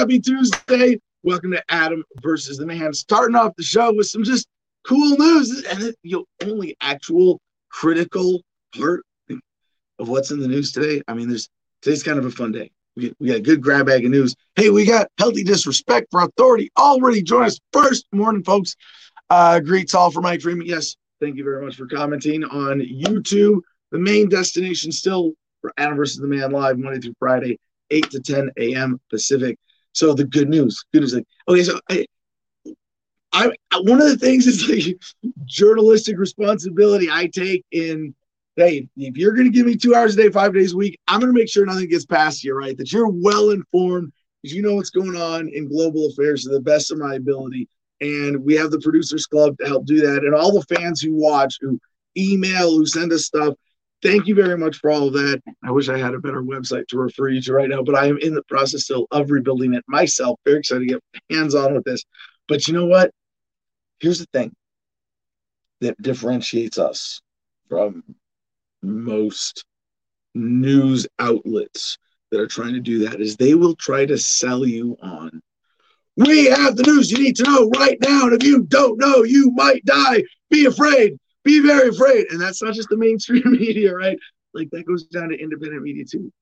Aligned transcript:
Happy 0.00 0.18
Tuesday. 0.18 0.98
Welcome 1.24 1.50
to 1.50 1.62
Adam 1.68 2.02
versus 2.22 2.56
the 2.56 2.64
Man. 2.64 2.94
Starting 2.94 3.36
off 3.36 3.54
the 3.56 3.62
show 3.62 3.92
with 3.92 4.06
some 4.06 4.24
just 4.24 4.48
cool 4.82 5.14
news 5.18 5.62
and 5.66 5.78
the 5.78 5.94
you 6.02 6.16
know, 6.16 6.48
only 6.48 6.74
actual 6.80 7.38
critical 7.68 8.40
part 8.74 9.04
of 9.98 10.08
what's 10.08 10.30
in 10.30 10.40
the 10.40 10.48
news 10.48 10.72
today. 10.72 11.02
I 11.06 11.12
mean, 11.12 11.28
there's 11.28 11.50
today's 11.82 12.02
kind 12.02 12.18
of 12.18 12.24
a 12.24 12.30
fun 12.30 12.50
day. 12.50 12.70
We, 12.96 13.12
we 13.20 13.28
got 13.28 13.36
a 13.36 13.40
good 13.42 13.60
grab 13.60 13.88
bag 13.88 14.06
of 14.06 14.10
news. 14.10 14.34
Hey, 14.56 14.70
we 14.70 14.86
got 14.86 15.08
healthy 15.18 15.44
disrespect 15.44 16.06
for 16.10 16.22
authority 16.22 16.70
already 16.78 17.22
join 17.22 17.44
us 17.44 17.60
first 17.70 18.06
morning, 18.10 18.42
folks. 18.42 18.76
Uh, 19.28 19.60
greets 19.60 19.94
all 19.94 20.10
for 20.10 20.22
Mike 20.22 20.40
Freeman. 20.40 20.66
Yes, 20.66 20.96
thank 21.20 21.36
you 21.36 21.44
very 21.44 21.62
much 21.62 21.76
for 21.76 21.86
commenting 21.86 22.42
on 22.44 22.80
YouTube. 22.80 23.60
The 23.90 23.98
main 23.98 24.30
destination 24.30 24.92
still 24.92 25.32
for 25.60 25.74
Adam 25.76 25.98
versus 25.98 26.16
the 26.16 26.26
Man 26.26 26.52
live 26.52 26.78
Monday 26.78 27.00
through 27.00 27.16
Friday, 27.18 27.58
8 27.90 28.10
to 28.12 28.20
10 28.20 28.50
a.m. 28.56 28.98
Pacific. 29.10 29.58
So 29.92 30.14
the 30.14 30.24
good 30.24 30.48
news, 30.48 30.84
good 30.92 31.00
news, 31.00 31.14
like 31.14 31.26
okay, 31.48 31.64
so 31.64 31.78
I, 31.88 32.06
I 33.32 33.52
one 33.80 34.00
of 34.00 34.08
the 34.08 34.16
things 34.16 34.46
is 34.46 34.68
like 34.68 34.96
journalistic 35.44 36.18
responsibility 36.18 37.08
I 37.10 37.26
take 37.26 37.64
in. 37.70 38.14
Hey, 38.56 38.88
if 38.96 39.16
you're 39.16 39.32
going 39.32 39.46
to 39.46 39.56
give 39.56 39.66
me 39.66 39.76
two 39.76 39.94
hours 39.94 40.14
a 40.14 40.22
day, 40.22 40.28
five 40.28 40.52
days 40.52 40.72
a 40.72 40.76
week, 40.76 40.98
I'm 41.08 41.20
going 41.20 41.32
to 41.32 41.38
make 41.38 41.48
sure 41.48 41.64
nothing 41.64 41.88
gets 41.88 42.04
past 42.04 42.44
you, 42.44 42.54
right? 42.54 42.76
That 42.76 42.92
you're 42.92 43.08
well 43.08 43.50
informed, 43.50 44.12
that 44.42 44.50
you 44.50 44.60
know 44.60 44.74
what's 44.74 44.90
going 44.90 45.16
on 45.16 45.48
in 45.48 45.68
global 45.68 46.06
affairs 46.08 46.44
to 46.44 46.50
the 46.50 46.60
best 46.60 46.90
of 46.90 46.98
my 46.98 47.14
ability. 47.14 47.68
And 48.00 48.44
we 48.44 48.54
have 48.54 48.70
the 48.70 48.80
producers 48.80 49.26
club 49.26 49.56
to 49.58 49.66
help 49.66 49.86
do 49.86 50.00
that. 50.00 50.24
And 50.24 50.34
all 50.34 50.52
the 50.52 50.74
fans 50.74 51.00
who 51.00 51.14
watch, 51.14 51.56
who 51.60 51.80
email, 52.16 52.76
who 52.76 52.86
send 52.86 53.12
us 53.12 53.26
stuff, 53.26 53.54
thank 54.02 54.26
you 54.26 54.34
very 54.34 54.56
much 54.56 54.78
for 54.78 54.90
all 54.90 55.08
of 55.08 55.14
that. 55.14 55.42
I 55.62 55.70
wish 55.70 55.88
I 55.88 55.98
had 55.98 56.14
a 56.14 56.18
better 56.18 56.42
website 56.42 56.86
to 56.88 56.98
refer 56.98 57.28
you 57.28 57.40
to 57.42 57.52
right 57.52 57.68
now, 57.68 57.82
but 57.82 57.94
I 57.94 58.06
am 58.06 58.18
in 58.18 58.34
the 58.34 58.42
process 58.44 58.84
still 58.84 59.06
of 59.10 59.30
rebuilding 59.30 59.74
it 59.74 59.84
myself. 59.88 60.38
Very 60.44 60.58
excited 60.58 60.88
to 60.88 60.94
get 60.94 61.02
hands 61.30 61.54
on 61.54 61.74
with 61.74 61.84
this. 61.84 62.04
But 62.48 62.66
you 62.66 62.74
know 62.74 62.86
what? 62.86 63.10
Here's 64.00 64.18
the 64.18 64.26
thing 64.32 64.54
that 65.80 66.00
differentiates 66.00 66.78
us 66.78 67.20
from 67.68 68.02
most 68.82 69.64
news 70.34 71.06
outlets 71.18 71.98
that 72.30 72.40
are 72.40 72.46
trying 72.46 72.74
to 72.74 72.80
do 72.80 73.00
that 73.00 73.20
is 73.20 73.36
they 73.36 73.54
will 73.54 73.74
try 73.76 74.06
to 74.06 74.16
sell 74.16 74.64
you 74.64 74.96
on 75.02 75.40
we 76.16 76.46
have 76.46 76.76
the 76.76 76.82
news 76.84 77.10
you 77.10 77.18
need 77.18 77.36
to 77.36 77.42
know 77.42 77.68
right 77.70 77.98
now 78.00 78.24
and 78.24 78.34
if 78.34 78.42
you 78.42 78.62
don't 78.64 78.98
know 78.98 79.22
you 79.24 79.50
might 79.52 79.84
die 79.84 80.22
be 80.50 80.66
afraid 80.66 81.16
be 81.44 81.60
very 81.60 81.88
afraid. 81.88 82.30
And 82.30 82.40
that's 82.40 82.62
not 82.62 82.74
just 82.74 82.88
the 82.88 82.96
mainstream 82.96 83.42
media, 83.52 83.94
right? 83.94 84.18
Like 84.54 84.70
that 84.70 84.86
goes 84.86 85.04
down 85.04 85.30
to 85.30 85.38
independent 85.38 85.82
media 85.82 86.04
too. 86.04 86.32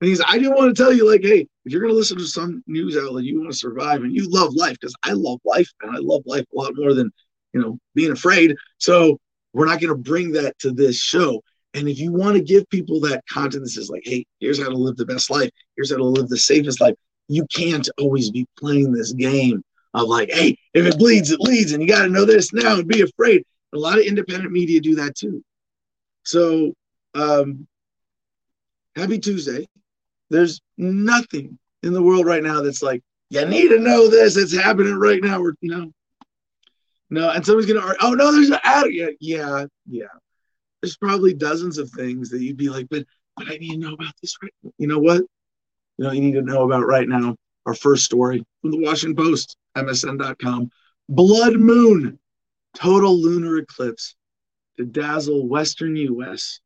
And 0.00 0.08
he's, 0.08 0.20
I 0.20 0.36
didn't 0.38 0.56
want 0.56 0.74
to 0.74 0.82
tell 0.82 0.92
you, 0.92 1.08
like, 1.08 1.22
hey, 1.22 1.46
if 1.64 1.72
you're 1.72 1.80
going 1.80 1.92
to 1.92 1.96
listen 1.96 2.18
to 2.18 2.26
some 2.26 2.64
news 2.66 2.96
outlet, 2.96 3.22
you 3.22 3.38
want 3.38 3.52
to 3.52 3.56
survive 3.56 4.02
and 4.02 4.12
you 4.12 4.28
love 4.28 4.52
life, 4.54 4.76
because 4.80 4.96
I 5.04 5.12
love 5.12 5.38
life 5.44 5.70
and 5.80 5.94
I 5.94 6.00
love 6.00 6.22
life 6.26 6.44
a 6.52 6.60
lot 6.60 6.72
more 6.74 6.92
than, 6.92 7.12
you 7.52 7.60
know, 7.60 7.78
being 7.94 8.10
afraid. 8.10 8.56
So 8.78 9.20
we're 9.52 9.66
not 9.66 9.80
going 9.80 9.92
to 9.92 10.10
bring 10.10 10.32
that 10.32 10.58
to 10.60 10.72
this 10.72 10.96
show. 10.96 11.40
And 11.74 11.88
if 11.88 12.00
you 12.00 12.12
want 12.12 12.36
to 12.36 12.42
give 12.42 12.68
people 12.68 13.00
that 13.02 13.24
content 13.28 13.62
that 13.62 13.70
says, 13.70 13.90
like, 13.90 14.02
hey, 14.04 14.26
here's 14.40 14.60
how 14.60 14.68
to 14.68 14.76
live 14.76 14.96
the 14.96 15.06
best 15.06 15.30
life, 15.30 15.50
here's 15.76 15.92
how 15.92 15.98
to 15.98 16.04
live 16.04 16.28
the 16.28 16.36
safest 16.36 16.80
life, 16.80 16.96
you 17.28 17.46
can't 17.54 17.88
always 17.98 18.30
be 18.30 18.44
playing 18.58 18.92
this 18.92 19.12
game 19.12 19.62
of 19.94 20.08
like, 20.08 20.32
hey, 20.32 20.56
if 20.74 20.84
it 20.84 20.98
bleeds, 20.98 21.30
it 21.30 21.40
leads, 21.40 21.72
and 21.72 21.82
you 21.82 21.88
got 21.88 22.02
to 22.02 22.08
know 22.08 22.24
this 22.24 22.52
now 22.52 22.74
and 22.74 22.88
be 22.88 23.02
afraid. 23.02 23.44
A 23.74 23.78
lot 23.78 23.98
of 23.98 24.04
independent 24.04 24.52
media 24.52 24.80
do 24.80 24.96
that 24.96 25.14
too. 25.14 25.42
So, 26.24 26.74
um, 27.14 27.66
happy 28.96 29.18
Tuesday. 29.18 29.66
There's 30.30 30.60
nothing 30.76 31.58
in 31.82 31.92
the 31.92 32.02
world 32.02 32.26
right 32.26 32.42
now 32.42 32.62
that's 32.62 32.82
like, 32.82 33.02
you 33.30 33.44
need 33.46 33.68
to 33.68 33.78
know 33.78 34.08
this. 34.08 34.36
It's 34.36 34.56
happening 34.56 34.94
right 34.94 35.22
now. 35.22 35.40
We're, 35.40 35.54
know, 35.62 35.90
no. 37.10 37.30
And 37.30 37.44
somebody's 37.44 37.72
going 37.72 37.80
to, 37.80 37.96
oh, 38.02 38.12
no, 38.12 38.30
there's 38.30 38.50
an 38.50 38.58
ad. 38.62 38.86
Yeah, 38.90 39.08
yeah, 39.20 39.66
yeah. 39.88 40.06
There's 40.80 40.96
probably 40.96 41.32
dozens 41.32 41.78
of 41.78 41.90
things 41.90 42.28
that 42.30 42.42
you'd 42.42 42.56
be 42.56 42.68
like, 42.68 42.88
but, 42.90 43.04
but 43.36 43.50
I 43.50 43.56
need 43.56 43.72
to 43.72 43.78
know 43.78 43.94
about 43.94 44.12
this 44.20 44.36
right 44.42 44.52
You 44.78 44.86
know 44.86 44.98
what? 44.98 45.22
You 45.96 46.04
know, 46.04 46.12
you 46.12 46.20
need 46.20 46.34
to 46.34 46.42
know 46.42 46.64
about 46.64 46.86
right 46.86 47.08
now. 47.08 47.36
Our 47.64 47.74
first 47.74 48.04
story 48.04 48.44
from 48.60 48.72
the 48.72 48.80
Washington 48.82 49.24
Post, 49.24 49.56
MSN.com. 49.76 50.70
Blood 51.08 51.54
Moon 51.54 52.18
total 52.74 53.20
lunar 53.20 53.58
eclipse 53.58 54.14
to 54.76 54.84
dazzle 54.84 55.48
Western 55.48 55.96
U.S. 55.96 56.60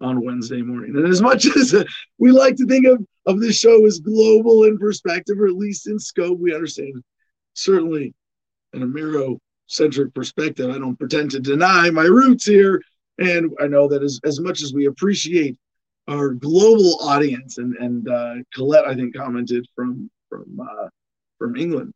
on 0.00 0.24
Wednesday 0.24 0.62
morning. 0.62 0.96
And 0.96 1.06
as 1.06 1.22
much 1.22 1.46
as 1.56 1.74
we 2.18 2.32
like 2.32 2.56
to 2.56 2.66
think 2.66 2.86
of, 2.86 3.04
of 3.26 3.40
this 3.40 3.58
show 3.58 3.86
as 3.86 4.00
global 4.00 4.64
in 4.64 4.78
perspective, 4.78 5.38
or 5.38 5.46
at 5.46 5.54
least 5.54 5.86
in 5.86 5.98
scope, 5.98 6.38
we 6.38 6.54
understand 6.54 7.02
certainly 7.54 8.14
an 8.72 8.82
Amero-centric 8.82 10.14
perspective. 10.14 10.70
I 10.70 10.78
don't 10.78 10.98
pretend 10.98 11.30
to 11.32 11.40
deny 11.40 11.90
my 11.90 12.04
roots 12.04 12.44
here. 12.44 12.82
And 13.18 13.50
I 13.60 13.66
know 13.66 13.86
that 13.88 14.02
as, 14.02 14.18
as 14.24 14.40
much 14.40 14.62
as 14.62 14.72
we 14.72 14.86
appreciate 14.86 15.56
our 16.08 16.30
global 16.30 16.98
audience, 17.02 17.58
and, 17.58 17.76
and 17.76 18.08
uh, 18.08 18.34
Colette, 18.54 18.86
I 18.86 18.94
think, 18.94 19.14
commented 19.14 19.66
from 19.76 20.10
from 20.28 20.58
uh, 20.60 20.88
from 21.38 21.56
England, 21.56 21.92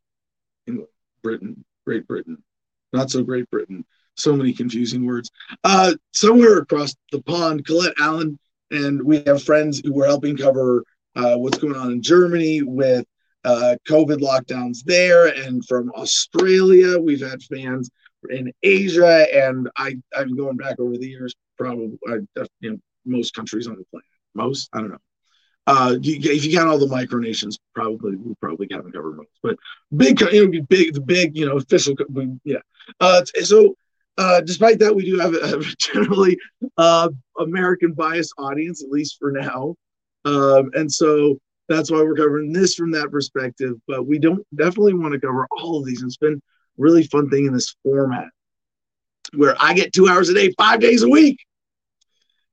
England, 0.67 0.89
Britain, 1.23 1.65
Great 1.87 2.06
Britain, 2.06 2.43
not 2.94 3.10
so 3.10 3.22
Great 3.22 3.50
Britain. 3.50 3.84
So 4.16 4.34
many 4.37 4.53
confusing 4.53 5.05
words. 5.05 5.31
Uh, 5.65 5.94
somewhere 6.12 6.59
across 6.59 6.94
the 7.10 7.21
pond, 7.22 7.66
Colette 7.66 7.94
Allen 7.99 8.38
and 8.71 9.03
we 9.03 9.22
have 9.27 9.43
friends 9.43 9.81
who 9.84 9.93
were 9.93 10.06
helping 10.06 10.37
cover 10.37 10.84
uh, 11.16 11.37
what's 11.37 11.59
going 11.59 11.77
on 11.77 11.93
in 11.93 12.03
Germany 12.03 12.62
with 12.62 13.05
uh, 13.44 13.77
COVID 13.88 14.21
lockdowns 14.21 14.82
there, 14.84 15.27
and 15.27 15.65
from 15.66 15.91
Australia, 15.94 16.99
we've 16.99 17.21
had 17.21 17.43
fans 17.43 17.91
in 18.31 18.50
Asia, 18.62 19.26
and 19.32 19.69
I 19.76 19.97
I'm 20.16 20.34
going 20.34 20.56
back 20.56 20.81
over 20.81 20.97
the 20.97 21.06
years, 21.06 21.34
probably 21.59 21.99
I, 22.09 22.16
you 22.61 22.71
know 22.71 22.78
most 23.05 23.34
countries 23.34 23.66
on 23.66 23.76
the 23.76 23.84
planet, 23.91 24.06
most 24.34 24.71
I 24.72 24.78
don't 24.78 24.91
know. 24.91 24.99
Uh, 25.67 25.97
if 26.03 26.45
you 26.45 26.57
count 26.57 26.69
all 26.69 26.79
the 26.79 26.87
micronations, 26.87 27.59
probably 27.75 28.17
we 28.17 28.35
probably 28.41 28.69
haven't 28.71 28.93
covered 28.93 29.17
most, 29.17 29.29
but 29.43 29.57
big, 29.97 30.21
you 30.21 30.47
know, 30.47 30.63
big, 30.69 30.93
the 30.93 31.01
big, 31.01 31.37
you 31.37 31.47
know, 31.47 31.57
official, 31.57 31.95
yeah. 32.45 32.59
Uh, 33.01 33.25
so, 33.43 33.75
uh, 34.19 34.43
despite 34.43 34.79
that, 34.79 34.95
we 34.95 35.07
do 35.07 35.19
have 35.19 35.35
a, 35.35 35.59
a 35.59 35.63
generally 35.79 36.37
uh, 36.77 37.09
American 37.39 37.93
biased 37.93 38.35
audience, 38.37 38.85
at 38.85 38.91
least 38.91 39.17
for 39.19 39.33
now, 39.33 39.75
um, 40.27 40.71
and 40.75 40.93
so 40.93 41.39
that's 41.69 41.91
why 41.91 42.03
we're 42.03 42.15
covering 42.15 42.53
this 42.53 42.75
from 42.75 42.91
that 42.91 43.11
perspective. 43.11 43.75
But 43.89 44.07
we 44.07 44.19
don't 44.19 44.47
definitely 44.55 44.95
want 44.95 45.15
to 45.15 45.21
cover 45.21 45.49
all 45.51 45.79
of 45.79 45.87
these. 45.87 46.03
It's 46.03 46.19
been 46.19 46.43
really 46.77 47.05
fun 47.05 47.31
thing 47.31 47.47
in 47.47 47.55
this 47.55 47.75
format 47.83 48.29
where 49.35 49.57
I 49.59 49.73
get 49.73 49.93
two 49.93 50.09
hours 50.09 50.29
a 50.29 50.35
day, 50.35 50.53
five 50.59 50.81
days 50.81 51.03
a 51.03 51.09
week 51.09 51.39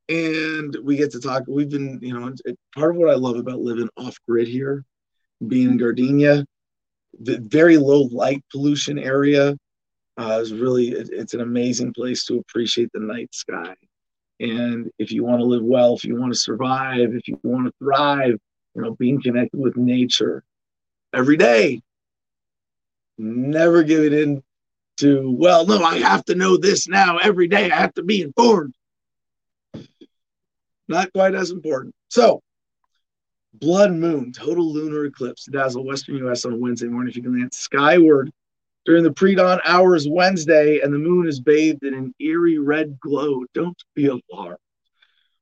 and 0.10 0.76
we 0.84 0.98
get 0.98 1.12
to 1.12 1.20
talk. 1.20 1.44
We've 1.48 1.70
been, 1.70 2.00
you 2.02 2.18
know, 2.18 2.34
it, 2.46 2.58
part 2.76 2.92
of 2.92 2.98
what 2.98 3.10
I 3.10 3.16
love 3.16 3.38
about 3.38 3.60
living 3.60 3.90
off 3.98 4.18
grid 4.28 4.48
here, 4.48 4.84
being 5.48 5.72
in 5.72 5.78
Gardenia, 5.78 6.46
the 7.20 7.40
very 7.42 7.78
low 7.78 8.04
light 8.12 8.44
pollution 8.52 8.98
area 9.00 9.58
uh, 10.18 10.40
is 10.42 10.54
really 10.54 10.90
it, 10.90 11.10
it's 11.12 11.34
an 11.34 11.42
amazing 11.42 11.94
place 11.94 12.26
to 12.26 12.40
appreciate 12.40 12.90
the 12.94 13.00
night 13.00 13.34
sky. 13.34 13.74
And 14.40 14.90
if 14.98 15.12
you 15.12 15.24
want 15.24 15.40
to 15.40 15.46
live 15.46 15.64
well, 15.64 15.96
if 15.96 16.04
you 16.04 16.20
want 16.20 16.34
to 16.34 16.40
survive, 16.40 17.14
if 17.14 17.28
you 17.28 17.40
want 17.44 17.68
to 17.68 17.74
thrive, 17.80 18.38
you 18.76 18.82
know, 18.82 18.96
being 18.96 19.22
connected 19.22 19.60
with 19.60 19.78
nature 19.78 20.44
every 21.14 21.38
day. 21.38 21.82
Never 23.18 23.84
give 23.84 24.04
it 24.04 24.14
in 24.14 24.42
to, 24.98 25.30
well, 25.38 25.66
no, 25.66 25.84
I 25.84 25.98
have 26.00 26.26
to 26.26 26.36
know 26.36 26.58
this 26.58 26.88
now 26.88 27.18
every 27.18 27.48
day. 27.48 27.70
I 27.70 27.76
have 27.76 27.94
to 27.96 28.04
be 28.04 28.22
informed 28.22 28.74
not 30.92 31.12
quite 31.14 31.34
as 31.34 31.50
important. 31.50 31.96
So, 32.10 32.42
blood 33.54 33.94
moon, 33.94 34.32
total 34.32 34.72
lunar 34.72 35.06
eclipse 35.06 35.46
dazzle 35.46 35.86
western 35.86 36.18
U.S. 36.18 36.46
on 36.46 36.60
Wednesday 36.60 36.88
morning. 36.88 37.10
If 37.10 37.16
you 37.16 37.24
can 37.24 37.34
glance 37.36 37.58
skyward 37.58 38.32
during 38.86 39.04
the 39.04 39.14
pre-dawn 39.14 39.60
hours 39.66 40.08
Wednesday, 40.08 40.82
and 40.82 40.94
the 40.94 41.00
moon 41.00 41.28
is 41.28 41.40
bathed 41.40 41.84
in 41.84 41.94
an 41.94 42.14
eerie 42.20 42.60
red 42.60 43.00
glow. 43.00 43.44
Don't 43.54 43.82
be 43.96 44.08
alarmed. 44.08 44.58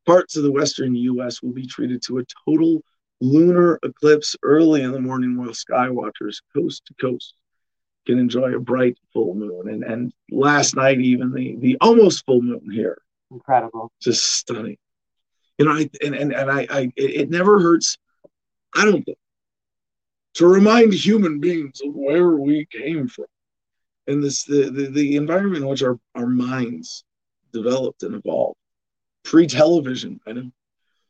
Parts 0.06 0.36
of 0.38 0.44
the 0.44 0.52
western 0.52 0.96
U.S. 0.96 1.42
will 1.42 1.54
be 1.54 1.68
treated 1.68 2.02
to 2.04 2.20
a 2.20 2.24
total 2.46 2.82
lunar 3.22 3.80
eclipse 3.84 4.36
early 4.44 4.82
in 4.82 4.92
the 4.92 5.00
morning, 5.00 5.38
while 5.38 5.50
skywatchers 5.50 6.38
coast 6.56 6.84
to 6.86 6.94
coast 6.96 7.34
can 8.06 8.18
enjoy 8.18 8.56
a 8.56 8.60
bright 8.60 8.98
full 9.14 9.36
moon. 9.36 9.70
And 9.70 9.84
and 9.84 10.14
last 10.32 10.76
night, 10.76 11.00
even 11.00 11.32
the 11.32 11.56
the 11.58 11.78
almost 11.82 12.26
full 12.26 12.42
moon 12.42 12.70
here. 12.72 12.98
Incredible. 13.32 13.92
Just 14.02 14.26
stunning 14.26 14.78
you 15.60 15.66
know, 15.66 15.72
I, 15.74 15.90
and, 16.04 16.16
and, 16.16 16.34
and 16.34 16.50
I, 16.50 16.68
I, 16.70 16.92
it 16.96 17.30
never 17.30 17.60
hurts, 17.60 17.98
I 18.74 18.86
don't 18.86 19.04
think, 19.04 19.18
to 20.36 20.48
remind 20.48 20.94
human 20.94 21.40
beings 21.42 21.82
of 21.82 21.94
where 21.94 22.30
we 22.32 22.66
came 22.72 23.10
from 23.10 23.26
and 24.08 24.24
this, 24.24 24.46
the, 24.46 24.70
the, 24.70 24.88
the 24.90 25.16
environment 25.18 25.64
in 25.64 25.70
which 25.70 25.84
our, 25.84 26.00
our 26.16 26.28
minds 26.28 27.04
developed 27.52 28.04
and 28.04 28.16
evolved. 28.16 28.56
Pre 29.24 29.48
television, 29.48 30.22
I 30.26 30.32
know, 30.32 30.50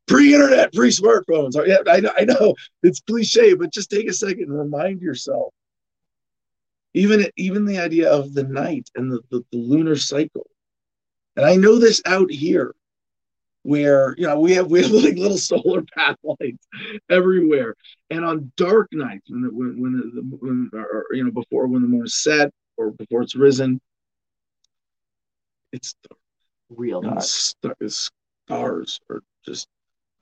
pre-internet, 0.08 0.74
pre-smartphones. 0.74 1.56
Oh, 1.56 1.64
yeah, 1.64 1.78
I 1.88 2.00
know, 2.00 2.12
I 2.18 2.26
know 2.26 2.56
it's 2.82 3.02
cliche, 3.02 3.54
but 3.54 3.72
just 3.72 3.92
take 3.92 4.10
a 4.10 4.14
second 4.14 4.46
and 4.46 4.58
remind 4.58 5.00
yourself. 5.00 5.54
Even 6.96 7.28
even 7.38 7.66
the 7.66 7.78
idea 7.78 8.12
of 8.12 8.34
the 8.34 8.44
night 8.44 8.90
and 8.96 9.12
the, 9.12 9.20
the, 9.30 9.46
the 9.52 9.60
lunar 9.60 9.96
cycle. 9.96 10.48
And 11.36 11.46
I 11.46 11.56
know 11.56 11.78
this 11.78 12.02
out 12.06 12.32
here 12.32 12.74
where 13.64 14.16
you 14.18 14.26
know 14.26 14.40
we 14.40 14.54
have 14.54 14.70
we 14.70 14.82
have 14.82 14.92
like 14.92 15.18
little 15.18 15.38
solar 15.38 15.84
path 15.96 16.18
lights 16.24 16.68
everywhere. 17.10 17.76
And 18.10 18.26
on 18.26 18.52
dark 18.58 18.88
nights 18.92 19.30
when 19.30 19.42
the, 19.42 19.50
when, 19.50 19.82
when 19.82 19.94
the, 19.94 20.38
when 20.38 20.70
or, 20.74 21.06
you 21.12 21.24
know 21.24 21.32
before 21.32 21.68
when 21.68 21.82
the 21.82 21.88
moon 21.88 22.06
is 22.06 22.22
set 22.22 22.52
or 22.78 22.92
before 22.92 23.22
it's 23.22 23.36
risen 23.36 23.80
it's 25.72 25.96
real 26.70 27.02
dark. 27.02 27.22
stars 27.22 29.00
are 29.10 29.22
just 29.46 29.68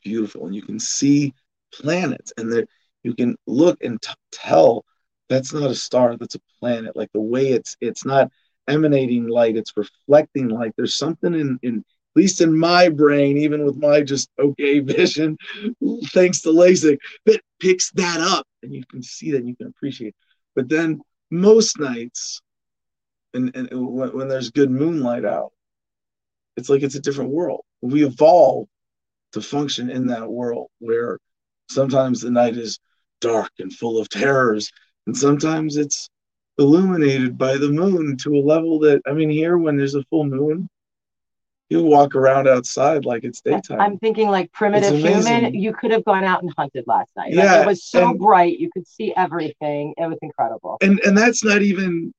beautiful. 0.03 0.47
And 0.47 0.55
you 0.55 0.61
can 0.61 0.79
see 0.79 1.33
planets 1.73 2.33
and 2.37 2.51
there 2.51 2.65
you 3.03 3.13
can 3.13 3.35
look 3.45 3.83
and 3.83 4.01
t- 4.01 4.13
tell 4.31 4.83
that's 5.29 5.53
not 5.53 5.69
a 5.69 5.75
star 5.75 6.17
that's 6.17 6.35
a 6.35 6.41
planet. 6.59 6.95
Like 6.95 7.11
the 7.13 7.21
way 7.21 7.49
it's 7.49 7.75
it's 7.81 8.05
not 8.05 8.31
emanating 8.67 9.27
light 9.27 9.57
it's 9.57 9.73
reflecting 9.75 10.49
light. 10.49 10.73
There's 10.77 10.95
something 10.95 11.33
in 11.33 11.59
in 11.61 11.83
least 12.17 12.41
in 12.41 12.57
my 12.57 12.89
brain 12.89 13.37
even 13.37 13.63
with 13.63 13.77
my 13.77 14.01
just 14.01 14.29
okay 14.39 14.79
vision 14.97 15.37
thanks 16.07 16.41
to 16.41 16.49
LASIK 16.49 16.97
that 17.25 17.39
picks 17.59 17.91
that 17.91 18.19
up 18.19 18.45
and 18.63 18.73
you 18.73 18.83
can 18.89 19.03
see 19.03 19.31
that 19.31 19.37
and 19.37 19.47
you 19.47 19.55
can 19.55 19.67
appreciate 19.67 20.09
it. 20.09 20.15
but 20.55 20.67
then 20.67 20.99
most 21.29 21.79
nights 21.79 22.41
and, 23.33 23.55
and 23.55 23.69
when, 23.71 24.09
when 24.17 24.27
there's 24.27 24.49
good 24.49 24.71
moonlight 24.71 25.25
out 25.25 25.51
it's 26.57 26.69
like 26.69 26.81
it's 26.81 26.95
a 26.95 26.99
different 27.01 27.29
world 27.29 27.61
we 27.81 28.03
evolve 28.03 28.67
to 29.33 29.41
function 29.41 29.89
in 29.89 30.07
that 30.07 30.27
world 30.27 30.69
where 30.79 31.19
sometimes 31.69 32.21
the 32.21 32.31
night 32.31 32.57
is 32.57 32.79
dark 33.21 33.51
and 33.59 33.71
full 33.73 33.99
of 33.99 34.09
terrors 34.09 34.71
and 35.05 35.15
sometimes 35.15 35.77
it's 35.77 36.09
illuminated 36.57 37.37
by 37.37 37.57
the 37.57 37.69
moon 37.69 38.17
to 38.17 38.35
a 38.35 38.41
level 38.41 38.79
that 38.79 39.01
i 39.05 39.11
mean 39.11 39.29
here 39.29 39.57
when 39.57 39.77
there's 39.77 39.95
a 39.95 40.03
full 40.05 40.23
moon 40.23 40.67
you 41.69 41.83
walk 41.83 42.15
around 42.15 42.47
outside 42.47 43.05
like 43.05 43.23
it's 43.23 43.41
daytime 43.41 43.79
i'm 43.81 43.97
thinking 43.99 44.29
like 44.29 44.51
primitive 44.51 44.95
human 44.95 45.53
you 45.53 45.73
could 45.73 45.91
have 45.91 46.05
gone 46.05 46.23
out 46.23 46.41
and 46.41 46.53
hunted 46.57 46.83
last 46.87 47.09
night 47.17 47.33
yeah 47.33 47.53
like 47.53 47.61
it 47.61 47.67
was 47.67 47.83
so 47.83 48.09
and, 48.09 48.19
bright 48.19 48.57
you 48.59 48.69
could 48.71 48.87
see 48.87 49.13
everything 49.15 49.93
it 49.97 50.07
was 50.07 50.17
incredible 50.21 50.77
and 50.81 50.99
and 51.01 51.17
that's 51.17 51.43
not 51.43 51.61
even 51.61 52.13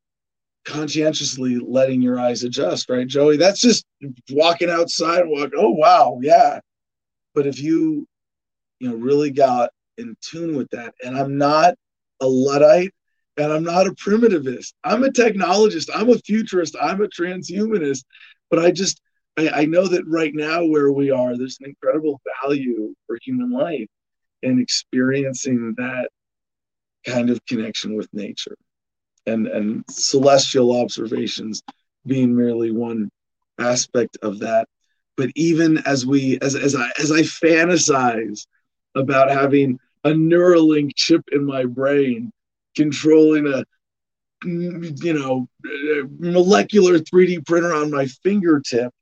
conscientiously 0.64 1.58
letting 1.58 2.02
your 2.02 2.20
eyes 2.20 2.42
adjust 2.42 2.90
right 2.90 3.06
joey 3.06 3.38
that's 3.38 3.60
just 3.60 3.86
walking 4.30 4.68
outside 4.68 5.22
walk 5.24 5.50
oh 5.56 5.70
wow 5.70 6.18
yeah 6.20 6.60
but 7.38 7.46
if 7.46 7.60
you, 7.60 8.04
you 8.80 8.88
know, 8.88 8.96
really 8.96 9.30
got 9.30 9.70
in 9.96 10.16
tune 10.20 10.56
with 10.56 10.68
that, 10.70 10.92
and 11.04 11.16
I'm 11.16 11.38
not 11.38 11.76
a 12.20 12.26
Luddite 12.26 12.92
and 13.36 13.52
I'm 13.52 13.62
not 13.62 13.86
a 13.86 13.92
primitivist. 13.92 14.72
I'm 14.82 15.04
a 15.04 15.08
technologist. 15.08 15.88
I'm 15.94 16.10
a 16.10 16.18
futurist. 16.18 16.74
I'm 16.82 17.00
a 17.00 17.06
transhumanist. 17.06 18.02
But 18.50 18.58
I 18.58 18.72
just, 18.72 19.00
I, 19.38 19.60
I 19.60 19.64
know 19.66 19.86
that 19.86 20.06
right 20.08 20.34
now 20.34 20.64
where 20.64 20.90
we 20.90 21.10
are, 21.10 21.36
there's 21.36 21.58
an 21.60 21.66
incredible 21.66 22.20
value 22.42 22.92
for 23.06 23.18
human 23.22 23.52
life 23.52 23.86
and 24.42 24.60
experiencing 24.60 25.74
that 25.78 26.08
kind 27.06 27.30
of 27.30 27.44
connection 27.46 27.96
with 27.96 28.12
nature 28.12 28.56
and 29.26 29.46
and 29.46 29.84
celestial 29.88 30.80
observations 30.80 31.62
being 32.06 32.34
merely 32.34 32.72
one 32.72 33.10
aspect 33.58 34.16
of 34.22 34.40
that. 34.40 34.66
But 35.16 35.30
even 35.36 35.78
as 35.86 36.04
we 36.04 36.38
as 36.40 36.56
as 36.56 36.74
I 36.74 36.90
as 36.98 37.12
I 37.12 37.20
fantasize 37.20 38.46
about 38.96 39.30
having 39.30 39.78
a 40.04 40.10
Neuralink 40.10 40.92
chip 40.96 41.22
in 41.30 41.44
my 41.44 41.64
brain 41.64 42.32
controlling 42.76 43.46
a 43.46 43.64
you 44.44 45.14
know 45.14 45.48
molecular 46.18 46.98
3D 46.98 47.46
printer 47.46 47.74
on 47.74 47.90
my 47.90 48.06
fingertip 48.06 48.92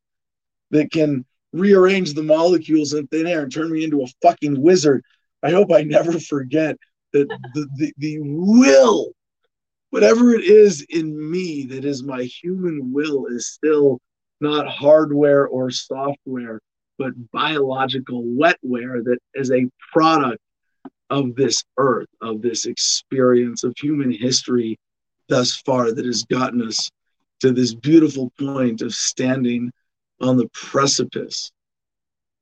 that 0.71 0.91
can 0.91 1.25
rearrange 1.53 2.15
the 2.15 2.23
molecules 2.23 2.93
in 2.93 3.07
thin 3.07 3.27
air 3.27 3.43
and 3.43 3.53
turn 3.53 3.71
me 3.71 3.85
into 3.85 4.03
a 4.03 4.07
fucking 4.23 4.61
wizard. 4.61 5.03
I 5.43 5.51
hope 5.51 5.73
I 5.73 5.83
never 5.83 6.19
forget 6.21 6.77
that 7.13 7.29
the, 7.55 7.69
the, 7.77 7.93
the 7.99 8.19
will, 8.21 9.11
whatever 9.91 10.35
it 10.35 10.45
is 10.45 10.85
in 10.91 11.31
me 11.31 11.65
that 11.67 11.85
is 11.85 12.03
my 12.03 12.23
human 12.23 12.93
will, 12.93 13.27
is 13.27 13.49
still 13.49 14.01
not 14.41 14.69
hardware 14.69 15.47
or 15.47 15.71
software, 15.71 16.61
but 16.99 17.13
biological 17.33 18.23
wetware 18.23 19.03
that 19.05 19.19
is 19.35 19.51
a 19.51 19.69
product 19.93 20.41
of 21.09 21.37
this 21.37 21.65
earth, 21.79 22.09
of 22.21 22.43
this 22.43 22.67
experience 22.67 23.65
of 23.65 23.75
human 23.79 24.11
history 24.11 24.79
thus 25.29 25.57
far 25.57 25.93
that 25.93 26.05
has 26.05 26.25
gotten 26.25 26.63
us 26.67 26.91
to 27.41 27.53
this 27.53 27.75
beautiful 27.75 28.33
point 28.39 28.83
of 28.83 28.95
standing 28.95 29.71
on 30.21 30.37
the 30.37 30.49
precipice 30.53 31.53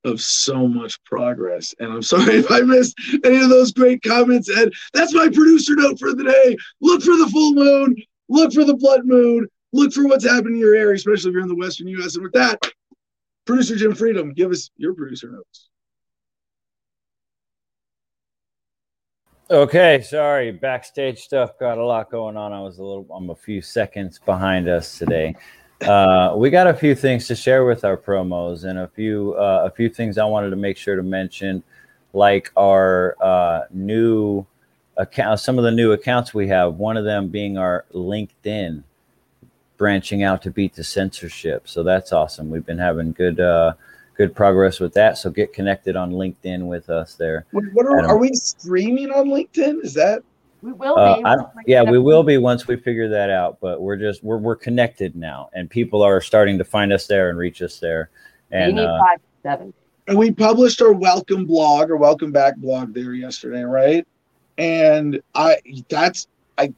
of 0.04 0.20
so 0.20 0.68
much 0.68 1.02
progress. 1.04 1.74
And 1.78 1.92
I'm 1.92 2.02
sorry 2.14 2.36
if 2.36 2.50
I 2.50 2.60
missed 2.60 2.98
any 3.24 3.42
of 3.42 3.48
those 3.48 3.72
great 3.72 4.02
comments, 4.02 4.54
Ed. 4.54 4.70
That's 4.92 5.14
my 5.14 5.28
producer 5.28 5.74
note 5.74 5.98
for 5.98 6.14
the 6.14 6.24
day. 6.24 6.56
Look 6.80 7.02
for 7.02 7.16
the 7.16 7.28
full 7.32 7.54
moon, 7.54 7.96
look 8.28 8.52
for 8.52 8.64
the 8.64 8.76
blood 8.76 9.04
moon, 9.04 9.48
look 9.72 9.92
for 9.92 10.06
what's 10.06 10.24
happening 10.24 10.54
in 10.54 10.60
your 10.60 10.74
area, 10.74 10.94
especially 10.94 11.30
if 11.30 11.34
you're 11.34 11.42
in 11.42 11.48
the 11.48 11.56
Western 11.56 11.88
U.S. 11.88 12.14
And 12.14 12.22
with 12.22 12.32
that, 12.32 12.58
producer 13.46 13.76
Jim 13.76 13.94
Freedom, 13.94 14.32
give 14.32 14.50
us 14.50 14.70
your 14.76 14.94
producer 14.94 15.30
notes. 15.30 15.68
Okay, 19.50 20.00
sorry, 20.00 20.52
backstage 20.52 21.18
stuff 21.18 21.58
got 21.60 21.76
a 21.76 21.84
lot 21.84 22.10
going 22.10 22.34
on. 22.34 22.52
I 22.54 22.62
was 22.62 22.78
a 22.78 22.82
little, 22.82 23.06
I'm 23.14 23.28
a 23.28 23.34
few 23.34 23.60
seconds 23.60 24.18
behind 24.18 24.70
us 24.70 24.96
today. 24.96 25.36
Uh, 25.88 26.34
we 26.36 26.48
got 26.50 26.66
a 26.66 26.74
few 26.74 26.94
things 26.94 27.26
to 27.26 27.36
share 27.36 27.64
with 27.64 27.84
our 27.84 27.96
promos 27.96 28.64
and 28.64 28.78
a 28.78 28.88
few 28.88 29.34
uh, 29.34 29.64
a 29.66 29.70
few 29.70 29.88
things 29.88 30.16
I 30.16 30.24
wanted 30.24 30.50
to 30.50 30.56
make 30.56 30.76
sure 30.76 30.96
to 30.96 31.02
mention, 31.02 31.62
like 32.12 32.50
our 32.56 33.16
uh, 33.20 33.62
new 33.70 34.46
account, 34.96 35.40
some 35.40 35.58
of 35.58 35.64
the 35.64 35.70
new 35.70 35.92
accounts 35.92 36.32
we 36.32 36.48
have. 36.48 36.76
One 36.76 36.96
of 36.96 37.04
them 37.04 37.28
being 37.28 37.58
our 37.58 37.84
LinkedIn 37.92 38.82
branching 39.76 40.22
out 40.22 40.40
to 40.42 40.50
beat 40.50 40.74
the 40.74 40.84
censorship. 40.84 41.68
So 41.68 41.82
that's 41.82 42.12
awesome. 42.12 42.48
We've 42.48 42.64
been 42.64 42.78
having 42.78 43.12
good 43.12 43.40
uh, 43.40 43.74
good 44.16 44.34
progress 44.34 44.80
with 44.80 44.94
that. 44.94 45.18
So 45.18 45.30
get 45.30 45.52
connected 45.52 45.96
on 45.96 46.12
LinkedIn 46.12 46.66
with 46.66 46.88
us 46.88 47.14
there. 47.14 47.44
What, 47.50 47.64
what 47.72 47.86
are, 47.86 48.06
are, 48.06 48.16
we 48.16 48.32
streaming 48.32 49.10
on 49.10 49.26
LinkedIn? 49.26 49.84
Is 49.84 49.94
that 49.94 50.22
we 50.64 50.72
will 50.72 50.98
uh, 50.98 51.36
be? 51.36 51.62
yeah, 51.66 51.82
we 51.82 51.98
will 51.98 52.22
be 52.22 52.38
once 52.38 52.66
we 52.66 52.76
figure 52.76 53.08
that 53.10 53.28
out. 53.28 53.58
But 53.60 53.82
we're 53.82 53.98
just 53.98 54.24
we're 54.24 54.38
we're 54.38 54.56
connected 54.56 55.14
now, 55.14 55.50
and 55.52 55.68
people 55.68 56.02
are 56.02 56.22
starting 56.22 56.56
to 56.56 56.64
find 56.64 56.90
us 56.90 57.06
there 57.06 57.28
and 57.28 57.38
reach 57.38 57.60
us 57.60 57.78
there. 57.78 58.08
And 58.50 58.80
uh, 58.80 58.98
five 58.98 59.20
seven. 59.42 59.74
And 60.08 60.18
we 60.18 60.30
published 60.30 60.80
our 60.80 60.92
welcome 60.92 61.44
blog 61.44 61.90
or 61.90 61.96
welcome 61.96 62.32
back 62.32 62.56
blog 62.56 62.94
there 62.94 63.12
yesterday, 63.12 63.62
right? 63.62 64.06
And 64.56 65.20
I 65.34 65.58
that's 65.90 66.28
I 66.56 66.72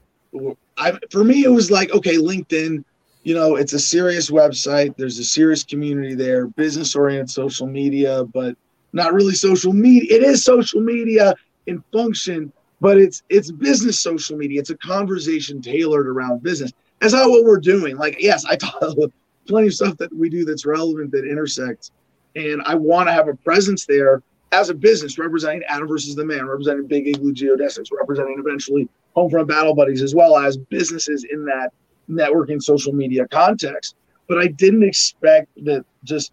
I 0.76 0.98
for 1.10 1.22
me 1.22 1.44
it 1.44 1.52
was 1.52 1.70
like 1.70 1.92
okay, 1.92 2.16
LinkedIn, 2.16 2.82
you 3.22 3.34
know, 3.34 3.54
it's 3.54 3.72
a 3.72 3.78
serious 3.78 4.30
website. 4.30 4.96
There's 4.96 5.20
a 5.20 5.24
serious 5.24 5.62
community 5.62 6.16
there, 6.16 6.48
business 6.48 6.96
oriented 6.96 7.30
social 7.30 7.68
media, 7.68 8.24
but 8.24 8.56
not 8.92 9.12
really 9.12 9.34
social 9.34 9.72
media. 9.72 10.16
It 10.16 10.24
is 10.24 10.42
social 10.42 10.80
media 10.80 11.36
in 11.66 11.84
function, 11.92 12.52
but 12.80 12.98
it's 12.98 13.22
it's 13.28 13.50
business 13.50 14.00
social 14.00 14.36
media. 14.36 14.60
It's 14.60 14.70
a 14.70 14.78
conversation 14.78 15.60
tailored 15.60 16.08
around 16.08 16.42
business. 16.42 16.72
That's 17.00 17.12
not 17.12 17.30
what 17.30 17.44
we're 17.44 17.60
doing. 17.60 17.96
Like, 17.96 18.16
yes, 18.20 18.44
I 18.44 18.56
talk 18.56 18.82
plenty 19.46 19.68
of 19.68 19.74
stuff 19.74 19.96
that 19.98 20.14
we 20.14 20.28
do 20.28 20.44
that's 20.44 20.66
relevant 20.66 21.12
that 21.12 21.24
intersects, 21.24 21.90
and 22.34 22.62
I 22.64 22.74
want 22.74 23.08
to 23.08 23.12
have 23.12 23.28
a 23.28 23.34
presence 23.34 23.86
there 23.86 24.22
as 24.52 24.70
a 24.70 24.74
business 24.74 25.18
representing 25.18 25.62
Adam 25.68 25.88
versus 25.88 26.14
the 26.14 26.24
Man, 26.24 26.46
representing 26.46 26.86
Big 26.86 27.08
Igloo 27.08 27.32
Geodesics, 27.32 27.88
representing 27.92 28.36
eventually 28.38 28.88
Homefront 29.16 29.48
Battle 29.48 29.74
Buddies, 29.74 30.02
as 30.02 30.14
well 30.14 30.36
as 30.36 30.56
businesses 30.56 31.24
in 31.30 31.44
that 31.46 31.72
networking 32.08 32.62
social 32.62 32.92
media 32.92 33.26
context. 33.28 33.96
But 34.28 34.38
I 34.38 34.48
didn't 34.48 34.82
expect 34.82 35.48
that 35.64 35.84
just 36.04 36.32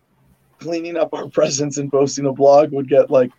cleaning 0.60 0.98
up 0.98 1.14
our 1.14 1.28
presence 1.30 1.78
and 1.78 1.92
posting 1.92 2.26
a 2.26 2.34
blog 2.34 2.72
would 2.72 2.90
get 2.90 3.10
like 3.10 3.32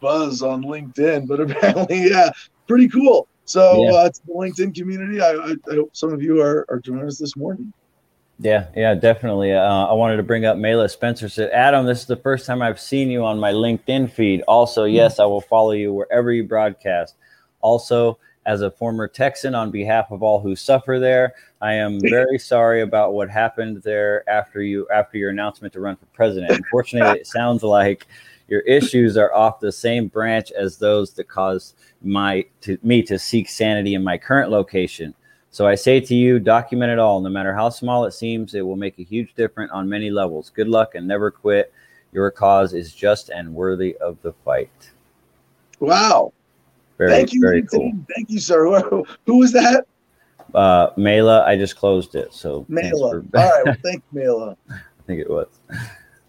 buzz 0.00 0.42
on 0.42 0.62
LinkedIn. 0.64 1.26
But 1.26 1.40
apparently, 1.50 2.08
yeah, 2.10 2.30
pretty 2.66 2.88
cool. 2.88 3.28
So 3.44 3.84
yeah. 3.84 3.92
uh, 3.92 4.10
to 4.10 4.26
the 4.26 4.32
LinkedIn 4.32 4.74
community, 4.74 5.20
I, 5.20 5.30
I, 5.30 5.54
I, 5.70 5.74
hope 5.74 5.94
some 5.94 6.12
of 6.12 6.22
you 6.22 6.40
are, 6.40 6.64
are 6.68 6.80
joining 6.80 7.06
us 7.06 7.18
this 7.18 7.36
morning. 7.36 7.72
Yeah, 8.38 8.68
yeah, 8.74 8.94
definitely. 8.94 9.52
Uh, 9.52 9.60
I 9.60 9.92
wanted 9.92 10.16
to 10.16 10.22
bring 10.22 10.44
up 10.44 10.56
Mela 10.56 10.88
Spencer 10.88 11.28
said, 11.28 11.50
Adam, 11.50 11.86
this 11.86 12.00
is 12.00 12.06
the 12.06 12.16
first 12.16 12.46
time 12.46 12.62
I've 12.62 12.80
seen 12.80 13.10
you 13.10 13.24
on 13.24 13.38
my 13.38 13.52
LinkedIn 13.52 14.10
feed. 14.10 14.42
Also, 14.42 14.84
hmm. 14.84 14.92
yes, 14.92 15.18
I 15.18 15.24
will 15.24 15.40
follow 15.40 15.72
you 15.72 15.92
wherever 15.92 16.32
you 16.32 16.44
broadcast. 16.44 17.16
Also, 17.60 18.18
as 18.44 18.62
a 18.62 18.70
former 18.70 19.06
Texan, 19.06 19.54
on 19.54 19.70
behalf 19.70 20.10
of 20.10 20.22
all 20.22 20.40
who 20.40 20.56
suffer 20.56 20.98
there, 20.98 21.34
I 21.60 21.74
am 21.74 22.00
very 22.02 22.38
sorry 22.38 22.82
about 22.82 23.12
what 23.12 23.30
happened 23.30 23.82
there 23.82 24.28
after 24.28 24.62
you 24.62 24.88
after 24.92 25.18
your 25.18 25.30
announcement 25.30 25.72
to 25.74 25.80
run 25.80 25.96
for 25.96 26.06
president. 26.06 26.50
Unfortunately, 26.50 27.20
it 27.20 27.26
sounds 27.26 27.62
like 27.62 28.06
Your 28.52 28.60
issues 28.60 29.16
are 29.16 29.32
off 29.32 29.60
the 29.60 29.72
same 29.72 30.08
branch 30.08 30.52
as 30.52 30.76
those 30.76 31.14
that 31.14 31.26
caused 31.26 31.74
my 32.02 32.44
to 32.60 32.76
me 32.82 33.02
to 33.04 33.18
seek 33.18 33.48
sanity 33.48 33.94
in 33.94 34.04
my 34.04 34.18
current 34.18 34.50
location. 34.50 35.14
So 35.50 35.66
I 35.66 35.74
say 35.74 36.00
to 36.00 36.14
you, 36.14 36.38
document 36.38 36.92
it 36.92 36.98
all. 36.98 37.22
No 37.22 37.30
matter 37.30 37.54
how 37.54 37.70
small 37.70 38.04
it 38.04 38.12
seems, 38.12 38.54
it 38.54 38.60
will 38.60 38.76
make 38.76 38.98
a 38.98 39.04
huge 39.04 39.32
difference 39.36 39.72
on 39.72 39.88
many 39.88 40.10
levels. 40.10 40.52
Good 40.54 40.68
luck 40.68 40.96
and 40.96 41.08
never 41.08 41.30
quit. 41.30 41.72
Your 42.12 42.30
cause 42.30 42.74
is 42.74 42.92
just 42.92 43.30
and 43.30 43.54
worthy 43.54 43.96
of 43.96 44.20
the 44.20 44.34
fight. 44.44 44.90
Wow. 45.80 46.34
Very, 46.98 47.10
Thank 47.10 47.32
you, 47.32 47.40
very 47.40 47.62
cool. 47.62 47.90
Thank 48.14 48.28
you, 48.28 48.38
sir. 48.38 48.66
Who 49.24 49.38
was 49.38 49.52
that? 49.52 49.86
Uh, 50.54 50.90
Mela, 50.98 51.42
I 51.46 51.56
just 51.56 51.76
closed 51.76 52.16
it. 52.16 52.34
So 52.34 52.66
Mela. 52.68 53.22
For- 53.32 53.38
All 53.38 53.50
right. 53.50 53.62
Well, 53.64 53.76
thank 53.82 54.02
you, 54.12 54.20
Mela. 54.20 54.56
I 54.68 54.76
think 55.06 55.20
it 55.22 55.30
was. 55.30 55.48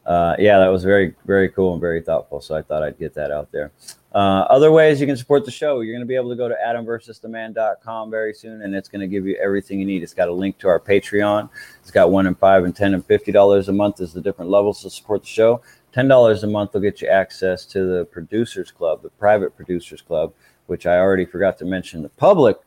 Uh, 0.05 0.35
yeah, 0.37 0.59
that 0.59 0.67
was 0.67 0.83
very, 0.83 1.15
very 1.25 1.49
cool 1.49 1.73
and 1.73 1.81
very 1.81 2.01
thoughtful. 2.01 2.41
So 2.41 2.55
I 2.55 2.61
thought 2.61 2.83
I'd 2.83 2.99
get 2.99 3.13
that 3.13 3.31
out 3.31 3.51
there. 3.51 3.71
Uh, 4.13 4.45
other 4.49 4.71
ways 4.71 5.01
you 5.01 5.07
can 5.07 5.17
support 5.17 5.43
the 5.43 5.51
show, 5.51 5.79
you're 5.79 5.93
going 5.93 6.05
to 6.05 6.07
be 6.07 6.15
able 6.15 6.29
to 6.29 6.35
go 6.35 6.47
to 6.47 6.55
adamversustheman.com 6.63 8.11
very 8.11 8.33
soon, 8.33 8.61
and 8.61 8.75
it's 8.75 8.87
going 8.87 9.01
to 9.01 9.07
give 9.07 9.25
you 9.25 9.35
everything 9.37 9.79
you 9.79 9.85
need. 9.87 10.03
It's 10.03 10.13
got 10.13 10.27
a 10.27 10.33
link 10.33 10.59
to 10.59 10.67
our 10.67 10.79
Patreon. 10.79 11.49
It's 11.81 11.89
got 11.89 12.11
one 12.11 12.27
and 12.27 12.37
five 12.37 12.63
and 12.63 12.75
ten 12.75 12.93
and 12.93 13.03
fifty 13.03 13.31
dollars 13.31 13.69
a 13.69 13.73
month 13.73 14.01
is 14.01 14.13
the 14.13 14.21
different 14.21 14.51
levels 14.51 14.83
to 14.83 14.91
support 14.91 15.21
the 15.21 15.27
show. 15.27 15.61
Ten 15.93 16.07
dollars 16.07 16.43
a 16.43 16.47
month 16.47 16.73
will 16.73 16.81
get 16.81 17.01
you 17.01 17.07
access 17.07 17.65
to 17.67 17.85
the 17.85 18.05
producers 18.05 18.69
club, 18.69 19.01
the 19.01 19.09
private 19.09 19.55
producers 19.55 20.01
club, 20.01 20.31
which 20.67 20.85
I 20.85 20.97
already 20.97 21.25
forgot 21.25 21.57
to 21.59 21.65
mention. 21.65 22.03
The 22.03 22.09
public 22.09 22.57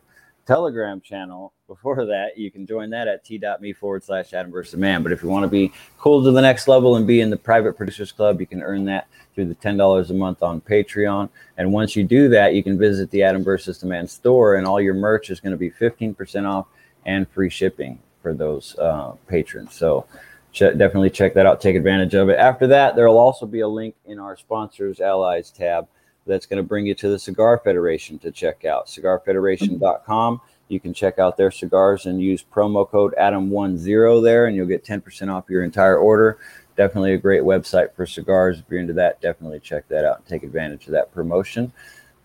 Telegram 0.46 1.00
channel 1.00 1.52
before 1.66 2.06
that, 2.06 2.38
you 2.38 2.50
can 2.50 2.66
join 2.66 2.90
that 2.90 3.08
at 3.08 3.24
t.me 3.24 3.72
forward 3.72 4.04
slash 4.04 4.32
Adam 4.32 4.52
versus 4.52 4.78
man. 4.78 5.02
But 5.02 5.10
if 5.10 5.22
you 5.22 5.28
want 5.28 5.42
to 5.42 5.48
be 5.48 5.72
cool 5.98 6.22
to 6.22 6.30
the 6.30 6.40
next 6.40 6.68
level 6.68 6.96
and 6.96 7.06
be 7.06 7.20
in 7.20 7.30
the 7.30 7.36
private 7.36 7.76
producers 7.76 8.12
club, 8.12 8.40
you 8.40 8.46
can 8.46 8.62
earn 8.62 8.84
that 8.84 9.08
through 9.34 9.46
the 9.46 9.54
$10 9.56 10.10
a 10.10 10.14
month 10.14 10.42
on 10.42 10.60
Patreon. 10.60 11.28
And 11.56 11.72
once 11.72 11.96
you 11.96 12.04
do 12.04 12.28
that, 12.28 12.54
you 12.54 12.62
can 12.62 12.78
visit 12.78 13.10
the 13.10 13.24
Adam 13.24 13.42
versus 13.42 13.80
the 13.80 13.86
man 13.86 14.06
store, 14.06 14.54
and 14.54 14.66
all 14.66 14.80
your 14.80 14.94
merch 14.94 15.30
is 15.30 15.40
going 15.40 15.50
to 15.50 15.56
be 15.56 15.70
15% 15.70 16.48
off 16.48 16.66
and 17.04 17.28
free 17.28 17.50
shipping 17.50 17.98
for 18.22 18.32
those 18.32 18.76
uh, 18.78 19.12
patrons. 19.26 19.74
So 19.74 20.06
definitely 20.54 21.10
check 21.10 21.34
that 21.34 21.46
out. 21.46 21.60
Take 21.60 21.76
advantage 21.76 22.14
of 22.14 22.28
it. 22.28 22.38
After 22.38 22.66
that, 22.68 22.94
there 22.94 23.08
will 23.08 23.18
also 23.18 23.46
be 23.46 23.60
a 23.60 23.68
link 23.68 23.96
in 24.04 24.18
our 24.18 24.36
sponsors 24.36 25.00
allies 25.00 25.50
tab 25.50 25.88
that's 26.26 26.46
going 26.46 26.58
to 26.58 26.62
bring 26.62 26.86
you 26.86 26.94
to 26.94 27.08
the 27.08 27.18
Cigar 27.18 27.58
Federation 27.58 28.18
to 28.20 28.30
check 28.30 28.64
out. 28.64 28.86
CigarFederation.com. 28.86 30.40
You 30.68 30.80
can 30.80 30.92
check 30.92 31.18
out 31.18 31.36
their 31.36 31.50
cigars 31.50 32.06
and 32.06 32.20
use 32.20 32.42
promo 32.42 32.88
code 32.88 33.14
Adam10 33.18 34.22
there, 34.22 34.46
and 34.46 34.56
you'll 34.56 34.66
get 34.66 34.84
10% 34.84 35.32
off 35.32 35.44
your 35.48 35.62
entire 35.62 35.98
order. 35.98 36.38
Definitely 36.76 37.14
a 37.14 37.18
great 37.18 37.42
website 37.42 37.94
for 37.94 38.04
cigars. 38.04 38.58
If 38.58 38.64
you're 38.68 38.80
into 38.80 38.92
that, 38.94 39.20
definitely 39.20 39.60
check 39.60 39.88
that 39.88 40.04
out 40.04 40.18
and 40.18 40.26
take 40.26 40.42
advantage 40.42 40.86
of 40.86 40.92
that 40.92 41.14
promotion. 41.14 41.72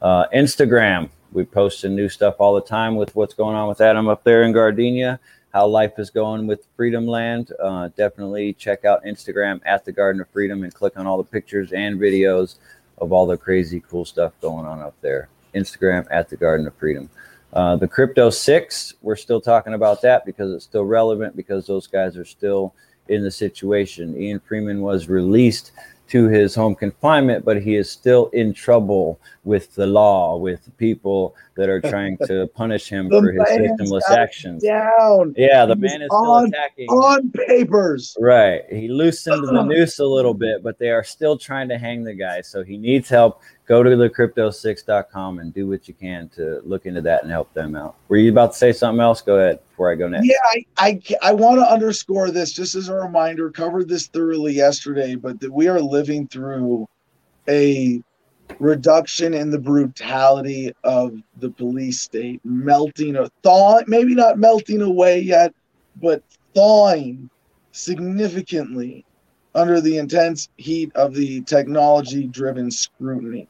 Uh, 0.01 0.25
Instagram, 0.33 1.09
we 1.31 1.45
post 1.45 1.85
new 1.85 2.09
stuff 2.09 2.35
all 2.39 2.55
the 2.55 2.61
time 2.61 2.95
with 2.95 3.15
what's 3.15 3.35
going 3.35 3.55
on 3.55 3.69
with 3.69 3.79
Adam 3.79 4.09
up 4.09 4.23
there 4.23 4.43
in 4.43 4.51
Gardenia, 4.51 5.19
how 5.53 5.67
life 5.67 5.93
is 5.99 6.09
going 6.09 6.47
with 6.47 6.67
Freedom 6.75 7.05
Land. 7.05 7.53
Uh, 7.61 7.89
definitely 7.95 8.53
check 8.53 8.83
out 8.83 9.05
Instagram 9.05 9.61
at 9.65 9.85
the 9.85 9.91
Garden 9.91 10.21
of 10.21 10.27
Freedom 10.29 10.63
and 10.63 10.73
click 10.73 10.97
on 10.97 11.05
all 11.05 11.17
the 11.17 11.23
pictures 11.23 11.71
and 11.71 11.99
videos 11.99 12.55
of 13.01 13.11
all 13.11 13.25
the 13.25 13.35
crazy 13.37 13.83
cool 13.89 14.05
stuff 14.05 14.31
going 14.41 14.65
on 14.65 14.81
up 14.81 14.95
there. 15.01 15.27
Instagram 15.53 16.07
at 16.11 16.29
the 16.29 16.37
Garden 16.37 16.65
of 16.67 16.75
Freedom. 16.75 17.09
Uh, 17.51 17.75
the 17.75 17.87
Crypto 17.87 18.29
Six, 18.29 18.93
we're 19.01 19.17
still 19.17 19.41
talking 19.41 19.73
about 19.73 20.01
that 20.03 20.25
because 20.25 20.53
it's 20.53 20.63
still 20.63 20.85
relevant 20.85 21.35
because 21.35 21.67
those 21.67 21.87
guys 21.87 22.15
are 22.15 22.23
still 22.23 22.73
in 23.09 23.23
the 23.23 23.31
situation. 23.31 24.15
Ian 24.17 24.39
Freeman 24.39 24.81
was 24.81 25.09
released 25.09 25.71
to 26.09 26.27
his 26.27 26.55
home 26.55 26.75
confinement, 26.75 27.43
but 27.43 27.61
he 27.61 27.75
is 27.75 27.89
still 27.89 28.27
in 28.27 28.53
trouble 28.53 29.19
with 29.43 29.73
the 29.73 29.87
law, 29.87 30.37
with 30.37 30.69
people 30.77 31.35
that 31.55 31.67
are 31.67 31.81
trying 31.81 32.17
to 32.25 32.47
punish 32.53 32.87
him 32.87 33.09
for 33.09 33.31
his 33.31 33.41
victimless 33.41 34.07
actions. 34.09 34.63
Down. 34.63 35.33
Yeah, 35.35 35.65
the 35.65 35.75
man 35.75 36.01
is 36.01 36.09
on, 36.11 36.47
still 36.47 36.59
attacking 36.59 36.87
on 36.89 37.31
papers. 37.31 38.15
Right. 38.19 38.61
He 38.69 38.87
loosened 38.87 39.47
the 39.47 39.63
noose 39.63 39.99
a 39.99 40.05
little 40.05 40.35
bit, 40.35 40.61
but 40.63 40.77
they 40.77 40.89
are 40.89 41.03
still 41.03 41.37
trying 41.37 41.69
to 41.69 41.77
hang 41.77 42.03
the 42.03 42.13
guy. 42.13 42.41
So 42.41 42.63
he 42.63 42.77
needs 42.77 43.09
help. 43.09 43.41
Go 43.65 43.83
to 43.83 43.95
the 43.95 44.09
crypto6.com 44.09 45.39
and 45.39 45.53
do 45.53 45.67
what 45.67 45.87
you 45.87 45.93
can 45.93 46.29
to 46.35 46.61
look 46.63 46.85
into 46.85 47.01
that 47.01 47.23
and 47.23 47.31
help 47.31 47.53
them 47.53 47.75
out. 47.75 47.95
Were 48.09 48.17
you 48.17 48.31
about 48.31 48.51
to 48.51 48.57
say 48.57 48.73
something 48.73 48.99
else? 48.99 49.21
Go 49.21 49.37
ahead 49.37 49.59
before 49.69 49.91
I 49.91 49.95
go 49.95 50.07
next. 50.07 50.27
Yeah, 50.27 50.35
I 50.45 50.65
I, 50.77 51.01
I 51.21 51.33
want 51.33 51.59
to 51.59 51.71
underscore 51.71 52.31
this 52.31 52.51
just 52.51 52.75
as 52.75 52.89
a 52.89 52.95
reminder. 52.95 53.49
Covered 53.49 53.87
this 53.87 54.07
thoroughly 54.07 54.53
yesterday, 54.53 55.15
but 55.15 55.39
that 55.39 55.51
we 55.51 55.67
are 55.69 55.79
living 55.79 56.27
through 56.27 56.85
a 57.47 58.01
reduction 58.59 59.33
in 59.33 59.49
the 59.49 59.59
brutality 59.59 60.73
of 60.83 61.17
the 61.37 61.49
police 61.49 61.99
state, 61.99 62.39
melting 62.43 63.15
or 63.15 63.27
thawing, 63.43 63.85
maybe 63.87 64.15
not 64.15 64.37
melting 64.37 64.81
away 64.81 65.19
yet, 65.19 65.53
but 66.01 66.23
thawing 66.53 67.29
significantly 67.71 69.05
under 69.55 69.81
the 69.81 69.97
intense 69.97 70.49
heat 70.57 70.91
of 70.95 71.13
the 71.13 71.41
technology 71.41 72.27
driven 72.27 72.71
scrutiny. 72.71 73.47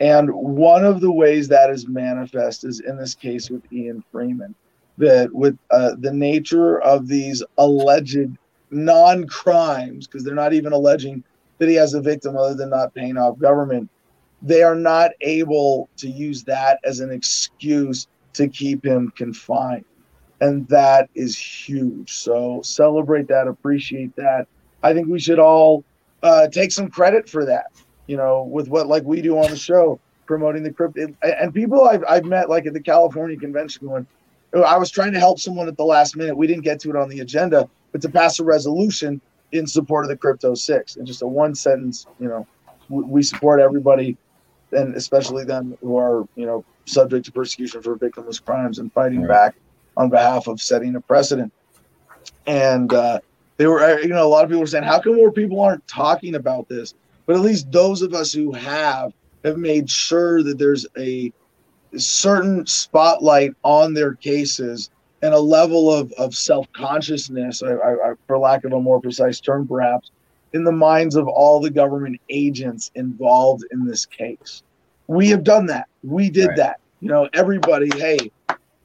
And 0.00 0.30
one 0.32 0.84
of 0.84 1.00
the 1.00 1.10
ways 1.10 1.48
that 1.48 1.70
is 1.70 1.88
manifest 1.88 2.64
is 2.64 2.80
in 2.80 2.96
this 2.96 3.14
case 3.14 3.50
with 3.50 3.62
Ian 3.72 4.04
Freeman, 4.12 4.54
that 4.98 5.32
with 5.32 5.56
uh, 5.70 5.92
the 5.98 6.12
nature 6.12 6.80
of 6.82 7.08
these 7.08 7.42
alleged 7.58 8.36
non 8.70 9.26
crimes, 9.26 10.06
because 10.06 10.24
they're 10.24 10.34
not 10.34 10.52
even 10.52 10.72
alleging 10.72 11.22
that 11.58 11.68
he 11.68 11.74
has 11.76 11.94
a 11.94 12.00
victim 12.00 12.36
other 12.36 12.54
than 12.54 12.70
not 12.70 12.94
paying 12.94 13.16
off 13.16 13.38
government, 13.38 13.88
they 14.44 14.62
are 14.62 14.74
not 14.74 15.10
able 15.22 15.88
to 15.96 16.08
use 16.08 16.44
that 16.44 16.78
as 16.84 17.00
an 17.00 17.10
excuse 17.10 18.06
to 18.34 18.46
keep 18.46 18.84
him 18.84 19.10
confined. 19.16 19.86
And 20.40 20.68
that 20.68 21.08
is 21.14 21.36
huge. 21.38 22.12
So 22.12 22.60
celebrate 22.62 23.26
that, 23.28 23.48
appreciate 23.48 24.14
that. 24.16 24.46
I 24.82 24.92
think 24.92 25.08
we 25.08 25.18
should 25.18 25.38
all 25.38 25.82
uh, 26.22 26.48
take 26.48 26.72
some 26.72 26.88
credit 26.88 27.26
for 27.26 27.46
that, 27.46 27.66
you 28.06 28.18
know, 28.18 28.42
with 28.42 28.68
what 28.68 28.86
like 28.86 29.02
we 29.04 29.22
do 29.22 29.38
on 29.38 29.50
the 29.50 29.56
show, 29.56 29.98
promoting 30.26 30.62
the 30.62 30.72
crypto. 30.72 31.06
And 31.22 31.54
people 31.54 31.88
I've, 31.88 32.04
I've 32.06 32.26
met 32.26 32.50
like 32.50 32.66
at 32.66 32.74
the 32.74 32.82
California 32.82 33.38
convention 33.38 33.88
going, 33.88 34.06
oh, 34.52 34.62
I 34.62 34.76
was 34.76 34.90
trying 34.90 35.12
to 35.12 35.18
help 35.18 35.40
someone 35.40 35.68
at 35.68 35.78
the 35.78 35.84
last 35.84 36.16
minute. 36.16 36.36
We 36.36 36.46
didn't 36.46 36.64
get 36.64 36.80
to 36.80 36.90
it 36.90 36.96
on 36.96 37.08
the 37.08 37.20
agenda, 37.20 37.66
but 37.92 38.02
to 38.02 38.10
pass 38.10 38.38
a 38.40 38.44
resolution 38.44 39.22
in 39.52 39.66
support 39.66 40.04
of 40.04 40.10
the 40.10 40.18
crypto 40.18 40.54
six 40.54 40.96
and 40.96 41.06
just 41.06 41.22
a 41.22 41.26
one 41.26 41.54
sentence, 41.54 42.06
you 42.20 42.28
know, 42.28 42.46
we 42.90 43.22
support 43.22 43.58
everybody 43.60 44.18
and 44.74 44.94
especially 44.94 45.44
them 45.44 45.76
who 45.80 45.96
are 45.96 46.26
you 46.34 46.46
know 46.46 46.64
subject 46.86 47.24
to 47.26 47.32
persecution 47.32 47.82
for 47.82 47.96
victimless 47.96 48.44
crimes 48.44 48.78
and 48.78 48.92
fighting 48.92 49.22
right. 49.22 49.28
back 49.28 49.54
on 49.96 50.10
behalf 50.10 50.46
of 50.46 50.60
setting 50.60 50.96
a 50.96 51.00
precedent. 51.00 51.52
And 52.46 52.92
uh, 52.92 53.20
they 53.56 53.66
were, 53.66 54.00
you 54.00 54.08
know, 54.08 54.26
a 54.26 54.28
lot 54.28 54.44
of 54.44 54.50
people 54.50 54.60
were 54.60 54.66
saying, 54.66 54.84
how 54.84 55.00
come 55.00 55.16
more 55.16 55.32
people 55.32 55.60
aren't 55.60 55.86
talking 55.86 56.34
about 56.34 56.68
this? 56.68 56.94
But 57.26 57.36
at 57.36 57.42
least 57.42 57.70
those 57.72 58.02
of 58.02 58.12
us 58.12 58.32
who 58.32 58.52
have 58.52 59.12
have 59.44 59.56
made 59.56 59.90
sure 59.90 60.42
that 60.42 60.58
there's 60.58 60.86
a 60.98 61.32
certain 61.96 62.66
spotlight 62.66 63.52
on 63.62 63.94
their 63.94 64.14
cases 64.14 64.90
and 65.22 65.32
a 65.32 65.38
level 65.38 65.92
of, 65.92 66.12
of 66.12 66.34
self-consciousness, 66.34 67.62
I, 67.62 67.74
I, 67.74 68.12
for 68.26 68.38
lack 68.38 68.64
of 68.64 68.72
a 68.72 68.80
more 68.80 69.00
precise 69.00 69.40
term, 69.40 69.66
perhaps, 69.66 70.10
in 70.54 70.62
the 70.62 70.72
minds 70.72 71.16
of 71.16 71.26
all 71.28 71.60
the 71.60 71.68
government 71.68 72.18
agents 72.30 72.90
involved 72.94 73.64
in 73.72 73.84
this 73.84 74.06
case. 74.06 74.62
We 75.08 75.28
have 75.28 75.44
done 75.44 75.66
that. 75.66 75.88
We 76.02 76.30
did 76.30 76.46
right. 76.48 76.56
that. 76.56 76.80
You 77.00 77.08
know, 77.08 77.28
everybody, 77.34 77.90
hey, 77.98 78.30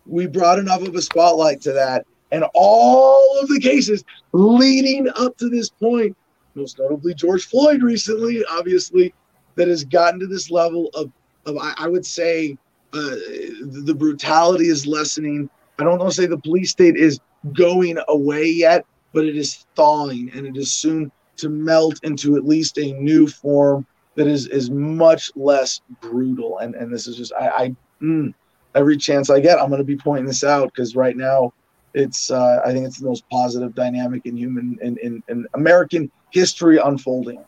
we 0.05 0.25
brought 0.25 0.59
enough 0.59 0.81
of 0.81 0.95
a 0.95 1.01
spotlight 1.01 1.61
to 1.61 1.71
that. 1.73 2.05
And 2.31 2.43
all 2.55 3.39
of 3.39 3.47
the 3.47 3.59
cases 3.59 4.03
leading 4.33 5.09
up 5.15 5.37
to 5.37 5.47
this 5.47 5.69
point, 5.69 6.17
most 6.55 6.79
notably 6.79 7.13
George 7.13 7.45
Floyd 7.45 7.83
recently, 7.83 8.43
obviously, 8.45 9.13
that 9.55 9.67
has 9.67 9.83
gotten 9.83 10.19
to 10.19 10.27
this 10.27 10.49
level 10.49 10.89
of, 10.95 11.11
of 11.45 11.55
I, 11.57 11.73
I 11.77 11.87
would 11.87 12.05
say, 12.05 12.57
uh, 12.93 13.15
the 13.61 13.95
brutality 13.95 14.69
is 14.69 14.87
lessening. 14.87 15.49
I 15.77 15.83
don't 15.83 15.99
want 15.99 16.11
to 16.11 16.15
say 16.15 16.25
the 16.25 16.39
police 16.39 16.71
state 16.71 16.95
is 16.95 17.19
going 17.53 17.99
away 18.07 18.45
yet, 18.45 18.85
but 19.13 19.25
it 19.25 19.35
is 19.35 19.67
thawing 19.75 20.31
and 20.33 20.47
it 20.47 20.57
is 20.57 20.71
soon 20.71 21.11
to 21.39 21.49
melt 21.49 21.99
into 22.03 22.35
at 22.35 22.45
least 22.45 22.77
a 22.77 22.93
new 22.93 23.27
form 23.27 23.85
that 24.15 24.27
is 24.27 24.47
is 24.47 24.69
much 24.69 25.31
less 25.35 25.81
brutal. 26.01 26.59
And 26.59 26.75
and 26.75 26.93
this 26.93 27.07
is 27.07 27.17
just 27.17 27.33
I, 27.33 27.49
I 27.49 27.75
mm, 28.01 28.33
every 28.75 28.97
chance 28.97 29.29
I 29.29 29.39
get, 29.39 29.59
I'm 29.59 29.69
going 29.69 29.79
to 29.79 29.85
be 29.85 29.97
pointing 29.97 30.25
this 30.25 30.43
out 30.43 30.71
because 30.73 30.95
right 30.95 31.15
now 31.15 31.53
it's 31.93 32.31
uh, 32.31 32.61
I 32.65 32.71
think 32.71 32.85
it's 32.85 32.99
the 32.99 33.07
most 33.07 33.27
positive 33.29 33.73
dynamic 33.73 34.25
in 34.25 34.37
human 34.37 34.77
in, 34.81 34.97
in, 34.97 35.23
in 35.27 35.47
American 35.53 36.11
history 36.31 36.77
unfolding. 36.77 37.43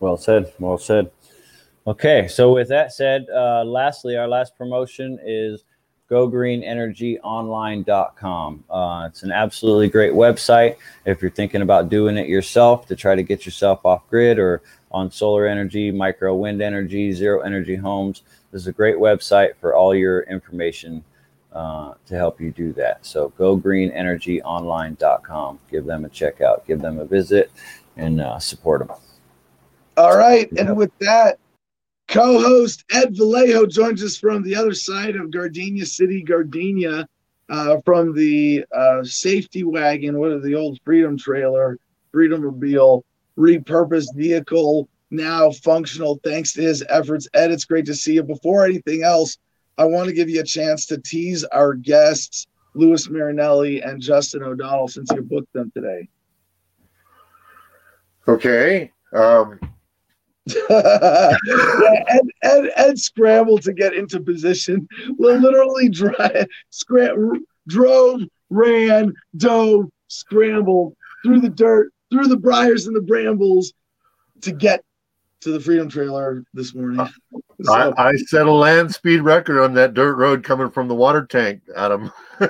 Well 0.00 0.16
said. 0.16 0.52
Well 0.58 0.78
said. 0.78 1.10
Okay, 1.86 2.26
so 2.26 2.52
with 2.52 2.68
that 2.68 2.92
said, 2.92 3.26
uh, 3.32 3.62
lastly, 3.64 4.16
our 4.16 4.26
last 4.26 4.56
promotion 4.56 5.20
is 5.24 5.62
gogreenenergyonline.com. 6.10 8.64
Uh, 8.70 9.08
it's 9.08 9.22
an 9.22 9.32
absolutely 9.32 9.88
great 9.88 10.12
website 10.12 10.76
if 11.04 11.20
you're 11.20 11.30
thinking 11.30 11.62
about 11.62 11.88
doing 11.88 12.16
it 12.16 12.28
yourself 12.28 12.86
to 12.86 12.94
try 12.94 13.14
to 13.14 13.22
get 13.22 13.44
yourself 13.44 13.84
off 13.84 14.08
grid 14.08 14.38
or 14.38 14.62
on 14.92 15.10
solar 15.10 15.46
energy, 15.46 15.90
micro 15.90 16.34
wind 16.34 16.62
energy, 16.62 17.12
zero 17.12 17.40
energy 17.40 17.76
homes. 17.76 18.22
This 18.52 18.62
is 18.62 18.68
a 18.68 18.72
great 18.72 18.96
website 18.96 19.56
for 19.60 19.74
all 19.74 19.94
your 19.94 20.22
information 20.22 21.04
uh, 21.52 21.92
to 22.06 22.14
help 22.14 22.40
you 22.40 22.52
do 22.52 22.72
that. 22.74 23.04
So 23.04 23.32
gogreenenergyonline.com. 23.38 25.58
Give 25.70 25.84
them 25.84 26.04
a 26.04 26.08
check 26.08 26.40
out, 26.40 26.66
give 26.66 26.80
them 26.80 26.98
a 26.98 27.04
visit, 27.04 27.50
and 27.96 28.20
uh, 28.20 28.38
support 28.38 28.86
them. 28.86 28.96
All 29.96 30.16
right. 30.16 30.48
And 30.52 30.76
with 30.76 30.96
that, 30.98 31.38
co 32.08 32.40
host 32.40 32.84
Ed 32.90 33.16
Vallejo 33.16 33.66
joins 33.66 34.02
us 34.02 34.16
from 34.16 34.42
the 34.42 34.56
other 34.56 34.74
side 34.74 35.16
of 35.16 35.30
Gardenia 35.30 35.86
City, 35.86 36.22
Gardenia, 36.22 37.08
uh, 37.48 37.76
from 37.84 38.14
the 38.14 38.64
uh, 38.74 39.02
safety 39.04 39.62
wagon, 39.64 40.18
what 40.18 40.32
is 40.32 40.42
the 40.42 40.54
old 40.54 40.78
Freedom 40.84 41.16
trailer, 41.16 41.78
Freedom 42.12 42.42
Mobile, 42.42 43.04
repurposed 43.38 44.14
vehicle, 44.14 44.88
now 45.10 45.50
functional 45.50 46.20
thanks 46.24 46.52
to 46.54 46.62
his 46.62 46.84
efforts. 46.88 47.28
Ed, 47.34 47.50
it's 47.50 47.64
great 47.64 47.86
to 47.86 47.94
see 47.94 48.14
you. 48.14 48.22
Before 48.22 48.64
anything 48.64 49.02
else, 49.04 49.38
I 49.78 49.84
want 49.84 50.08
to 50.08 50.14
give 50.14 50.28
you 50.28 50.40
a 50.40 50.44
chance 50.44 50.86
to 50.86 50.98
tease 50.98 51.44
our 51.44 51.74
guests, 51.74 52.46
Louis 52.74 53.08
Marinelli 53.08 53.82
and 53.82 54.00
Justin 54.00 54.42
O'Donnell, 54.42 54.88
since 54.88 55.10
you 55.14 55.22
booked 55.22 55.52
them 55.52 55.70
today. 55.74 56.08
Okay. 58.26 58.90
Um, 59.12 59.60
yeah, 60.46 61.36
Ed, 62.08 62.26
Ed, 62.42 62.70
Ed 62.76 62.98
scrambled 62.98 63.62
to 63.62 63.72
get 63.72 63.94
into 63.94 64.20
position. 64.20 64.88
Literally 65.18 65.88
dry, 65.88 66.46
drove, 67.68 68.20
ran, 68.50 69.12
dove, 69.36 69.86
scrambled 70.08 70.94
through 71.24 71.40
the 71.40 71.48
dirt, 71.48 71.92
through 72.10 72.28
the 72.28 72.36
briars 72.36 72.86
and 72.86 72.94
the 72.94 73.00
brambles 73.00 73.72
to 74.42 74.52
get 74.52 74.82
to 75.40 75.52
the 75.52 75.60
Freedom 75.60 75.88
Trailer 75.88 76.44
this 76.54 76.74
morning. 76.74 77.06
So, 77.62 77.72
I, 77.72 78.08
I, 78.08 78.16
set 78.16 78.46
a 78.46 78.52
land 78.52 78.92
speed 78.94 79.20
record 79.20 79.62
on 79.62 79.74
that 79.74 79.94
dirt 79.94 80.16
road 80.16 80.44
coming 80.44 80.70
from 80.70 80.88
the 80.88 80.94
water 80.94 81.24
tank, 81.24 81.62
Adam. 81.74 82.12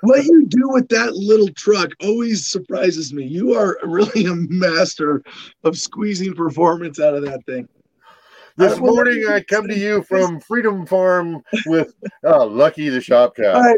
what 0.00 0.24
you 0.24 0.46
do 0.46 0.68
with 0.68 0.88
that 0.88 1.14
little 1.14 1.48
truck 1.48 1.90
always 2.02 2.46
surprises 2.46 3.12
me. 3.12 3.24
You 3.24 3.54
are 3.54 3.78
really 3.82 4.26
a 4.26 4.34
master 4.34 5.22
of 5.64 5.78
squeezing 5.78 6.34
performance 6.34 7.00
out 7.00 7.14
of 7.14 7.24
that 7.24 7.44
thing. 7.46 7.68
This 8.58 8.78
morning, 8.78 9.26
I 9.28 9.42
come 9.42 9.68
to 9.68 9.78
you 9.78 10.02
from 10.02 10.40
Freedom 10.40 10.86
Farm 10.86 11.42
with 11.66 11.94
oh, 12.24 12.46
Lucky 12.46 12.88
the 12.88 13.02
Shop 13.02 13.36
Cat. 13.36 13.54
I, 13.54 13.74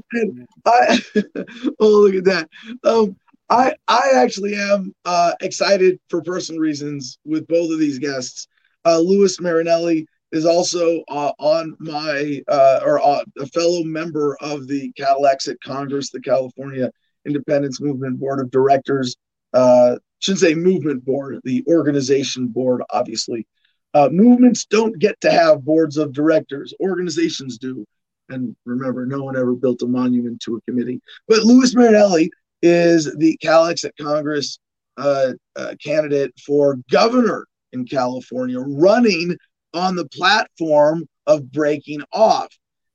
I, 0.64 1.00
oh, 1.80 1.88
look 1.88 2.14
at 2.14 2.24
that. 2.24 2.48
Um, 2.84 3.16
I 3.50 3.74
I 3.88 4.12
actually 4.14 4.54
am 4.54 4.94
uh, 5.04 5.32
excited 5.40 5.98
for 6.08 6.22
personal 6.22 6.60
reasons 6.60 7.18
with 7.24 7.48
both 7.48 7.72
of 7.72 7.80
these 7.80 7.98
guests. 7.98 8.46
Uh, 8.84 8.98
Louis 8.98 9.40
Marinelli 9.40 10.06
is 10.32 10.44
also 10.44 11.02
uh, 11.08 11.32
on 11.38 11.76
my 11.78 12.42
uh, 12.48 12.80
or 12.84 13.00
uh, 13.00 13.24
a 13.38 13.46
fellow 13.46 13.82
member 13.82 14.36
of 14.40 14.66
the 14.66 14.92
Exit 15.30 15.58
Congress, 15.64 16.10
the 16.10 16.20
California 16.20 16.90
Independence 17.26 17.80
Movement 17.80 18.18
Board 18.18 18.40
of 18.40 18.50
Directors. 18.50 19.16
Uh, 19.54 19.96
shouldn't 20.20 20.40
say 20.40 20.54
movement 20.54 21.04
board, 21.04 21.40
the 21.44 21.64
organization 21.68 22.48
board, 22.48 22.82
obviously. 22.90 23.46
Uh, 23.94 24.08
movements 24.10 24.66
don't 24.66 24.98
get 24.98 25.18
to 25.20 25.30
have 25.30 25.64
boards 25.64 25.96
of 25.96 26.12
directors. 26.12 26.74
Organizations 26.80 27.56
do. 27.58 27.86
And 28.28 28.54
remember, 28.66 29.06
no 29.06 29.22
one 29.22 29.36
ever 29.36 29.54
built 29.54 29.80
a 29.82 29.86
monument 29.86 30.40
to 30.42 30.56
a 30.56 30.60
committee. 30.62 31.00
But 31.26 31.44
Louis 31.44 31.74
Marinelli 31.74 32.30
is 32.60 33.10
the 33.16 33.38
Exit 33.42 33.94
Congress 33.98 34.58
uh, 34.98 35.32
uh, 35.56 35.74
candidate 35.82 36.32
for 36.44 36.76
governor 36.90 37.46
in 37.72 37.86
California, 37.86 38.58
running 38.60 39.36
on 39.74 39.96
the 39.96 40.08
platform 40.08 41.06
of 41.26 41.50
breaking 41.52 42.02
off. 42.12 42.48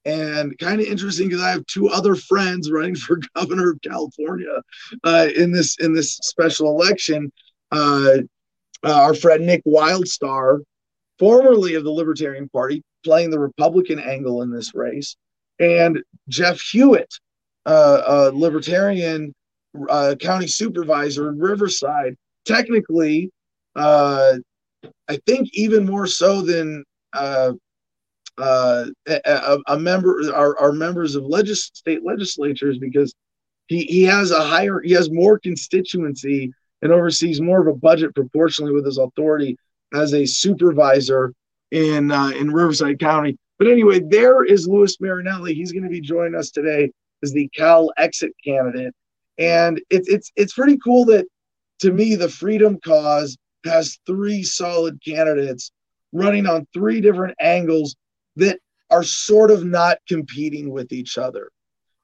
And 0.06 0.58
kind 0.60 0.82
of 0.82 0.88
interesting 0.88 1.30
because 1.30 1.42
I 1.42 1.52
have 1.52 1.66
two 1.66 1.90
other 1.90 2.16
friends 2.16 2.70
running 2.70 2.96
for 2.96 3.20
governor 3.36 3.72
of 3.72 3.82
California 3.82 4.62
uh, 5.04 5.28
in 5.36 5.52
this 5.52 5.78
in 5.80 5.94
this 5.94 6.16
special 6.22 6.70
election. 6.70 7.32
Uh, 7.72 8.20
uh, 8.86 9.02
our 9.02 9.14
friend 9.14 9.46
Nick 9.46 9.64
Wildstar, 9.66 10.60
formerly 11.18 11.76
of 11.76 11.86
the 11.86 11.92
Libertarian 11.92 12.50
Party, 12.50 12.84
playing 13.06 13.30
the 13.30 13.40
Republican 13.40 13.98
angle 13.98 14.42
in 14.42 14.52
this 14.52 14.76
race, 14.76 15.16
and 15.60 16.04
Jeff 16.28 16.60
Hewitt, 16.60 17.14
uh, 17.66 18.02
a 18.06 18.32
Libertarian 18.32 19.34
uh, 19.90 20.16
county 20.20 20.48
supervisor 20.48 21.30
in 21.30 21.40
Riverside, 21.40 22.16
technically, 22.46 23.32
uh, 23.76 24.34
I 25.08 25.18
think 25.26 25.50
even 25.54 25.86
more 25.86 26.08
so 26.08 26.42
than 26.42 26.84
uh, 27.14 27.54
uh, 28.38 28.86
a, 29.08 29.60
a, 29.68 29.80
member, 29.80 30.22
our, 30.34 30.58
our 30.60 30.72
members 30.72 31.16
of 31.16 31.26
legis- 31.26 31.72
state 31.74 32.04
legislatures, 32.04 32.78
because 32.78 33.14
he, 33.68 33.84
he 33.84 34.04
has 34.04 34.32
a 34.32 34.44
higher, 34.44 34.82
he 34.82 34.92
has 34.94 35.12
more 35.12 35.40
constituency 35.40 36.52
and 36.82 36.92
oversees 36.92 37.40
more 37.40 37.62
of 37.62 37.68
a 37.68 37.78
budget 37.78 38.14
proportionally 38.14 38.74
with 38.74 38.86
his 38.86 38.98
authority 38.98 39.58
as 39.94 40.14
a 40.14 40.26
supervisor 40.26 41.34
in 41.72 42.12
uh, 42.12 42.30
in 42.30 42.52
Riverside 42.52 43.00
County. 43.00 43.38
But 43.60 43.68
anyway, 43.68 44.00
there 44.00 44.44
is 44.44 44.68
Louis 44.68 45.00
Marinelli. 45.00 45.54
He's 45.54 45.72
going 45.72 45.84
to 45.84 45.90
be 45.90 46.02
joining 46.02 46.36
us 46.36 46.52
today 46.52 46.92
as 47.24 47.32
the 47.32 47.48
Cal 47.56 47.92
Exit 47.98 48.34
candidate. 48.44 48.94
And 49.38 49.82
it's 49.90 50.08
it's 50.10 50.32
it's 50.36 50.54
pretty 50.54 50.78
cool 50.78 51.06
that 51.06 51.26
to 51.80 51.92
me 51.92 52.16
the 52.16 52.30
freedom 52.30 52.80
cause 52.84 53.38
has 53.66 54.00
three 54.06 54.44
solid 54.44 55.00
candidates 55.04 55.72
running 56.12 56.46
on 56.48 56.68
three 56.74 57.02
different 57.02 57.36
angles 57.40 57.96
that 58.36 58.60
are 58.90 59.04
sort 59.04 59.52
of 59.52 59.66
not 59.66 59.98
competing 60.08 60.70
with 60.70 60.92
each 60.92 61.18
other. 61.18 61.50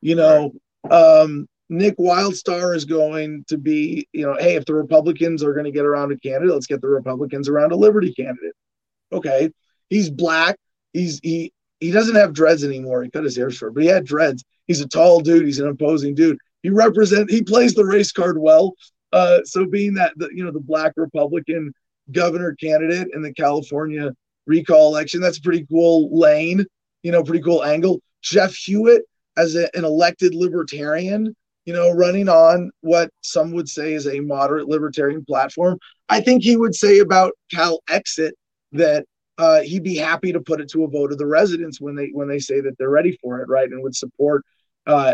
You 0.02 0.16
know, 0.16 0.54
um, 0.90 1.48
Nick 1.70 1.98
Wildstar 1.98 2.76
is 2.76 2.86
going 2.86 3.46
to 3.48 3.58
be, 3.58 4.08
you 4.12 4.26
know, 4.26 4.36
hey, 4.40 4.56
if 4.56 4.66
the 4.66 4.74
Republicans 4.74 5.44
are 5.44 5.54
going 5.54 5.66
to 5.66 5.72
get 5.72 5.86
around 5.86 6.12
a 6.12 6.18
candidate, 6.18 6.54
let's 6.54 6.66
get 6.66 6.82
the 6.82 6.88
Republicans 6.88 7.48
around 7.48 7.72
a 7.72 7.76
Liberty 7.76 8.14
candidate. 8.14 8.56
Okay, 9.12 9.52
he's 9.90 10.10
black. 10.10 10.58
He's 10.94 11.20
he 11.22 11.54
he 11.80 11.92
doesn't 11.92 12.16
have 12.16 12.34
dreads 12.34 12.64
anymore. 12.64 13.04
He 13.04 13.10
cut 13.10 13.24
his 13.24 13.38
hair 13.38 13.52
short, 13.52 13.74
but 13.76 13.84
he 13.84 13.90
had 13.90 14.06
dreads. 14.06 14.44
He's 14.68 14.82
a 14.82 14.88
tall 14.88 15.20
dude. 15.22 15.46
He's 15.46 15.60
an 15.60 15.68
imposing 15.68 16.16
dude. 16.16 16.40
He 16.64 16.70
represent. 16.70 17.30
He 17.30 17.44
plays 17.44 17.74
the 17.74 17.86
race 17.86 18.12
card 18.12 18.38
well. 18.40 18.74
Uh, 19.12 19.40
so 19.44 19.66
being 19.66 19.94
that 19.96 20.14
the 20.18 20.30
you 20.34 20.44
know 20.44 20.52
the 20.52 20.60
black 20.60 20.94
Republican 20.96 21.74
governor 22.12 22.56
candidate 22.56 23.08
in 23.14 23.22
the 23.22 23.34
California 23.34 24.12
recall 24.46 24.88
election, 24.88 25.22
that's 25.22 25.38
a 25.38 25.42
pretty 25.42 25.66
cool 25.70 26.10
lane. 26.18 26.66
You 27.04 27.12
know, 27.12 27.24
pretty 27.24 27.44
cool 27.44 27.64
angle. 27.64 28.02
Jeff 28.22 28.54
Hewitt 28.54 29.04
as 29.38 29.56
a, 29.56 29.74
an 29.76 29.86
elected 29.86 30.36
libertarian, 30.36 31.34
you 31.66 31.74
know, 31.74 31.92
running 31.92 32.28
on 32.28 32.72
what 32.82 33.10
some 33.22 33.52
would 33.54 33.70
say 33.70 33.94
is 33.94 34.06
a 34.06 34.20
moderate 34.20 34.68
libertarian 34.68 35.24
platform. 35.24 35.78
I 36.10 36.20
think 36.20 36.44
he 36.44 36.58
would 36.58 36.76
say 36.76 37.00
about 37.00 37.34
Cal 37.52 37.80
Exit 37.90 38.36
that 38.74 39.06
uh, 39.38 39.62
he'd 39.62 39.84
be 39.84 39.96
happy 39.96 40.34
to 40.34 40.42
put 40.42 40.60
it 40.60 40.70
to 40.72 40.84
a 40.84 40.90
vote 40.90 41.14
of 41.14 41.18
the 41.18 41.26
residents 41.26 41.80
when 41.80 41.96
they 41.96 42.10
when 42.12 42.28
they 42.28 42.40
say 42.40 42.60
that 42.60 42.78
they're 42.78 42.90
ready 42.90 43.18
for 43.22 43.40
it, 43.40 43.48
right, 43.48 43.70
and 43.70 43.82
would 43.82 43.96
support 43.96 44.44
uh, 44.86 45.14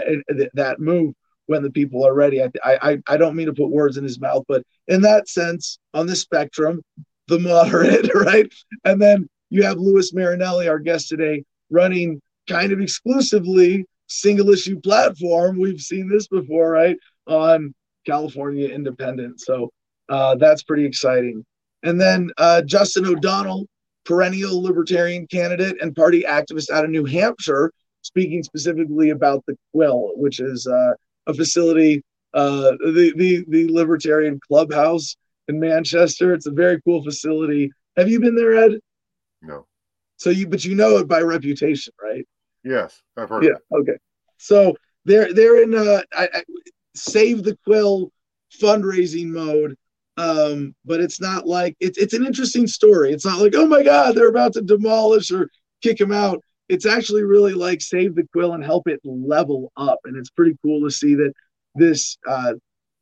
that 0.54 0.80
move 0.80 1.14
when 1.48 1.64
the 1.64 1.70
people 1.70 2.06
are 2.06 2.14
ready. 2.14 2.42
I, 2.42 2.50
I, 2.64 2.98
I 3.08 3.18
don't 3.18 3.36
mean 3.36 3.48
to 3.48 3.54
put 3.54 3.70
words 3.70 3.98
in 3.98 4.04
his 4.04 4.20
mouth, 4.20 4.44
but 4.48 4.64
in 4.88 5.02
that 5.02 5.30
sense, 5.30 5.80
on 5.94 6.08
the 6.08 6.16
spectrum, 6.16 6.82
the 7.28 7.40
moderate, 7.40 8.14
right? 8.16 8.52
And 8.84 9.02
then 9.02 9.30
you 9.50 9.64
have 9.64 9.78
Louis 9.78 10.14
Marinelli, 10.14 10.68
our 10.68 10.80
guest 10.80 11.10
today, 11.10 11.44
running 11.70 12.22
kind 12.48 12.72
of 12.72 12.82
exclusively 12.82 13.86
single 14.08 14.50
issue 14.50 14.80
platform. 14.80 15.60
We've 15.60 15.82
seen 15.82 16.10
this 16.10 16.28
before, 16.28 16.72
right? 16.72 16.98
On 17.28 17.74
California 18.06 18.68
Independent. 18.68 19.42
So 19.42 19.72
uh, 20.10 20.36
that's 20.36 20.64
pretty 20.64 20.86
exciting. 20.86 21.44
And 21.84 22.00
then 22.00 22.32
uh, 22.38 22.62
Justin 22.64 23.06
O'Donnell, 23.06 23.68
perennial 24.06 24.62
libertarian 24.62 25.28
candidate 25.28 25.78
and 25.82 25.96
party 25.96 26.24
activist 26.28 26.70
out 26.70 26.86
of 26.86 26.92
New 26.92 27.06
Hampshire, 27.06 27.72
speaking 28.02 28.44
specifically 28.44 29.10
about 29.10 29.44
the 29.48 29.58
Quill, 29.74 30.12
which 30.16 30.40
is 30.40 30.68
uh, 30.68 30.94
a 31.28 31.34
facility, 31.34 32.04
uh, 32.34 32.72
the, 32.80 33.14
the, 33.16 33.46
the 33.48 33.68
Libertarian 33.72 34.40
Clubhouse 34.48 35.16
in 35.48 35.60
Manchester. 35.60 36.34
It's 36.34 36.48
a 36.48 36.52
very 36.52 36.82
cool 36.82 37.04
facility. 37.04 37.72
Have 37.98 38.10
you 38.10 38.20
been 38.20 38.36
there, 38.36 38.56
Ed? 38.56 38.80
No. 39.42 39.66
So 40.18 40.30
you, 40.30 40.48
but 40.48 40.64
you 40.66 40.76
know 40.76 40.98
it 40.98 41.08
by 41.08 41.22
reputation, 41.22 41.94
right? 42.02 42.26
Yes, 42.64 43.02
I've 43.18 43.30
heard. 43.30 43.44
Yeah. 43.44 43.78
Okay. 43.78 43.98
So 44.38 44.76
they're 45.06 45.34
they're 45.34 45.62
in 45.62 45.76
uh, 45.76 46.02
I, 46.14 46.30
I, 46.34 46.44
save 46.96 47.44
the 47.44 47.58
quill 47.64 48.12
fundraising 48.62 49.28
mode, 49.28 49.76
um, 50.18 50.74
but 50.84 51.00
it's 51.00 51.22
not 51.22 51.46
like 51.46 51.76
it's 51.80 51.98
it's 51.98 52.14
an 52.14 52.26
interesting 52.26 52.68
story. 52.68 53.12
It's 53.12 53.26
not 53.26 53.40
like 53.40 53.54
oh 53.56 53.68
my 53.68 53.84
god 53.84 54.16
they're 54.16 54.30
about 54.30 54.54
to 54.54 54.62
demolish 54.62 55.32
or 55.32 55.50
kick 55.82 56.00
him 56.00 56.12
out 56.12 56.42
it's 56.70 56.86
actually 56.86 57.24
really 57.24 57.54
like 57.54 57.82
save 57.82 58.16
the 58.16 58.28
quill 58.32 58.54
and 58.54 58.64
help 58.64 58.88
it 58.88 59.00
level 59.04 59.72
up. 59.78 60.00
And 60.06 60.18
it's 60.18 60.30
pretty 60.30 60.58
cool 60.64 60.82
to 60.82 60.92
see 60.92 61.16
that 61.16 61.34
this 61.76 62.18
uh, 62.28 62.54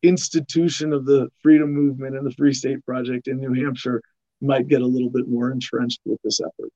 institution 0.02 0.93
of 0.93 1.06
the 1.06 1.30
freedom 1.41 1.73
movement 1.73 2.17
and 2.17 2.26
the 2.26 2.36
Free 2.36 2.54
State 2.54 2.86
Project 2.86 3.28
in 3.28 3.39
New 3.39 3.54
Hampshire 3.54 4.02
might 4.41 4.67
get 4.67 4.82
a 4.82 4.86
little 4.86 5.10
bit 5.10 5.28
more 5.28 5.52
entrenched 5.52 6.02
with 6.06 6.19
this 6.23 6.41
effort. 6.41 6.69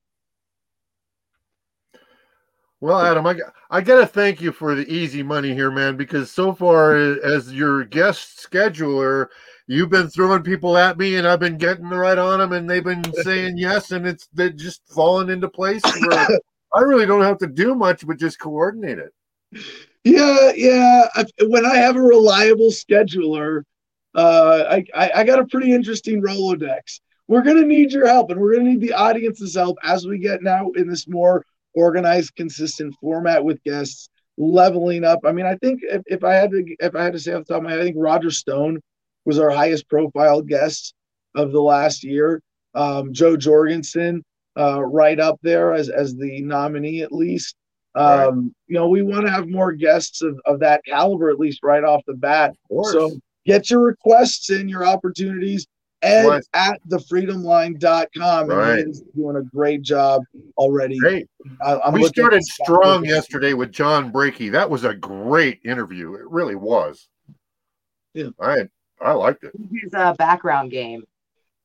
Well, 2.80 3.02
Adam, 3.02 3.26
I, 3.26 3.36
I 3.72 3.82
got 3.82 4.00
to 4.00 4.06
thank 4.06 4.40
you 4.40 4.52
for 4.52 4.76
the 4.76 4.88
easy 4.88 5.24
money 5.24 5.54
here, 5.54 5.72
man, 5.72 5.98
because 5.98 6.30
so 6.30 6.54
far 6.54 6.96
as 6.96 7.52
your 7.52 7.84
guest 7.84 8.48
scheduler, 8.50 9.28
you've 9.66 9.90
been 9.90 10.10
throwing 10.10 10.44
people 10.44 10.78
at 10.78 10.96
me 10.98 11.16
and 11.16 11.28
I've 11.28 11.40
been 11.40 11.58
getting 11.58 11.90
the 11.90 11.98
right 11.98 12.20
on 12.20 12.38
them 12.38 12.54
and 12.54 12.70
they've 12.70 12.84
been 12.84 13.04
saying 13.24 13.58
yes 13.58 13.92
and 13.92 14.06
it's 14.06 14.28
they're 14.32 14.52
just 14.52 14.82
falling 14.94 15.30
into 15.30 15.50
place 15.50 15.82
where 15.84 16.28
I 16.74 16.82
really 16.82 17.06
don't 17.06 17.24
have 17.24 17.38
to 17.40 17.48
do 17.48 17.76
much 17.76 18.06
but 18.06 18.20
just 18.20 18.40
coordinate 18.40 19.00
it. 19.00 19.14
Yeah, 20.04 20.52
yeah. 20.56 21.08
When 21.42 21.66
I 21.66 21.78
have 21.78 21.96
a 21.96 22.02
reliable 22.02 22.70
scheduler, 22.70 23.64
uh, 24.16 24.64
I, 24.70 24.86
I, 24.94 25.12
I 25.16 25.24
got 25.24 25.40
a 25.40 25.46
pretty 25.46 25.74
interesting 25.74 26.22
Rolodex. 26.22 27.02
We're 27.28 27.42
going 27.42 27.62
to 27.62 27.68
need 27.68 27.92
your 27.92 28.08
help 28.08 28.32
and 28.32 28.40
we're 28.40 28.54
going 28.54 28.66
to 28.66 28.72
need 28.72 28.82
the 28.82 28.94
audience's 28.94 29.56
help 29.56 29.78
as 29.84 30.08
we 30.08 30.18
get 30.18 30.42
now 30.44 30.72
in 30.72 30.88
this 30.88 31.08
more– 31.08 31.44
organized, 31.78 32.36
consistent 32.36 32.94
format 33.00 33.44
with 33.44 33.64
guests, 33.64 34.10
leveling 34.38 35.04
up. 35.04 35.20
I 35.24 35.32
mean, 35.32 35.46
I 35.46 35.56
think 35.56 35.82
if, 35.84 36.02
if 36.08 36.24
I 36.24 36.34
had 36.34 36.50
to 36.52 36.64
if 36.80 36.96
I 36.96 37.04
had 37.04 37.14
to 37.14 37.20
say 37.20 37.34
off 37.34 37.46
the 37.46 37.54
top 37.54 37.58
of 37.58 37.64
my 37.64 37.72
head, 37.72 37.80
I 37.80 37.84
think 37.84 37.96
Roger 38.00 38.32
Stone 38.32 38.82
was 39.26 39.40
our 39.40 39.52
highest 39.52 39.88
profile 39.88 40.42
guest 40.42 40.96
of 41.36 41.52
the 41.52 41.62
last 41.62 42.04
year. 42.04 42.42
Um, 42.74 43.14
Jo 43.14 43.38
Jorgensen, 43.38 44.24
uh, 44.58 44.82
right 44.84 45.20
up 45.20 45.40
there 45.42 45.74
as 45.74 45.90
as 45.90 46.16
the 46.16 46.42
nominee 46.42 47.02
at 47.02 47.12
least. 47.12 47.56
Um, 47.96 48.06
right. 48.06 48.34
You 48.68 48.76
know, 48.76 48.90
we 48.90 49.02
want 49.02 49.26
to 49.26 49.32
have 49.32 49.48
more 49.48 49.72
guests 49.72 50.22
of, 50.22 50.40
of 50.46 50.60
that 50.60 50.82
caliber 50.86 51.30
at 51.30 51.40
least 51.40 51.62
right 51.64 51.84
off 51.84 52.04
the 52.06 52.14
bat. 52.14 52.56
So 52.84 53.18
get 53.46 53.70
your 53.70 53.82
requests 53.82 54.50
in, 54.52 54.70
your 54.70 54.86
opportunities. 54.86 55.66
Ed 56.04 56.26
what? 56.26 56.44
at 56.54 56.80
thefreedomline.com. 56.88 58.48
Right. 58.48 58.80
And 58.80 58.88
he's 58.88 59.02
doing 59.16 59.38
a 59.38 59.42
great 59.42 59.82
job 59.82 60.22
already. 60.58 61.00
Great. 61.00 61.28
I, 61.66 61.90
we 61.90 62.06
started 62.06 62.44
strong 62.44 63.04
yesterday 63.04 63.54
with 63.54 63.72
John 63.72 64.12
Brakey. 64.12 64.52
That 64.52 64.70
was 64.70 64.84
a 64.84 64.94
great 64.94 65.60
interview. 65.66 66.14
It 66.14 66.30
really 66.30 66.56
was. 66.56 67.08
Yeah. 68.14 68.30
I 68.40 68.68
I 69.02 69.14
liked 69.14 69.44
it. 69.44 69.54
His 69.72 69.94
uh, 69.94 70.14
background 70.14 70.72
game. 70.72 71.04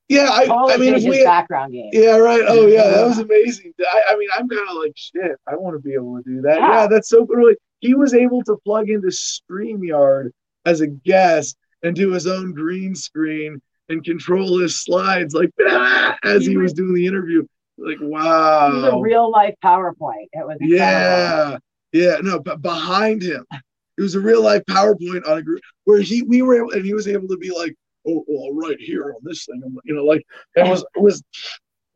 Yeah, 0.08 0.28
I, 0.30 0.74
I 0.74 0.76
mean, 0.76 0.94
his 0.94 1.06
we, 1.06 1.24
background 1.24 1.72
game. 1.72 1.90
Yeah, 1.92 2.16
right. 2.16 2.42
Oh, 2.46 2.66
yeah, 2.66 2.90
that 2.90 3.06
was 3.06 3.18
amazing. 3.30 3.72
I, 3.80 4.02
I 4.10 4.16
mean, 4.16 4.28
I'm 4.34 4.48
kind 4.48 4.68
of 4.68 4.76
like, 4.76 4.92
shit, 4.94 5.38
I 5.46 5.56
want 5.56 5.74
to 5.74 5.78
be 5.78 5.94
able 5.94 6.16
to 6.16 6.22
do 6.22 6.42
that. 6.42 6.58
Yeah, 6.58 6.80
yeah 6.80 6.86
that's 6.86 7.08
so 7.08 7.24
really. 7.26 7.56
He 7.80 7.94
was 7.94 8.14
able 8.14 8.42
to 8.44 8.56
plug 8.64 8.90
into 8.90 9.08
StreamYard 9.08 10.30
as 10.64 10.80
a 10.80 10.86
guest 10.86 11.56
and 11.82 11.96
do 11.96 12.12
his 12.12 12.26
own 12.26 12.52
green 12.52 12.94
screen 12.94 13.60
and 13.88 14.04
control 14.04 14.58
his 14.58 14.80
slides 14.80 15.34
like 15.34 15.50
ah, 15.66 16.16
as 16.24 16.46
he 16.46 16.56
was 16.56 16.72
doing 16.72 16.94
the 16.94 17.06
interview. 17.06 17.44
Like 17.78 17.98
wow, 18.00 18.70
it 18.70 18.74
was 18.74 18.84
a 18.84 18.96
real 18.98 19.30
life 19.30 19.54
PowerPoint. 19.64 20.28
It 20.32 20.46
was 20.46 20.58
yeah, 20.60 21.56
yeah. 21.92 22.16
No, 22.22 22.38
but 22.38 22.60
behind 22.60 23.22
him, 23.22 23.44
it 23.50 24.02
was 24.02 24.14
a 24.14 24.20
real 24.20 24.42
life 24.42 24.62
PowerPoint 24.68 25.26
on 25.28 25.38
a 25.38 25.42
group 25.42 25.60
where 25.84 26.00
he 26.00 26.22
we 26.22 26.42
were 26.42 26.56
able, 26.56 26.72
and 26.72 26.84
he 26.84 26.94
was 26.94 27.08
able 27.08 27.28
to 27.28 27.38
be 27.38 27.50
like, 27.50 27.74
oh 28.06 28.24
well, 28.26 28.52
right 28.54 28.78
here 28.78 29.14
on 29.14 29.20
this 29.22 29.46
thing, 29.46 29.62
you 29.84 29.94
know, 29.94 30.04
like 30.04 30.24
it 30.56 30.68
was 30.68 30.84
it 30.94 31.02
was 31.02 31.22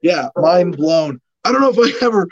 yeah, 0.03 0.29
mind 0.37 0.77
blown. 0.77 1.21
I 1.45 1.53
don't 1.53 1.61
know 1.61 1.73
if 1.75 2.01
I 2.03 2.05
ever 2.05 2.29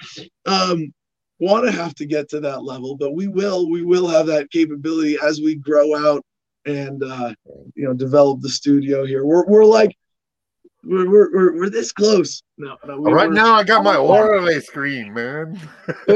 um, 0.47 0.93
want 1.39 1.67
to 1.67 1.73
have 1.73 1.95
to 1.97 2.07
get 2.07 2.29
to 2.31 2.41
that 2.41 2.65
level, 2.65 2.97
but 2.97 3.15
we 3.15 3.29
will. 3.29 3.71
We 3.71 3.83
will 3.83 4.07
have 4.09 4.27
that 4.27 4.51
capability 4.51 5.17
as 5.23 5.41
we 5.41 5.57
grow 5.57 5.95
out 5.97 6.25
and 6.67 7.03
uh, 7.03 7.35
you 7.75 7.85
know 7.85 7.95
develop 7.95 8.41
the 8.41 8.49
studio 8.49 9.05
here. 9.05 9.25
We're 9.25 9.47
we're 9.47 9.65
like 9.65 9.97
we're 10.83 11.11
we're, 11.11 11.57
we're, 11.57 11.71
this 11.71 11.93
close. 11.93 12.43
No, 12.59 12.77
no 12.87 13.01
we, 13.01 13.13
right 13.13 13.31
now 13.31 13.55
I 13.55 13.65
got 13.65 13.85
my 13.85 13.97
Orale 13.97 14.63
screen, 14.63 15.13
man. 15.13 15.61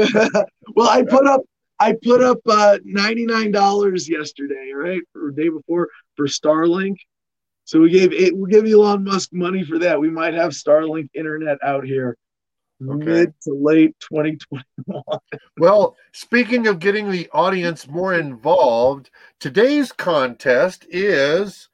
well, 0.75 0.89
I 0.89 1.03
put 1.03 1.25
up 1.25 1.41
I 1.79 1.95
put 2.01 2.21
up 2.21 2.39
uh, 2.47 2.79
ninety 2.83 3.25
nine 3.25 3.51
dollars 3.51 4.09
yesterday, 4.09 4.71
right, 4.73 5.01
or 5.15 5.31
day 5.31 5.49
before 5.49 5.89
for 6.15 6.27
Starlink. 6.27 6.97
So 7.69 7.81
we 7.81 7.91
gave 7.91 8.11
it. 8.13 8.35
We 8.35 8.49
give 8.49 8.65
Elon 8.65 9.03
Musk 9.03 9.29
money 9.31 9.63
for 9.63 9.77
that. 9.77 9.99
We 9.99 10.09
might 10.09 10.33
have 10.33 10.53
Starlink 10.53 11.07
internet 11.13 11.59
out 11.63 11.85
here 11.85 12.17
okay. 12.81 13.05
mid 13.05 13.33
to 13.43 13.53
late 13.53 13.95
2021. 13.99 15.03
well, 15.59 15.95
speaking 16.11 16.65
of 16.65 16.79
getting 16.79 17.11
the 17.11 17.29
audience 17.31 17.87
more 17.87 18.15
involved, 18.15 19.11
today's 19.39 19.91
contest 19.91 20.87
is 20.89 21.69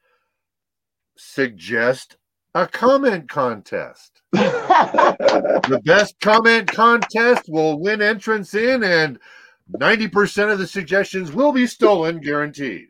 suggest 1.16 2.18
a 2.54 2.66
comment 2.66 3.30
contest. 3.30 4.20
the 4.32 5.80
best 5.82 6.20
comment 6.20 6.70
contest 6.70 7.44
will 7.48 7.80
win 7.80 8.02
entrance 8.02 8.52
in, 8.52 8.84
and 8.84 9.18
90% 9.72 10.52
of 10.52 10.58
the 10.58 10.66
suggestions 10.66 11.32
will 11.32 11.52
be 11.52 11.66
stolen, 11.66 12.20
guaranteed. 12.20 12.88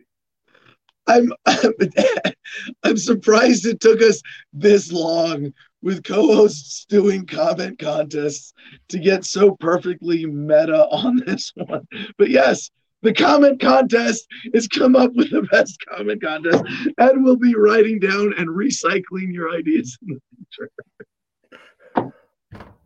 I'm 1.07 1.33
I'm 2.83 2.97
surprised 2.97 3.67
it 3.67 3.81
took 3.81 4.03
us 4.03 4.23
this 4.53 4.93
long 4.93 5.53
with 5.83 6.05
co-hosts 6.05 6.85
doing 6.89 7.27
comment 7.27 7.79
contests 7.79 8.53
to 8.89 8.99
get 8.99 9.25
so 9.25 9.57
perfectly 9.61 10.27
meta 10.27 10.87
on 10.91 11.23
this 11.27 11.53
one. 11.55 11.87
But 12.19 12.31
yes, 12.31 12.71
the 13.03 13.13
comment 13.13 13.61
contest 13.61 14.27
is 14.53 14.67
come 14.67 14.97
up 14.97 15.13
with 15.15 15.31
the 15.31 15.43
best 15.43 15.79
comment 15.89 16.23
contest, 16.23 16.65
and 16.99 17.25
we'll 17.25 17.37
be 17.37 17.55
writing 17.55 18.01
down 18.01 18.35
and 18.37 18.49
recycling 18.49 19.33
your 19.33 19.55
ideas 19.55 19.97
in 20.07 20.15
the 20.15 20.21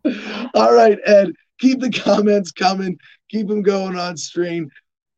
future. 0.03 0.49
All 0.53 0.73
right, 0.73 0.99
Ed, 1.05 1.31
keep 1.59 1.79
the 1.79 1.91
comments 1.91 2.51
coming. 2.51 2.99
Keep 3.29 3.47
them 3.47 3.61
going 3.61 3.97
on 3.97 4.17
stream. 4.17 4.69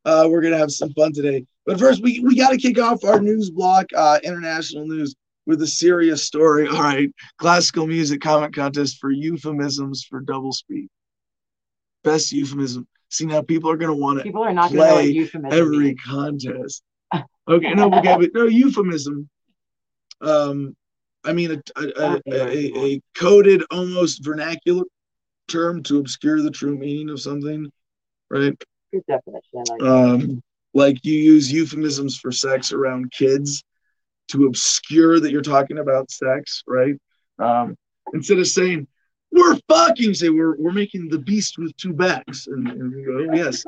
Uh, 0.06 0.28
we're 0.30 0.42
gonna 0.42 0.58
have 0.58 0.72
some 0.72 0.94
fun 0.94 1.12
today. 1.12 1.46
But 1.66 1.80
first, 1.80 2.04
we, 2.04 2.20
we 2.20 2.36
got 2.36 2.50
to 2.50 2.58
kick 2.58 2.80
off 2.80 3.04
our 3.04 3.22
news 3.22 3.50
block, 3.50 3.86
uh, 3.96 4.20
international 4.24 4.86
news 4.86 5.16
with 5.46 5.62
a 5.62 5.68
serious 5.68 6.24
story. 6.24 6.68
All 6.72 6.82
right, 6.82 7.10
classical 7.38 7.88
music 7.88 8.22
comment 8.22 8.54
contest 8.54 8.98
for 9.00 9.12
euphemisms 9.12 10.06
for 10.10 10.20
double 10.20 10.52
speak. 10.52 10.88
Best 12.04 12.32
euphemism. 12.32 12.88
See 13.10 13.26
now, 13.26 13.42
people 13.42 13.70
are 13.70 13.78
going 13.78 13.96
to 13.96 14.02
want 14.02 14.20
to. 14.20 14.24
People 14.24 14.44
are 14.44 14.54
not 14.54 14.74
going 14.74 15.06
to 15.06 15.14
euphemism 15.14 15.58
every 15.58 15.78
means. 15.78 16.02
contest. 16.06 16.84
Okay, 17.48 17.74
no, 17.74 17.94
okay, 17.94 18.16
but 18.18 18.30
no 18.34 18.46
euphemism. 18.46 19.30
Um, 20.22 20.76
I 21.26 21.34
mean 21.34 21.52
a 21.52 21.82
a, 21.82 22.22
a, 22.28 22.78
a 22.78 23.02
coded, 23.16 23.64
almost 23.72 24.24
vernacular 24.24 24.84
term 25.48 25.84
to 25.84 26.00
obscure 26.00 26.42
the 26.42 26.52
true 26.52 26.78
meaning 26.78 27.10
of 27.10 27.22
something, 27.22 27.72
right? 28.30 28.54
Good 28.92 29.04
definition. 29.08 29.82
Um, 29.82 30.44
like 30.74 31.04
you 31.04 31.14
use 31.14 31.52
euphemisms 31.52 32.18
for 32.18 32.32
sex 32.32 32.72
around 32.72 33.12
kids 33.12 33.64
to 34.30 34.46
obscure 34.46 35.20
that 35.20 35.32
you're 35.32 35.42
talking 35.42 35.80
about 35.80 36.10
sex, 36.10 36.64
right? 36.68 36.96
Um, 37.40 37.76
instead 38.14 38.40
of 38.40 38.48
saying 38.48 38.88
we're 39.32 39.58
fucking, 39.68 40.14
say 40.14 40.30
we're 40.30 40.56
we're 40.58 40.72
making 40.72 41.10
the 41.10 41.18
beast 41.18 41.58
with 41.58 41.76
two 41.78 41.94
backs, 41.94 42.48
and, 42.48 42.68
and 42.68 42.92
you 42.92 43.06
go, 43.06 43.32
oh, 43.32 43.36
yes, 43.36 43.64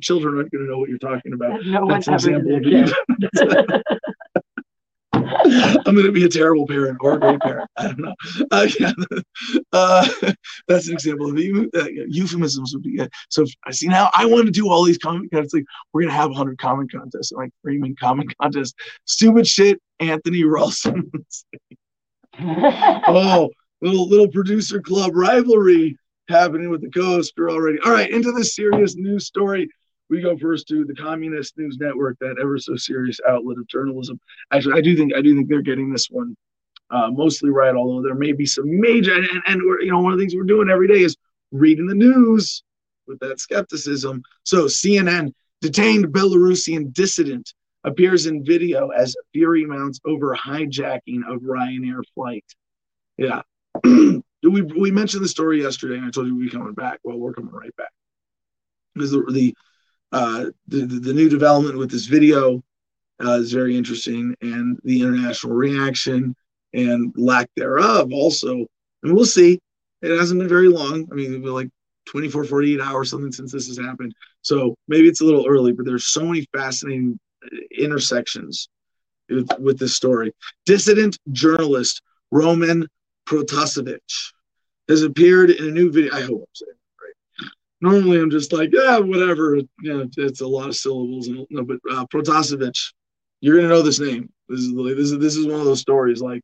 children 0.00 0.36
aren't 0.36 0.50
going 0.50 0.64
to 0.64 0.70
know 0.70 0.78
what 0.78 0.88
you're 0.88 0.98
talking 0.98 1.34
about. 1.34 1.64
No 1.66 1.86
That's 1.88 2.08
an 2.08 2.14
example 2.14 2.56
of 2.56 3.82
I'm 5.86 5.94
going 5.94 6.06
to 6.06 6.12
be 6.12 6.24
a 6.24 6.28
terrible 6.28 6.66
parent 6.66 6.98
or 7.00 7.14
a 7.14 7.20
great 7.20 7.40
parent. 7.40 7.70
I 7.76 7.82
don't 7.84 7.98
know. 7.98 8.14
Uh, 8.50 8.68
yeah, 8.78 8.92
uh, 9.72 10.08
that's 10.68 10.88
an 10.88 10.94
example 10.94 11.30
of 11.30 11.36
uh, 11.36 11.88
euphemisms 12.08 12.74
would 12.74 12.82
be 12.82 12.96
good. 12.96 13.10
So 13.28 13.44
I 13.64 13.70
see 13.70 13.88
now 13.88 14.10
I 14.14 14.26
want 14.26 14.46
to 14.46 14.52
do 14.52 14.68
all 14.68 14.84
these 14.84 14.98
comment 14.98 15.30
contests. 15.30 15.54
Like 15.54 15.64
we're 15.92 16.02
going 16.02 16.12
to 16.12 16.16
have 16.16 16.30
100 16.30 16.58
comment 16.58 16.90
contests, 16.92 17.32
like 17.32 17.50
framing 17.62 17.96
comment 17.96 18.32
contests. 18.40 18.74
Stupid 19.04 19.46
shit. 19.46 19.80
Anthony 20.00 20.44
Ralston. 20.44 21.10
oh, 22.40 23.50
little 23.82 24.08
little 24.08 24.28
producer 24.28 24.80
club 24.80 25.12
rivalry 25.14 25.96
happening 26.28 26.70
with 26.70 26.80
the 26.80 26.90
co-hoster 26.90 27.50
already. 27.50 27.78
All 27.84 27.92
right, 27.92 28.10
into 28.10 28.32
the 28.32 28.44
serious 28.44 28.96
news 28.96 29.26
story 29.26 29.68
we 30.10 30.20
go 30.20 30.36
first 30.36 30.66
to 30.68 30.84
the 30.84 30.94
Communist 30.94 31.56
News 31.56 31.78
Network, 31.80 32.18
that 32.18 32.36
ever 32.40 32.58
so 32.58 32.76
serious 32.76 33.20
outlet 33.28 33.58
of 33.58 33.66
journalism. 33.68 34.20
Actually, 34.52 34.78
I 34.78 34.82
do 34.82 34.96
think 34.96 35.14
I 35.14 35.22
do 35.22 35.34
think 35.34 35.48
they're 35.48 35.62
getting 35.62 35.92
this 35.92 36.08
one 36.10 36.36
uh, 36.90 37.10
mostly 37.10 37.50
right, 37.50 37.74
although 37.74 38.02
there 38.02 38.16
may 38.16 38.32
be 38.32 38.44
some 38.46 38.80
major 38.80 39.14
and, 39.14 39.26
and, 39.46 39.62
you 39.62 39.90
know 39.90 40.00
one 40.00 40.12
of 40.12 40.18
the 40.18 40.22
things 40.22 40.34
we're 40.34 40.42
doing 40.42 40.68
every 40.68 40.88
day 40.88 41.02
is 41.02 41.16
reading 41.52 41.86
the 41.86 41.94
news 41.94 42.62
with 43.06 43.20
that 43.20 43.40
skepticism. 43.40 44.22
So 44.42 44.64
CNN 44.64 45.32
detained 45.60 46.06
Belarusian 46.06 46.92
dissident 46.92 47.54
appears 47.84 48.26
in 48.26 48.44
video 48.44 48.88
as 48.88 49.16
fury 49.32 49.64
mounts 49.64 50.00
over 50.04 50.34
hijacking 50.34 51.20
of 51.28 51.40
Ryanair 51.42 52.02
flight. 52.14 52.44
Yeah. 53.16 53.42
we 53.84 54.22
we 54.42 54.90
mentioned 54.90 55.24
the 55.24 55.28
story 55.28 55.62
yesterday, 55.62 55.96
and 55.96 56.06
I 56.06 56.10
told 56.10 56.26
you 56.26 56.36
we'd 56.36 56.50
be 56.50 56.50
coming 56.50 56.74
back. 56.74 56.98
Well, 57.04 57.18
we're 57.18 57.32
coming 57.32 57.52
right 57.52 57.74
back 57.76 57.92
because 58.94 59.12
the, 59.12 59.24
the 59.30 59.54
uh, 60.12 60.46
the, 60.68 60.86
the 60.86 61.12
new 61.12 61.28
development 61.28 61.78
with 61.78 61.90
this 61.90 62.06
video 62.06 62.62
uh, 63.24 63.32
is 63.32 63.52
very 63.52 63.76
interesting, 63.76 64.34
and 64.40 64.78
the 64.84 65.02
international 65.02 65.52
reaction 65.52 66.34
and 66.72 67.12
lack 67.16 67.48
thereof 67.56 68.12
also. 68.12 68.66
And 69.02 69.14
we'll 69.14 69.24
see. 69.24 69.58
It 70.02 70.16
hasn't 70.16 70.40
been 70.40 70.48
very 70.48 70.68
long. 70.68 71.06
I 71.12 71.14
mean, 71.14 71.42
like 71.42 71.68
24, 72.06 72.44
48 72.44 72.80
hours, 72.80 73.10
something 73.10 73.32
since 73.32 73.52
this 73.52 73.68
has 73.68 73.78
happened. 73.78 74.14
So 74.42 74.74
maybe 74.88 75.08
it's 75.08 75.20
a 75.20 75.24
little 75.24 75.46
early, 75.46 75.72
but 75.72 75.84
there's 75.84 76.06
so 76.06 76.24
many 76.24 76.46
fascinating 76.52 77.18
intersections 77.76 78.68
with, 79.28 79.48
with 79.58 79.78
this 79.78 79.96
story. 79.96 80.32
Dissident 80.66 81.18
journalist 81.32 82.02
Roman 82.30 82.86
Protasevich 83.26 84.32
has 84.88 85.02
appeared 85.02 85.50
in 85.50 85.68
a 85.68 85.70
new 85.70 85.92
video. 85.92 86.14
I 86.14 86.22
hope 86.22 86.40
I'm 86.40 86.54
saying. 86.54 86.79
Normally, 87.80 88.20
I'm 88.20 88.30
just 88.30 88.52
like, 88.52 88.70
yeah, 88.72 88.98
whatever. 88.98 89.56
You 89.56 89.68
know, 89.82 90.08
it's 90.16 90.40
a 90.40 90.46
lot 90.46 90.68
of 90.68 90.76
syllables. 90.76 91.28
And, 91.28 91.46
no, 91.50 91.64
but 91.64 91.78
uh, 91.90 92.06
Protasevich, 92.06 92.92
you're 93.40 93.56
gonna 93.56 93.68
know 93.68 93.82
this 93.82 94.00
name. 94.00 94.30
This 94.48 94.60
is 94.60 94.74
this 94.74 95.10
is 95.12 95.18
this 95.18 95.36
is 95.36 95.46
one 95.46 95.60
of 95.60 95.66
those 95.66 95.80
stories. 95.80 96.20
Like, 96.20 96.42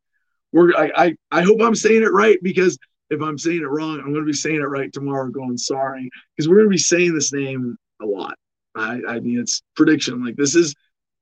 we're 0.53 0.75
I 0.75 0.90
I, 0.96 1.16
I 1.31 1.42
hope 1.42 1.61
I'm 1.61 1.75
saying 1.75 2.03
it 2.03 2.12
right 2.12 2.38
because 2.42 2.79
if 3.11 3.20
I'm 3.20 3.38
saying 3.38 3.61
it 3.61 3.68
wrong, 3.68 4.01
I'm 4.01 4.12
gonna 4.12 4.25
be 4.25 4.33
saying 4.33 4.57
it 4.57 4.68
right 4.68 4.92
tomorrow. 4.92 5.29
Going 5.29 5.59
sorry 5.59 6.11
because 6.35 6.49
we're 6.49 6.59
gonna 6.59 6.68
be 6.68 6.79
saying 6.79 7.14
this 7.14 7.33
name 7.33 7.77
a 8.01 8.07
lot. 8.07 8.35
I 8.75 9.01
I 9.09 9.20
mean, 9.20 9.38
it's 9.40 9.62
prediction. 9.75 10.25
Like 10.25 10.37
this 10.37 10.55
is 10.55 10.75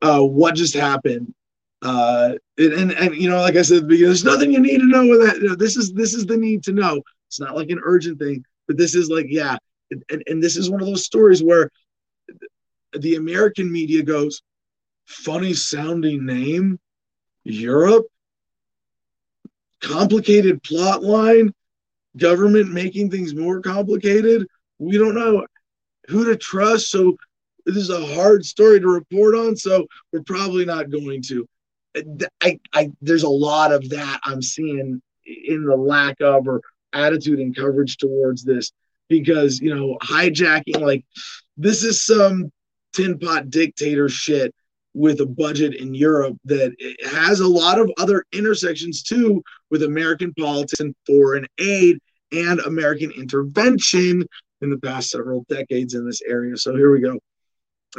uh, 0.02 0.20
what 0.20 0.54
just 0.54 0.74
happened 0.74 1.34
uh, 1.84 2.32
and, 2.56 2.92
and 2.92 3.14
you 3.14 3.28
know, 3.28 3.40
like 3.40 3.56
I 3.56 3.62
said, 3.62 3.88
there's 3.88 4.24
nothing 4.24 4.50
you 4.50 4.60
need 4.60 4.78
to 4.78 4.86
know 4.86 5.06
with 5.06 5.26
that. 5.26 5.36
You 5.36 5.50
know, 5.50 5.54
this 5.54 5.76
is 5.76 5.92
this 5.92 6.14
is 6.14 6.24
the 6.24 6.36
need 6.36 6.64
to 6.64 6.72
know. 6.72 7.02
It's 7.28 7.38
not 7.38 7.54
like 7.54 7.68
an 7.68 7.80
urgent 7.84 8.18
thing, 8.18 8.42
but 8.66 8.78
this 8.78 8.94
is 8.94 9.10
like, 9.10 9.26
yeah, 9.28 9.58
and, 10.10 10.22
and 10.26 10.42
this 10.42 10.56
is 10.56 10.70
one 10.70 10.80
of 10.80 10.86
those 10.86 11.04
stories 11.04 11.42
where 11.42 11.70
the 12.92 13.16
American 13.16 13.70
media 13.70 14.02
goes, 14.02 14.42
funny 15.06 15.52
sounding 15.52 16.24
name, 16.24 16.78
Europe, 17.44 18.06
complicated 19.80 20.62
plot 20.62 21.02
line, 21.02 21.52
government 22.16 22.72
making 22.72 23.10
things 23.10 23.34
more 23.34 23.60
complicated. 23.60 24.46
We 24.78 24.98
don't 24.98 25.14
know 25.14 25.46
who 26.08 26.24
to 26.24 26.36
trust. 26.36 26.90
So 26.90 27.16
this 27.66 27.76
is 27.76 27.90
a 27.90 28.14
hard 28.14 28.44
story 28.44 28.80
to 28.80 28.88
report 28.88 29.34
on. 29.34 29.56
So 29.56 29.86
we're 30.12 30.22
probably 30.22 30.64
not 30.64 30.90
going 30.90 31.22
to. 31.22 31.46
I, 32.42 32.58
I, 32.72 32.90
there's 33.02 33.22
a 33.22 33.28
lot 33.28 33.72
of 33.72 33.88
that 33.90 34.20
I'm 34.24 34.42
seeing 34.42 35.00
in 35.26 35.64
the 35.64 35.76
lack 35.76 36.20
of 36.20 36.48
or 36.48 36.60
attitude 36.92 37.38
and 37.38 37.54
coverage 37.54 37.96
towards 37.96 38.44
this 38.44 38.72
because 39.08 39.60
you 39.60 39.74
know 39.74 39.98
hijacking 40.02 40.80
like 40.80 41.04
this 41.56 41.84
is 41.84 42.04
some 42.04 42.50
tin 42.92 43.18
pot 43.18 43.50
dictator 43.50 44.08
shit 44.08 44.54
with 44.94 45.20
a 45.20 45.26
budget 45.26 45.74
in 45.74 45.92
Europe 45.92 46.36
that 46.44 46.72
has 47.04 47.40
a 47.40 47.48
lot 47.48 47.80
of 47.80 47.90
other 47.98 48.24
intersections 48.32 49.02
too 49.02 49.42
with 49.70 49.82
American 49.82 50.32
politics 50.34 50.80
and 50.80 50.94
foreign 51.04 51.46
aid 51.58 51.98
and 52.32 52.60
American 52.60 53.10
intervention 53.10 54.24
in 54.60 54.70
the 54.70 54.78
past 54.78 55.10
several 55.10 55.44
decades 55.48 55.94
in 55.94 56.06
this 56.06 56.22
area. 56.22 56.56
So 56.56 56.74
here 56.76 56.92
we 56.92 57.00
go. 57.00 57.18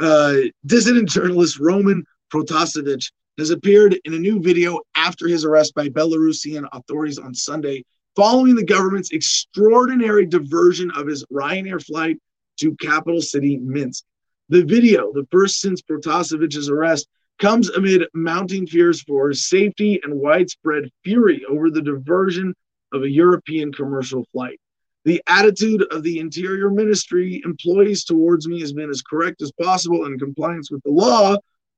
Uh, 0.00 0.48
dissident 0.64 1.08
journalist 1.08 1.58
Roman 1.58 2.04
Protasevich 2.32 3.10
has 3.38 3.50
appeared 3.50 3.98
in 4.04 4.14
a 4.14 4.18
new 4.18 4.40
video 4.40 4.80
after 4.96 5.28
his 5.28 5.44
arrest 5.44 5.74
by 5.74 5.88
Belarusian 5.88 6.66
authorities 6.72 7.18
on 7.18 7.34
Sunday, 7.34 7.84
following 8.16 8.54
the 8.54 8.64
government's 8.64 9.12
extraordinary 9.12 10.24
diversion 10.26 10.90
of 10.96 11.06
his 11.06 11.24
Ryanair 11.26 11.84
flight 11.84 12.18
to 12.58 12.74
capital 12.76 13.20
city 13.20 13.58
Minsk. 13.58 14.04
The 14.48 14.64
video, 14.64 15.12
the 15.12 15.26
first 15.30 15.60
since 15.60 15.82
Protasevich's 15.82 16.70
arrest, 16.70 17.08
comes 17.38 17.68
amid 17.68 18.08
mounting 18.14 18.66
fears 18.66 19.02
for 19.02 19.28
his 19.28 19.46
safety 19.46 20.00
and 20.02 20.14
widespread 20.14 20.90
fury 21.04 21.44
over 21.48 21.70
the 21.70 21.82
diversion 21.82 22.54
of 22.92 23.02
a 23.02 23.10
European 23.10 23.72
commercial 23.72 24.26
flight. 24.32 24.58
The 25.04 25.22
attitude 25.28 25.84
of 25.92 26.02
the 26.02 26.18
Interior 26.18 26.70
Ministry 26.70 27.42
employees 27.44 28.04
towards 28.04 28.48
me 28.48 28.60
has 28.60 28.72
been 28.72 28.88
as 28.88 29.02
correct 29.02 29.42
as 29.42 29.52
possible 29.60 30.06
in 30.06 30.18
compliance 30.18 30.70
with 30.70 30.82
the 30.84 30.90
law, 30.90 31.36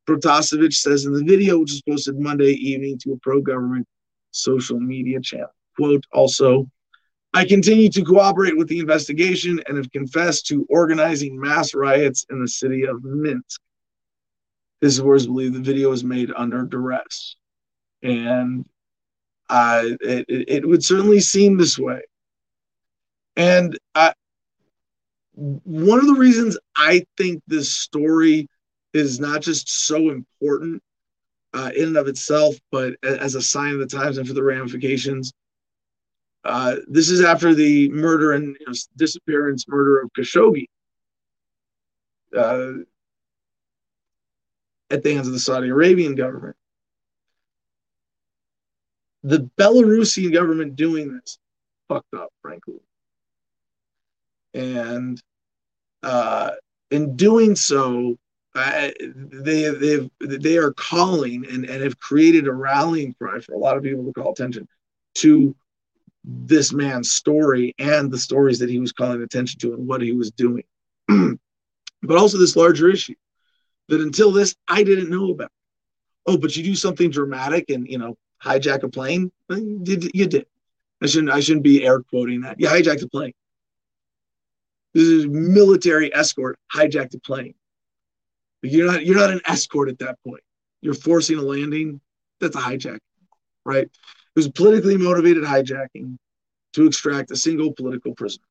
Protasevich 0.08 0.74
says 0.74 1.04
in 1.04 1.12
the 1.12 1.24
video, 1.24 1.58
which 1.58 1.72
was 1.72 1.82
posted 1.82 2.18
Monday 2.18 2.52
evening 2.52 2.96
to 3.02 3.12
a 3.12 3.18
pro 3.18 3.42
government 3.42 3.86
social 4.30 4.78
media 4.78 5.20
channel. 5.20 5.50
Quote 5.78 6.04
also, 6.12 6.68
I 7.32 7.44
continue 7.44 7.88
to 7.90 8.02
cooperate 8.02 8.56
with 8.56 8.68
the 8.68 8.80
investigation 8.80 9.60
and 9.66 9.76
have 9.76 9.92
confessed 9.92 10.46
to 10.46 10.66
organizing 10.68 11.38
mass 11.38 11.72
riots 11.72 12.26
in 12.30 12.40
the 12.40 12.48
city 12.48 12.84
of 12.84 13.04
Minsk. 13.04 13.60
His 14.80 15.00
words 15.00 15.26
believe 15.26 15.52
the 15.52 15.60
video 15.60 15.90
was 15.90 16.02
made 16.02 16.32
under 16.36 16.64
duress. 16.64 17.36
And 18.02 18.66
uh, 19.48 19.84
it, 20.00 20.24
it 20.28 20.68
would 20.68 20.84
certainly 20.84 21.20
seem 21.20 21.56
this 21.56 21.78
way. 21.78 22.00
And 23.36 23.78
I, 23.94 24.14
one 25.34 26.00
of 26.00 26.06
the 26.06 26.14
reasons 26.18 26.58
I 26.76 27.04
think 27.16 27.42
this 27.46 27.72
story 27.72 28.48
is 28.94 29.20
not 29.20 29.42
just 29.42 29.70
so 29.70 30.10
important 30.10 30.82
uh, 31.54 31.70
in 31.76 31.88
and 31.88 31.96
of 31.96 32.08
itself, 32.08 32.56
but 32.72 32.94
as 33.04 33.36
a 33.36 33.42
sign 33.42 33.74
of 33.74 33.78
the 33.78 33.86
times 33.86 34.18
and 34.18 34.26
for 34.26 34.34
the 34.34 34.42
ramifications. 34.42 35.32
Uh, 36.44 36.76
this 36.86 37.10
is 37.10 37.22
after 37.22 37.54
the 37.54 37.88
murder 37.90 38.32
and 38.32 38.56
you 38.60 38.66
know, 38.66 38.72
disappearance, 38.96 39.66
murder 39.68 40.00
of 40.00 40.10
Khashoggi 40.16 40.66
uh, 42.36 42.72
at 44.90 45.02
the 45.02 45.14
hands 45.14 45.26
of 45.26 45.32
the 45.32 45.40
Saudi 45.40 45.68
Arabian 45.68 46.14
government. 46.14 46.56
The 49.24 49.50
Belarusian 49.58 50.32
government 50.32 50.76
doing 50.76 51.12
this 51.12 51.38
fucked 51.88 52.14
up, 52.14 52.32
frankly. 52.40 52.80
And 54.54 55.20
uh, 56.02 56.52
in 56.90 57.16
doing 57.16 57.56
so, 57.56 58.16
uh, 58.54 58.90
they 59.14 59.68
they 59.70 60.08
they 60.20 60.56
are 60.56 60.72
calling 60.72 61.46
and, 61.46 61.64
and 61.64 61.82
have 61.82 61.98
created 62.00 62.46
a 62.46 62.52
rallying 62.52 63.14
cry 63.14 63.40
for 63.40 63.52
a 63.52 63.58
lot 63.58 63.76
of 63.76 63.82
people 63.82 64.04
to 64.04 64.12
call 64.12 64.32
attention 64.32 64.66
to 65.16 65.54
this 66.24 66.72
man's 66.72 67.12
story 67.12 67.74
and 67.78 68.10
the 68.10 68.18
stories 68.18 68.58
that 68.58 68.70
he 68.70 68.78
was 68.78 68.92
calling 68.92 69.22
attention 69.22 69.58
to 69.60 69.72
and 69.74 69.86
what 69.86 70.02
he 70.02 70.12
was 70.12 70.30
doing. 70.30 70.64
But 72.00 72.16
also 72.16 72.38
this 72.38 72.54
larger 72.54 72.88
issue 72.88 73.16
that 73.88 74.00
until 74.00 74.30
this 74.30 74.54
i 74.68 74.82
didn't 74.84 75.10
know 75.10 75.32
about. 75.32 75.50
Oh 76.26 76.36
but 76.36 76.54
you 76.56 76.62
do 76.62 76.76
something 76.76 77.10
dramatic 77.10 77.70
and 77.70 77.88
you 77.88 77.98
know 77.98 78.16
hijack 78.42 78.84
a 78.84 78.88
plane? 78.88 79.32
You 79.50 79.80
did, 79.82 80.10
you 80.14 80.26
did. 80.26 80.46
I 81.02 81.06
shouldn't 81.06 81.32
i 81.32 81.40
shouldn't 81.40 81.64
be 81.64 81.84
air 81.84 82.00
quoting 82.00 82.42
that. 82.42 82.60
You 82.60 82.68
hijacked 82.68 83.02
a 83.02 83.08
plane. 83.08 83.32
This 84.94 85.08
is 85.08 85.26
military 85.26 86.14
escort 86.14 86.58
hijacked 86.72 87.14
a 87.14 87.20
plane. 87.20 87.54
You're 88.62 88.90
not 88.90 89.04
you're 89.04 89.16
not 89.16 89.30
an 89.30 89.40
escort 89.46 89.88
at 89.88 89.98
that 90.00 90.18
point. 90.24 90.42
You're 90.80 90.94
forcing 90.94 91.38
a 91.38 91.42
landing. 91.42 92.00
That's 92.40 92.56
a 92.56 92.60
hijack, 92.60 92.98
right? 93.64 93.88
Was 94.38 94.46
politically 94.46 94.96
motivated 94.96 95.42
hijacking 95.42 96.16
to 96.74 96.86
extract 96.86 97.32
a 97.32 97.36
single 97.36 97.72
political 97.72 98.14
prisoner. 98.14 98.44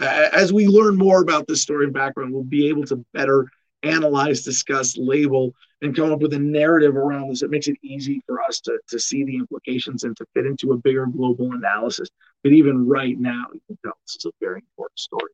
As 0.00 0.52
we 0.52 0.66
learn 0.66 0.96
more 0.96 1.22
about 1.22 1.46
this 1.46 1.62
story 1.62 1.84
and 1.84 1.94
background, 1.94 2.32
we'll 2.32 2.42
be 2.42 2.68
able 2.68 2.82
to 2.86 3.04
better 3.14 3.46
analyze, 3.84 4.42
discuss, 4.42 4.96
label, 4.96 5.54
and 5.80 5.94
come 5.94 6.10
up 6.10 6.18
with 6.18 6.32
a 6.32 6.40
narrative 6.40 6.96
around 6.96 7.28
this 7.28 7.38
that 7.38 7.52
makes 7.52 7.68
it 7.68 7.76
easy 7.84 8.20
for 8.26 8.42
us 8.42 8.58
to, 8.62 8.76
to 8.88 8.98
see 8.98 9.22
the 9.22 9.36
implications 9.36 10.02
and 10.02 10.16
to 10.16 10.26
fit 10.34 10.44
into 10.44 10.72
a 10.72 10.76
bigger 10.76 11.06
global 11.06 11.52
analysis. 11.52 12.08
But 12.42 12.50
even 12.50 12.88
right 12.88 13.16
now, 13.16 13.44
you 13.54 13.60
can 13.68 13.78
tell 13.84 13.96
this 14.04 14.16
is 14.16 14.24
a 14.24 14.32
very 14.40 14.58
important 14.58 14.98
story. 14.98 15.30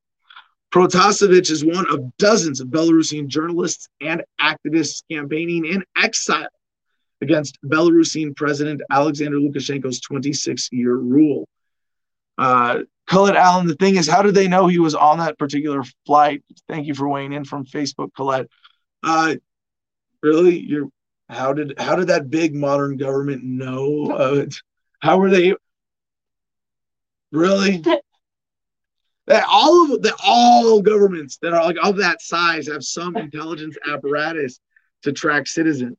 Protasevich 0.70 1.50
is 1.50 1.64
one 1.64 1.90
of 1.90 2.14
dozens 2.18 2.60
of 2.60 2.68
Belarusian 2.68 3.26
journalists 3.26 3.88
and 4.02 4.22
activists 4.38 5.02
campaigning 5.10 5.64
in 5.64 5.82
exile 5.96 6.48
against 7.22 7.58
Belarusian 7.62 8.36
President 8.36 8.82
Alexander 8.90 9.38
Lukashenko's 9.38 10.00
26 10.00 10.68
year 10.72 10.94
rule. 10.94 11.48
Uh, 12.36 12.80
Colette 13.06 13.36
Allen, 13.36 13.66
the 13.66 13.76
thing 13.76 13.96
is, 13.96 14.08
how 14.08 14.22
did 14.22 14.34
they 14.34 14.48
know 14.48 14.66
he 14.66 14.78
was 14.78 14.94
on 14.94 15.18
that 15.18 15.38
particular 15.38 15.82
flight? 16.04 16.42
Thank 16.68 16.86
you 16.86 16.94
for 16.94 17.08
weighing 17.08 17.32
in 17.32 17.44
from 17.44 17.64
Facebook, 17.64 18.14
Colette. 18.14 18.48
Uh, 19.02 19.36
really, 20.22 20.58
you're 20.58 20.88
how 21.28 21.52
did 21.52 21.74
how 21.78 21.96
did 21.96 22.08
that 22.08 22.28
big 22.28 22.54
modern 22.54 22.96
government 22.96 23.42
know? 23.42 24.10
Uh, 24.10 24.46
how 25.00 25.18
were 25.18 25.30
they? 25.30 25.54
Really? 27.30 27.78
that 29.26 29.44
all 29.48 29.94
of 29.94 30.02
the 30.02 30.14
all 30.24 30.82
governments 30.82 31.38
that 31.42 31.52
are 31.52 31.64
like 31.64 31.76
of 31.82 31.96
that 31.96 32.20
size 32.20 32.68
have 32.68 32.82
some 32.82 33.16
intelligence 33.16 33.76
apparatus 33.90 34.60
to 35.02 35.12
track 35.12 35.46
citizens 35.46 35.96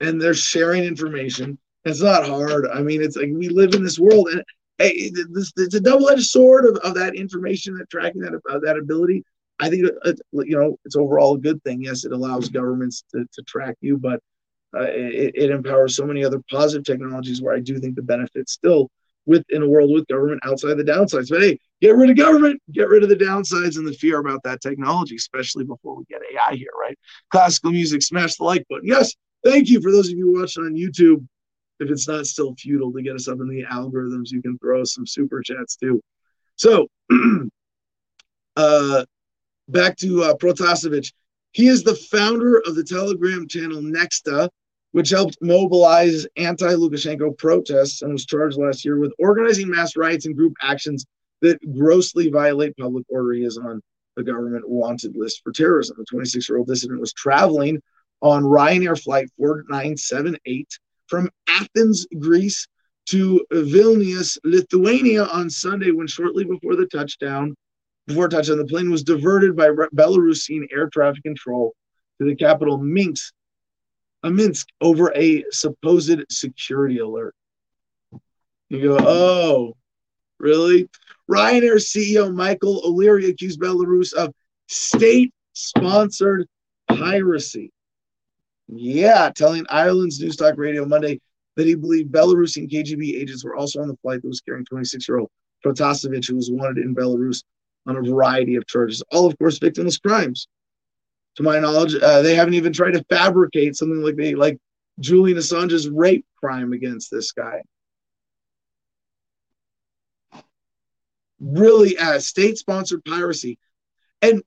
and 0.00 0.20
they're 0.20 0.34
sharing 0.34 0.84
information 0.84 1.58
it's 1.84 2.02
not 2.02 2.26
hard 2.26 2.66
i 2.72 2.80
mean 2.80 3.02
it's 3.02 3.16
like 3.16 3.30
we 3.32 3.48
live 3.48 3.74
in 3.74 3.82
this 3.84 3.98
world 3.98 4.28
and 4.28 4.42
hey, 4.78 5.10
this, 5.30 5.52
it's 5.56 5.74
a 5.74 5.80
double-edged 5.80 6.24
sword 6.24 6.64
of, 6.64 6.76
of 6.84 6.94
that 6.94 7.16
information 7.16 7.76
that 7.76 7.90
tracking 7.90 8.20
that 8.20 8.34
uh, 8.50 8.58
that 8.60 8.76
ability 8.76 9.24
i 9.60 9.68
think 9.68 9.84
uh, 10.04 10.12
you 10.32 10.58
know 10.58 10.76
it's 10.84 10.96
overall 10.96 11.34
a 11.34 11.38
good 11.38 11.62
thing 11.64 11.82
yes 11.82 12.04
it 12.04 12.12
allows 12.12 12.48
governments 12.48 13.04
to, 13.10 13.24
to 13.32 13.42
track 13.42 13.76
you 13.80 13.96
but 13.96 14.20
Uh, 14.76 14.82
it, 14.82 15.32
it, 15.34 15.50
empowers 15.50 15.96
so 15.96 16.04
many 16.04 16.22
other 16.22 16.42
positive 16.50 16.84
technologies 16.84 17.40
where 17.40 17.56
I 17.56 17.60
do 17.60 17.78
think 17.80 17.94
the 17.96 18.02
benefits 18.02 18.52
still 18.52 18.90
within 19.24 19.62
a 19.62 19.66
world 19.66 19.90
with 19.90 20.06
government 20.08 20.42
outside 20.44 20.76
the 20.76 20.84
downsides. 20.84 21.30
But 21.30 21.40
hey, 21.40 21.58
get 21.80 21.96
rid 21.96 22.10
of 22.10 22.18
government, 22.18 22.60
get 22.70 22.90
rid 22.90 23.02
of 23.02 23.08
the 23.08 23.16
downsides 23.16 23.78
and 23.78 23.86
the 23.86 23.94
fear 23.94 24.18
about 24.18 24.42
that 24.42 24.60
technology, 24.60 25.16
especially 25.16 25.64
before 25.64 25.96
we 25.96 26.04
get 26.04 26.20
AI 26.20 26.54
here, 26.54 26.74
right? 26.78 26.98
Classical 27.30 27.72
music, 27.72 28.02
smash 28.02 28.36
the 28.36 28.44
like 28.44 28.66
button. 28.68 28.86
Yes, 28.86 29.14
thank 29.44 29.68
you 29.68 29.80
for 29.80 29.90
those 29.90 30.10
of 30.10 30.18
you 30.18 30.32
watching 30.32 30.64
on 30.64 30.74
YouTube. 30.74 31.26
If 31.80 31.90
it's 31.90 32.08
not 32.08 32.26
still 32.26 32.54
futile 32.56 32.92
to 32.92 33.02
get 33.02 33.14
us 33.14 33.28
up 33.28 33.40
in 33.40 33.48
the 33.48 33.64
algorithms, 33.70 34.30
you 34.30 34.42
can 34.42 34.58
throw 34.58 34.82
some 34.84 35.06
super 35.06 35.42
chats 35.42 35.76
too. 35.76 36.02
So, 36.56 36.88
uh, 38.56 39.04
back 39.68 39.96
to 39.98 40.24
uh, 40.24 40.34
Protasevich. 40.34 41.12
He 41.52 41.68
is 41.68 41.82
the 41.82 41.94
founder 41.94 42.62
of 42.66 42.74
the 42.74 42.84
Telegram 42.84 43.46
channel 43.48 43.80
Nexta, 43.80 44.48
which 44.92 45.10
helped 45.10 45.38
mobilize 45.40 46.26
anti 46.36 46.74
Lukashenko 46.74 47.38
protests 47.38 48.02
and 48.02 48.12
was 48.12 48.26
charged 48.26 48.58
last 48.58 48.84
year 48.84 48.98
with 48.98 49.12
organizing 49.18 49.70
mass 49.70 49.96
riots 49.96 50.26
and 50.26 50.36
group 50.36 50.54
actions 50.60 51.06
that 51.42 51.58
grossly 51.76 52.28
violate 52.28 52.76
public 52.76 53.04
order. 53.08 53.32
He 53.32 53.44
is 53.44 53.56
on 53.56 53.80
the 54.16 54.24
government 54.24 54.68
wanted 54.68 55.16
list 55.16 55.42
for 55.44 55.52
terrorism. 55.52 55.96
The 55.98 56.04
26 56.06 56.48
year 56.48 56.58
old 56.58 56.66
dissident 56.66 57.00
was 57.00 57.12
traveling 57.12 57.80
on 58.20 58.42
Ryanair 58.42 59.00
flight 59.00 59.28
4978 59.38 60.66
from 61.06 61.30
Athens, 61.48 62.06
Greece 62.18 62.66
to 63.06 63.44
Vilnius, 63.52 64.38
Lithuania 64.44 65.24
on 65.24 65.48
Sunday 65.48 65.90
when 65.90 66.06
shortly 66.06 66.44
before 66.44 66.76
the 66.76 66.86
touchdown, 66.86 67.54
before 68.06 68.28
touchdown, 68.28 68.58
the 68.58 68.64
plane 68.66 68.90
was 68.90 69.02
diverted 69.02 69.56
by 69.56 69.68
Belarusian 69.68 70.66
air 70.72 70.88
traffic 70.88 71.22
control 71.22 71.74
to 72.20 72.26
the 72.26 72.34
capital 72.34 72.78
Minsk 72.78 73.32
a 74.22 74.30
Minsk 74.30 74.68
over 74.80 75.12
a 75.16 75.44
supposed 75.50 76.24
security 76.30 76.98
alert. 76.98 77.34
You 78.68 78.82
go, 78.82 78.98
oh, 79.00 79.76
really? 80.38 80.88
Ryanair 81.30 81.76
CEO 81.76 82.34
Michael 82.34 82.82
O'Leary 82.84 83.26
accused 83.26 83.60
Belarus 83.60 84.12
of 84.12 84.34
state 84.66 85.32
sponsored 85.52 86.46
piracy. 86.88 87.70
Yeah, 88.68 89.30
telling 89.34 89.64
Ireland's 89.70 90.20
Newstalk 90.22 90.56
Radio 90.56 90.84
Monday 90.84 91.20
that 91.56 91.66
he 91.66 91.74
believed 91.74 92.12
Belarusian 92.12 92.70
KGB 92.70 93.20
agents 93.20 93.44
were 93.44 93.56
also 93.56 93.80
on 93.80 93.88
the 93.88 93.96
flight 93.96 94.22
that 94.22 94.28
was 94.28 94.40
carrying 94.40 94.64
26 94.66 95.08
year 95.08 95.18
old 95.18 95.30
Protasevich, 95.64 96.28
who 96.28 96.36
was 96.36 96.50
wanted 96.50 96.78
in 96.78 96.94
Belarus 96.94 97.42
on 97.86 97.96
a 97.96 98.02
variety 98.02 98.56
of 98.56 98.66
charges, 98.66 99.02
all, 99.10 99.26
of 99.26 99.36
course, 99.38 99.58
victimless 99.58 100.00
crimes 100.00 100.46
to 101.36 101.42
my 101.42 101.58
knowledge. 101.58 101.94
Uh, 101.94 102.20
they 102.22 102.34
haven't 102.34 102.54
even 102.54 102.72
tried 102.72 102.92
to 102.92 103.04
fabricate 103.08 103.74
something 103.74 104.02
like 104.02 104.16
they 104.16 104.34
like 104.34 104.58
Julian 105.00 105.38
Assange's 105.38 105.88
rape 105.88 106.26
crime 106.36 106.72
against 106.72 107.10
this 107.10 107.32
guy. 107.32 107.62
Really, 111.40 111.96
uh, 111.96 112.18
state-sponsored 112.18 113.04
piracy, 113.04 113.58
and 114.20 114.42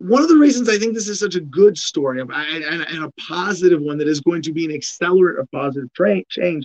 one 0.00 0.22
of 0.22 0.28
the 0.30 0.36
reasons 0.36 0.68
I 0.70 0.78
think 0.78 0.94
this 0.94 1.08
is 1.08 1.18
such 1.18 1.34
a 1.34 1.40
good 1.40 1.76
story 1.76 2.22
and, 2.22 2.30
and, 2.32 2.82
and 2.82 3.04
a 3.04 3.12
positive 3.20 3.82
one 3.82 3.98
that 3.98 4.08
is 4.08 4.22
going 4.22 4.40
to 4.42 4.52
be 4.52 4.64
an 4.64 4.70
accelerant 4.70 5.38
of 5.38 5.50
positive 5.52 5.92
tra- 5.92 6.24
change 6.30 6.64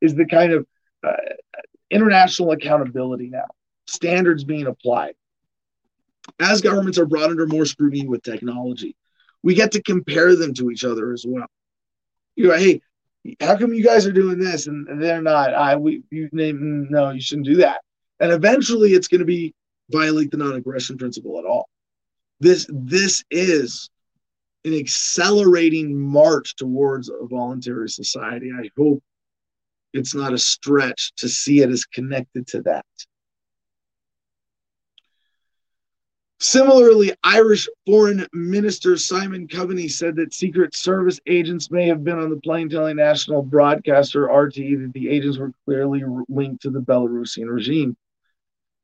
is 0.00 0.14
the 0.14 0.24
kind 0.24 0.52
of 0.52 0.66
uh, 1.02 1.12
international 1.90 2.52
accountability 2.52 3.28
now, 3.28 3.46
standards 3.88 4.44
being 4.44 4.68
applied. 4.68 5.14
As 6.38 6.60
governments 6.60 6.96
are 6.98 7.06
brought 7.06 7.30
under 7.30 7.46
more 7.46 7.66
scrutiny 7.66 8.06
with 8.06 8.22
technology, 8.22 8.94
we 9.42 9.54
get 9.54 9.72
to 9.72 9.82
compare 9.82 10.36
them 10.36 10.54
to 10.54 10.70
each 10.70 10.84
other 10.84 11.12
as 11.12 11.24
well. 11.26 11.46
You 12.36 12.48
go, 12.48 12.56
hey, 12.56 12.82
how 13.40 13.56
come 13.56 13.74
you 13.74 13.82
guys 13.82 14.06
are 14.06 14.12
doing 14.12 14.38
this 14.38 14.68
and 14.68 15.02
they're 15.02 15.22
not? 15.22 15.54
I 15.54 15.74
we 15.74 16.02
you 16.10 16.28
name 16.32 16.86
no, 16.88 17.10
you 17.10 17.20
shouldn't 17.20 17.46
do 17.46 17.56
that. 17.56 17.80
And 18.20 18.30
eventually, 18.30 18.92
it's 18.92 19.08
going 19.08 19.20
to 19.20 19.24
be 19.24 19.54
violate 19.90 20.30
the 20.30 20.36
non-aggression 20.36 20.98
principle 20.98 21.38
at 21.38 21.44
all. 21.44 21.68
This 22.40 22.66
this 22.70 23.24
is 23.30 23.88
an 24.64 24.74
accelerating 24.74 25.98
march 25.98 26.56
towards 26.56 27.08
a 27.08 27.26
voluntary 27.26 27.88
society. 27.88 28.50
I 28.52 28.68
hope 28.76 29.02
it's 29.92 30.14
not 30.14 30.34
a 30.34 30.38
stretch 30.38 31.12
to 31.16 31.28
see 31.28 31.60
it 31.60 31.70
as 31.70 31.84
connected 31.84 32.46
to 32.48 32.62
that. 32.62 32.84
Similarly, 36.38 37.14
Irish 37.24 37.66
Foreign 37.86 38.26
Minister 38.34 38.98
Simon 38.98 39.48
Coveney 39.48 39.90
said 39.90 40.16
that 40.16 40.34
Secret 40.34 40.76
Service 40.76 41.18
agents 41.26 41.70
may 41.70 41.86
have 41.88 42.04
been 42.04 42.18
on 42.18 42.28
the 42.28 42.36
plane 42.36 42.68
telling 42.68 42.96
national 42.96 43.42
broadcaster 43.42 44.28
RTE 44.28 44.82
that 44.82 44.92
the 44.92 45.08
agents 45.08 45.38
were 45.38 45.52
clearly 45.64 46.02
linked 46.28 46.62
to 46.62 46.70
the 46.70 46.80
Belarusian 46.80 47.48
regime. 47.48 47.96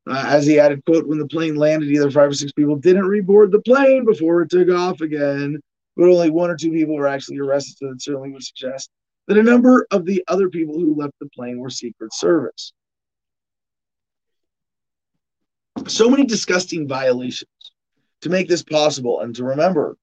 Uh, 0.09 0.25
as 0.27 0.47
he 0.47 0.59
added, 0.59 0.85
quote, 0.85 1.07
when 1.07 1.19
the 1.19 1.27
plane 1.27 1.55
landed, 1.55 1.89
either 1.89 2.11
five 2.11 2.31
or 2.31 2.35
six 2.35 2.53
people 2.53 2.77
didn't 2.77 3.05
reboard 3.05 3.53
the 3.53 3.61
plane 3.61 4.05
before 4.05 4.43
it 4.43 4.51
took 4.51 4.69
off 4.69 5.01
again, 5.01 5.61
but 5.97 6.09
only 6.09 6.31
one 6.31 6.51
or 6.51 6.57
two 6.57 6.73
people 6.73 6.97
were 6.97 7.07
actually 7.07 7.39
arrested, 7.39 7.77
so 7.79 7.87
that 7.89 8.03
certainly 8.03 8.31
would 8.31 8.43
suggest 8.43 8.91
that 9.29 9.39
a 9.39 9.43
number 9.43 9.87
of 9.93 10.05
the 10.05 10.25
other 10.27 10.49
people 10.49 10.75
who 10.75 10.97
left 10.97 11.15
the 11.21 11.29
plane 11.29 11.59
were 11.59 11.71
Secret 11.71 12.13
Service 12.13 12.73
so 15.87 16.09
many 16.09 16.25
disgusting 16.25 16.87
violations 16.87 17.49
to 18.21 18.29
make 18.29 18.49
this 18.49 18.63
possible 18.63 19.21
and 19.21 19.35
to 19.37 19.45
remember 19.45 19.97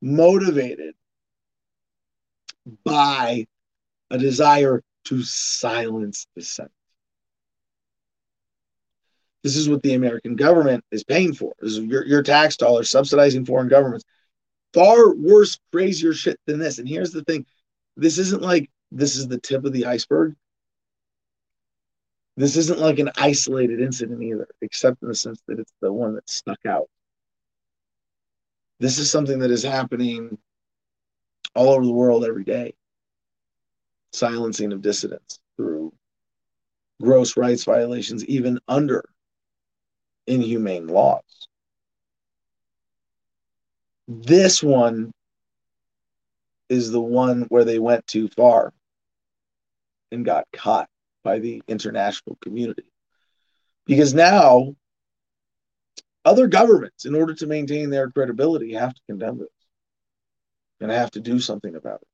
motivated 0.00 0.94
by 2.84 3.46
a 4.10 4.18
desire 4.18 4.82
to 5.04 5.22
silence 5.22 6.26
dissent. 6.34 6.70
This 9.44 9.56
is 9.56 9.68
what 9.68 9.82
the 9.82 9.92
American 9.92 10.36
government 10.36 10.82
is 10.90 11.04
paying 11.04 11.34
for. 11.34 11.52
This 11.60 11.72
is 11.72 11.80
your, 11.80 12.06
your 12.06 12.22
tax 12.22 12.56
dollars 12.56 12.88
subsidizing 12.88 13.44
foreign 13.44 13.68
governments. 13.68 14.06
Far 14.72 15.14
worse, 15.14 15.60
crazier 15.70 16.14
shit 16.14 16.40
than 16.46 16.58
this. 16.58 16.78
And 16.78 16.88
here's 16.88 17.12
the 17.12 17.22
thing 17.24 17.44
this 17.94 18.16
isn't 18.16 18.40
like 18.42 18.70
this 18.90 19.16
is 19.16 19.28
the 19.28 19.38
tip 19.38 19.66
of 19.66 19.74
the 19.74 19.84
iceberg. 19.84 20.34
This 22.38 22.56
isn't 22.56 22.80
like 22.80 22.98
an 22.98 23.10
isolated 23.16 23.80
incident 23.80 24.22
either, 24.22 24.48
except 24.62 25.02
in 25.02 25.08
the 25.08 25.14
sense 25.14 25.40
that 25.46 25.60
it's 25.60 25.72
the 25.80 25.92
one 25.92 26.14
that 26.14 26.28
stuck 26.28 26.64
out. 26.66 26.88
This 28.80 28.98
is 28.98 29.10
something 29.10 29.38
that 29.40 29.50
is 29.50 29.62
happening 29.62 30.38
all 31.54 31.68
over 31.68 31.84
the 31.84 31.92
world 31.92 32.24
every 32.24 32.44
day. 32.44 32.74
Silencing 34.14 34.72
of 34.72 34.80
dissidents 34.80 35.38
through 35.56 35.92
gross 37.02 37.36
rights 37.36 37.64
violations, 37.64 38.24
even 38.24 38.58
under 38.66 39.04
inhumane 40.26 40.86
laws. 40.86 41.48
This 44.06 44.62
one 44.62 45.12
is 46.68 46.90
the 46.90 47.00
one 47.00 47.42
where 47.42 47.64
they 47.64 47.78
went 47.78 48.06
too 48.06 48.28
far 48.28 48.72
and 50.12 50.24
got 50.24 50.46
caught 50.52 50.88
by 51.22 51.38
the 51.38 51.62
international 51.68 52.36
community. 52.42 52.84
Because 53.86 54.14
now, 54.14 54.74
other 56.24 56.46
governments, 56.46 57.04
in 57.04 57.14
order 57.14 57.34
to 57.34 57.46
maintain 57.46 57.90
their 57.90 58.10
credibility, 58.10 58.74
have 58.74 58.94
to 58.94 59.00
condemn 59.08 59.38
this 59.38 59.48
and 60.80 60.90
have 60.90 61.10
to 61.12 61.20
do 61.20 61.38
something 61.38 61.76
about 61.76 62.00
it. 62.02 62.08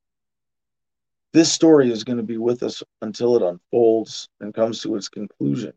This 1.33 1.51
story 1.51 1.91
is 1.91 2.03
going 2.03 2.17
to 2.17 2.23
be 2.23 2.37
with 2.37 2.61
us 2.63 2.83
until 3.01 3.37
it 3.37 3.41
unfolds 3.41 4.27
and 4.41 4.53
comes 4.53 4.81
to 4.81 4.95
its 4.95 5.07
conclusion. 5.07 5.73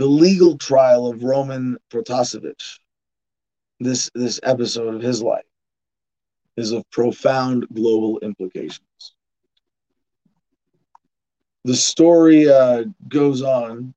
The 0.00 0.06
legal 0.06 0.58
trial 0.58 1.06
of 1.06 1.22
Roman 1.22 1.76
Protasevich, 1.92 2.80
this, 3.78 4.10
this 4.14 4.40
episode 4.42 4.94
of 4.96 5.02
his 5.02 5.22
life, 5.22 5.44
is 6.56 6.72
of 6.72 6.82
profound 6.90 7.66
global 7.72 8.18
implications 8.18 9.14
the 11.64 11.74
story 11.74 12.48
uh, 12.48 12.84
goes 13.08 13.42
on. 13.42 13.94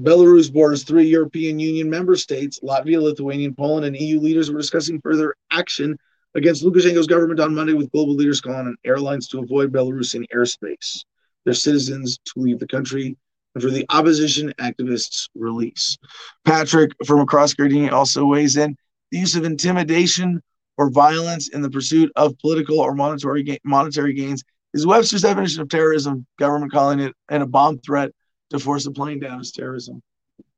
Belarus 0.00 0.52
borders 0.52 0.82
three 0.82 1.06
European 1.06 1.58
Union 1.58 1.88
member 1.88 2.16
states. 2.16 2.60
Latvia, 2.60 3.00
Lithuania, 3.00 3.46
and 3.46 3.56
Poland, 3.56 3.86
and 3.86 3.96
EU 3.96 4.18
leaders 4.18 4.50
were 4.50 4.58
discussing 4.58 5.00
further 5.00 5.34
action 5.50 5.96
against 6.34 6.64
Lukashenko's 6.64 7.06
government 7.06 7.38
on 7.40 7.54
Monday, 7.54 7.74
with 7.74 7.92
global 7.92 8.14
leaders 8.14 8.40
calling 8.40 8.66
on 8.66 8.76
airlines 8.84 9.28
to 9.28 9.38
avoid 9.38 9.72
Belarusian 9.72 10.24
airspace, 10.34 11.04
their 11.44 11.54
citizens 11.54 12.18
to 12.24 12.40
leave 12.40 12.58
the 12.58 12.66
country, 12.66 13.16
and 13.54 13.62
for 13.62 13.70
the 13.70 13.86
opposition 13.90 14.52
activists' 14.60 15.28
release. 15.34 15.96
Patrick 16.44 16.92
from 17.04 17.20
across 17.20 17.54
Gardenia 17.54 17.92
also 17.92 18.24
weighs 18.24 18.56
in 18.56 18.76
the 19.10 19.18
use 19.18 19.36
of 19.36 19.44
intimidation 19.44 20.42
or 20.76 20.90
violence 20.90 21.48
in 21.48 21.62
the 21.62 21.70
pursuit 21.70 22.10
of 22.16 22.38
political 22.38 22.80
or 22.80 22.94
monetary, 22.94 23.42
ga- 23.42 23.60
monetary 23.64 24.12
gains 24.12 24.42
is 24.72 24.86
Webster's 24.86 25.22
definition 25.22 25.62
of 25.62 25.68
terrorism, 25.68 26.26
government 26.38 26.72
calling 26.72 26.98
it 26.98 27.14
and 27.28 27.42
a 27.42 27.46
bomb 27.46 27.78
threat 27.78 28.10
to 28.50 28.58
force 28.58 28.86
a 28.86 28.90
plane 28.90 29.20
down 29.20 29.40
is 29.40 29.52
terrorism. 29.52 30.02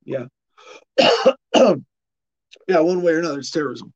Yeah. 0.04 0.24
yeah, 0.98 1.74
one 2.80 3.02
way 3.02 3.12
or 3.12 3.18
another, 3.18 3.40
it's 3.40 3.50
terrorism. 3.50 3.92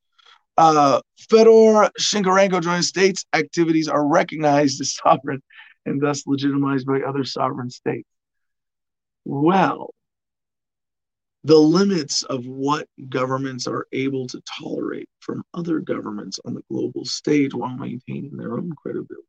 Uh, 0.59 1.01
Fedor 1.30 1.90
Shenkarenko 1.98 2.62
joined 2.62 2.84
states' 2.84 3.24
activities 3.32 3.88
are 3.88 4.07
recognized 4.07 4.80
as 4.82 4.94
sovereign 4.94 5.42
and 5.86 6.03
thus 6.03 6.26
legitimized 6.26 6.86
by 6.86 7.01
other 7.01 7.24
sovereign 7.24 7.70
states. 7.70 8.07
Well, 9.24 9.94
the 11.44 11.58
limits 11.58 12.22
of 12.22 12.46
what 12.46 12.86
governments 13.08 13.66
are 13.66 13.86
able 13.92 14.26
to 14.28 14.42
tolerate 14.58 15.08
from 15.20 15.42
other 15.54 15.80
governments 15.80 16.38
on 16.44 16.54
the 16.54 16.62
global 16.70 17.04
stage 17.04 17.54
while 17.54 17.76
maintaining 17.76 18.36
their 18.36 18.54
own 18.54 18.72
credibility. 18.72 19.26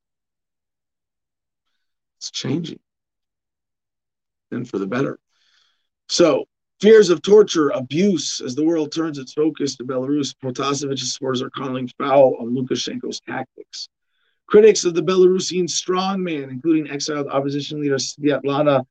It's 2.18 2.32
changing, 2.32 2.80
and 4.52 4.70
for 4.70 4.78
the 4.78 4.88
better. 4.88 5.20
So, 6.10 6.46
fears 6.82 7.10
of 7.10 7.22
torture, 7.22 7.70
abuse, 7.70 8.42
as 8.42 8.56
the 8.56 8.66
world 8.66 8.92
turns 8.92 9.18
its 9.18 9.34
focus 9.34 9.78
to 9.78 9.86
Belarus, 9.86 10.36
Protasevich's 10.44 11.14
supporters 11.14 11.42
are 11.42 11.50
calling 11.50 11.90
foul 11.98 12.36
on 12.40 12.54
Lukashenko's 12.54 13.22
tactics. 13.22 13.88
Critics 14.48 14.84
of 14.84 14.94
the 14.94 15.02
Belarusian 15.02 15.64
strongman, 15.64 16.50
including 16.50 16.92
exiled 16.92 17.28
opposition 17.28 17.82
leader 17.82 17.96
Svetlana, 17.96 18.86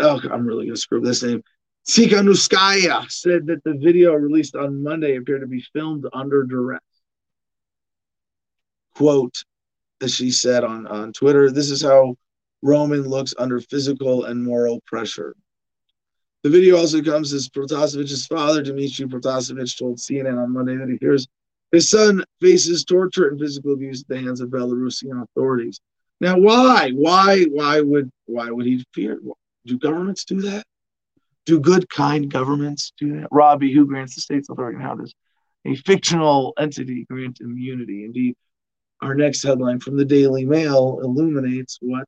oh, 0.00 0.20
I'm 0.30 0.46
really 0.46 0.68
to 0.68 0.76
screw 0.76 1.00
this 1.00 1.22
name, 1.22 1.42
Tsikhanouskaya, 1.86 3.10
said 3.10 3.46
that 3.46 3.62
the 3.64 3.74
video 3.74 4.14
released 4.14 4.56
on 4.56 4.82
Monday 4.82 5.16
appeared 5.16 5.42
to 5.42 5.46
be 5.46 5.64
filmed 5.72 6.04
under 6.12 6.44
duress. 6.44 6.80
Quote, 8.94 9.34
as 10.02 10.14
she 10.14 10.30
said 10.30 10.64
on, 10.64 10.86
on 10.86 11.12
Twitter, 11.12 11.50
this 11.50 11.70
is 11.70 11.82
how 11.82 12.16
Roman 12.62 13.02
looks 13.02 13.34
under 13.38 13.60
physical 13.60 14.24
and 14.24 14.42
moral 14.42 14.80
pressure. 14.86 15.36
The 16.42 16.50
video 16.50 16.76
also 16.76 17.02
comes 17.02 17.32
as 17.32 17.48
Protasevich's 17.48 18.26
father, 18.26 18.62
Dmitry 18.62 19.06
Protasevich, 19.06 19.78
told 19.78 19.98
CNN 19.98 20.42
on 20.42 20.52
Monday 20.52 20.76
that 20.76 20.88
he 20.88 20.96
hears 21.00 21.26
his 21.72 21.90
son 21.90 22.24
faces 22.40 22.84
torture 22.84 23.28
and 23.28 23.40
physical 23.40 23.72
abuse 23.72 24.02
at 24.02 24.08
the 24.08 24.20
hands 24.20 24.40
of 24.40 24.50
Belarusian 24.50 25.22
authorities. 25.22 25.80
Now, 26.20 26.38
why? 26.38 26.90
Why? 26.92 27.44
Why 27.44 27.80
would? 27.80 28.10
Why 28.26 28.50
would 28.50 28.66
he 28.66 28.84
fear? 28.94 29.20
Do 29.66 29.78
governments 29.78 30.24
do 30.24 30.40
that? 30.42 30.64
Do 31.44 31.60
good, 31.60 31.88
kind 31.90 32.30
governments 32.30 32.92
do 32.98 33.20
that? 33.20 33.28
Robbie, 33.30 33.72
who 33.72 33.86
grants 33.86 34.14
the 34.14 34.20
state's 34.20 34.48
authority? 34.48 34.76
and 34.76 34.84
How 34.84 34.94
does 34.94 35.14
a 35.64 35.74
fictional 35.74 36.54
entity 36.58 37.06
grant 37.10 37.40
immunity? 37.40 38.04
Indeed, 38.04 38.36
our 39.02 39.14
next 39.14 39.42
headline 39.42 39.80
from 39.80 39.96
the 39.96 40.04
Daily 40.04 40.44
Mail 40.44 41.00
illuminates 41.02 41.78
what 41.80 42.04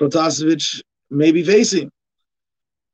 Protasevich 0.00 0.82
may 1.10 1.32
be 1.32 1.42
facing. 1.42 1.90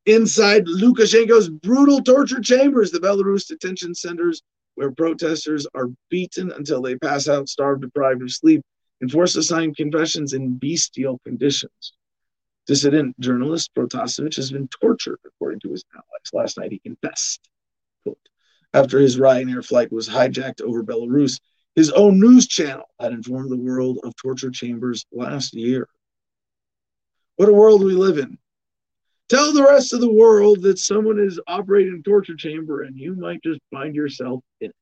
Inside 0.06 0.66
Lukashenko's 0.66 1.48
brutal 1.48 2.02
torture 2.02 2.40
chambers, 2.40 2.90
the 2.90 3.00
Belarus 3.00 3.46
detention 3.46 3.94
centers 3.94 4.42
where 4.74 4.90
protesters 4.90 5.66
are 5.74 5.88
beaten 6.10 6.52
until 6.52 6.82
they 6.82 6.96
pass 6.96 7.28
out, 7.28 7.48
starved, 7.48 7.82
deprived 7.82 8.22
of 8.22 8.30
sleep, 8.30 8.62
and 9.00 9.10
forced 9.10 9.34
to 9.34 9.42
sign 9.42 9.74
confessions 9.74 10.32
in 10.32 10.58
bestial 10.58 11.18
conditions. 11.24 11.94
Dissident 12.66 13.18
journalist 13.20 13.70
Protasevich 13.74 14.36
has 14.36 14.50
been 14.50 14.68
tortured, 14.68 15.18
according 15.26 15.60
to 15.60 15.70
his 15.70 15.84
allies. 15.94 16.32
Last 16.32 16.58
night 16.58 16.72
he 16.72 16.78
confessed. 16.78 17.48
Quote, 18.02 18.18
After 18.72 18.98
his 18.98 19.18
Ryanair 19.18 19.64
flight 19.64 19.92
was 19.92 20.08
hijacked 20.08 20.62
over 20.62 20.82
Belarus, 20.82 21.40
his 21.74 21.90
own 21.90 22.20
news 22.20 22.46
channel 22.46 22.86
had 22.98 23.12
informed 23.12 23.50
the 23.50 23.56
world 23.56 23.98
of 24.04 24.14
torture 24.16 24.50
chambers 24.50 25.04
last 25.12 25.54
year. 25.54 25.88
What 27.36 27.48
a 27.48 27.52
world 27.52 27.82
we 27.82 27.94
live 27.94 28.18
in. 28.18 28.38
Tell 29.28 29.52
the 29.52 29.64
rest 29.64 29.92
of 29.92 30.00
the 30.00 30.12
world 30.12 30.62
that 30.62 30.78
someone 30.78 31.18
is 31.18 31.40
operating 31.46 31.98
a 31.98 32.02
torture 32.02 32.36
chamber 32.36 32.82
and 32.82 32.96
you 32.96 33.14
might 33.14 33.42
just 33.42 33.60
find 33.70 33.94
yourself 33.94 34.42
in 34.60 34.70
it. 34.70 34.76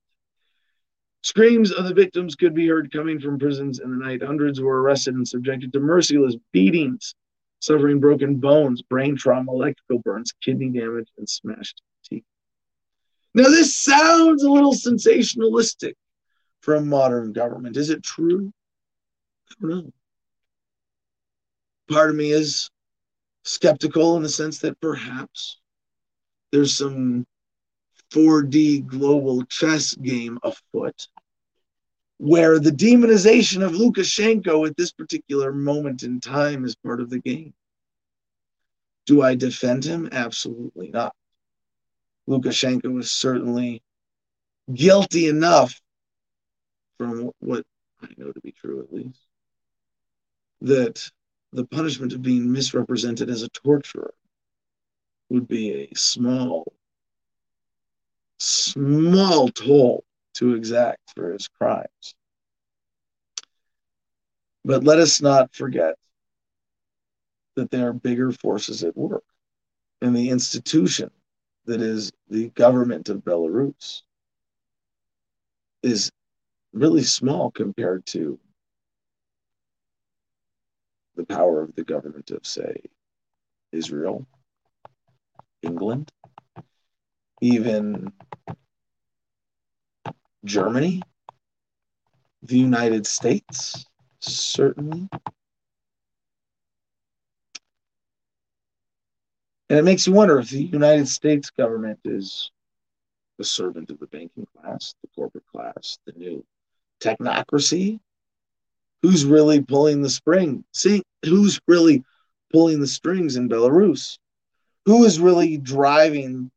Screams 1.23 1.71
of 1.71 1.85
the 1.85 1.95
victims 1.95 2.35
could 2.35 2.53
be 2.53 2.67
heard 2.67 2.93
coming 2.93 3.21
from 3.21 3.39
prisons 3.39 3.79
in 3.79 3.91
the 3.91 4.05
night. 4.05 4.23
Hundreds 4.23 4.61
were 4.61 4.83
arrested 4.83 5.15
and 5.15 5.27
subjected 5.27 5.73
to 5.73 5.81
merciless 5.81 6.37
beatings, 6.53 7.15
suffering 7.63 8.01
broken 8.01 8.37
bones, 8.37 8.83
brain 8.83 9.17
trauma, 9.17 9.53
electrical 9.53 10.01
burns, 10.01 10.33
kidney 10.43 10.69
damage, 10.69 11.09
and 11.17 11.29
smashed 11.29 11.81
teeth. 12.05 12.25
Now, 13.35 13.45
this 13.45 13.77
sounds 13.77 14.43
a 14.43 14.51
little 14.51 14.75
sensationalistic 14.75 15.95
from 16.61 16.89
modern 16.89 17.33
government. 17.33 17.77
Is 17.77 17.89
it 17.89 18.03
true? 18.03 18.53
I 19.51 19.55
don't 19.61 19.71
know. 19.71 19.93
Part 21.89 22.11
of 22.11 22.17
me 22.17 22.33
is 22.33 22.69
skeptical 23.45 24.17
in 24.17 24.23
the 24.23 24.29
sense 24.29 24.59
that 24.61 24.81
perhaps 24.81 25.61
there's 26.51 26.77
some 26.77 27.27
4D 28.13 28.87
global 28.87 29.45
chess 29.45 29.95
game 29.95 30.39
afoot 30.43 31.09
where 32.23 32.61
the 32.61 32.71
demonization 32.71 33.65
of 33.65 33.73
Lukashenko 33.73 34.65
at 34.65 34.77
this 34.77 34.93
particular 34.93 35.53
moment 35.53 36.05
in 36.05 36.21
time 36.21 36.65
is 36.65 36.77
part 36.77 37.01
of 37.01 37.11
the 37.11 37.19
game. 37.19 37.53
Do 39.07 39.23
I 39.23 39.35
defend 39.35 39.85
him? 39.85 40.09
Absolutely 40.13 40.91
not. 40.91 41.17
Lukashenko 42.29 43.01
is 43.01 43.11
certainly 43.11 43.83
guilty 44.73 45.27
enough, 45.27 45.81
from 46.97 47.33
what 47.41 47.67
I 48.01 48.07
know 48.17 48.31
to 48.31 48.41
be 48.41 48.53
true 48.53 48.81
at 48.83 48.93
least, 48.93 49.19
that 50.61 51.11
the 51.53 51.67
punishment 51.67 52.13
of 52.13 52.23
being 52.23 52.53
misrepresented 52.53 53.31
as 53.31 53.43
a 53.43 53.49
torturer 53.49 54.15
would 55.29 55.49
be 55.49 55.73
a 55.73 55.97
small, 55.97 56.73
small 58.39 59.49
toll 59.49 60.05
to 60.35 60.55
exact 60.55 61.13
for 61.15 61.33
his 61.33 61.49
crimes. 61.49 62.15
But 64.65 64.85
let 64.85 64.99
us 64.99 65.21
not 65.21 65.55
forget 65.55 65.97
that 67.57 67.71
there 67.71 67.89
are 67.89 67.93
bigger 67.93 68.33
forces 68.33 68.85
at 68.85 68.97
work. 68.97 69.25
And 70.01 70.17
the 70.17 70.31
institution 70.31 71.11
that 71.67 71.81
is 71.81 72.13
the 72.29 72.49
government 72.51 73.09
of 73.09 73.19
Belarus 73.19 74.03
is 75.83 76.11
really 76.73 77.03
small 77.03 77.51
compared 77.51 78.07
to 78.07 78.39
the 81.17 81.25
power 81.25 81.63
of 81.63 81.75
the 81.75 81.85
government 81.85 82.31
of, 82.31 82.47
say, 82.47 82.83
Israel, 83.71 84.27
England, 85.63 86.11
even 87.41 88.13
Germany, 90.45 91.03
the 92.43 92.59
United 92.59 93.07
States, 93.07 93.87
certainly. 94.21 95.09
And 99.69 99.79
it 99.79 99.85
makes 99.85 100.07
you 100.07 100.13
wonder 100.13 100.39
if 100.39 100.51
the 100.51 100.65
United 100.65 101.09
States 101.09 101.51
government 101.51 101.99
is 102.05 102.51
the 103.39 103.45
servant 103.45 103.91
of 103.91 103.99
the 103.99 104.07
banking 104.07 104.47
class, 104.57 104.95
the 105.03 105.09
corporate 105.15 105.47
class, 105.47 105.99
the 106.05 106.13
new 106.13 106.45
technocracy, 107.01 107.99
who's 109.03 109.25
really 109.25 109.61
pulling 109.63 110.03
the 110.03 110.11
spring? 110.11 110.65
See, 110.73 111.03
who's 111.25 111.61
really 111.67 112.05
pulling 112.53 112.81
the 112.81 112.87
strings 112.87 113.37
in 113.37 113.49
Belarus? 113.49 114.19
Who 114.87 115.05
is 115.05 115.19
really 115.19 115.57
driving 115.57 116.51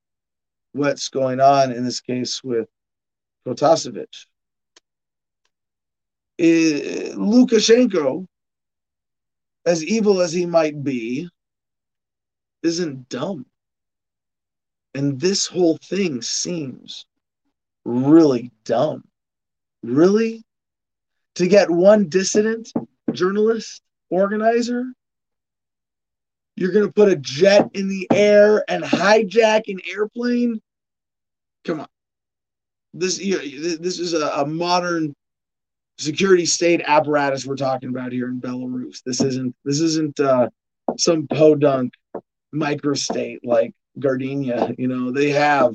what's 0.74 1.10
going 1.10 1.40
on 1.40 1.72
in 1.72 1.86
this 1.86 2.02
case 2.02 2.44
with 2.44 2.68
Protasevich? 3.46 4.26
Lukashenko, 6.40 8.26
as 9.66 9.84
evil 9.84 10.22
as 10.22 10.34
he 10.34 10.46
might 10.46 10.84
be, 10.84 11.30
isn't 12.64 13.10
dumb. 13.10 13.46
And 14.94 15.20
this 15.20 15.46
whole 15.46 15.78
thing 15.78 16.22
seems 16.22 17.06
really 17.84 18.52
dumb. 18.64 19.04
Really? 19.84 20.46
to 21.36 21.48
get 21.48 21.70
one 21.70 22.10
dissident 22.10 22.72
journalist 23.12 23.82
organizer 24.10 24.86
you're 26.56 26.72
going 26.72 26.86
to 26.86 26.94
put 26.94 27.10
a 27.12 27.18
jet 27.18 27.70
in 27.74 27.90
the 27.90 28.08
air 28.12 28.64
and 28.70 28.84
hijack 28.84 29.64
an 29.68 29.80
airplane 29.94 30.62
come 31.66 31.82
on 31.82 31.88
this 32.96 33.18
this 33.18 34.00
is 34.00 34.14
a, 34.14 34.28
a 34.38 34.46
modern 34.46 35.14
security 35.98 36.46
state 36.46 36.82
apparatus 36.86 37.46
we're 37.46 37.56
talking 37.56 37.90
about 37.90 38.12
here 38.12 38.28
in 38.28 38.42
belarus 38.42 39.02
this 39.06 39.22
isn't 39.22 39.56
this 39.64 39.80
isn't 39.80 40.20
uh, 40.20 40.50
some 40.98 41.28
podunk 41.28 41.94
microstate 42.54 43.40
like 43.44 43.74
gardenia 44.00 44.74
you 44.78 44.88
know 44.88 45.12
they 45.12 45.30
have 45.30 45.74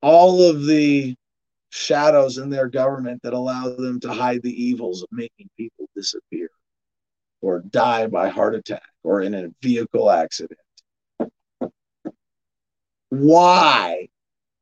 all 0.00 0.42
of 0.42 0.66
the 0.66 1.14
shadows 1.70 2.38
in 2.38 2.50
their 2.50 2.68
government 2.68 3.20
that 3.22 3.32
allow 3.32 3.68
them 3.68 3.98
to 3.98 4.12
hide 4.12 4.42
the 4.42 4.62
evils 4.62 5.02
of 5.02 5.08
making 5.10 5.48
people 5.56 5.88
disappear 5.96 6.48
or 7.40 7.60
die 7.70 8.06
by 8.06 8.28
heart 8.28 8.54
attack 8.54 8.82
or 9.02 9.22
in 9.22 9.34
a 9.34 9.48
vehicle 9.60 10.10
accident. 10.10 10.60
Why 13.08 14.08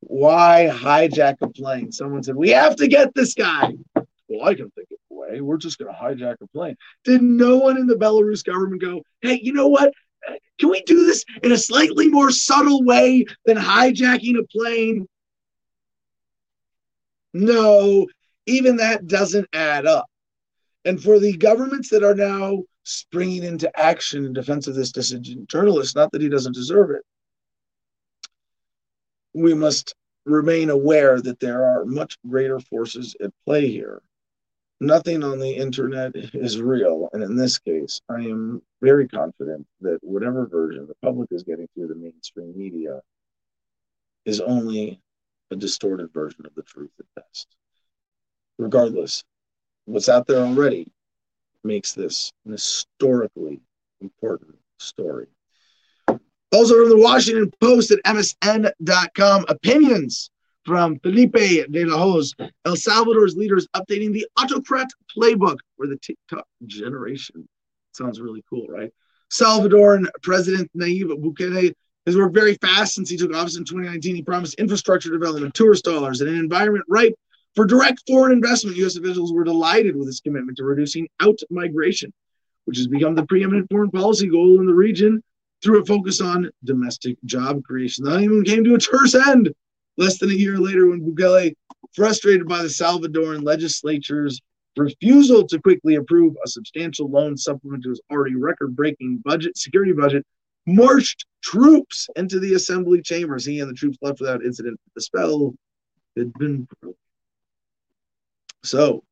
Why 0.05 0.69
hijack 0.71 1.37
a 1.43 1.49
plane? 1.49 1.93
Someone 1.93 2.23
said, 2.23 2.35
We 2.35 2.51
have 2.51 2.77
to 2.77 2.89
get 2.89 3.15
this 3.15 3.35
guy. 3.35 3.73
Well, 3.95 4.49
I 4.49 4.55
can 4.55 4.71
think 4.71 4.89
of 4.91 4.99
a 5.11 5.15
way. 5.15 5.41
We're 5.41 5.59
just 5.59 5.79
going 5.79 5.95
to 5.95 5.99
hijack 5.99 6.37
a 6.43 6.47
plane. 6.49 6.77
Did 7.05 7.23
no 7.23 7.59
one 7.59 7.79
in 7.79 7.87
the 7.87 7.95
Belarus 7.95 8.45
government 8.45 8.83
go, 8.83 9.03
Hey, 9.21 9.39
you 9.43 9.53
know 9.53 9.69
what? 9.69 9.93
Uh, 10.29 10.35
can 10.59 10.71
we 10.71 10.83
do 10.83 11.07
this 11.07 11.25
in 11.43 11.53
a 11.53 11.57
slightly 11.57 12.09
more 12.09 12.31
subtle 12.31 12.83
way 12.83 13.25
than 13.47 13.57
hijacking 13.57 14.39
a 14.39 14.47
plane? 14.49 15.07
No, 17.33 18.07
even 18.47 18.77
that 18.77 19.07
doesn't 19.07 19.49
add 19.53 19.87
up. 19.87 20.07
And 20.85 21.01
for 21.01 21.21
the 21.21 21.37
governments 21.37 21.91
that 21.91 22.03
are 22.03 22.15
now 22.15 22.65
springing 22.85 23.45
into 23.45 23.71
action 23.79 24.25
in 24.25 24.33
defense 24.33 24.67
of 24.67 24.75
this 24.75 24.91
dissident 24.91 25.49
journalist, 25.49 25.95
not 25.95 26.11
that 26.13 26.23
he 26.23 26.29
doesn't 26.29 26.55
deserve 26.55 26.91
it, 26.91 27.03
we 29.35 29.55
must 29.55 29.95
remain 30.25 30.71
aware 30.71 31.21
that 31.21 31.41
there 31.41 31.65
are 31.65 31.85
much 31.85 32.17
greater 32.29 32.61
forces 32.61 33.17
at 33.23 33.33
play 33.45 33.69
here. 33.69 34.03
Nothing 34.81 35.23
on 35.23 35.39
the 35.39 35.51
internet 35.51 36.13
is 36.15 36.61
real. 36.61 37.09
And 37.13 37.23
in 37.23 37.37
this 37.37 37.59
case, 37.59 38.01
I 38.09 38.21
am 38.21 38.63
very 38.81 39.09
confident 39.09 39.67
that 39.81 39.99
whatever 40.03 40.47
version 40.47 40.87
the 40.87 40.97
public 41.03 41.29
is 41.31 41.43
getting 41.43 41.69
through 41.75 41.89
the 41.89 41.95
mainstream 41.95 42.53
media 42.57 43.01
is 44.25 44.41
only 44.41 45.01
a 45.51 45.57
distorted 45.57 46.13
version 46.13 46.47
of 46.47 46.55
the 46.55 46.63
truth 46.63 46.91
at 46.99 47.23
best. 47.23 47.49
Regardless, 48.59 49.23
what's 49.85 50.09
out 50.09 50.27
there 50.27 50.45
already 50.45 50.91
makes 51.65 51.93
this 51.93 52.33
an 52.45 52.53
historically 52.53 53.61
important 54.01 54.57
story. 54.79 55.27
Also 56.53 56.75
from 56.75 56.91
the 56.91 56.99
Washington 56.99 57.51
Post 57.61 57.93
at 57.93 58.03
MSN.com, 58.05 59.47
opinions 59.49 60.31
from 60.67 60.99
Felipe 60.99 61.33
de 61.33 61.85
la 61.85 61.97
Hoz, 61.97 62.35
El 62.67 62.77
Salvador's 62.77 63.37
leaders 63.37 63.67
updating 63.75 64.13
the 64.13 64.27
autocrat 64.39 64.89
playbook 65.17 65.57
for 65.77 65.87
the 65.87 65.97
TikTok 65.97 66.47
generation. 66.67 67.49
Sounds 67.93 68.21
really 68.21 68.45
cool, 68.51 68.67
right? 68.69 68.91
Salvadoran 69.33 70.07
President 70.23 70.71
Nayib 70.77 71.09
Bukele 71.23 71.73
has 72.05 72.17
worked 72.17 72.35
very 72.35 72.55
fast 72.57 72.95
since 72.95 73.09
he 73.09 73.17
took 73.17 73.35
office 73.35 73.57
in 73.57 73.65
2019. 73.65 74.15
He 74.15 74.23
promised 74.23 74.55
infrastructure 74.57 75.11
development, 75.11 75.55
tourist 75.55 75.85
dollars, 75.85 76.21
and 76.21 76.29
an 76.29 76.37
environment 76.37 76.85
ripe 76.87 77.15
for 77.55 77.65
direct 77.65 78.03
foreign 78.07 78.33
investment. 78.33 78.77
U.S. 78.77 78.97
officials 78.97 79.33
were 79.33 79.45
delighted 79.45 79.97
with 79.97 80.07
his 80.07 80.21
commitment 80.21 80.59
to 80.59 80.65
reducing 80.65 81.09
out 81.21 81.39
migration, 81.49 82.13
which 82.67 82.77
has 82.77 82.89
become 82.89 83.15
the 83.15 83.25
preeminent 83.25 83.71
foreign 83.71 83.91
policy 83.91 84.29
goal 84.29 84.61
in 84.61 84.67
the 84.67 84.75
region 84.75 85.23
through 85.63 85.81
a 85.81 85.87
focus 85.87 86.21
on 86.21 86.51
domestic 86.65 87.17
job 87.25 87.63
creation. 87.65 88.05
That 88.05 88.21
even 88.21 88.45
came 88.45 88.65
to 88.65 88.75
a 88.75 88.79
terse 88.79 89.15
end 89.15 89.53
less 89.97 90.19
than 90.19 90.31
a 90.31 90.35
year 90.35 90.59
later 90.59 90.89
when 90.89 91.01
Bukele, 91.01 91.55
frustrated 91.95 92.49
by 92.49 92.63
the 92.63 92.69
Salvadoran 92.69 93.45
legislature's 93.45 94.41
refusal 94.77 95.47
to 95.47 95.61
quickly 95.61 95.97
approve 95.97 96.35
a 96.45 96.49
substantial 96.49 97.11
loan 97.11 97.37
supplement 97.37 97.83
to 97.85 97.91
his 97.91 98.01
already 98.11 98.37
record-breaking 98.37 99.19
budget, 99.19 99.57
security 99.57 99.93
budget, 99.93 100.25
marched 100.67 101.27
troops 101.43 102.09
into 102.17 102.41
the 102.41 102.55
assembly 102.55 103.03
chambers. 103.03 103.45
He 103.45 103.61
and 103.61 103.69
the 103.69 103.75
troops 103.75 103.99
left 104.01 104.21
without 104.21 104.45
incident. 104.45 104.81
The 104.95 105.03
spell 105.03 105.55
had 106.17 106.33
been 106.35 106.67
broken. 106.81 106.97
So, 108.65 109.03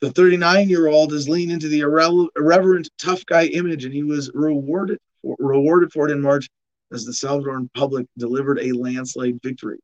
the 0.00 0.10
39 0.10 0.68
year 0.68 0.88
old 0.88 1.12
is 1.12 1.28
leaned 1.28 1.52
into 1.52 1.68
the 1.68 1.80
irre- 1.80 2.28
irreverent 2.36 2.90
tough 2.98 3.24
guy 3.26 3.46
image, 3.46 3.84
and 3.84 3.94
he 3.94 4.02
was 4.02 4.30
rewarded 4.34 4.98
rewarded 5.38 5.92
for 5.92 6.08
it 6.08 6.12
in 6.12 6.20
March 6.20 6.48
as 6.92 7.04
the 7.04 7.12
Salvadoran 7.12 7.68
public 7.74 8.06
delivered 8.18 8.58
a 8.60 8.72
landslide 8.72 9.40
victory 9.42 9.78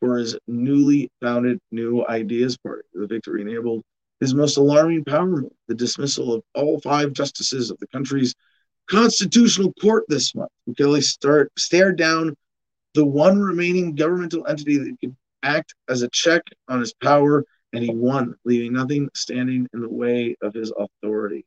for 0.00 0.18
his 0.18 0.38
newly 0.46 1.10
founded 1.20 1.58
New 1.70 2.06
Ideas 2.06 2.56
Party. 2.56 2.82
The 2.94 3.06
victory 3.06 3.42
enabled 3.42 3.82
his 4.20 4.34
most 4.34 4.56
alarming 4.56 5.04
power 5.04 5.26
move, 5.26 5.52
the 5.68 5.74
dismissal 5.74 6.34
of 6.34 6.42
all 6.54 6.80
five 6.80 7.12
justices 7.12 7.70
of 7.70 7.78
the 7.78 7.86
country's 7.88 8.34
constitutional 8.88 9.72
court 9.74 10.04
this 10.08 10.34
month. 10.34 10.50
Bukele 10.68 11.02
start, 11.02 11.52
stared 11.56 11.96
down 11.96 12.34
the 12.94 13.04
one 13.04 13.38
remaining 13.38 13.94
governmental 13.94 14.46
entity 14.46 14.78
that 14.78 14.96
could 15.00 15.14
act 15.42 15.74
as 15.88 16.02
a 16.02 16.08
check 16.08 16.42
on 16.68 16.80
his 16.80 16.94
power, 16.94 17.44
and 17.72 17.84
he 17.84 17.90
won, 17.90 18.34
leaving 18.44 18.72
nothing 18.72 19.08
standing 19.14 19.68
in 19.72 19.80
the 19.80 19.88
way 19.88 20.34
of 20.42 20.54
his 20.54 20.72
authority. 20.76 21.44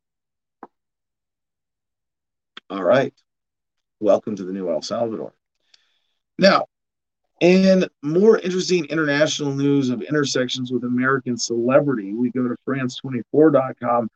All 2.69 2.83
right. 2.83 3.13
Welcome 4.01 4.35
to 4.37 4.43
the 4.43 4.51
new 4.51 4.67
El 4.67 4.81
Salvador. 4.81 5.31
Now, 6.39 6.65
in 7.39 7.87
more 8.01 8.39
interesting 8.39 8.85
international 8.85 9.53
news 9.53 9.91
of 9.91 10.01
intersections 10.01 10.71
with 10.71 10.85
American 10.85 11.37
celebrity, 11.37 12.11
we 12.11 12.31
go 12.31 12.47
to 12.47 12.55
France24.com. 12.67 14.09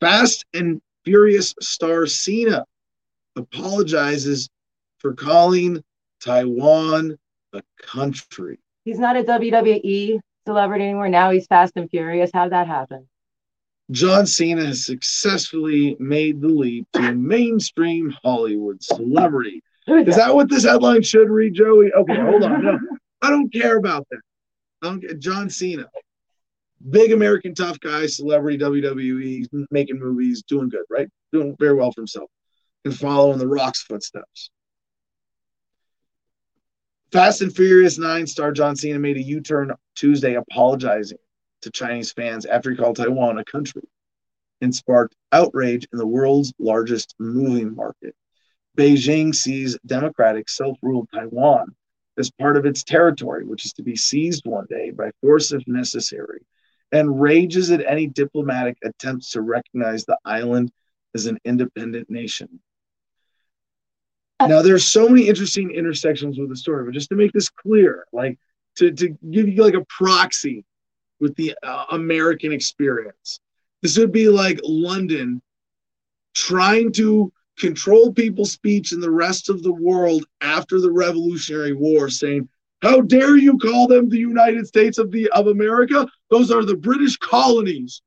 Fast 0.00 0.46
and 0.54 0.80
Furious 1.04 1.56
star 1.60 2.06
Cena 2.06 2.64
apologizes 3.34 4.48
for 4.98 5.12
calling 5.12 5.82
Taiwan 6.20 7.18
a 7.52 7.62
country. 7.82 8.60
He's 8.84 9.00
not 9.00 9.16
a 9.16 9.24
WWE 9.24 10.20
celebrity 10.46 10.84
anymore. 10.84 11.08
Now 11.08 11.32
he's 11.32 11.48
Fast 11.48 11.72
and 11.74 11.90
Furious. 11.90 12.30
How'd 12.32 12.52
that 12.52 12.68
happen? 12.68 13.08
John 13.90 14.26
Cena 14.26 14.66
has 14.66 14.84
successfully 14.84 15.96
made 16.00 16.40
the 16.40 16.48
leap 16.48 16.86
to 16.94 17.08
a 17.08 17.12
mainstream 17.14 18.10
Hollywood 18.22 18.82
celebrity. 18.82 19.62
Is 19.86 20.16
that 20.16 20.34
what 20.34 20.50
this 20.50 20.64
headline 20.64 21.02
should 21.02 21.30
read, 21.30 21.54
Joey? 21.54 21.92
Okay, 21.92 22.16
hold 22.20 22.42
on. 22.42 22.64
No, 22.64 22.78
I 23.22 23.30
don't 23.30 23.52
care 23.52 23.76
about 23.76 24.06
that. 24.10 24.20
I 24.82 24.86
don't 24.86 25.00
care. 25.00 25.14
John 25.14 25.48
Cena, 25.48 25.86
big 26.90 27.12
American 27.12 27.54
tough 27.54 27.78
guy, 27.78 28.06
celebrity, 28.06 28.58
WWE, 28.58 29.66
making 29.70 30.00
movies, 30.00 30.42
doing 30.48 30.68
good, 30.68 30.84
right? 30.90 31.08
Doing 31.32 31.54
very 31.60 31.74
well 31.74 31.92
for 31.92 32.00
himself 32.00 32.28
and 32.84 32.96
following 32.96 33.38
the 33.38 33.46
Rock's 33.46 33.82
footsteps. 33.82 34.50
Fast 37.12 37.40
and 37.40 37.54
Furious 37.54 37.98
9 37.98 38.26
star 38.26 38.50
John 38.50 38.74
Cena 38.74 38.98
made 38.98 39.16
a 39.16 39.22
U 39.22 39.40
turn 39.40 39.72
Tuesday 39.94 40.34
apologizing 40.34 41.18
to 41.66 41.72
Chinese 41.72 42.12
fans 42.12 42.46
after 42.46 42.70
he 42.70 42.76
called 42.76 42.96
Taiwan 42.96 43.38
a 43.38 43.44
country 43.44 43.82
and 44.60 44.74
sparked 44.74 45.16
outrage 45.32 45.86
in 45.92 45.98
the 45.98 46.06
world's 46.06 46.52
largest 46.60 47.14
moving 47.18 47.74
market. 47.74 48.14
Beijing 48.78 49.34
sees 49.34 49.76
democratic 49.84 50.48
self 50.48 50.78
ruled 50.80 51.08
Taiwan 51.12 51.74
as 52.18 52.30
part 52.30 52.56
of 52.56 52.66
its 52.66 52.84
territory, 52.84 53.44
which 53.44 53.66
is 53.66 53.72
to 53.74 53.82
be 53.82 53.96
seized 53.96 54.46
one 54.46 54.66
day 54.70 54.90
by 54.90 55.10
force 55.20 55.52
if 55.52 55.66
necessary, 55.66 56.40
and 56.92 57.20
rages 57.20 57.70
at 57.72 57.84
any 57.84 58.06
diplomatic 58.06 58.78
attempts 58.84 59.30
to 59.30 59.40
recognize 59.40 60.04
the 60.04 60.16
island 60.24 60.70
as 61.14 61.26
an 61.26 61.38
independent 61.44 62.08
nation. 62.08 62.60
Now, 64.40 64.62
there's 64.62 64.86
so 64.86 65.08
many 65.08 65.28
interesting 65.28 65.72
intersections 65.72 66.38
with 66.38 66.50
the 66.50 66.56
story, 66.56 66.84
but 66.84 66.94
just 66.94 67.08
to 67.08 67.16
make 67.16 67.32
this 67.32 67.48
clear, 67.48 68.06
like 68.12 68.38
to, 68.76 68.92
to 68.92 69.08
give 69.30 69.48
you 69.48 69.62
like 69.64 69.74
a 69.74 69.84
proxy 69.88 70.64
with 71.20 71.34
the 71.36 71.54
uh, 71.62 71.84
American 71.90 72.52
experience. 72.52 73.40
This 73.82 73.98
would 73.98 74.12
be 74.12 74.28
like 74.28 74.60
London 74.62 75.40
trying 76.34 76.92
to 76.92 77.32
control 77.58 78.12
people's 78.12 78.52
speech 78.52 78.92
in 78.92 79.00
the 79.00 79.10
rest 79.10 79.48
of 79.48 79.62
the 79.62 79.72
world 79.72 80.26
after 80.40 80.80
the 80.80 80.90
Revolutionary 80.90 81.72
War, 81.72 82.08
saying, 82.08 82.48
"How 82.82 83.00
dare 83.00 83.36
you 83.36 83.58
call 83.58 83.86
them 83.86 84.08
the 84.08 84.18
United 84.18 84.66
States 84.66 84.98
of 84.98 85.10
the 85.10 85.30
of 85.30 85.46
America? 85.46 86.06
Those 86.30 86.50
are 86.50 86.64
the 86.64 86.76
British 86.76 87.16
colonies." 87.16 88.02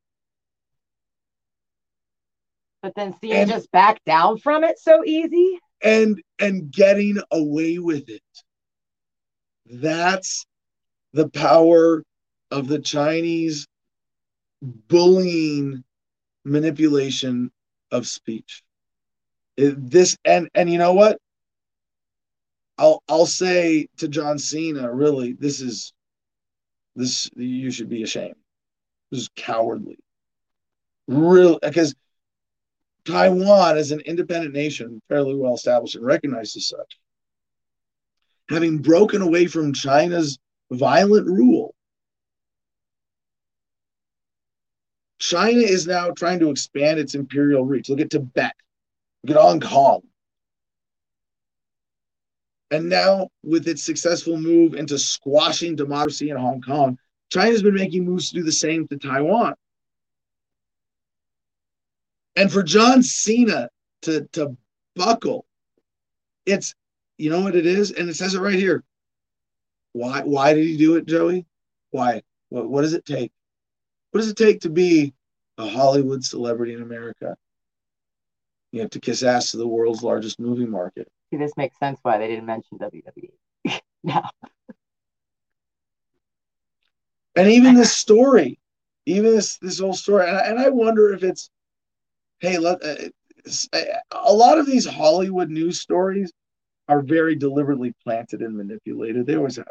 But 2.82 2.94
then 2.96 3.14
see 3.20 3.32
and, 3.34 3.50
just 3.50 3.72
back 3.72 4.04
down 4.06 4.38
from 4.38 4.64
it 4.64 4.80
so 4.80 5.04
easy. 5.04 5.60
And 5.82 6.22
and 6.40 6.72
getting 6.72 7.20
away 7.32 7.80
with 7.80 8.10
it. 8.10 8.22
That's 9.66 10.46
the 11.14 11.30
power 11.30 12.04
of 12.52 12.68
the 12.68 12.80
Chinese 12.80 13.68
bullying 14.62 15.84
manipulation 16.44 17.52
of 17.92 18.08
speech. 18.08 18.64
It, 19.58 19.90
this 19.90 20.18
and 20.26 20.50
and 20.54 20.70
you 20.70 20.78
know 20.78 20.94
what? 20.94 21.20
I'll 22.78 23.04
I'll 23.10 23.26
say 23.26 23.88
to 23.98 24.08
John 24.08 24.40
Cena, 24.40 24.92
really, 24.94 25.34
this 25.34 25.62
is 25.62 25.94
this 26.96 27.30
you 27.36 27.72
should 27.72 27.90
be 27.90 28.04
ashamed. 28.04 28.36
This 29.12 29.22
is 29.22 29.30
cowardly. 29.36 30.00
Real 31.08 31.60
because 31.62 31.96
Taiwan 33.06 33.78
is 33.78 33.92
an 33.92 34.02
independent 34.02 34.54
nation, 34.54 35.02
fairly 35.10 35.36
well 35.36 35.56
established 35.56 35.96
and 35.96 36.06
recognized 36.06 36.56
as 36.58 36.68
such. 36.68 37.00
Having 38.50 38.80
broken 38.80 39.22
away 39.22 39.48
from 39.48 39.74
China's 39.74 40.38
violent 40.72 41.28
rule, 41.28 41.74
China 45.20 45.60
is 45.60 45.86
now 45.86 46.12
trying 46.12 46.40
to 46.40 46.50
expand 46.50 47.00
its 47.00 47.14
imperial 47.14 47.66
reach. 47.66 47.90
Look 47.90 48.00
at 48.00 48.10
Tibet. 48.10 48.54
Look 49.24 49.36
at 49.36 49.42
Hong 49.42 49.60
Kong. 49.60 50.02
And 52.72 52.88
now, 52.88 53.30
with 53.44 53.68
its 53.68 53.84
successful 53.84 54.38
move 54.38 54.76
into 54.76 54.98
squashing 54.98 55.76
democracy 55.76 56.30
in 56.30 56.38
Hong 56.38 56.62
Kong, 56.62 56.98
China's 57.32 57.64
been 57.64 57.76
making 57.76 58.06
moves 58.06 58.30
to 58.30 58.36
do 58.36 58.44
the 58.44 58.52
same 58.52 58.88
to 58.88 58.98
Taiwan. 58.98 59.56
And 62.36 62.52
for 62.52 62.64
John 62.64 63.04
Cena 63.04 63.70
to, 64.04 64.26
to 64.34 64.56
buckle, 64.96 65.46
it's, 66.46 66.74
you 67.18 67.30
know 67.30 67.42
what 67.42 67.56
it 67.56 67.66
is? 67.66 67.92
And 67.92 68.10
it 68.10 68.16
says 68.16 68.36
it 68.36 68.40
right 68.40 68.54
here. 68.54 68.84
Why, 69.94 70.22
why 70.22 70.54
did 70.54 70.66
he 70.66 70.78
do 70.78 70.96
it, 70.96 71.08
Joey? 71.08 71.46
Why? 71.92 72.22
What, 72.50 72.70
what 72.70 72.84
does 72.84 72.94
it 72.94 73.06
take? 73.06 73.32
What 74.12 74.22
does 74.22 74.30
it 74.30 74.38
take 74.38 74.62
to 74.62 74.70
be 74.70 75.14
a 75.58 75.68
Hollywood 75.68 76.24
celebrity 76.24 76.74
in 76.74 76.82
America? 76.82 77.36
You 78.72 78.82
have 78.82 78.90
to 78.92 79.00
kiss 79.00 79.24
ass 79.24 79.52
to 79.52 79.58
the 79.58 79.68
world's 79.68 80.04
largest 80.04 80.40
movie 80.40 80.66
market. 80.66 81.08
See, 81.32 81.38
this 81.38 81.56
makes 81.58 81.78
sense 81.80 82.00
why 82.02 82.18
they 82.18 82.28
didn't 82.28 82.46
mention 82.46 82.78
WWE. 82.78 83.80
now, 84.04 84.30
and 87.36 87.48
even 87.50 87.76
this 87.76 87.96
story, 87.96 88.60
even 89.06 89.32
this 89.32 89.58
this 89.58 89.80
whole 89.80 89.94
story, 89.94 90.28
and, 90.28 90.38
I- 90.38 90.46
and 90.48 90.60
I 90.60 90.70
wonder 90.70 91.14
if 91.14 91.24
it's, 91.24 91.50
hey, 92.40 92.58
let 92.58 92.84
uh, 92.84 92.96
a 94.12 94.34
lot 94.34 94.58
of 94.58 94.66
these 94.66 94.86
Hollywood 94.86 95.50
news 95.50 95.80
stories 95.80 96.32
are 96.88 97.02
very 97.02 97.36
deliberately 97.36 97.94
planted 98.04 98.42
and 98.42 98.56
manipulated. 98.58 99.26
They 99.26 99.36
always 99.36 99.58
have. 99.58 99.68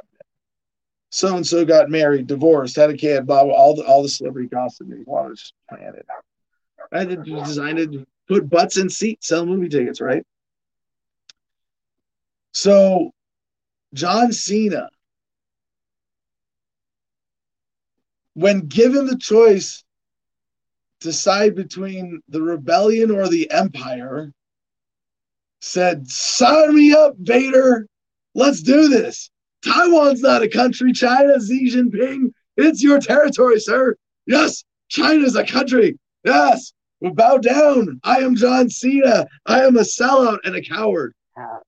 So 1.11 1.37
and 1.37 1.47
so 1.47 1.65
got 1.65 1.91
married, 1.91 2.27
divorced, 2.27 2.77
had 2.77 2.91
a 2.91 2.97
kid, 2.97 3.27
blah 3.27 3.45
blah. 3.45 3.55
All 3.55 3.75
the 3.75 3.85
all 3.85 4.03
the 4.03 4.09
celebrity 4.09 4.49
gossip 4.49 4.89
news. 4.89 5.05
Well, 5.07 5.29
it's 5.31 5.41
just 5.41 5.55
planted. 5.69 6.05
I 6.93 7.05
to 7.05 7.17
design 7.17 7.77
to 7.77 8.07
put 8.29 8.49
butts 8.49 8.77
in 8.77 8.89
seats, 8.89 9.29
sell 9.29 9.47
movie 9.47 9.69
tickets, 9.69 10.01
right? 10.01 10.25
So, 12.53 13.13
John 13.95 14.33
Cena 14.33 14.89
when 18.39 18.61
given 18.69 19.05
the 19.07 19.19
choice 19.19 19.83
to 21.01 21.13
side 21.13 21.57
between 21.57 22.21
the 22.29 22.41
rebellion 22.41 23.11
or 23.11 23.27
the 23.29 23.51
empire, 23.51 24.33
said, 25.61 26.09
Sign 26.09 26.73
me 26.73 26.93
up, 26.93 27.17
Vader. 27.19 27.89
Let's 28.37 28.63
do 28.63 28.87
this. 28.87 29.29
Taiwan's 29.65 30.21
not 30.21 30.43
a 30.43 30.49
country. 30.49 30.93
China, 30.93 31.41
Xi 31.41 31.71
Jinping, 31.71 32.33
it's 32.57 32.83
your 32.83 33.01
territory, 33.01 33.61
sir. 33.61 33.97
Yes, 34.27 34.65
China's 34.89 35.37
a 35.37 35.45
country. 35.45 35.99
Yes, 36.25 36.73
well, 37.01 37.15
bow 37.15 37.39
down. 37.39 38.01
I 38.03 38.19
am 38.19 38.35
John 38.35 38.69
Cena. 38.69 39.27
I 39.47 39.65
am 39.65 39.77
a 39.77 39.83
sellout 39.83 40.39
and 40.45 40.57
a 40.57 40.63
coward. 40.63 41.15
uh, 41.37 41.59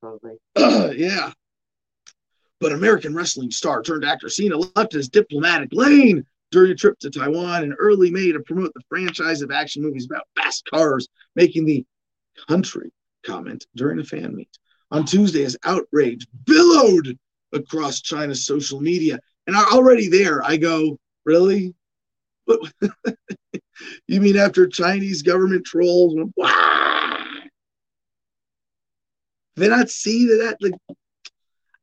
totally. 0.00 0.38
yeah. 0.98 1.32
But 2.60 2.72
American 2.72 3.14
wrestling 3.14 3.50
star 3.50 3.82
turned 3.82 4.04
actor 4.04 4.28
Cena 4.28 4.56
left 4.56 4.92
his 4.92 5.08
diplomatic 5.08 5.70
lane 5.72 6.24
during 6.50 6.70
a 6.70 6.74
trip 6.74 6.98
to 7.00 7.10
Taiwan 7.10 7.64
in 7.64 7.72
early 7.74 8.10
May 8.10 8.32
to 8.32 8.40
promote 8.40 8.72
the 8.74 8.82
franchise 8.88 9.42
of 9.42 9.50
action 9.50 9.82
movies 9.82 10.06
about 10.06 10.28
fast 10.36 10.64
cars, 10.72 11.08
making 11.34 11.66
the 11.66 11.84
country 12.48 12.90
comment 13.26 13.66
during 13.74 13.98
a 13.98 14.04
fan 14.04 14.34
meet. 14.34 14.58
On 14.90 15.04
Tuesday, 15.04 15.44
as 15.44 15.56
outrage 15.64 16.26
billowed 16.44 17.18
across 17.52 18.00
China's 18.00 18.46
social 18.46 18.80
media. 18.80 19.18
And 19.46 19.56
already 19.56 20.08
there, 20.08 20.42
I 20.44 20.56
go, 20.56 20.98
really? 21.24 21.74
What- 22.44 22.72
you 24.06 24.20
mean 24.20 24.36
after 24.36 24.66
Chinese 24.66 25.22
government 25.22 25.64
trolls 25.64 26.14
went, 26.14 26.32
Wah! 26.36 27.16
They 29.56 29.68
not 29.68 29.88
see 29.88 30.26
that, 30.26 30.36
that 30.42 30.56
like 30.60 30.96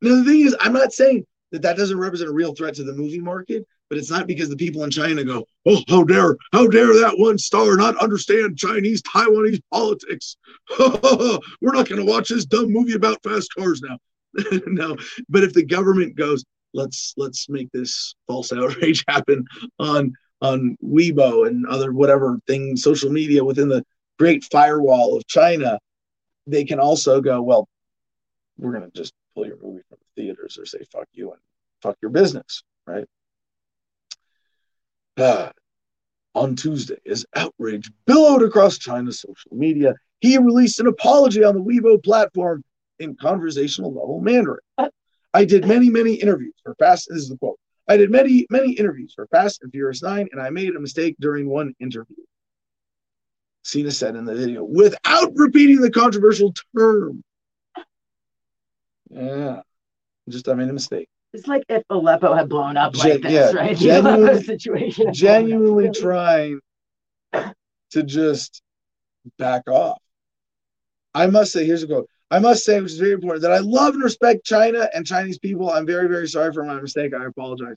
now, 0.02 0.16
the 0.16 0.24
thing 0.24 0.41
is, 0.41 0.56
I'm 0.60 0.74
not 0.74 0.93
saying 0.93 1.26
that 1.52 1.62
that 1.62 1.78
doesn't 1.78 1.97
represent 1.97 2.30
a 2.30 2.34
real 2.34 2.56
threat 2.56 2.76
to 2.76 2.84
the 2.84 2.93
movie 2.93 3.20
market, 3.20 3.68
but 3.92 3.98
it's 3.98 4.10
not 4.10 4.26
because 4.26 4.48
the 4.48 4.56
people 4.56 4.86
in 4.86 4.89
China 4.89 5.22
go, 5.22 5.46
oh, 5.66 5.84
how 5.89 6.02
dare, 6.06 6.38
how 6.54 6.66
dare 6.66 6.94
that 7.02 7.16
one 7.18 7.38
star 7.38 7.76
not 7.76 7.98
understand 7.98 8.58
Chinese, 8.58 9.02
Taiwanese 9.02 9.62
politics? 9.70 10.38
We're 10.80 11.74
not 11.74 11.89
going 11.89 11.98
to 11.98 12.10
watch 12.10 12.30
this 12.30 12.46
dumb 12.46 12.72
movie 12.72 12.94
about 12.94 13.22
fast 13.22 13.54
cars 13.54 13.82
now. 13.82 13.98
no, 14.66 14.96
but 15.28 15.44
if 15.44 15.52
the 15.52 15.66
government 15.66 16.16
goes, 16.16 16.46
let's 16.74 17.14
let's 17.18 17.50
make 17.50 17.70
this 17.74 18.16
false 18.28 18.54
outrage 18.54 19.04
happen 19.10 19.44
on 19.78 20.14
on 20.42 20.78
Weibo 20.82 21.46
and 21.46 21.68
other 21.68 21.92
whatever 21.92 22.39
thing, 22.48 22.78
social 22.78 23.12
media 23.12 23.44
within 23.44 23.68
the 23.68 23.84
great 24.18 24.46
firewall 24.46 25.18
of 25.18 25.28
China, 25.28 25.78
they 26.48 26.64
can 26.64 26.80
also 26.80 27.20
go, 27.20 27.42
well, 27.42 27.68
we're 28.58 28.72
going 28.72 28.89
to 28.89 28.98
just 28.98 29.14
pull 29.36 29.46
your 29.46 29.58
movie 29.62 29.84
from 29.89 29.98
the 30.00 30.22
theaters 30.22 30.58
or 30.58 30.66
say 30.66 30.80
fuck 30.94 31.10
you 31.12 31.32
and 31.32 31.42
fuck 31.82 31.98
your 32.02 32.12
business, 32.12 32.64
right? 32.88 33.06
Uh, 35.18 35.49
on 36.34 36.55
Tuesday, 36.55 36.97
as 37.05 37.26
outrage 37.36 37.91
billowed 38.05 38.41
across 38.41 38.78
China's 38.78 39.20
social 39.20 39.51
media, 39.51 39.93
he 40.22 40.38
released 40.38 40.80
an 40.80 40.88
apology 40.88 41.43
on 41.43 41.55
the 41.55 41.62
Weibo 41.62 42.01
platform 42.01 42.64
in 42.99 43.16
conversational 43.16 43.93
level 43.93 44.22
Mandarin. 44.22 44.59
I 45.34 45.45
did 45.45 45.68
many, 45.68 45.89
many 45.89 46.14
interviews 46.14 46.53
for 46.64 46.76
Fast. 46.76 47.07
This 47.09 47.24
is 47.24 47.30
the 47.30 47.38
quote. 47.38 47.59
I 47.88 47.97
did 47.97 48.12
many, 48.12 48.45
many 48.49 48.74
interviews 48.74 49.14
for 49.14 49.28
Fast 49.28 49.64
and 49.64 49.72
Furious 49.72 50.03
9, 50.03 50.30
and 50.32 50.41
I 50.41 50.49
made 50.49 50.76
a 50.76 50.80
mistake 50.80 51.16
during 51.20 51.49
one 51.49 51.74
interview. 51.80 52.16
Cena 53.64 53.91
said 53.91 54.16
in 54.16 54.26
the 54.26 54.36
video, 54.36 54.64
without 54.64 55.32
repeating 55.36 55.82
the 55.82 55.91
controversial 55.91 56.53
term. 56.78 57.24
Yeah, 59.09 59.62
just 60.30 60.47
I 60.47 60.53
made 60.53 60.70
a 60.70 60.74
mistake. 60.74 61.09
It's 61.34 61.47
like 61.47 61.63
if 61.69 61.84
Aleppo 61.89 62.34
had 62.34 62.49
blown 62.49 62.75
up 62.77 62.93
Gen- 62.93 63.09
like 63.09 63.21
this, 63.21 63.32
yeah, 63.32 63.51
right? 63.51 63.77
Genuinely- 63.77 64.43
situation. 64.43 64.89
had 64.89 64.95
blown 65.05 65.09
up, 65.09 65.15
Genuinely 65.15 65.89
trying 65.91 66.59
to 67.91 68.03
just 68.03 68.61
back 69.38 69.67
off. 69.69 69.99
I 71.13 71.27
must 71.27 71.51
say, 71.51 71.65
here's 71.65 71.84
a 71.84 71.88
quote. 71.88 72.07
I 72.29 72.39
must 72.39 72.63
say, 72.63 72.79
which 72.79 72.93
is 72.93 72.97
very 72.97 73.11
important, 73.11 73.41
that 73.43 73.51
I 73.51 73.59
love 73.59 73.93
and 73.93 74.03
respect 74.03 74.45
China 74.45 74.89
and 74.93 75.05
Chinese 75.05 75.38
people. 75.38 75.69
I'm 75.69 75.86
very, 75.86 76.07
very 76.07 76.27
sorry 76.27 76.53
for 76.53 76.63
my 76.63 76.79
mistake. 76.79 77.13
I 77.13 77.25
apologize. 77.25 77.75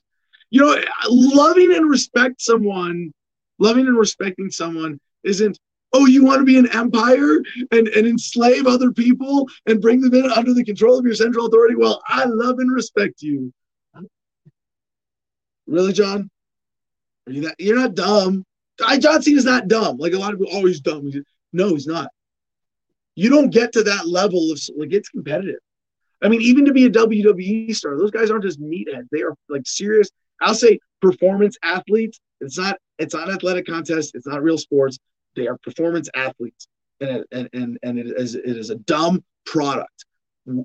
You 0.49 0.61
know, 0.61 0.81
loving 1.09 1.73
and 1.73 1.89
respect 1.89 2.41
someone, 2.41 3.11
loving 3.59 3.87
and 3.87 3.97
respecting 3.97 4.49
someone 4.49 4.99
isn't, 5.23 5.59
oh, 5.95 6.05
you 6.05 6.25
want 6.25 6.39
to 6.39 6.45
be 6.45 6.57
an 6.57 6.69
empire 6.75 7.37
and, 7.71 7.87
and 7.87 8.05
enslave 8.05 8.67
other 8.67 8.91
people 8.91 9.47
and 9.65 9.81
bring 9.81 10.01
them 10.01 10.13
in 10.13 10.29
under 10.31 10.53
the 10.53 10.63
control 10.63 10.99
of 10.99 11.05
your 11.05 11.15
central 11.15 11.45
authority? 11.45 11.75
Well, 11.75 12.01
I 12.07 12.25
love 12.25 12.59
and 12.59 12.71
respect 12.71 13.21
you. 13.21 13.53
Really, 15.67 15.93
John? 15.93 16.29
Are 17.27 17.33
you 17.33 17.41
that 17.41 17.55
you're 17.57 17.79
not 17.79 17.95
dumb? 17.95 18.43
I, 18.85 18.99
John 18.99 19.21
Cena's 19.21 19.45
not 19.45 19.67
dumb. 19.67 19.97
Like 19.97 20.13
a 20.13 20.19
lot 20.19 20.33
of 20.33 20.39
people, 20.39 20.53
oh, 20.53 20.71
dumb. 20.83 21.11
No, 21.53 21.69
he's 21.69 21.87
not. 21.87 22.09
You 23.15 23.29
don't 23.29 23.49
get 23.49 23.71
to 23.73 23.83
that 23.83 24.07
level 24.07 24.51
of 24.51 24.59
like 24.77 24.91
it's 24.91 25.09
competitive. 25.09 25.59
I 26.21 26.27
mean, 26.27 26.41
even 26.41 26.65
to 26.65 26.73
be 26.73 26.85
a 26.85 26.89
WWE 26.89 27.73
star, 27.73 27.97
those 27.97 28.11
guys 28.11 28.29
aren't 28.29 28.43
just 28.43 28.61
meatheads. 28.61 29.07
They 29.11 29.21
are 29.21 29.33
like 29.47 29.65
serious. 29.65 30.09
I'll 30.41 30.53
say 30.53 30.79
performance 31.01 31.57
athletes. 31.63 32.19
It's 32.41 32.57
not. 32.57 32.77
It's 32.99 33.13
not 33.13 33.29
athletic 33.29 33.65
contest. 33.65 34.11
It's 34.13 34.27
not 34.27 34.43
real 34.43 34.57
sports. 34.57 34.99
They 35.35 35.47
are 35.47 35.57
performance 35.57 36.09
athletes, 36.15 36.67
and 37.01 37.09
it- 37.17 37.27
and 37.31 37.49
and 37.53 37.79
and 37.83 37.99
it 37.99 38.07
is 38.07 38.35
it 38.35 38.45
is 38.45 38.69
a 38.69 38.75
dumb 38.75 39.23
product. 39.45 40.05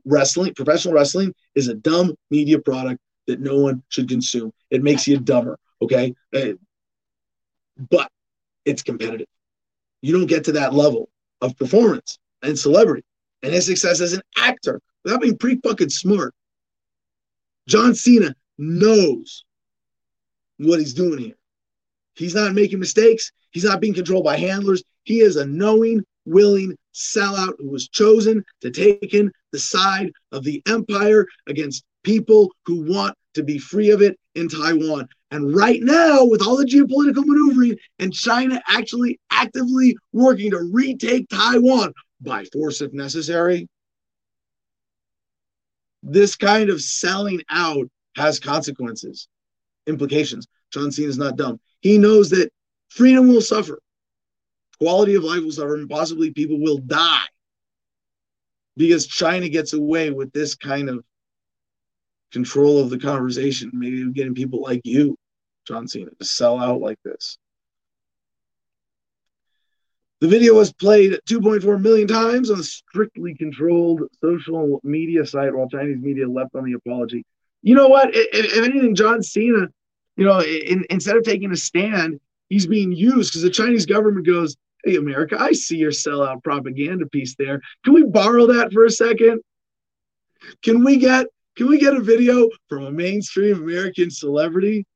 Wrestling, 0.05 0.55
professional 0.55 0.95
wrestling, 0.95 1.35
is 1.55 1.69
a 1.69 1.75
dumb 1.75 2.15
media 2.31 2.59
product 2.59 3.01
that 3.27 3.41
no 3.41 3.59
one 3.59 3.83
should 3.89 4.09
consume. 4.09 4.53
It 4.71 4.83
makes 4.83 5.07
you 5.07 5.19
dumber. 5.19 5.59
Okay, 5.83 6.15
Uh, 6.35 6.53
but 7.91 8.11
it's 8.65 8.83
competitive. 8.83 9.27
You 10.03 10.13
don't 10.13 10.27
get 10.27 10.45
to 10.45 10.53
that 10.53 10.75
level 10.75 11.09
of 11.41 11.57
performance 11.57 12.19
and 12.43 12.59
celebrity 12.59 13.05
and 13.43 13.53
his 13.55 13.67
success 13.67 14.01
as 14.01 14.13
an 14.13 14.23
actor 14.37 14.81
without 15.05 15.23
being 15.23 15.39
pretty 15.39 15.61
fucking 15.63 15.89
smart. 15.89 16.35
John 17.67 17.95
Cena 17.95 18.35
knows 18.59 19.45
what 20.59 20.79
he's 20.79 20.93
doing 20.95 21.19
here. 21.19 21.39
He's 22.15 22.35
not 22.35 22.53
making 22.55 22.81
mistakes. 22.81 23.33
He's 23.51 23.65
not 23.65 23.81
being 23.81 23.95
controlled 23.95 24.25
by 24.25 24.37
handlers. 24.37 24.83
He 25.05 25.21
is 25.21 25.37
a 25.37 25.47
knowing, 25.47 26.05
willing 26.25 26.77
sellout 26.95 27.55
who 27.59 27.71
was 27.71 27.89
chosen 27.89 28.45
to 28.61 28.71
take 28.71 29.15
in 29.15 29.33
the 29.53 29.59
side 29.59 30.13
of 30.33 30.45
the 30.45 30.63
empire 30.67 31.27
against 31.47 31.85
people 32.03 32.53
who 32.67 32.83
want 32.83 33.17
to 33.35 33.43
be 33.43 33.59
free 33.59 33.91
of 33.91 34.03
it 34.03 34.19
in 34.35 34.49
Taiwan. 34.49 35.09
And 35.31 35.55
right 35.55 35.81
now, 35.83 36.25
with 36.25 36.43
all 36.43 36.57
the 36.57 36.65
geopolitical 36.65 37.25
maneuvering 37.25 37.77
and 37.99 38.13
China 38.13 38.61
actually 38.67 39.21
actively 39.31 39.97
working 40.13 40.51
to 40.51 40.71
retake 40.73 41.29
Taiwan 41.29 41.93
by 42.21 42.45
force 42.53 42.81
if 42.81 42.93
necessary, 42.93 43.69
this 46.03 46.35
kind 46.35 46.71
of 46.71 46.81
selling 46.81 47.43
out 47.51 47.87
has 48.17 48.41
consequences, 48.41 49.29
implications. 49.87 50.47
John 50.73 50.91
Cena 50.91 51.09
is 51.09 51.19
not 51.19 51.37
dumb. 51.37 51.61
He 51.81 51.99
knows 51.99 52.31
that 52.31 52.51
freedom 52.91 53.29
will 53.29 53.41
suffer, 53.41 53.81
quality 54.79 55.15
of 55.15 55.25
life 55.25 55.43
will 55.43 55.53
suffer, 55.53 55.77
and 55.77 55.89
possibly 55.89 56.33
people 56.33 56.61
will 56.61 56.79
die 56.79 57.25
because 58.77 59.07
China 59.07 59.49
gets 59.49 59.73
away 59.73 60.11
with 60.11 60.33
this 60.33 60.55
kind 60.55 60.89
of 60.89 61.05
control 62.33 62.81
of 62.81 62.91
the 62.91 62.99
conversation, 62.99 63.71
maybe 63.73 64.11
getting 64.13 64.35
people 64.35 64.63
like 64.63 64.81
you, 64.85 65.17
John 65.67 65.89
Cena, 65.89 66.11
to 66.19 66.25
sell 66.25 66.59
out 66.59 66.81
like 66.81 66.99
this. 67.05 67.39
The 70.21 70.29
video 70.29 70.55
was 70.55 70.73
played 70.73 71.19
2.4 71.29 71.81
million 71.81 72.07
times 72.07 72.51
on 72.51 72.61
a 72.61 72.63
strictly 72.63 73.35
controlled 73.35 74.03
social 74.21 74.81
media 74.85 75.25
site 75.25 75.55
while 75.55 75.69
Chinese 75.69 75.99
media 75.99 76.29
left 76.29 76.55
on 76.55 76.65
the 76.65 76.75
apology. 76.75 77.25
You 77.63 77.75
know 77.75 77.89
what? 77.89 78.15
If, 78.15 78.55
if 78.55 78.65
anything, 78.65 78.95
John 78.95 79.23
Cena, 79.23 79.69
you 80.17 80.25
know, 80.27 80.41
in, 80.43 80.85
instead 80.91 81.17
of 81.17 81.25
taking 81.25 81.51
a 81.53 81.57
stand, 81.57 82.21
he's 82.51 82.67
being 82.67 82.93
used 82.93 83.33
because 83.33 83.43
the 83.43 83.49
Chinese 83.49 83.87
government 83.87 84.27
goes, 84.27 84.57
Hey, 84.85 84.97
America, 84.97 85.37
I 85.39 85.53
see 85.53 85.77
your 85.77 85.91
sellout 85.91 86.43
propaganda 86.43 87.07
piece 87.07 87.35
there. 87.37 87.61
Can 87.85 87.95
we 87.95 88.03
borrow 88.03 88.47
that 88.47 88.73
for 88.73 88.85
a 88.85 88.91
second? 88.91 89.41
Can 90.63 90.85
we 90.85 90.99
get 90.99 91.27
can 91.57 91.69
we 91.69 91.79
get 91.79 91.95
a 91.95 92.01
video 92.01 92.49
from 92.69 92.85
a 92.85 92.91
mainstream 92.91 93.63
American 93.63 94.11
celebrity 94.11 94.87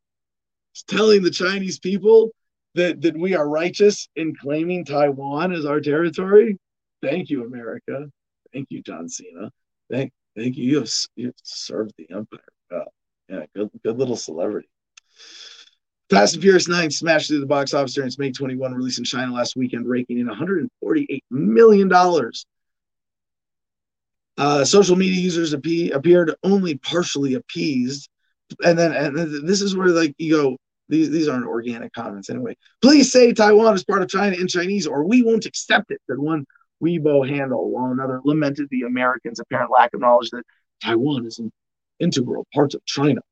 telling 0.89 1.23
the 1.23 1.31
Chinese 1.31 1.79
people 1.79 2.31
that, 2.75 3.03
that 3.03 3.17
we 3.17 3.35
are 3.35 3.49
righteous 3.49 4.09
in 4.17 4.35
claiming 4.35 4.85
Taiwan 4.85 5.53
as 5.53 5.65
our 5.65 5.81
territory? 5.81 6.59
Thank 7.03 7.29
you, 7.29 7.45
America. 7.45 8.07
Thank 8.53 8.69
you, 8.71 8.83
John 8.83 9.09
Cena. 9.09 9.51
Thank 9.91 10.13
thank 10.37 10.57
you. 10.57 10.65
You 10.65 10.79
have, 10.81 10.91
you 11.17 11.27
have 11.27 11.35
served 11.43 11.93
the 11.99 12.07
empire. 12.11 12.41
Well, 12.71 12.93
yeah, 13.29 13.45
good 13.55 13.71
good 13.85 13.99
little 13.99 14.17
celebrity. 14.17 14.69
Fast 16.11 16.35
and 16.35 16.43
Furious 16.43 16.69
9 16.69 16.91
smashed 16.91 17.29
through 17.29 17.41
the 17.41 17.47
box 17.47 17.73
office 17.73 17.95
during 17.95 18.09
its 18.09 18.19
May 18.19 18.31
21 18.31 18.75
release 18.75 18.99
in 18.99 19.05
China 19.05 19.33
last 19.33 19.57
weekend, 19.57 19.89
raking 19.89 20.19
in 20.19 20.27
$148 20.27 21.21
million. 21.31 21.91
Uh, 24.37 24.65
social 24.65 24.97
media 24.97 25.21
users 25.21 25.55
appe- 25.55 25.95
appeared 25.95 26.35
only 26.43 26.77
partially 26.77 27.35
appeased. 27.35 28.09
And 28.63 28.79
then 28.79 28.93
and 28.93 29.49
this 29.49 29.63
is 29.63 29.75
where 29.75 29.89
like 29.89 30.15
you 30.19 30.37
go, 30.37 30.57
these, 30.89 31.11
these 31.11 31.29
aren't 31.29 31.47
organic 31.47 31.93
comments 31.95 32.29
anyway. 32.29 32.57
Please 32.83 33.11
say 33.11 33.33
Taiwan 33.33 33.75
is 33.75 33.85
part 33.85 34.03
of 34.03 34.09
China 34.09 34.37
in 34.37 34.47
Chinese 34.47 34.87
or 34.87 35.05
we 35.05 35.23
won't 35.23 35.47
accept 35.47 35.91
it, 35.91 36.01
said 36.07 36.19
one 36.19 36.45
Weibo 36.83 37.27
handle, 37.27 37.71
while 37.71 37.91
another 37.91 38.21
lamented 38.25 38.69
the 38.71 38.83
Americans' 38.83 39.41
apparent 39.41 39.71
lack 39.71 39.95
of 39.95 40.01
knowledge 40.01 40.31
that 40.31 40.43
Taiwan 40.83 41.25
is 41.25 41.39
an 41.39 41.51
integral 41.99 42.47
part 42.53 42.75
of 42.75 42.85
China. 42.85 43.23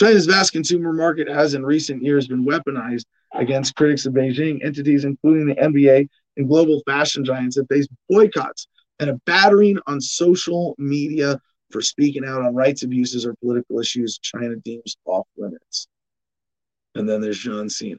China's 0.00 0.24
vast 0.24 0.52
consumer 0.52 0.94
market 0.94 1.28
has 1.28 1.52
in 1.52 1.62
recent 1.62 2.02
years 2.02 2.26
been 2.26 2.46
weaponized 2.46 3.04
against 3.34 3.76
critics 3.76 4.06
of 4.06 4.14
Beijing. 4.14 4.64
Entities, 4.64 5.04
including 5.04 5.46
the 5.46 5.54
NBA 5.56 6.08
and 6.38 6.48
global 6.48 6.82
fashion 6.86 7.22
giants, 7.22 7.56
have 7.56 7.66
faced 7.68 7.90
boycotts 8.08 8.66
and 8.98 9.10
a 9.10 9.20
battering 9.26 9.78
on 9.86 10.00
social 10.00 10.74
media 10.78 11.38
for 11.70 11.82
speaking 11.82 12.24
out 12.24 12.40
on 12.40 12.54
rights 12.54 12.82
abuses 12.82 13.26
or 13.26 13.34
political 13.42 13.78
issues 13.78 14.18
China 14.18 14.56
deems 14.64 14.96
off 15.04 15.26
limits. 15.36 15.86
And 16.94 17.06
then 17.06 17.20
there's 17.20 17.38
John 17.38 17.68
Cena. 17.68 17.98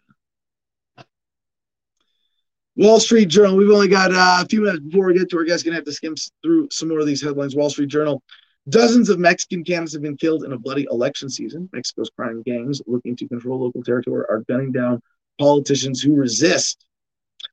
Wall 2.76 3.00
Street 3.00 3.28
Journal. 3.28 3.56
We've 3.56 3.70
only 3.70 3.88
got 3.88 4.12
uh, 4.12 4.44
a 4.44 4.48
few 4.48 4.62
minutes 4.62 4.80
before 4.80 5.06
we 5.06 5.14
get 5.14 5.30
to 5.30 5.38
our 5.38 5.44
guest. 5.44 5.66
Gonna 5.66 5.76
have 5.76 5.86
to 5.86 5.94
skim 5.94 6.16
through 6.42 6.70
some 6.72 6.90
more 6.90 7.00
of 7.00 7.06
these 7.06 7.22
headlines. 7.22 7.56
Wall 7.56 7.70
Street 7.70 7.90
Journal. 7.90 8.24
Dozens 8.70 9.10
of 9.10 9.18
Mexican 9.18 9.64
candidates 9.64 9.94
have 9.94 10.04
been 10.04 10.18
killed 10.18 10.44
in 10.44 10.54
a 10.54 10.60
bloody 10.60 10.88
election 10.92 11.30
season. 11.30 11.68
Mexico's 11.74 12.12
crime 12.16 12.44
gangs 12.44 12.82
looking 12.86 13.16
to 13.16 13.28
control 13.28 13.60
local 13.60 13.82
territory 13.82 14.24
are 14.30 14.44
gunning 14.48 14.72
down 14.72 15.02
politicians 15.40 16.02
who 16.02 16.16
resist. 16.16 16.86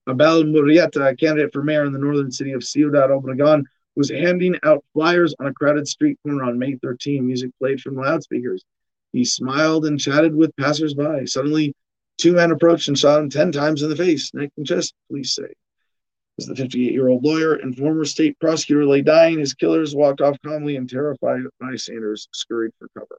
Abel 0.07 0.45
Murrieta, 0.45 1.11
a 1.11 1.17
candidate 1.17 1.53
for 1.53 1.63
mayor 1.63 1.87
in 1.87 1.95
the 1.95 1.99
northern 1.99 2.31
city 2.31 2.53
of 2.53 2.63
Ciudad 2.63 3.09
Obregon, 3.09 3.65
was 3.97 4.11
handing 4.11 4.57
out 4.63 4.85
flyers 4.93 5.35
on 5.41 5.47
a 5.47 5.55
crowded 5.55 5.89
street 5.89 6.19
corner 6.23 6.45
on 6.45 6.59
May 6.59 6.75
13. 6.75 7.27
Music 7.27 7.51
played 7.59 7.81
from 7.81 7.97
loudspeakers. 7.97 8.63
He 9.13 9.25
smiled 9.25 9.87
and 9.87 9.99
chatted 9.99 10.35
with 10.35 10.55
passersby. 10.57 11.27
Suddenly, 11.27 11.75
two 12.19 12.35
men 12.35 12.51
approached 12.51 12.89
and 12.89 12.99
shot 12.99 13.21
him 13.21 13.31
10 13.31 13.53
times 13.53 13.83
in 13.83 13.89
the 13.89 13.97
face, 13.97 14.35
neck, 14.35 14.51
and 14.59 14.67
chest, 14.67 14.95
police 15.09 15.35
say. 15.35 15.55
As 16.39 16.47
the 16.47 16.55
58 16.55 16.93
year 16.93 17.09
old 17.09 17.25
lawyer 17.25 17.55
and 17.55 17.77
former 17.77 18.05
state 18.05 18.39
prosecutor 18.39 18.87
lay 18.87 19.03
dying, 19.03 19.41
his 19.41 19.55
killers 19.55 19.95
walked 19.95 20.21
off 20.21 20.37
calmly 20.45 20.77
and 20.77 20.89
terrified 20.89 21.43
bystanders 21.61 22.29
scurried 22.33 22.71
for 22.79 22.89
cover. 22.97 23.19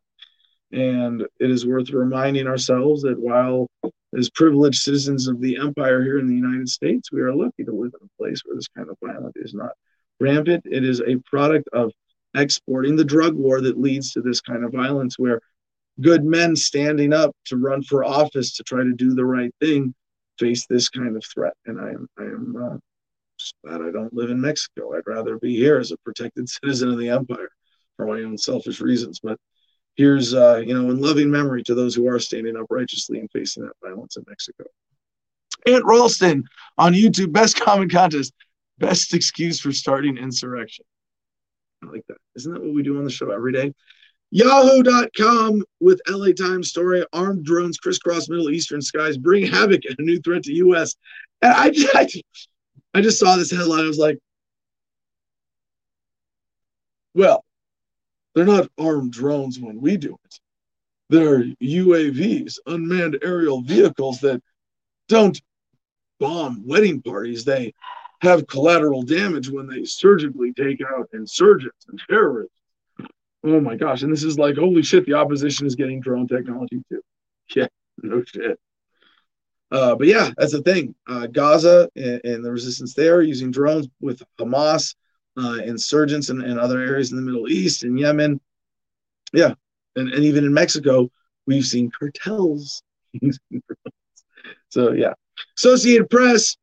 And 0.71 1.21
it 1.39 1.51
is 1.51 1.65
worth 1.65 1.89
reminding 1.89 2.47
ourselves 2.47 3.01
that 3.01 3.19
while 3.19 3.67
as 4.17 4.29
privileged 4.29 4.81
citizens 4.81 5.27
of 5.27 5.41
the 5.41 5.57
empire 5.57 6.01
here 6.01 6.17
in 6.17 6.27
the 6.27 6.35
United 6.35 6.69
States, 6.69 7.11
we 7.11 7.21
are 7.21 7.33
lucky 7.33 7.65
to 7.65 7.71
live 7.71 7.91
in 7.99 8.07
a 8.07 8.23
place 8.23 8.41
where 8.45 8.55
this 8.55 8.69
kind 8.69 8.89
of 8.89 8.97
violence 9.03 9.35
is 9.35 9.53
not 9.53 9.71
rampant. 10.19 10.65
It 10.65 10.85
is 10.85 11.01
a 11.01 11.17
product 11.29 11.67
of 11.73 11.91
exporting 12.35 12.95
the 12.95 13.03
drug 13.03 13.33
war 13.33 13.59
that 13.61 13.79
leads 13.79 14.13
to 14.13 14.21
this 14.21 14.39
kind 14.39 14.63
of 14.63 14.71
violence 14.71 15.19
where 15.19 15.41
good 15.99 16.23
men 16.23 16.55
standing 16.55 17.11
up 17.11 17.35
to 17.45 17.57
run 17.57 17.83
for 17.83 18.05
office 18.05 18.53
to 18.53 18.63
try 18.63 18.83
to 18.83 18.93
do 18.93 19.13
the 19.13 19.25
right 19.25 19.53
thing 19.59 19.93
face 20.37 20.65
this 20.67 20.87
kind 20.87 21.17
of 21.17 21.23
threat. 21.25 21.53
And 21.65 21.81
I 21.81 21.89
am, 21.89 22.07
I 22.17 22.23
am 22.23 22.55
uh, 22.55 22.77
glad 23.63 23.81
I 23.81 23.91
don't 23.91 24.13
live 24.13 24.29
in 24.29 24.41
Mexico. 24.41 24.95
I'd 24.95 25.07
rather 25.07 25.37
be 25.37 25.55
here 25.55 25.77
as 25.77 25.91
a 25.91 25.97
protected 25.97 26.49
citizen 26.63 26.89
of 26.89 26.97
the 26.97 27.09
empire 27.09 27.49
for 27.97 28.05
my 28.05 28.23
own 28.23 28.37
selfish 28.37 28.81
reasons. 28.81 29.19
But 29.21 29.37
here's, 29.95 30.33
uh, 30.33 30.61
you 30.65 30.73
know, 30.73 30.89
in 30.89 31.01
loving 31.01 31.29
memory 31.29 31.63
to 31.63 31.75
those 31.75 31.95
who 31.95 32.07
are 32.07 32.19
standing 32.19 32.55
up 32.55 32.67
righteously 32.69 33.19
and 33.19 33.29
facing 33.31 33.63
that 33.63 33.73
violence 33.83 34.17
in 34.17 34.23
Mexico. 34.27 34.65
Aunt 35.65 35.83
Ralston 35.85 36.43
on 36.77 36.93
YouTube, 36.93 37.33
best 37.33 37.59
comment 37.59 37.91
contest, 37.91 38.33
best 38.77 39.13
excuse 39.13 39.59
for 39.59 39.71
starting 39.71 40.17
insurrection. 40.17 40.85
I 41.83 41.87
like 41.87 42.05
that. 42.07 42.17
Isn't 42.35 42.53
that 42.53 42.61
what 42.61 42.73
we 42.73 42.83
do 42.83 42.97
on 42.97 43.03
the 43.03 43.11
show 43.11 43.31
every 43.31 43.51
day? 43.51 43.73
Yahoo.com 44.31 45.63
with 45.79 46.01
LA 46.07 46.31
Times 46.33 46.69
story 46.69 47.03
armed 47.13 47.43
drones 47.45 47.77
crisscross 47.77 48.29
Middle 48.29 48.51
Eastern 48.51 48.81
skies, 48.81 49.17
bring 49.17 49.45
havoc 49.45 49.81
and 49.85 49.95
a 49.97 50.03
new 50.03 50.19
threat 50.19 50.43
to 50.43 50.53
U.S. 50.53 50.95
And 51.41 51.51
I, 51.51 51.71
I, 51.99 52.07
I 52.93 53.01
just 53.01 53.19
saw 53.19 53.35
this 53.35 53.51
headline. 53.51 53.83
I 53.83 53.87
was 53.87 53.97
like, 53.97 54.19
well, 57.13 57.43
they're 58.33 58.45
not 58.45 58.69
armed 58.77 59.11
drones 59.11 59.59
when 59.59 59.81
we 59.81 59.97
do 59.97 60.17
it. 60.25 60.39
They're 61.09 61.43
UAVs, 61.61 62.59
unmanned 62.65 63.19
aerial 63.23 63.61
vehicles 63.61 64.19
that 64.21 64.41
don't 65.07 65.39
bomb 66.19 66.65
wedding 66.67 67.01
parties. 67.01 67.43
They 67.43 67.73
have 68.21 68.47
collateral 68.47 69.01
damage 69.01 69.49
when 69.49 69.67
they 69.67 69.85
surgically 69.85 70.53
take 70.53 70.81
out 70.81 71.09
insurgents 71.13 71.85
and 71.87 71.99
terrorists. 72.09 72.55
Oh 73.43 73.59
my 73.61 73.75
gosh. 73.75 74.03
And 74.03 74.11
this 74.11 74.23
is 74.23 74.37
like, 74.37 74.57
holy 74.57 74.83
shit, 74.83 75.05
the 75.05 75.13
opposition 75.13 75.65
is 75.65 75.75
getting 75.75 76.01
drone 76.01 76.27
technology 76.27 76.83
too. 76.89 77.01
Yeah, 77.55 77.65
no 78.03 78.23
shit. 78.23 78.59
Uh, 79.71 79.95
but 79.95 80.07
yeah, 80.07 80.31
that's 80.37 80.51
the 80.51 80.61
thing. 80.61 80.95
Uh, 81.07 81.27
Gaza 81.27 81.89
and, 81.95 82.21
and, 82.23 82.45
the 82.45 82.51
resistance 82.51 82.93
there 82.95 83.21
using 83.21 83.51
drones 83.51 83.87
with 84.01 84.21
Hamas, 84.39 84.95
uh, 85.37 85.59
insurgents 85.63 86.29
in, 86.29 86.41
in 86.41 86.57
other 86.57 86.81
areas 86.81 87.11
in 87.11 87.17
the 87.17 87.23
Middle 87.23 87.47
East 87.47 87.83
and 87.83 87.99
Yemen. 87.99 88.41
Yeah, 89.31 89.53
and, 89.95 90.11
and 90.11 90.23
even 90.23 90.43
in 90.43 90.53
Mexico, 90.53 91.11
we've 91.45 91.65
seen 91.65 91.91
cartels. 91.91 92.81
so 94.69 94.91
yeah, 94.93 95.13
Associated 95.55 96.09
Press 96.09 96.57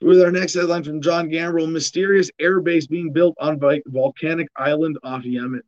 with 0.00 0.20
our 0.22 0.30
next 0.30 0.54
headline 0.54 0.84
from 0.84 1.02
John 1.02 1.28
Gambrell: 1.28 1.70
Mysterious 1.70 2.30
airbase 2.40 2.88
being 2.88 3.12
built 3.12 3.34
on 3.40 3.60
volcanic 3.86 4.48
island 4.56 4.98
off 5.02 5.24
Yemen. 5.24 5.62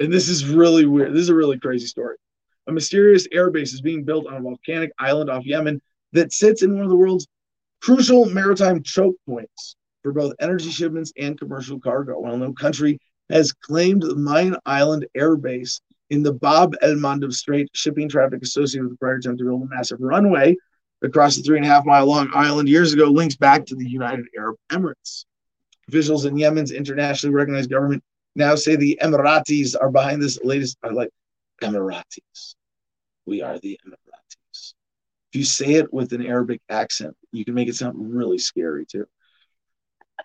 And 0.00 0.12
this 0.12 0.28
is 0.30 0.46
really 0.46 0.86
weird. 0.86 1.12
This 1.12 1.20
is 1.20 1.28
a 1.28 1.34
really 1.34 1.58
crazy 1.58 1.86
story 1.86 2.16
a 2.66 2.72
mysterious 2.72 3.28
airbase 3.28 3.74
is 3.74 3.80
being 3.80 4.04
built 4.04 4.26
on 4.26 4.34
a 4.34 4.40
volcanic 4.40 4.92
island 4.98 5.30
off 5.30 5.44
Yemen 5.44 5.80
that 6.12 6.32
sits 6.32 6.62
in 6.62 6.74
one 6.74 6.84
of 6.84 6.90
the 6.90 6.96
world's 6.96 7.26
crucial 7.82 8.24
maritime 8.26 8.82
choke 8.82 9.16
points 9.26 9.76
for 10.02 10.12
both 10.12 10.34
energy 10.40 10.70
shipments 10.70 11.12
and 11.18 11.38
commercial 11.38 11.78
cargo. 11.80 12.18
While 12.18 12.36
no 12.36 12.52
country 12.52 12.98
has 13.30 13.52
claimed 13.52 14.02
the 14.02 14.14
Mayun 14.14 14.56
Island 14.64 15.06
airbase 15.16 15.80
in 16.10 16.22
the 16.22 16.32
Bab 16.32 16.74
el 16.82 16.94
Mandeb 16.94 17.32
Strait, 17.32 17.68
shipping 17.72 18.08
traffic 18.08 18.42
associated 18.42 18.84
with 18.84 18.92
the 18.92 18.98
prior 18.98 19.16
attempt 19.16 19.38
to 19.38 19.44
build 19.44 19.62
a 19.62 19.74
massive 19.74 19.98
runway 20.00 20.56
across 21.02 21.36
the 21.36 21.42
three 21.42 21.56
and 21.56 21.66
a 21.66 21.68
half 21.68 21.84
mile 21.84 22.06
long 22.06 22.30
island 22.34 22.68
years 22.68 22.92
ago 22.92 23.06
links 23.06 23.36
back 23.36 23.66
to 23.66 23.74
the 23.74 23.88
United 23.88 24.26
Arab 24.36 24.56
Emirates. 24.70 25.24
Officials 25.88 26.24
in 26.24 26.36
Yemen's 26.36 26.70
internationally 26.70 27.34
recognized 27.34 27.70
government 27.70 28.02
now 28.36 28.54
say 28.54 28.76
the 28.76 28.98
Emiratis 29.02 29.74
are 29.78 29.90
behind 29.90 30.22
this 30.22 30.38
latest, 30.42 30.78
I 30.82 30.88
like 30.88 31.10
Emiratis. 31.62 32.54
We 33.26 33.42
are 33.42 33.58
the 33.58 33.78
Emiratis. 33.86 34.74
If 35.32 35.38
you 35.38 35.44
say 35.44 35.74
it 35.74 35.92
with 35.92 36.12
an 36.12 36.24
Arabic 36.24 36.60
accent, 36.68 37.16
you 37.32 37.44
can 37.44 37.54
make 37.54 37.68
it 37.68 37.74
sound 37.74 38.14
really 38.14 38.38
scary 38.38 38.86
too. 38.86 39.06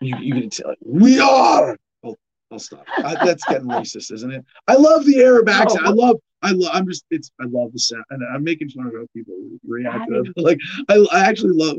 You, 0.01 0.17
you 0.19 0.33
can 0.33 0.49
tell 0.49 0.71
it, 0.71 0.77
we 0.85 1.19
are. 1.19 1.77
Oh, 2.03 2.15
I'll 2.51 2.59
stop. 2.59 2.85
I, 2.97 3.25
that's 3.25 3.43
getting 3.45 3.67
racist, 3.67 4.11
isn't 4.11 4.31
it? 4.31 4.45
I 4.67 4.75
love 4.75 5.05
the 5.05 5.21
Arab 5.21 5.49
accent. 5.49 5.85
I 5.85 5.89
love. 5.89 6.17
I 6.41 6.51
love. 6.51 6.71
I'm 6.73 6.87
just. 6.87 7.05
It's. 7.09 7.31
I 7.41 7.45
love 7.45 7.73
the 7.73 7.79
sound, 7.79 8.05
and 8.11 8.21
I'm 8.33 8.43
making 8.43 8.69
fun 8.69 8.87
of 8.87 8.93
how 8.93 9.05
people 9.13 9.35
react 9.67 10.09
to 10.09 10.21
it. 10.21 10.33
Like, 10.37 10.59
I, 10.87 11.05
I 11.11 11.25
actually 11.27 11.53
love. 11.53 11.77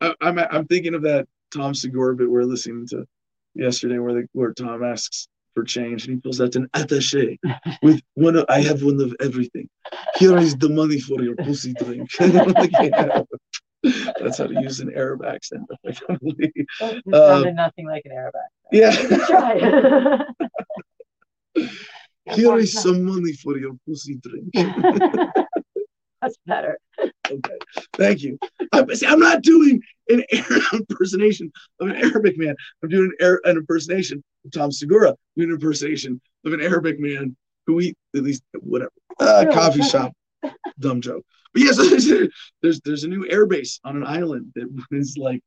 I, 0.00 0.14
I'm. 0.20 0.38
I'm 0.38 0.66
thinking 0.66 0.94
of 0.94 1.02
that 1.02 1.26
Tom 1.52 1.74
Segura 1.74 2.14
bit 2.16 2.30
we're 2.30 2.44
listening 2.44 2.86
to 2.88 3.06
yesterday 3.54 3.98
where 3.98 4.14
the 4.14 4.28
where 4.32 4.52
Tom 4.52 4.82
asks 4.82 5.28
for 5.54 5.64
change 5.64 6.06
and 6.06 6.14
he 6.16 6.20
pulls 6.20 6.40
out 6.40 6.54
an 6.56 6.66
attaché 6.74 7.38
with 7.82 8.00
one 8.14 8.36
of, 8.36 8.44
I 8.48 8.60
have 8.62 8.82
one 8.82 9.00
of 9.00 9.14
everything. 9.20 9.68
Here 10.16 10.36
is 10.38 10.56
the 10.56 10.68
money 10.68 10.98
for 11.00 11.22
your 11.22 11.36
pussy 11.36 11.72
drink. 11.74 12.10
Like, 12.20 12.70
yeah. 12.80 13.22
That's 14.20 14.38
how 14.38 14.46
to 14.46 14.54
use 14.62 14.78
an 14.80 14.92
Arab 14.94 15.24
accent. 15.24 15.62
That 15.84 17.02
Uh, 17.12 17.28
sounded 17.28 17.54
nothing 17.56 17.86
like 17.86 18.02
an 18.04 18.12
Arab 18.12 18.34
accent. 18.36 18.70
yeah. 18.70 19.26
Try 19.26 19.52
it. 21.56 21.70
Here 22.36 22.56
is 22.58 22.72
some 22.72 23.02
money 23.04 23.32
for 23.32 23.58
your 23.58 23.72
pussy 23.86 24.14
drink. 24.22 24.48
That's 26.22 26.36
better. 26.46 26.78
Okay, 27.28 27.58
thank 27.94 28.22
you. 28.22 28.38
I'm, 28.72 28.94
see, 28.94 29.06
I'm 29.06 29.18
not 29.18 29.42
doing 29.42 29.80
an 30.08 30.22
Arab 30.32 30.62
impersonation 30.88 31.50
of 31.80 31.88
an 31.88 31.96
Arabic 31.96 32.38
man. 32.38 32.54
I'm 32.82 32.88
doing 32.90 33.10
an, 33.18 33.38
an 33.44 33.56
impersonation 33.56 34.22
Tom 34.52 34.72
Segura, 34.72 35.14
an 35.36 35.50
impersonation 35.50 36.20
of 36.44 36.52
an 36.52 36.60
Arabic 36.60 36.98
man 36.98 37.36
who 37.66 37.80
eat 37.80 37.96
at 38.16 38.22
least 38.22 38.42
whatever 38.60 38.92
uh, 39.20 39.46
coffee 39.52 39.82
shop. 39.82 40.12
Dumb 40.80 41.00
joke. 41.00 41.24
But 41.54 41.62
yes, 41.62 41.76
there's 42.62 42.80
there's 42.80 43.04
a 43.04 43.08
new 43.08 43.26
air 43.28 43.46
base 43.46 43.80
on 43.84 43.96
an 43.96 44.06
island 44.06 44.52
that 44.54 44.68
is 44.90 45.16
like 45.16 45.40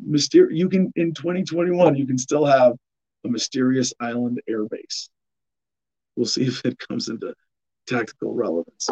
mysterious. 0.00 0.58
You 0.58 0.68
can 0.68 0.92
in 0.96 1.12
2021 1.12 1.96
you 1.96 2.06
can 2.06 2.18
still 2.18 2.46
have 2.46 2.74
a 3.24 3.28
mysterious 3.28 3.92
island 4.00 4.40
air 4.48 4.64
base. 4.64 5.10
We'll 6.16 6.26
see 6.26 6.44
if 6.44 6.64
it 6.64 6.78
comes 6.78 7.08
into 7.08 7.34
tactical 7.86 8.34
relevance. 8.34 8.88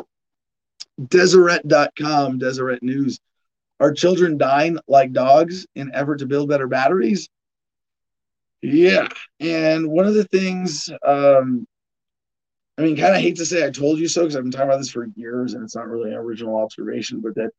Deseret.com, 1.09 2.38
Deseret 2.38 2.82
News. 2.82 3.20
Are 3.78 3.92
children 3.92 4.36
dying 4.36 4.78
like 4.88 5.12
dogs 5.12 5.66
in 5.74 5.90
effort 5.94 6.18
to 6.18 6.26
build 6.26 6.51
better 6.51 6.66
batteries? 6.66 7.28
Yeah. 8.63 9.09
And 9.39 9.89
one 9.89 10.07
of 10.07 10.15
the 10.15 10.25
things, 10.25 10.91
um, 11.07 11.67
I 12.79 12.83
mean, 12.83 12.97
kind 12.97 13.15
of 13.15 13.21
hate 13.21 13.37
to 13.37 13.47
say 13.47 13.65
I 13.67 13.71
told 13.71 13.99
you 13.99 14.09
so 14.09 14.23
because 14.23 14.37
I've 14.37 14.43
been 14.43 14.53
talking 14.53 14.69
about 14.69 14.79
this 14.79 14.91
for 14.91 15.07
years 15.15 15.55
and 15.55 15.63
it's 15.65 15.77
not 15.77 15.89
really 15.89 16.11
an 16.11 16.17
original 16.17 16.57
observation, 16.57 17.21
but 17.21 17.35
that 17.35 17.51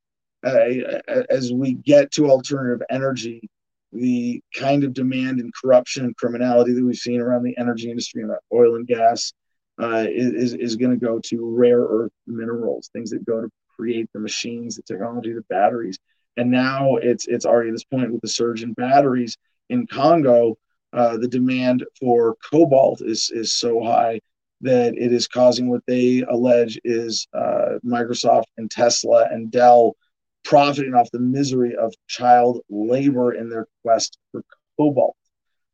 uh, 0.44 1.24
as 1.30 1.54
we 1.54 1.74
get 1.74 2.12
to 2.12 2.30
alternative 2.30 2.82
energy, 2.90 3.50
the 3.94 4.42
kind 4.56 4.84
of 4.84 4.94
demand 4.94 5.40
and 5.40 5.54
corruption 5.54 6.06
and 6.06 6.16
criminality 6.16 6.74
that 6.74 6.84
we've 6.84 6.96
seen 6.96 7.20
around 7.20 7.44
the 7.44 7.58
energy 7.58 7.90
industry 7.90 8.24
and 8.24 8.32
oil 8.54 8.76
and 8.76 8.88
gas 8.88 9.34
uh, 9.82 10.06
is, 10.10 10.54
is 10.54 10.76
going 10.76 10.92
to 10.92 11.06
go 11.06 11.20
to 11.20 11.56
rare 11.56 11.82
earth 11.82 12.12
minerals, 12.26 12.90
things 12.94 13.10
that 13.10 13.26
go 13.26 13.42
to 13.42 13.50
create 13.76 14.10
the 14.14 14.20
machines, 14.20 14.76
the 14.76 14.84
technology, 14.84 15.34
the 15.34 15.44
batteries. 15.50 16.00
And 16.38 16.50
now 16.50 16.96
it's 16.96 17.28
it's 17.28 17.46
already 17.46 17.70
at 17.70 17.74
this 17.74 17.84
point 17.84 18.12
with 18.12 18.22
the 18.22 18.28
surge 18.28 18.64
in 18.64 18.74
batteries 18.74 19.38
in 19.70 19.88
Congo, 19.88 20.58
uh, 20.94 21.18
the 21.18 21.28
demand 21.28 21.86
for 22.00 22.36
cobalt 22.50 23.02
is 23.02 23.32
is 23.34 23.54
so 23.54 23.84
high 23.84 24.20
that 24.62 24.96
it 24.96 25.12
is 25.12 25.28
causing 25.28 25.70
what 25.70 25.82
they 25.88 26.24
allege 26.30 26.80
is 26.84 27.28
uh, 27.34 27.78
Microsoft 27.84 28.46
and 28.58 28.70
Tesla 28.70 29.28
and 29.32 29.52
Dell 29.52 29.96
profiting 30.44 30.94
off 30.94 31.10
the 31.12 31.20
misery 31.20 31.76
of 31.76 31.94
child 32.08 32.62
labor 32.70 33.34
in 33.34 33.50
their 33.50 33.68
quest 33.84 34.18
for 34.32 34.44
cobalt. 34.78 35.16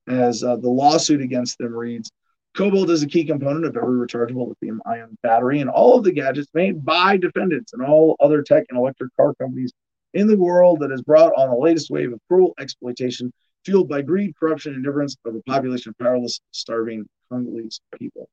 As 0.07 0.43
uh, 0.43 0.55
the 0.55 0.69
lawsuit 0.69 1.21
against 1.21 1.57
them 1.57 1.73
reads, 1.73 2.09
Cobalt 2.55 2.89
is 2.89 3.03
a 3.03 3.07
key 3.07 3.23
component 3.23 3.65
of 3.65 3.77
every 3.77 3.97
rechargeable 3.97 4.47
lithium 4.47 4.81
ion 4.85 5.15
battery 5.21 5.59
and 5.59 5.69
all 5.69 5.97
of 5.97 6.03
the 6.03 6.11
gadgets 6.11 6.49
made 6.53 6.83
by 6.83 7.15
defendants 7.17 7.73
and 7.73 7.83
all 7.83 8.15
other 8.19 8.41
tech 8.41 8.65
and 8.69 8.79
electric 8.79 9.15
car 9.15 9.33
companies 9.35 9.71
in 10.13 10.27
the 10.27 10.37
world 10.37 10.79
that 10.79 10.89
has 10.89 11.01
brought 11.03 11.33
on 11.37 11.49
the 11.49 11.55
latest 11.55 11.91
wave 11.91 12.11
of 12.11 12.19
cruel 12.27 12.55
exploitation 12.59 13.31
fueled 13.67 13.89
by 13.89 14.01
greed, 14.01 14.33
corruption, 14.39 14.73
and 14.73 14.77
indifference 14.77 15.17
of 15.25 15.35
a 15.35 15.41
population 15.41 15.89
of 15.89 15.97
powerless, 16.03 16.39
starving 16.51 17.05
Congolese 17.29 17.81
people. 17.99 18.29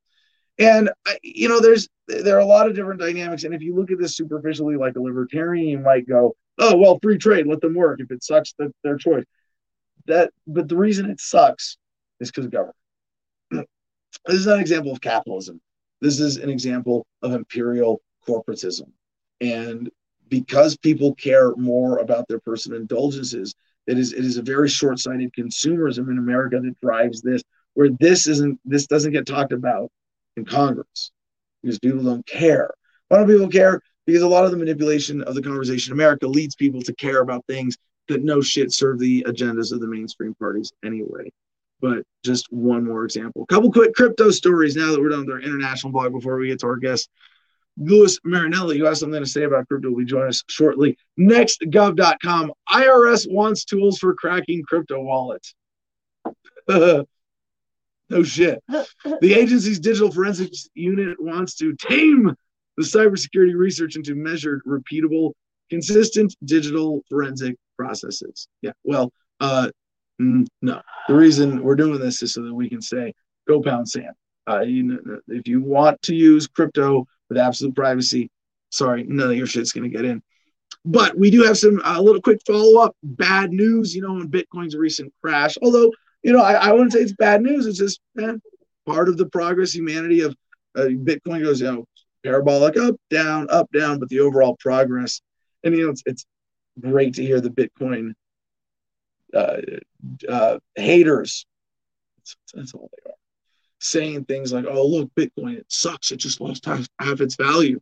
And 0.60 0.88
you 1.24 1.48
know, 1.48 1.60
there's 1.60 1.88
there 2.06 2.36
are 2.36 2.40
a 2.40 2.46
lot 2.46 2.68
of 2.68 2.76
different 2.76 3.00
dynamics, 3.00 3.42
and 3.42 3.52
if 3.52 3.60
you 3.60 3.74
look 3.74 3.90
at 3.90 3.98
this 3.98 4.16
superficially, 4.16 4.76
like 4.76 4.94
a 4.94 5.00
libertarian, 5.00 5.66
you 5.66 5.80
might 5.80 6.08
go, 6.08 6.36
"Oh, 6.58 6.76
well, 6.76 7.00
free 7.02 7.18
trade, 7.18 7.48
let 7.48 7.60
them 7.60 7.74
work. 7.74 7.98
If 8.00 8.12
it 8.12 8.22
sucks, 8.22 8.54
that's 8.56 8.72
their 8.84 8.96
choice." 8.96 9.24
That, 10.06 10.30
but 10.46 10.68
the 10.68 10.76
reason 10.76 11.10
it 11.10 11.20
sucks 11.20 11.76
is 12.20 12.30
because 12.30 12.44
of 12.44 12.52
government. 12.52 12.76
This 14.26 14.36
is 14.36 14.46
an 14.46 14.60
example 14.60 14.92
of 14.92 15.00
capitalism. 15.00 15.60
This 16.00 16.20
is 16.20 16.36
an 16.36 16.48
example 16.48 17.04
of 17.20 17.32
imperial 17.32 18.00
corporatism. 18.26 18.92
And 19.40 19.90
because 20.28 20.76
people 20.76 21.16
care 21.16 21.54
more 21.56 21.98
about 21.98 22.28
their 22.28 22.38
personal 22.38 22.80
indulgences, 22.80 23.54
it 23.86 23.98
is 23.98 24.12
it 24.12 24.24
is 24.24 24.36
a 24.36 24.42
very 24.42 24.68
short-sighted 24.68 25.32
consumerism 25.32 26.10
in 26.10 26.18
America 26.18 26.60
that 26.60 26.80
drives 26.80 27.22
this, 27.22 27.42
where 27.74 27.90
this 28.00 28.26
isn't 28.26 28.58
this 28.64 28.86
doesn't 28.86 29.12
get 29.12 29.26
talked 29.26 29.52
about 29.52 29.90
in 30.36 30.44
Congress 30.44 31.12
because 31.62 31.78
people 31.78 32.02
don't 32.02 32.26
care. 32.26 32.70
Why 33.08 33.18
don't 33.18 33.28
people 33.28 33.48
care? 33.48 33.80
Because 34.06 34.22
a 34.22 34.28
lot 34.28 34.44
of 34.44 34.50
the 34.50 34.56
manipulation 34.56 35.22
of 35.22 35.34
the 35.34 35.42
conversation 35.42 35.92
in 35.92 35.98
America 35.98 36.26
leads 36.26 36.54
people 36.54 36.82
to 36.82 36.94
care 36.94 37.20
about 37.20 37.44
things 37.46 37.76
that 38.08 38.22
no 38.22 38.40
shit 38.42 38.72
serve 38.72 38.98
the 38.98 39.24
agendas 39.26 39.72
of 39.72 39.80
the 39.80 39.86
mainstream 39.86 40.34
parties 40.34 40.72
anyway 40.84 41.30
but 41.84 42.02
just 42.24 42.50
one 42.50 42.82
more 42.82 43.04
example. 43.04 43.42
A 43.42 43.46
couple 43.46 43.70
quick 43.70 43.94
crypto 43.94 44.30
stories 44.30 44.74
now 44.74 44.90
that 44.90 44.98
we're 44.98 45.10
done 45.10 45.26
with 45.26 45.30
our 45.30 45.40
international 45.40 45.92
blog 45.92 46.12
before 46.12 46.38
we 46.38 46.48
get 46.48 46.60
to 46.60 46.66
our 46.66 46.76
guest. 46.76 47.10
Louis 47.76 48.18
Marinelli, 48.24 48.78
who 48.78 48.84
has 48.84 49.00
something 49.00 49.20
to 49.20 49.28
say 49.28 49.44
about 49.44 49.68
crypto, 49.68 49.90
will 49.90 50.04
join 50.04 50.28
us 50.28 50.42
shortly. 50.48 50.96
Nextgov.com. 51.18 52.52
IRS 52.70 53.30
wants 53.30 53.64
tools 53.64 53.98
for 53.98 54.14
cracking 54.14 54.62
crypto 54.62 55.02
wallets. 55.02 55.54
no 56.68 57.04
shit. 58.22 58.62
The 58.68 59.34
agency's 59.34 59.80
digital 59.80 60.10
forensics 60.10 60.68
unit 60.74 61.20
wants 61.20 61.56
to 61.56 61.74
tame 61.76 62.34
the 62.76 62.82
cybersecurity 62.82 63.56
research 63.56 63.96
into 63.96 64.14
measured, 64.14 64.62
repeatable, 64.66 65.32
consistent 65.70 66.34
digital 66.44 67.02
forensic 67.08 67.56
processes. 67.76 68.48
Yeah, 68.62 68.72
well, 68.84 69.12
uh, 69.40 69.70
no, 70.18 70.80
the 71.08 71.14
reason 71.14 71.62
we're 71.62 71.74
doing 71.74 71.98
this 71.98 72.22
is 72.22 72.32
so 72.34 72.42
that 72.42 72.54
we 72.54 72.68
can 72.68 72.80
say, 72.80 73.12
go 73.48 73.60
pound 73.60 73.88
sand. 73.88 74.14
Uh, 74.48 74.60
you 74.60 74.82
know, 74.82 75.20
if 75.28 75.48
you 75.48 75.60
want 75.60 76.00
to 76.02 76.14
use 76.14 76.46
crypto 76.46 77.06
with 77.28 77.38
absolute 77.38 77.74
privacy, 77.74 78.30
sorry, 78.70 79.04
none 79.04 79.30
of 79.30 79.36
your 79.36 79.46
shit's 79.46 79.72
to 79.72 79.88
get 79.88 80.04
in. 80.04 80.22
But 80.84 81.16
we 81.16 81.30
do 81.30 81.42
have 81.44 81.56
some 81.56 81.80
a 81.80 81.92
uh, 81.92 82.00
little 82.00 82.20
quick 82.20 82.40
follow 82.46 82.80
up 82.80 82.94
bad 83.02 83.52
news, 83.52 83.94
you 83.94 84.02
know, 84.02 84.16
on 84.16 84.28
Bitcoin's 84.28 84.76
recent 84.76 85.12
crash. 85.22 85.56
Although, 85.62 85.92
you 86.22 86.32
know, 86.32 86.42
I, 86.42 86.54
I 86.54 86.72
wouldn't 86.72 86.92
say 86.92 87.00
it's 87.00 87.12
bad 87.12 87.40
news. 87.40 87.66
It's 87.66 87.78
just 87.78 88.00
eh, 88.20 88.34
part 88.86 89.08
of 89.08 89.16
the 89.16 89.26
progress 89.26 89.74
humanity 89.74 90.20
of 90.20 90.36
uh, 90.76 90.82
Bitcoin 90.82 91.42
goes, 91.42 91.60
you 91.60 91.72
know, 91.72 91.86
parabolic 92.22 92.76
up, 92.76 92.96
down, 93.10 93.48
up, 93.50 93.70
down, 93.72 93.98
but 93.98 94.08
the 94.08 94.20
overall 94.20 94.56
progress. 94.58 95.20
And, 95.62 95.74
you 95.74 95.84
know, 95.84 95.90
it's, 95.90 96.02
it's 96.06 96.26
great 96.80 97.14
to 97.14 97.24
hear 97.24 97.40
the 97.40 97.50
Bitcoin 97.50 98.12
uh, 99.34 99.56
uh, 100.28 100.58
haters. 100.74 101.46
That's, 102.18 102.36
that's, 102.52 102.74
all 102.74 102.90
they 102.92 103.10
are. 103.10 103.16
Saying 103.84 104.24
things 104.24 104.50
like, 104.50 104.64
"Oh, 104.66 104.86
look, 104.86 105.10
Bitcoin, 105.14 105.58
it 105.58 105.66
sucks. 105.68 106.10
It 106.10 106.16
just 106.16 106.40
lost 106.40 106.64
half, 106.64 106.88
half 106.98 107.20
its 107.20 107.36
value." 107.36 107.80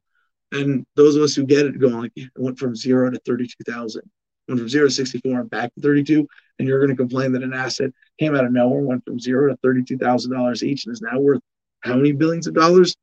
And 0.50 0.84
those 0.96 1.14
of 1.14 1.22
us 1.22 1.34
who 1.34 1.46
get 1.46 1.64
it 1.64 1.78
going, 1.78 1.94
like, 1.94 2.12
it 2.16 2.28
went 2.36 2.59
from 2.59 2.74
zero 2.74 3.09
to 3.09 3.20
thirty-two 3.24 3.64
thousand, 3.64 4.03
went 4.48 4.59
from 4.59 4.68
zero 4.68 4.88
to 4.88 4.90
sixty-four 4.92 5.40
and 5.40 5.48
back 5.48 5.72
to 5.74 5.80
thirty-two, 5.80 6.26
and 6.59 6.66
you're 6.66 6.80
going 6.80 6.90
to 6.90 6.96
complain 6.96 7.30
that 7.32 7.44
an 7.44 7.55
asset 7.55 7.92
came 8.18 8.34
out 8.34 8.44
of 8.44 8.53
nowhere, 8.53 8.82
went 8.82 9.05
from 9.05 9.20
zero 9.20 9.48
to 9.48 9.57
thirty-two 9.62 9.96
thousand 9.96 10.32
dollars 10.32 10.64
each, 10.64 10.86
and 10.86 10.92
is 10.92 11.00
now 11.00 11.20
worth 11.20 11.40
how 11.82 11.94
many 11.94 12.11
billions 12.11 12.48
of 12.48 12.55
dollars? 12.55 12.96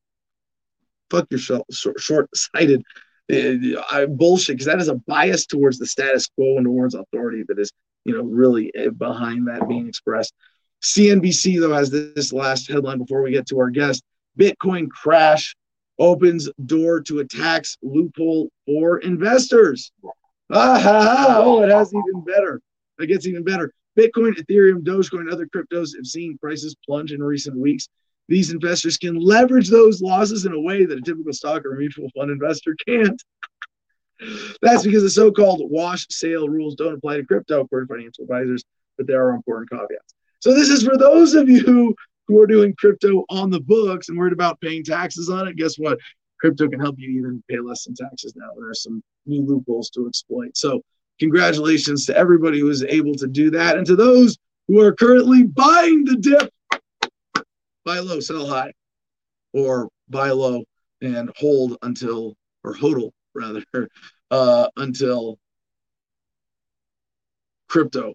Fuck 1.10 1.32
yourself, 1.32 1.64
short-sighted 1.72 2.84
uh, 3.32 3.82
I 3.92 4.08
bullshit 4.08 4.56
because 4.56 4.66
that 4.66 4.82
is 4.82 4.90
a 4.90 4.96
bias 4.96 5.46
towards 5.46 5.80
the 5.80 5.88
status 5.88 6.28
quo 6.28 6.58
and 6.58 6.66
towards 6.66 6.96
authority 6.96 7.44
that 7.48 7.60
is 7.60 7.72
you 8.06 8.16
know, 8.16 8.24
really 8.24 8.72
eh, 8.76 8.90
behind 8.90 9.48
that 9.48 9.68
being 9.68 9.88
expressed. 9.88 10.34
CNBC, 10.82 11.60
though, 11.60 11.74
has 11.74 11.90
this 11.90 12.32
last 12.32 12.70
headline 12.70 13.00
before 13.00 13.22
we 13.22 13.32
get 13.32 13.48
to 13.48 13.60
our 13.60 13.70
guest 13.70 14.04
Bitcoin 14.38 14.90
crash 14.90 15.56
opens 15.98 16.50
door 16.66 17.02
to 17.02 17.20
a 17.20 17.26
tax 17.26 17.78
loophole 17.82 18.50
for 18.66 19.00
investors. 19.00 19.92
Ah, 20.52 20.80
ha, 20.80 21.02
ha. 21.02 21.42
Oh, 21.44 21.62
it 21.62 21.70
has 21.70 21.94
even 21.94 22.24
better. 22.24 22.62
It 23.00 23.08
gets 23.08 23.28
even 23.28 23.44
better. 23.44 23.74
Bitcoin, 23.98 24.34
Ethereum, 24.38 24.82
Dogecoin, 24.82 25.22
and 25.22 25.32
other 25.32 25.48
cryptos 25.48 25.96
have 25.96 26.06
seen 26.06 26.38
prices 26.38 26.76
plunge 26.86 27.12
in 27.12 27.22
recent 27.22 27.58
weeks. 27.58 27.88
These 28.30 28.52
investors 28.52 28.98
can 28.98 29.16
leverage 29.16 29.70
those 29.70 30.02
losses 30.02 30.46
in 30.46 30.54
a 30.54 30.60
way 30.60 30.86
that 30.86 30.98
a 30.98 31.02
typical 31.02 31.34
stock 31.34 31.66
or 31.66 31.76
mutual 31.76 32.10
fund 32.16 32.32
investor 32.32 32.76
can't. 32.88 33.22
That's 34.62 34.84
because 34.84 35.04
the 35.04 35.10
so-called 35.10 35.70
wash 35.70 36.06
sale 36.10 36.48
rules 36.48 36.76
don't 36.76 36.94
apply 36.94 37.18
to 37.18 37.26
crypto, 37.26 37.62
according 37.62 37.88
to 37.88 37.94
financial 37.94 38.24
advisors, 38.24 38.64
but 38.98 39.08
there 39.08 39.26
are 39.26 39.32
important 39.32 39.70
caveats. 39.70 40.14
So 40.40 40.54
this 40.54 40.70
is 40.70 40.84
for 40.84 40.98
those 40.98 41.34
of 41.34 41.50
you 41.50 41.96
who 42.28 42.42
are 42.42 42.48
doing 42.48 42.74
crypto 42.78 43.26
on 43.30 43.50
the 43.50 43.60
books 43.60 44.10
and 44.10 44.18
worried 44.18 44.34
about 44.34 44.62
paying 44.62 44.84
taxes 44.84 45.30
on 45.30 45.48
it. 45.48 45.58
Guess 45.58 45.78
what? 45.78 45.98
Crypto 46.40 46.70
can 46.70 46.80
help 46.80 46.96
you 46.98 47.10
even 47.20 47.44
pay 47.50 47.60
less 47.60 47.88
in 47.88 47.94
taxes 47.94 48.34
now. 48.36 48.48
There 48.58 48.70
are 48.70 48.74
some 48.74 49.04
new 49.26 49.46
loopholes 49.46 49.90
to 49.92 50.08
exploit. 50.08 50.56
So 50.56 50.82
congratulations 51.20 52.06
to 52.06 52.16
everybody 52.16 52.60
who 52.60 52.68
was 52.68 52.84
able 52.84 53.16
to 53.16 53.28
do 53.28 53.50
that, 53.52 53.78
and 53.78 53.86
to 53.88 53.96
those 53.96 54.38
who 54.68 54.80
are 54.80 54.94
currently 54.94 55.44
buying 55.44 56.06
the 56.06 56.16
dip. 56.16 56.50
Buy 57.84 58.00
low, 58.00 58.20
sell 58.20 58.48
high, 58.48 58.72
or 59.54 59.90
buy 60.10 60.30
low 60.30 60.64
and 61.02 61.32
hold 61.38 61.78
until, 61.82 62.36
or 62.64 62.76
hodl 62.76 63.12
rather, 63.34 63.64
uh, 64.32 64.68
until 64.78 65.38
crypto 67.68 68.14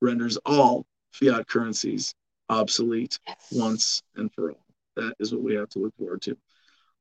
renders 0.00 0.36
all 0.44 0.84
fiat 1.12 1.46
currencies 1.46 2.14
obsolete 2.48 3.18
once 3.52 4.02
and 4.16 4.32
for 4.32 4.50
all. 4.50 4.64
That 4.96 5.14
is 5.18 5.32
what 5.32 5.42
we 5.42 5.54
have 5.54 5.68
to 5.70 5.78
look 5.78 5.96
forward 5.96 6.22
to. 6.22 6.36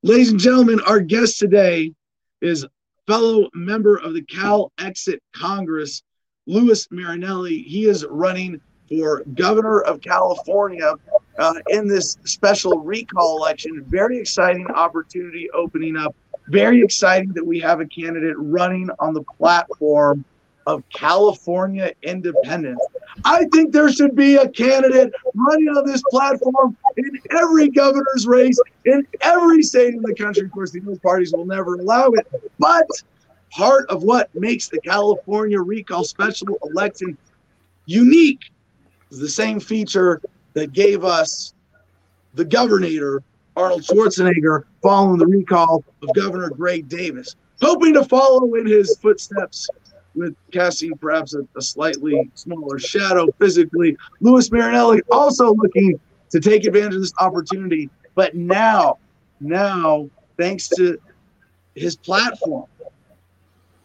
Ladies 0.04 0.32
and 0.32 0.40
gentlemen, 0.40 0.80
our 0.88 1.00
guest 1.00 1.40
today 1.40 1.94
is 2.42 2.66
fellow 3.08 3.50
member 3.54 3.98
of 3.98 4.14
the 4.14 4.22
Cal 4.22 4.72
Exit 4.80 5.22
Congress, 5.34 6.04
Louis 6.46 6.88
Marinelli. 6.92 7.64
He 7.64 7.86
is 7.86 8.06
running 8.06 8.62
for 8.88 9.24
governor 9.36 9.82
of 9.82 10.02
California 10.02 10.94
uh, 11.38 11.54
in 11.70 11.88
this 11.88 12.18
special 12.24 12.80
recall 12.80 13.38
election. 13.38 13.84
Very 13.88 14.20
exciting 14.20 14.68
opportunity 14.68 15.50
opening 15.52 15.98
up. 15.98 16.16
Very 16.48 16.82
exciting 16.82 17.34
that 17.34 17.46
we 17.46 17.60
have 17.60 17.80
a 17.80 17.86
candidate 17.86 18.36
running 18.38 18.90
on 19.00 19.14
the 19.14 19.24
platform 19.38 20.26
of 20.70 20.88
California 20.90 21.92
independence. 22.04 22.80
I 23.26 23.46
think 23.46 23.74
there 23.74 23.92
should 23.92 24.16
be 24.16 24.36
a 24.36 24.48
candidate 24.48 25.12
running 25.34 25.68
on 25.70 25.84
this 25.84 26.04
platform 26.12 26.78
in 26.96 27.20
every 27.32 27.70
governor's 27.70 28.28
race 28.28 28.60
in 28.86 29.06
every 29.22 29.64
state 29.64 29.96
in 29.96 30.04
the 30.04 30.14
country. 30.14 30.46
Of 30.46 30.52
course, 30.52 30.70
the 30.70 30.82
other 30.82 31.00
parties 31.00 31.34
will 31.34 31.46
never 31.46 31.74
allow 31.74 32.10
it. 32.10 32.28
But 32.60 32.86
part 33.50 33.90
of 33.90 34.04
what 34.04 34.30
makes 34.36 34.70
the 34.70 34.80
California 34.82 35.60
recall 35.60 36.04
special 36.04 36.60
election 36.62 37.18
unique 37.88 38.52
is 39.10 39.18
the 39.18 39.28
same 39.28 39.60
feature 39.60 40.22
that 40.54 40.72
gave 40.72 41.04
us 41.04 41.56
the 42.36 42.46
governor, 42.46 43.24
Arnold 43.56 43.82
Schwarzenegger, 43.82 44.66
following 44.84 45.18
the 45.18 45.26
recall 45.26 45.84
of 46.04 46.10
Governor 46.14 46.52
Gray 46.52 46.84
Davis. 46.84 47.36
Hoping 47.60 47.96
to 47.96 48.06
follow 48.06 48.54
in 48.54 48.68
his 48.68 48.96
footsteps, 49.02 49.68
with 50.16 50.36
casting 50.52 50.98
perhaps 50.98 51.34
a, 51.34 51.48
a, 51.56 51.62
slightly 51.62 52.30
smaller 52.34 52.80
shadow 52.80 53.28
physically. 53.40 53.96
Louis 54.22 54.52
Marinelli 54.52 55.02
also 55.12 55.54
looking 55.54 56.00
to 56.30 56.40
take 56.40 56.66
advantage 56.66 56.96
of 56.96 57.02
this 57.02 57.14
opportunity, 57.20 57.90
but 58.16 58.36
now, 58.36 58.98
now, 59.40 60.10
thanks 60.38 60.68
to 60.70 60.98
his 61.76 61.96
platform 61.96 62.66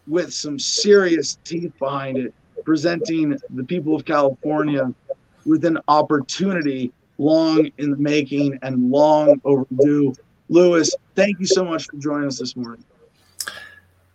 with 0.06 0.32
some 0.32 0.58
serious 0.58 1.38
teeth 1.44 1.72
behind 1.78 2.18
it, 2.18 2.34
presenting 2.64 3.38
the 3.50 3.64
people 3.64 3.94
of 3.94 4.04
California 4.04 4.92
with 5.46 5.64
an 5.64 5.78
opportunity 5.88 6.92
long 7.18 7.70
in 7.78 7.90
the 7.90 7.96
making 7.96 8.58
and 8.62 8.90
long 8.90 9.40
overdue. 9.44 10.14
Louis, 10.48 10.94
thank 11.14 11.38
you 11.38 11.46
so 11.46 11.64
much 11.64 11.86
for 11.86 11.96
joining 11.96 12.26
us 12.26 12.38
this 12.38 12.56
morning. 12.56 12.84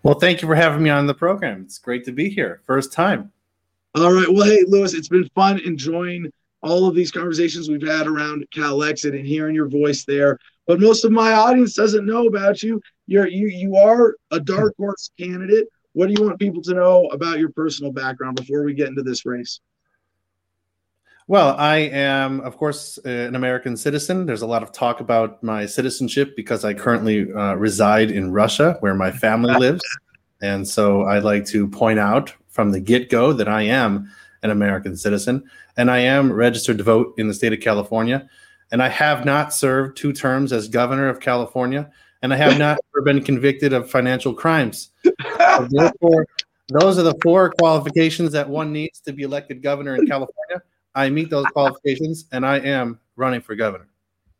Well, 0.03 0.17
thank 0.17 0.41
you 0.41 0.47
for 0.47 0.55
having 0.55 0.81
me 0.81 0.89
on 0.89 1.07
the 1.07 1.13
program. 1.13 1.63
It's 1.63 1.77
great 1.77 2.05
to 2.05 2.11
be 2.11 2.29
here. 2.29 2.61
First 2.65 2.93
time. 2.93 3.31
All 3.95 4.13
right. 4.13 4.31
Well, 4.31 4.45
hey, 4.45 4.63
Louis, 4.67 4.93
it's 4.93 5.09
been 5.09 5.27
fun 5.35 5.59
enjoying 5.59 6.31
all 6.61 6.87
of 6.87 6.95
these 6.95 7.11
conversations 7.11 7.69
we've 7.69 7.85
had 7.85 8.07
around 8.07 8.45
Cal 8.53 8.83
Exit 8.83 9.15
and 9.15 9.25
hearing 9.25 9.55
your 9.55 9.67
voice 9.67 10.05
there. 10.05 10.37
But 10.67 10.79
most 10.79 11.03
of 11.03 11.11
my 11.11 11.33
audience 11.33 11.73
doesn't 11.73 12.05
know 12.05 12.27
about 12.27 12.61
you. 12.61 12.81
You're 13.07 13.27
you 13.27 13.47
you 13.47 13.75
are 13.75 14.15
a 14.31 14.39
dark 14.39 14.75
horse 14.77 15.09
candidate. 15.19 15.67
What 15.93 16.07
do 16.07 16.13
you 16.17 16.25
want 16.25 16.39
people 16.39 16.61
to 16.61 16.73
know 16.73 17.07
about 17.07 17.39
your 17.39 17.49
personal 17.49 17.91
background 17.91 18.35
before 18.35 18.63
we 18.63 18.73
get 18.73 18.87
into 18.87 19.01
this 19.01 19.25
race? 19.25 19.59
Well, 21.29 21.55
I 21.59 21.75
am, 21.75 22.41
of 22.41 22.57
course, 22.57 22.97
an 23.05 23.35
American 23.35 23.77
citizen. 23.77 24.25
There's 24.25 24.41
a 24.41 24.47
lot 24.47 24.63
of 24.63 24.71
talk 24.71 24.99
about 24.99 25.43
my 25.43 25.67
citizenship 25.67 26.35
because 26.35 26.65
I 26.65 26.73
currently 26.73 27.31
uh, 27.31 27.53
reside 27.53 28.09
in 28.09 28.31
Russia, 28.31 28.77
where 28.79 28.95
my 28.95 29.11
family 29.11 29.53
lives. 29.59 29.83
And 30.41 30.67
so 30.67 31.03
I'd 31.03 31.23
like 31.23 31.45
to 31.45 31.67
point 31.67 31.99
out 31.99 32.33
from 32.47 32.71
the 32.71 32.79
get 32.79 33.11
go 33.11 33.31
that 33.33 33.47
I 33.47 33.61
am 33.61 34.11
an 34.41 34.49
American 34.49 34.97
citizen 34.97 35.47
and 35.77 35.91
I 35.91 35.99
am 35.99 36.33
registered 36.33 36.79
to 36.79 36.83
vote 36.83 37.13
in 37.19 37.27
the 37.27 37.35
state 37.35 37.53
of 37.53 37.59
California. 37.59 38.27
And 38.71 38.81
I 38.81 38.89
have 38.89 39.23
not 39.23 39.53
served 39.53 39.97
two 39.97 40.13
terms 40.13 40.51
as 40.51 40.67
governor 40.67 41.09
of 41.09 41.19
California, 41.19 41.91
and 42.23 42.33
I 42.33 42.37
have 42.37 42.57
not 42.57 42.79
been 43.05 43.23
convicted 43.23 43.71
of 43.71 43.87
financial 43.87 44.33
crimes. 44.33 44.89
So 45.03 45.67
therefore, 45.69 46.25
those 46.69 46.97
are 46.97 47.03
the 47.03 47.17
four 47.21 47.51
qualifications 47.59 48.31
that 48.31 48.49
one 48.49 48.73
needs 48.73 48.99
to 49.01 49.13
be 49.13 49.21
elected 49.21 49.61
governor 49.61 49.93
in 49.95 50.07
California. 50.07 50.63
I 50.99 51.09
meet 51.09 51.29
those 51.29 51.45
qualifications, 51.45 52.25
and 52.33 52.45
I 52.45 52.59
am 52.59 52.99
running 53.15 53.39
for 53.39 53.55
governor. 53.55 53.87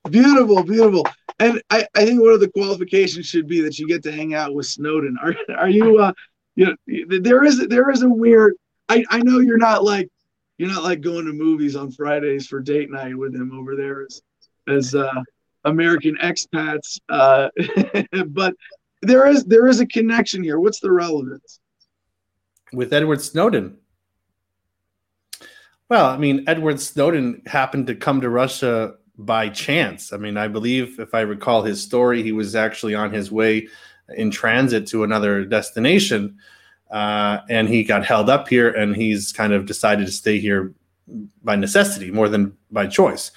Beautiful, 0.10 0.62
beautiful. 0.62 1.08
And 1.40 1.62
I, 1.70 1.88
I 1.96 2.04
think 2.04 2.22
one 2.22 2.34
of 2.34 2.42
the 2.42 2.50
qualifications 2.50 3.28
should 3.28 3.48
be 3.48 3.62
that 3.62 3.80
you 3.80 3.88
get 3.88 4.04
to 4.04 4.12
hang 4.12 4.34
out 4.34 4.54
with 4.54 4.66
Snowden. 4.66 5.18
Are 5.24 5.34
are 5.58 5.70
you 5.70 6.00
uh 6.00 6.12
you 6.56 6.66
know 6.66 7.20
there 7.22 7.46
is 7.46 7.66
there 7.70 7.90
is 7.92 8.02
a 8.02 8.10
weird 8.10 8.56
I, 8.90 9.06
I 9.10 9.20
know 9.20 9.40
you're 9.40 9.58
not 9.58 9.86
like 9.86 10.10
you're 10.58 10.68
not 10.68 10.84
like 10.84 11.00
going 11.00 11.26
to 11.28 11.32
movies 11.32 11.78
on 11.78 11.92
Fridays 11.92 12.48
for 12.48 12.60
date 12.60 12.92
night 12.92 13.18
with 13.18 13.34
him 13.34 13.58
over 13.58 13.78
there 13.78 14.04
as 14.04 14.22
as 14.68 14.96
uh 14.96 15.22
American 15.64 16.18
expats. 16.18 17.00
Uh 17.08 17.48
but 18.28 18.54
there 19.02 19.28
is 19.28 19.46
there 19.46 19.68
is 19.68 19.80
a 19.80 19.88
connection 19.88 20.44
here. 20.44 20.60
What's 20.60 20.82
the 20.82 20.92
relevance? 20.92 21.62
With 22.74 22.92
Edward 22.92 23.22
Snowden. 23.22 23.78
Well, 25.90 26.06
I 26.06 26.18
mean, 26.18 26.44
Edward 26.48 26.80
Snowden 26.80 27.42
happened 27.48 27.88
to 27.88 27.96
come 27.96 28.22
to 28.22 28.30
Russia 28.30 28.94
by 29.18 29.50
chance. 29.50 30.14
I 30.14 30.18
mean, 30.18 30.38
I 30.38 30.48
believe, 30.48 31.00
if 31.00 31.16
I 31.16 31.22
recall 31.22 31.64
his 31.64 31.82
story, 31.82 32.22
he 32.22 32.32
was 32.32 32.56
actually 32.56 32.94
on 32.94 33.12
his 33.12 33.32
way 33.32 33.68
in 34.16 34.30
transit 34.30 34.86
to 34.88 35.04
another 35.04 35.46
destination, 35.46 36.38
uh, 36.92 37.40
and 37.50 37.68
he 37.68 37.84
got 37.84 38.06
held 38.06 38.30
up 38.30 38.48
here, 38.48 38.70
and 38.70 38.96
he's 38.96 39.32
kind 39.32 39.52
of 39.52 39.66
decided 39.66 40.06
to 40.06 40.12
stay 40.12 40.40
here 40.40 40.74
by 41.44 41.56
necessity 41.56 42.12
more 42.12 42.30
than 42.30 42.56
by 42.72 42.86
choice. 42.86 43.32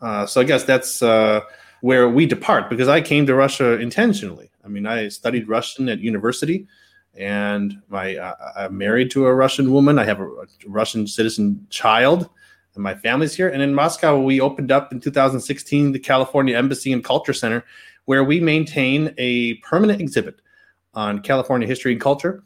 Uh, 0.00 0.24
so 0.24 0.40
I 0.40 0.44
guess 0.44 0.64
that's 0.64 1.02
uh, 1.02 1.40
where 1.82 2.08
we 2.08 2.24
depart 2.24 2.70
because 2.70 2.88
I 2.88 3.02
came 3.02 3.26
to 3.26 3.34
Russia 3.34 3.78
intentionally. 3.78 4.50
I 4.64 4.68
mean, 4.68 4.86
I 4.86 5.08
studied 5.08 5.48
Russian 5.48 5.90
at 5.90 6.00
university 6.00 6.66
and 7.20 7.80
my 7.90 8.16
uh, 8.16 8.34
I'm 8.56 8.78
married 8.78 9.10
to 9.12 9.26
a 9.26 9.34
Russian 9.34 9.72
woman. 9.72 9.98
I 9.98 10.04
have 10.04 10.20
a, 10.20 10.24
a, 10.24 10.46
Russian 10.66 11.06
citizen 11.06 11.66
child, 11.68 12.28
and 12.74 12.82
my 12.82 12.94
family's 12.94 13.34
here. 13.34 13.50
And 13.50 13.62
in 13.62 13.74
Moscow, 13.74 14.18
we 14.18 14.40
opened 14.40 14.72
up 14.72 14.90
in 14.90 15.00
2016 15.00 15.92
the 15.92 15.98
California 15.98 16.56
Embassy 16.56 16.92
and 16.94 17.04
Culture 17.04 17.34
Center, 17.34 17.62
where 18.06 18.24
we 18.24 18.40
maintain 18.40 19.14
a 19.18 19.54
permanent 19.56 20.00
exhibit 20.00 20.40
on 20.94 21.20
California 21.20 21.68
history 21.68 21.92
and 21.92 22.00
culture. 22.00 22.42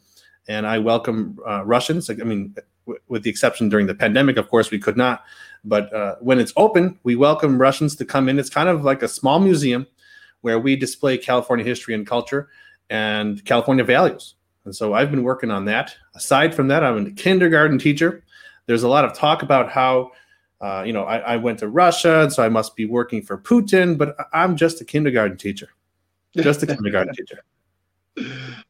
And 0.49 0.67
I 0.67 0.77
welcome 0.77 1.39
uh, 1.47 1.63
Russians. 1.65 2.09
I 2.09 2.15
mean, 2.15 2.53
w- 2.85 2.99
with 3.07 3.23
the 3.23 3.29
exception 3.29 3.69
during 3.69 3.87
the 3.87 3.95
pandemic, 3.95 4.35
of 4.35 4.49
course, 4.49 4.71
we 4.71 4.77
could 4.77 4.97
not. 4.97 5.23
But 5.63 5.91
uh, 5.93 6.15
when 6.19 6.37
it's 6.37 6.53
open, 6.57 6.99
we 7.03 7.15
welcome 7.15 7.59
Russians 7.59 7.95
to 7.95 8.05
come 8.05 8.27
in. 8.27 8.37
It's 8.37 8.49
kind 8.49 8.67
of 8.67 8.83
like 8.83 9.01
a 9.01 9.07
small 9.07 9.39
museum 9.39 9.87
where 10.41 10.59
we 10.59 10.75
display 10.75 11.17
California 11.17 11.65
history 11.65 11.95
and 11.95 12.05
culture 12.05 12.49
and 12.89 13.43
California 13.45 13.83
values. 13.83 14.35
And 14.65 14.75
so 14.75 14.93
I've 14.93 15.11
been 15.11 15.23
working 15.23 15.51
on 15.51 15.65
that. 15.65 15.95
Aside 16.15 16.53
from 16.53 16.67
that, 16.67 16.83
I'm 16.83 17.05
a 17.05 17.11
kindergarten 17.11 17.77
teacher. 17.77 18.23
There's 18.65 18.83
a 18.83 18.87
lot 18.87 19.05
of 19.05 19.13
talk 19.13 19.43
about 19.43 19.71
how, 19.71 20.11
uh, 20.59 20.83
you 20.85 20.91
know, 20.91 21.03
I, 21.03 21.17
I, 21.19 21.37
went 21.37 21.59
to 21.59 21.67
Russia, 21.67 22.21
and 22.21 22.33
so 22.33 22.43
I 22.43 22.49
must 22.49 22.75
be 22.75 22.85
working 22.85 23.21
for 23.21 23.37
Putin, 23.37 23.95
but 23.95 24.17
I'm 24.33 24.55
just 24.55 24.81
a 24.81 24.85
kindergarten 24.85 25.37
teacher. 25.37 25.69
Just 26.35 26.63
a 26.63 26.67
kindergarten 26.67 27.13
teacher. 27.15 27.43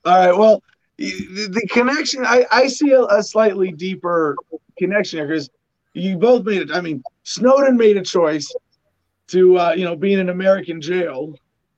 All 0.04 0.28
right. 0.28 0.38
Well, 0.38 0.62
the, 0.98 1.68
connection, 1.72 2.26
I, 2.26 2.46
I 2.52 2.68
see 2.68 2.91
a, 2.91 3.04
a 3.04 3.24
slightly 3.24 3.72
deeper 3.72 4.36
connection 4.78 5.20
here 5.20 5.28
because 5.28 5.50
you 5.93 6.18
both 6.18 6.43
made 6.43 6.64
it. 6.64 6.72
I 6.72 6.82
mean, 6.82 7.02
Snowden 7.24 7.78
made 7.78 7.96
a 7.96 8.02
choice 8.02 8.54
to, 9.28 9.58
uh, 9.58 9.74
you 9.78 9.86
know, 9.86 9.96
be 9.96 10.14
in 10.14 10.20
an 10.20 10.30
American 10.30 10.82
jail, 10.82 11.36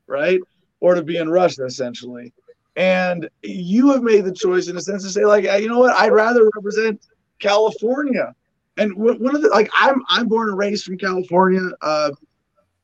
right? 0.08 0.40
Or 0.80 0.96
to 0.96 1.04
be 1.04 1.18
in 1.18 1.30
Russia, 1.30 1.66
essentially 1.66 2.34
and 2.78 3.28
you 3.42 3.92
have 3.92 4.04
made 4.04 4.24
the 4.24 4.32
choice 4.32 4.68
in 4.68 4.78
a 4.78 4.82
sense 4.82 5.04
to 5.04 5.10
say 5.10 5.26
like 5.26 5.44
you 5.44 5.68
know 5.68 5.80
what? 5.80 5.96
I'd 5.96 6.14
rather 6.14 6.50
represent 6.56 7.06
california. 7.40 8.34
And 8.78 8.96
one 8.96 9.36
of 9.36 9.42
the 9.42 9.50
like 9.50 9.70
i'm 9.74 10.04
i'm 10.08 10.28
born 10.28 10.50
and 10.50 10.58
raised 10.58 10.86
from 10.86 10.98
california. 10.98 11.70
Uh, 11.82 12.12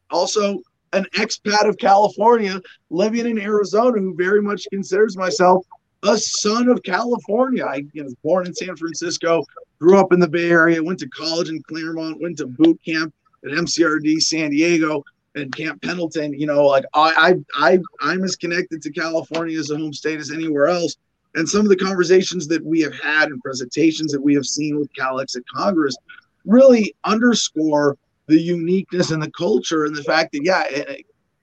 also 0.10 0.60
an 0.92 1.06
expat 1.16 1.68
of 1.68 1.78
california 1.78 2.60
living 2.90 3.28
in 3.28 3.40
arizona 3.40 4.00
who 4.00 4.16
very 4.16 4.42
much 4.42 4.68
considers 4.72 5.16
myself 5.16 5.66
a 6.04 6.18
son 6.18 6.68
of 6.68 6.82
california. 6.84 7.64
I 7.64 7.86
you 7.94 8.02
know, 8.02 8.06
was 8.06 8.16
born 8.24 8.48
in 8.48 8.54
san 8.54 8.76
francisco 8.76 9.46
grew 9.80 10.00
up 10.00 10.12
in 10.12 10.20
the 10.20 10.28
bay 10.28 10.50
area 10.50 10.84
went 10.84 11.00
to 11.00 11.10
college 11.10 11.50
in 11.50 11.62
claremont 11.64 12.20
went 12.20 12.38
to 12.38 12.48
boot 12.48 12.80
camp 12.84 13.14
at 13.46 13.52
mcrd 13.52 14.22
san 14.22 14.50
diego 14.50 15.04
and 15.36 15.56
Camp 15.56 15.82
Pendleton, 15.82 16.34
you 16.34 16.46
know, 16.46 16.66
like 16.66 16.86
I, 16.94 17.36
I, 17.58 17.74
I, 17.74 17.80
I'm 18.02 18.24
as 18.24 18.36
connected 18.36 18.82
to 18.82 18.92
California 18.92 19.58
as 19.60 19.72
a 19.72 19.78
home 19.78 19.94
state 19.94 20.20
as 20.20 20.32
anywhere 20.32 20.68
else. 20.68 20.98
And 21.36 21.50
some 21.50 21.62
of 21.62 21.70
the 21.70 21.76
conversations 21.76 22.48
that 22.48 22.64
we 22.64 22.80
have 22.82 22.94
had 22.94 23.30
and 23.30 23.42
presentations 23.42 24.12
that 24.12 24.22
we 24.22 24.36
have 24.36 24.46
seen 24.46 24.78
with 24.78 24.94
Cal 24.94 25.20
Exit 25.20 25.44
Congress 25.54 25.96
really 26.46 26.94
underscore 27.04 27.98
the 28.28 28.40
uniqueness 28.40 29.12
and 29.12 29.22
the 29.22 29.32
culture 29.32 29.86
and 29.86 29.96
the 29.96 30.04
fact 30.04 30.32
that 30.34 30.44
yeah, 30.44 30.66
eh, 30.70 30.84
eh, 30.88 30.98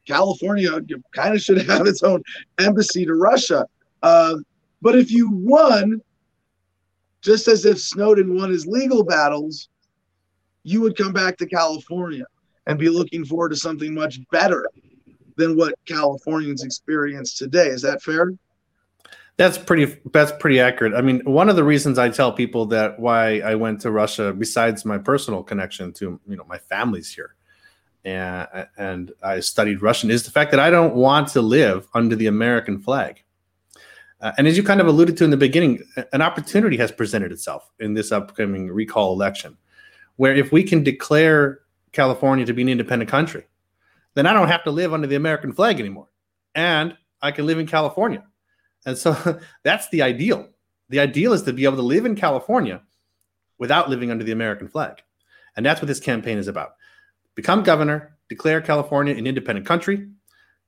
California 0.07 0.71
kind 1.15 1.35
of 1.35 1.41
should 1.41 1.61
have 1.67 1.87
its 1.87 2.03
own 2.03 2.23
embassy 2.59 3.05
to 3.05 3.15
Russia. 3.15 3.67
Uh, 4.03 4.37
but 4.81 4.97
if 4.97 5.11
you 5.11 5.29
won, 5.31 6.01
just 7.21 7.49
as 7.49 7.67
if 7.67 7.81
Snowden 7.81 8.37
won 8.37 8.51
his 8.51 8.67
legal 8.67 9.05
battles, 9.05 9.69
you 10.63 10.81
would 10.81 10.97
come 10.97 11.13
back 11.13 11.37
to 11.39 11.47
California 11.47 12.25
and 12.71 12.79
be 12.79 12.89
looking 12.89 13.25
forward 13.25 13.51
to 13.51 13.57
something 13.57 13.93
much 13.93 14.21
better 14.31 14.69
than 15.37 15.57
what 15.57 15.75
Californians 15.87 16.63
experience 16.63 17.37
today. 17.37 17.67
Is 17.67 17.83
that 17.83 18.03
fair? 18.03 18.33
That's 19.37 19.59
pretty. 19.59 19.97
That's 20.13 20.33
pretty 20.39 20.61
accurate. 20.61 20.95
I 20.95 21.01
mean, 21.01 21.21
one 21.25 21.49
of 21.49 21.57
the 21.57 21.65
reasons 21.65 21.99
I 21.99 22.11
tell 22.11 22.31
people 22.31 22.67
that 22.67 23.01
why 23.01 23.41
I 23.41 23.55
went 23.55 23.81
to 23.81 23.91
Russia, 23.91 24.33
besides 24.33 24.85
my 24.85 24.99
personal 24.99 25.43
connection 25.43 25.93
to 25.95 26.21
you 26.29 26.37
know 26.37 26.45
my 26.45 26.59
family's 26.59 27.13
here, 27.13 27.35
and 28.05 28.47
and 28.77 29.13
I 29.23 29.41
studied 29.41 29.81
Russian, 29.81 30.11
is 30.11 30.25
the 30.25 30.31
fact 30.31 30.51
that 30.51 30.61
I 30.61 30.69
don't 30.69 30.95
want 30.95 31.29
to 31.29 31.41
live 31.41 31.89
under 31.95 32.15
the 32.15 32.27
American 32.27 32.79
flag. 32.81 33.25
Uh, 34.21 34.33
and 34.37 34.47
as 34.47 34.59
you 34.59 34.63
kind 34.63 34.83
of 34.83 34.87
alluded 34.87 35.17
to 35.17 35.25
in 35.25 35.31
the 35.31 35.39
beginning, 35.39 35.83
an 36.13 36.21
opportunity 36.21 36.77
has 36.77 36.93
presented 36.93 37.33
itself 37.33 37.71
in 37.79 37.95
this 37.95 38.13
upcoming 38.13 38.71
recall 38.71 39.15
election, 39.15 39.57
where 40.17 40.35
if 40.35 40.53
we 40.53 40.63
can 40.63 40.85
declare 40.85 41.61
California 41.93 42.47
to 42.47 42.53
be 42.53 42.63
an 42.63 42.69
independent 42.69 43.11
country, 43.11 43.47
then 44.15 44.27
I 44.27 44.33
don't 44.33 44.49
have 44.49 44.65
to 44.65 44.71
live 44.71 44.93
under 44.93 45.07
the 45.07 45.17
American 45.17 45.53
flag 45.53 45.81
anymore, 45.81 46.09
and 46.55 46.97
I 47.23 47.31
can 47.31 47.47
live 47.47 47.59
in 47.59 47.67
California 47.67 48.25
and 48.87 48.97
so 48.97 49.41
that's 49.63 49.89
the 49.89 50.03
ideal. 50.03 50.49
The 50.89 51.01
ideal 51.01 51.33
is 51.33 51.43
to 51.43 51.53
be 51.53 51.65
able 51.65 51.77
to 51.77 51.83
live 51.83 52.07
in 52.07 52.17
California 52.17 52.83
without 53.59 53.91
living 53.91 54.11
under 54.11 54.25
the 54.25 54.33
American 54.33 54.69
flag. 54.69 55.03
And 55.57 55.65
that's 55.65 55.81
what 55.81 55.89
this 55.89 56.01
campaign 56.01 56.39
is 56.39 56.49
about. 56.49 56.75
Become 57.35 57.63
governor, 57.63 58.17
declare 58.29 58.61
California 58.61 59.15
an 59.15 59.27
independent 59.27 59.67
country, 59.67 60.09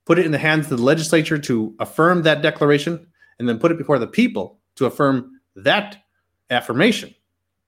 put 0.05 0.19
it 0.19 0.25
in 0.25 0.31
the 0.31 0.37
hands 0.37 0.71
of 0.71 0.77
the 0.77 0.83
legislature 0.83 1.37
to 1.37 1.75
affirm 1.79 2.23
that 2.23 2.41
declaration, 2.41 3.07
and 3.39 3.49
then 3.49 3.59
put 3.59 3.71
it 3.71 3.77
before 3.77 3.99
the 3.99 4.07
people 4.07 4.59
to 4.75 4.85
affirm 4.85 5.39
that 5.55 6.03
affirmation. 6.49 7.13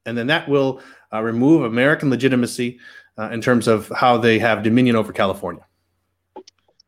And 0.05 0.17
then 0.17 0.27
that 0.27 0.47
will 0.47 0.81
uh, 1.11 1.21
remove 1.21 1.63
American 1.63 2.09
legitimacy 2.09 2.79
uh, 3.17 3.29
in 3.31 3.41
terms 3.41 3.67
of 3.67 3.89
how 3.95 4.17
they 4.17 4.39
have 4.39 4.63
dominion 4.63 4.95
over 4.95 5.13
California. 5.13 5.65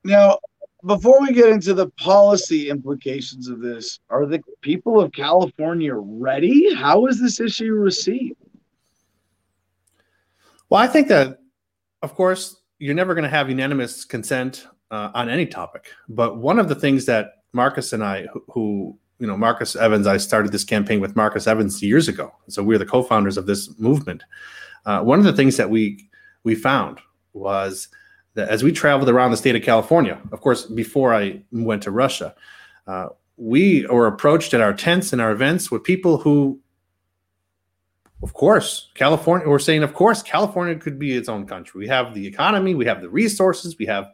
Now, 0.04 0.40
before 0.86 1.20
we 1.22 1.34
get 1.34 1.50
into 1.50 1.74
the 1.74 1.90
policy 1.92 2.70
implications 2.70 3.48
of 3.48 3.60
this, 3.62 4.00
are 4.10 4.26
the 4.26 4.42
people 4.62 5.00
of 5.02 5.12
California 5.12 5.94
ready? 5.94 6.74
How 6.76 7.08
is 7.08 7.20
this 7.20 7.40
issue 7.40 7.72
received? 7.74 8.38
Well, 10.70 10.82
I 10.82 10.88
think 10.88 11.08
that, 11.08 11.40
of 12.02 12.14
course, 12.14 12.62
you're 12.80 12.96
never 12.96 13.14
going 13.16 13.24
to 13.24 13.30
have 13.30 13.50
unanimous 13.50 14.06
consent 14.06 14.68
uh, 14.92 15.12
on 15.14 15.30
any 15.30 15.46
topic. 15.46 15.92
But 16.10 16.38
one 16.38 16.60
of 16.60 16.70
the 16.70 16.76
things 16.76 17.06
that 17.06 17.44
Marcus 17.54 17.94
and 17.94 18.04
I, 18.04 18.28
who, 18.28 18.44
who, 18.50 19.00
you 19.20 19.28
know, 19.28 19.36
Marcus 19.36 19.76
Evans, 19.76 20.06
I 20.06 20.18
started 20.18 20.52
this 20.52 20.64
campaign 20.64 21.00
with 21.00 21.16
Marcus 21.16 21.48
Evans 21.48 21.82
years 21.82 22.08
ago. 22.08 22.34
So 22.50 22.62
we're 22.62 22.78
the 22.78 22.86
co-founders 22.86 23.38
of 23.38 23.46
this 23.46 23.80
movement. 23.80 24.24
Uh, 24.86 25.02
one 25.02 25.20
of 25.20 25.26
the 25.26 25.34
things 25.34 25.58
that 25.58 25.70
we 25.70 26.08
we 26.44 26.56
found 26.56 27.00
was 27.34 27.90
that 28.34 28.50
as 28.50 28.64
we 28.64 28.72
traveled 28.72 29.10
around 29.10 29.32
the 29.32 29.38
state 29.38 29.56
of 29.56 29.64
California, 29.64 30.20
of 30.32 30.42
course, 30.42 30.66
before 30.66 31.14
I 31.14 31.42
went 31.52 31.84
to 31.84 31.92
Russia, 31.92 32.36
uh, 32.86 33.08
we 33.38 33.86
were 33.88 34.08
approached 34.08 34.54
at 34.54 34.62
our 34.62 34.74
tents 34.74 35.14
and 35.14 35.22
our 35.22 35.32
events 35.32 35.70
with 35.70 35.84
people 35.84 36.18
who, 36.18 36.60
of 38.24 38.34
course, 38.34 38.90
California, 38.96 39.48
we're 39.48 39.60
saying, 39.60 39.84
of 39.84 39.94
course, 39.94 40.24
California 40.24 40.76
could 40.76 40.98
be 40.98 41.16
its 41.16 41.30
own 41.30 41.46
country. 41.46 41.80
We 41.80 41.88
have 41.88 42.14
the 42.14 42.26
economy, 42.26 42.74
we 42.74 42.86
have 42.86 43.02
the 43.02 43.10
resources, 43.10 43.78
we 43.78 43.86
have 43.86 44.12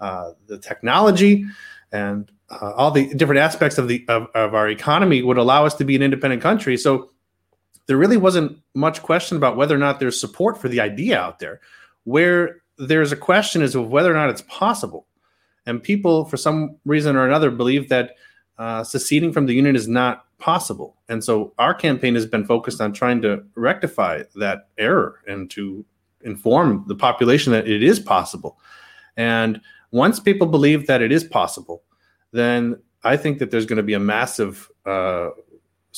uh, 0.00 0.32
the 0.46 0.58
technology, 0.58 1.46
and 1.92 2.30
uh, 2.50 2.72
all 2.72 2.90
the 2.90 3.12
different 3.14 3.40
aspects 3.40 3.78
of 3.78 3.88
the 3.88 4.04
of, 4.08 4.28
of 4.34 4.54
our 4.54 4.68
economy 4.68 5.22
would 5.22 5.38
allow 5.38 5.64
us 5.64 5.74
to 5.74 5.84
be 5.84 5.96
an 5.96 6.02
independent 6.02 6.42
country. 6.42 6.76
So 6.76 7.10
there 7.88 7.96
really 7.96 8.18
wasn't 8.18 8.58
much 8.74 9.02
question 9.02 9.36
about 9.36 9.56
whether 9.56 9.74
or 9.74 9.78
not 9.78 9.98
there's 9.98 10.20
support 10.20 10.60
for 10.60 10.68
the 10.68 10.80
idea 10.80 11.18
out 11.18 11.40
there. 11.40 11.60
Where 12.04 12.60
there's 12.76 13.12
a 13.12 13.16
question 13.16 13.62
as 13.62 13.74
of 13.74 13.88
whether 13.88 14.12
or 14.12 14.14
not 14.14 14.30
it's 14.30 14.42
possible. 14.42 15.06
And 15.66 15.82
people, 15.82 16.26
for 16.26 16.36
some 16.36 16.76
reason 16.84 17.16
or 17.16 17.26
another, 17.26 17.50
believe 17.50 17.88
that 17.88 18.16
uh, 18.58 18.84
seceding 18.84 19.32
from 19.32 19.46
the 19.46 19.54
union 19.54 19.74
is 19.74 19.88
not 19.88 20.26
possible. 20.38 20.96
And 21.08 21.24
so 21.24 21.54
our 21.58 21.74
campaign 21.74 22.14
has 22.14 22.26
been 22.26 22.44
focused 22.44 22.80
on 22.80 22.92
trying 22.92 23.22
to 23.22 23.42
rectify 23.54 24.22
that 24.36 24.68
error 24.78 25.20
and 25.26 25.50
to 25.50 25.84
inform 26.22 26.84
the 26.88 26.94
population 26.94 27.52
that 27.52 27.68
it 27.68 27.82
is 27.82 27.98
possible. 27.98 28.58
And 29.16 29.60
once 29.90 30.20
people 30.20 30.46
believe 30.46 30.86
that 30.86 31.02
it 31.02 31.10
is 31.10 31.24
possible, 31.24 31.82
then 32.32 32.80
I 33.02 33.16
think 33.16 33.38
that 33.38 33.50
there's 33.50 33.66
going 33.66 33.78
to 33.78 33.82
be 33.82 33.94
a 33.94 34.00
massive 34.00 34.70
uh, 34.84 35.30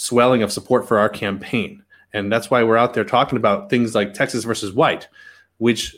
swelling 0.00 0.42
of 0.42 0.50
support 0.50 0.88
for 0.88 0.98
our 0.98 1.10
campaign. 1.10 1.84
And 2.14 2.32
that's 2.32 2.50
why 2.50 2.62
we're 2.62 2.78
out 2.78 2.94
there 2.94 3.04
talking 3.04 3.36
about 3.36 3.68
things 3.68 3.94
like 3.94 4.14
Texas 4.14 4.44
versus 4.44 4.72
White, 4.72 5.08
which 5.58 5.94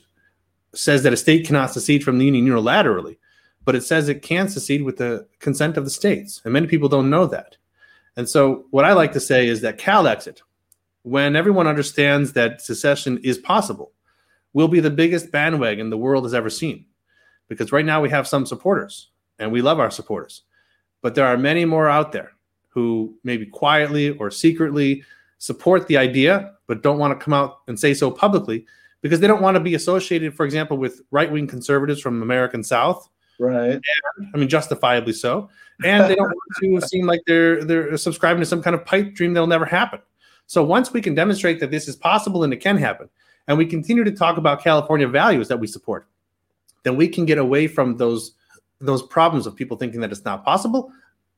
says 0.75 1.05
that 1.05 1.13
a 1.13 1.17
state 1.17 1.47
cannot 1.47 1.71
secede 1.71 2.03
from 2.03 2.19
the 2.19 2.25
union 2.25 2.45
unilaterally, 2.45 3.17
but 3.65 3.77
it 3.77 3.85
says 3.85 4.09
it 4.09 4.21
can 4.21 4.49
secede 4.49 4.83
with 4.83 4.97
the 4.97 5.25
consent 5.39 5.77
of 5.77 5.85
the 5.85 5.91
states. 5.91 6.41
And 6.43 6.53
many 6.53 6.67
people 6.67 6.89
don't 6.89 7.11
know 7.11 7.27
that. 7.27 7.57
And 8.17 8.29
so, 8.29 8.67
what 8.71 8.85
I 8.85 8.93
like 8.93 9.13
to 9.13 9.21
say 9.21 9.47
is 9.47 9.61
that 9.61 9.79
Calexit, 9.79 10.41
when 11.03 11.37
everyone 11.37 11.69
understands 11.69 12.33
that 12.33 12.61
secession 12.61 13.19
is 13.23 13.39
possible, 13.39 13.93
will 14.53 14.69
be 14.69 14.81
the 14.81 14.91
biggest 14.91 15.31
bandwagon 15.31 15.91
the 15.91 15.97
world 15.97 16.25
has 16.25 16.35
ever 16.35 16.51
seen. 16.51 16.87
Because 17.49 17.71
right 17.71 17.87
now 17.87 18.01
we 18.01 18.11
have 18.11 18.27
some 18.27 18.47
supporters, 18.47 19.11
and 19.39 19.53
we 19.53 19.63
love 19.63 19.79
our 19.79 19.91
supporters. 19.93 20.43
But 21.03 21.15
there 21.15 21.27
are 21.27 21.39
many 21.39 21.65
more 21.65 21.89
out 21.89 22.11
there 22.11 22.33
who 22.73 23.15
maybe 23.23 23.47
quietly 23.47 24.11
or 24.11 24.31
secretly 24.31 25.05
support 25.39 25.87
the 25.89 25.97
idea, 25.97 26.53
but 26.67 26.83
don't 26.83 26.99
want 26.99 27.19
to 27.19 27.23
come 27.23 27.35
out 27.35 27.59
and 27.69 27.79
say 27.79 27.93
so 27.93 28.11
publicly 28.11 28.65
because 29.03 29.21
they 29.21 29.27
don't 29.27 29.43
want 29.43 29.57
to 29.57 29.61
be 29.61 29.75
associated, 29.75 30.35
for 30.35 30.47
example, 30.47 30.79
with 30.79 31.03
right 31.11 31.31
wing 31.31 31.47
conservatives 31.47 32.01
from 32.01 32.23
American 32.23 32.63
South. 32.63 33.09
Right. 33.39 33.73
And, 33.73 33.83
I 34.35 34.39
mean, 34.39 34.49
justifiably 34.49 35.13
so. 35.13 35.51
And 35.85 36.09
they 36.09 36.15
don't 36.15 36.29
want 36.29 36.83
to 36.83 36.87
seem 36.89 37.07
like 37.07 37.21
they're 37.27 37.65
they're 37.65 37.97
subscribing 37.97 38.41
to 38.41 38.47
some 38.47 38.63
kind 38.63 38.75
of 38.75 38.85
pipe 38.85 39.15
dream 39.15 39.35
that'll 39.35 39.47
never 39.47 39.65
happen. 39.65 40.01
So 40.47 40.63
once 40.63 40.93
we 40.93 41.03
can 41.03 41.15
demonstrate 41.15 41.61
that 41.61 41.71
this 41.71 41.89
is 41.89 41.97
possible 41.97 42.45
and 42.45 42.53
it 42.53 42.59
can 42.59 42.77
happen, 42.77 43.09
and 43.49 43.59
we 43.59 43.67
continue 43.67 44.05
to 44.05 44.13
talk 44.13 44.37
about 44.37 44.63
California 44.63 45.09
values 45.09 45.49
that 45.49 45.59
we 45.59 45.67
support, 45.67 46.07
then 46.85 46.97
we 46.97 47.09
can 47.09 47.27
get 47.27 47.39
away 47.39 47.67
from 47.67 47.97
those 47.97 48.33
those 48.81 49.03
problems 49.03 49.47
of 49.47 49.55
people 49.57 49.77
thinking 49.77 50.01
that 50.01 50.11
it's 50.11 50.25
not 50.25 50.45
possible 50.45 50.93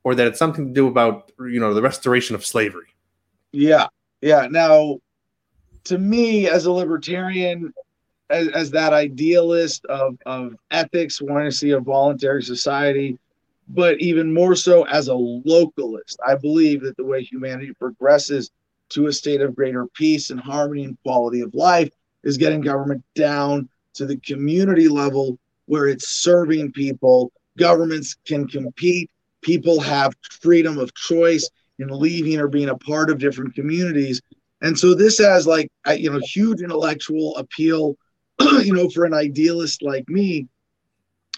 or 0.05 0.15
that 0.15 0.27
it's 0.27 0.39
something 0.39 0.69
to 0.69 0.73
do 0.73 0.87
about 0.87 1.33
you 1.41 1.59
know 1.59 1.75
the 1.75 1.83
restoration 1.83 2.37
of 2.37 2.47
slavery. 2.47 2.95
Yeah. 3.53 3.89
Yeah. 4.21 4.47
Now 4.51 5.01
to 5.85 5.99
me, 5.99 6.49
as 6.49 6.67
a 6.67 6.73
libertarian, 6.73 7.73
as, 8.31 8.49
as 8.49 8.71
that 8.71 8.93
idealist 8.93 9.85
of, 9.87 10.17
of 10.27 10.55
ethics, 10.71 11.21
wanting 11.21 11.51
to 11.51 11.57
see 11.57 11.71
a 11.71 11.81
voluntary 11.81 12.43
society, 12.43 13.19
but 13.69 14.01
even 14.01 14.33
more 14.33 14.55
so 14.55 14.85
as 14.87 15.09
a 15.09 15.13
localist, 15.13 16.17
I 16.27 16.35
believe 16.35 16.83
that 16.83 16.97
the 16.97 17.05
way 17.05 17.23
humanity 17.23 17.73
progresses 17.79 18.51
to 18.91 19.07
a 19.07 19.13
state 19.13 19.41
of 19.41 19.55
greater 19.55 19.87
peace 19.95 20.31
and 20.31 20.41
harmony 20.41 20.85
and 20.85 20.99
quality 21.03 21.41
of 21.41 21.55
life 21.55 21.91
is 22.23 22.37
getting 22.37 22.61
government 22.61 23.03
down 23.15 23.69
to 23.95 24.07
the 24.07 24.17
community 24.19 24.89
level 24.89 25.39
where 25.67 25.87
it's 25.87 26.09
serving 26.09 26.73
people. 26.73 27.33
Governments 27.59 28.17
can 28.27 28.47
compete. 28.47 29.11
People 29.45 29.79
have 29.81 30.15
freedom 30.41 30.79
of 30.79 30.95
choice 30.95 31.49
in 31.79 31.89
leaving 31.89 32.41
or 32.41 32.49
being 32.49 32.71
a 32.71 32.79
part 32.79 33.11
of 33.11 33.19
different 33.19 33.55
communities. 33.55 34.21
And 34.63 34.79
so 34.79 34.95
this 34.95 35.19
has 35.19 35.47
like 35.47 35.71
you 35.97 36.11
know 36.11 36.21
huge 36.21 36.63
intellectual 36.63 37.37
appeal, 37.37 37.97
you 38.41 38.73
know, 38.73 38.89
for 38.89 39.05
an 39.05 39.13
idealist 39.13 39.83
like 39.83 40.09
me. 40.09 40.49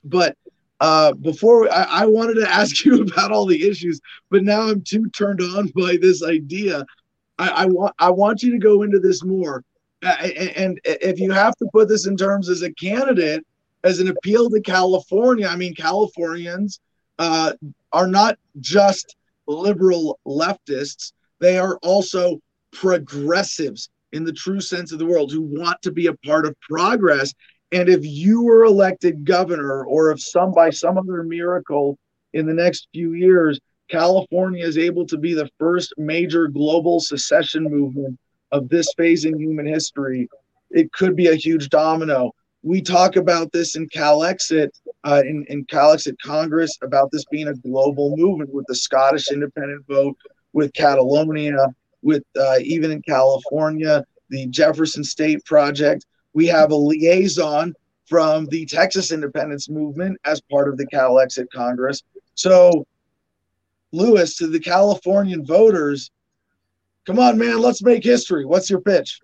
But 0.04 0.36
uh, 0.80 1.14
before 1.14 1.72
I, 1.72 2.02
I, 2.02 2.06
wanted 2.06 2.34
to 2.34 2.48
ask 2.52 2.84
you 2.84 3.02
about 3.02 3.32
all 3.32 3.46
the 3.46 3.66
issues, 3.66 4.00
but 4.30 4.44
now 4.44 4.62
I'm 4.62 4.82
too 4.82 5.08
turned 5.10 5.40
on 5.40 5.68
by 5.74 5.96
this 6.00 6.22
idea. 6.22 6.84
I, 7.38 7.48
I 7.48 7.66
want 7.66 7.94
I 7.98 8.10
want 8.10 8.42
you 8.42 8.52
to 8.52 8.58
go 8.58 8.82
into 8.82 9.00
this 9.00 9.24
more, 9.24 9.64
uh, 10.04 10.16
and, 10.20 10.50
and 10.56 10.80
if 10.84 11.18
you 11.18 11.32
have 11.32 11.56
to 11.56 11.66
put 11.72 11.88
this 11.88 12.06
in 12.06 12.16
terms 12.16 12.48
as 12.48 12.62
a 12.62 12.72
candidate, 12.72 13.44
as 13.82 13.98
an 13.98 14.08
appeal 14.08 14.48
to 14.50 14.60
California, 14.60 15.48
I 15.48 15.56
mean 15.56 15.74
Californians 15.74 16.78
uh, 17.18 17.52
are 17.96 18.06
not 18.06 18.36
just 18.60 19.16
liberal 19.48 20.20
leftists; 20.26 21.12
they 21.40 21.56
are 21.56 21.78
also 21.82 22.38
progressives 22.70 23.88
in 24.12 24.22
the 24.22 24.34
true 24.34 24.60
sense 24.60 24.92
of 24.92 24.98
the 24.98 25.06
world 25.06 25.32
who 25.32 25.40
want 25.40 25.80
to 25.80 25.90
be 25.90 26.06
a 26.06 26.16
part 26.18 26.44
of 26.44 26.54
progress. 26.60 27.32
And 27.72 27.88
if 27.88 28.04
you 28.04 28.42
were 28.42 28.64
elected 28.64 29.24
governor, 29.24 29.86
or 29.86 30.10
if 30.10 30.20
some 30.20 30.52
by 30.52 30.68
some 30.68 30.98
other 30.98 31.22
miracle 31.22 31.98
in 32.34 32.44
the 32.44 32.52
next 32.52 32.88
few 32.92 33.14
years, 33.14 33.58
California 33.90 34.62
is 34.62 34.76
able 34.76 35.06
to 35.06 35.16
be 35.16 35.32
the 35.32 35.48
first 35.58 35.94
major 35.96 36.48
global 36.48 37.00
secession 37.00 37.64
movement 37.64 38.18
of 38.52 38.68
this 38.68 38.92
phase 38.98 39.24
in 39.24 39.40
human 39.40 39.66
history, 39.66 40.28
it 40.70 40.92
could 40.92 41.16
be 41.16 41.28
a 41.28 41.34
huge 41.34 41.70
domino. 41.70 42.30
We 42.66 42.82
talk 42.82 43.14
about 43.14 43.52
this 43.52 43.76
in 43.76 43.88
CalExit, 43.90 44.70
uh, 45.04 45.22
in, 45.24 45.46
in 45.48 45.64
CalExit 45.66 46.16
Congress, 46.20 46.76
about 46.82 47.12
this 47.12 47.24
being 47.26 47.46
a 47.46 47.54
global 47.54 48.16
movement 48.16 48.52
with 48.52 48.66
the 48.66 48.74
Scottish 48.74 49.30
independent 49.30 49.86
vote, 49.86 50.16
with 50.52 50.72
Catalonia, 50.72 51.68
with 52.02 52.24
uh, 52.36 52.56
even 52.60 52.90
in 52.90 53.02
California, 53.02 54.04
the 54.30 54.48
Jefferson 54.48 55.04
State 55.04 55.44
Project. 55.44 56.06
We 56.32 56.48
have 56.48 56.72
a 56.72 56.76
liaison 56.76 57.72
from 58.06 58.46
the 58.46 58.66
Texas 58.66 59.12
independence 59.12 59.68
movement 59.68 60.18
as 60.24 60.40
part 60.40 60.68
of 60.68 60.76
the 60.76 60.88
CalExit 60.88 61.46
Congress. 61.54 62.02
So, 62.34 62.84
Louis, 63.92 64.34
to 64.38 64.48
the 64.48 64.58
Californian 64.58 65.46
voters, 65.46 66.10
come 67.06 67.20
on, 67.20 67.38
man, 67.38 67.60
let's 67.60 67.80
make 67.80 68.02
history. 68.02 68.44
What's 68.44 68.68
your 68.68 68.80
pitch? 68.80 69.20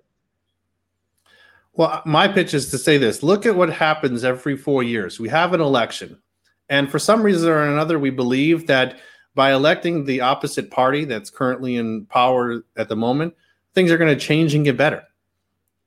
Well, 1.75 2.03
my 2.05 2.29
pitch 2.29 2.53
is 2.53 2.71
to 2.71 2.79
say 2.79 2.99
this 2.99 3.23
look 3.23 3.47
at 3.47 3.57
what 3.57 3.73
happens 3.73 4.25
every 4.25 4.57
four 4.57 4.83
years. 4.83 5.19
We 5.19 5.29
have 5.31 5.55
an 5.55 5.61
election. 5.61 6.21
And 6.69 6.91
for 6.91 6.99
some 6.99 7.23
reason 7.23 7.49
or 7.49 7.63
another, 7.63 7.99
we 7.99 8.11
believe 8.11 8.67
that 8.67 8.99
by 9.35 9.53
electing 9.53 10.05
the 10.05 10.21
opposite 10.21 10.71
party 10.71 11.05
that's 11.05 11.31
currently 11.31 11.77
in 11.77 12.07
power 12.07 12.65
at 12.77 12.89
the 12.89 12.97
moment, 12.97 13.35
things 13.75 13.91
are 13.91 13.99
going 13.99 14.15
to 14.15 14.21
change 14.21 14.55
and 14.55 14.65
get 14.65 14.77
better. 14.77 15.03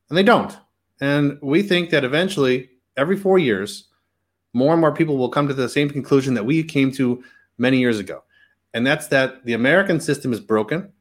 And 0.10 0.18
they 0.18 0.24
don't. 0.24 0.56
And 1.02 1.38
we 1.42 1.62
think 1.62 1.90
that 1.90 2.04
eventually, 2.04 2.70
every 2.98 3.18
four 3.18 3.38
years, 3.38 3.90
more 4.54 4.74
and 4.74 4.82
more 4.82 4.94
people 4.94 5.18
will 5.18 5.30
come 5.30 5.48
to 5.48 5.54
the 5.54 5.70
same 5.70 5.90
conclusion 5.90 6.34
that 6.34 6.46
we 6.46 6.64
came 6.64 6.92
to 6.94 7.24
many 7.58 7.78
years 7.78 8.00
ago. 8.00 8.24
And 8.74 8.86
that's 8.86 9.08
that 9.08 9.44
the 9.46 9.54
American 9.54 10.00
system 10.00 10.34
is 10.34 10.40
broken 10.40 10.92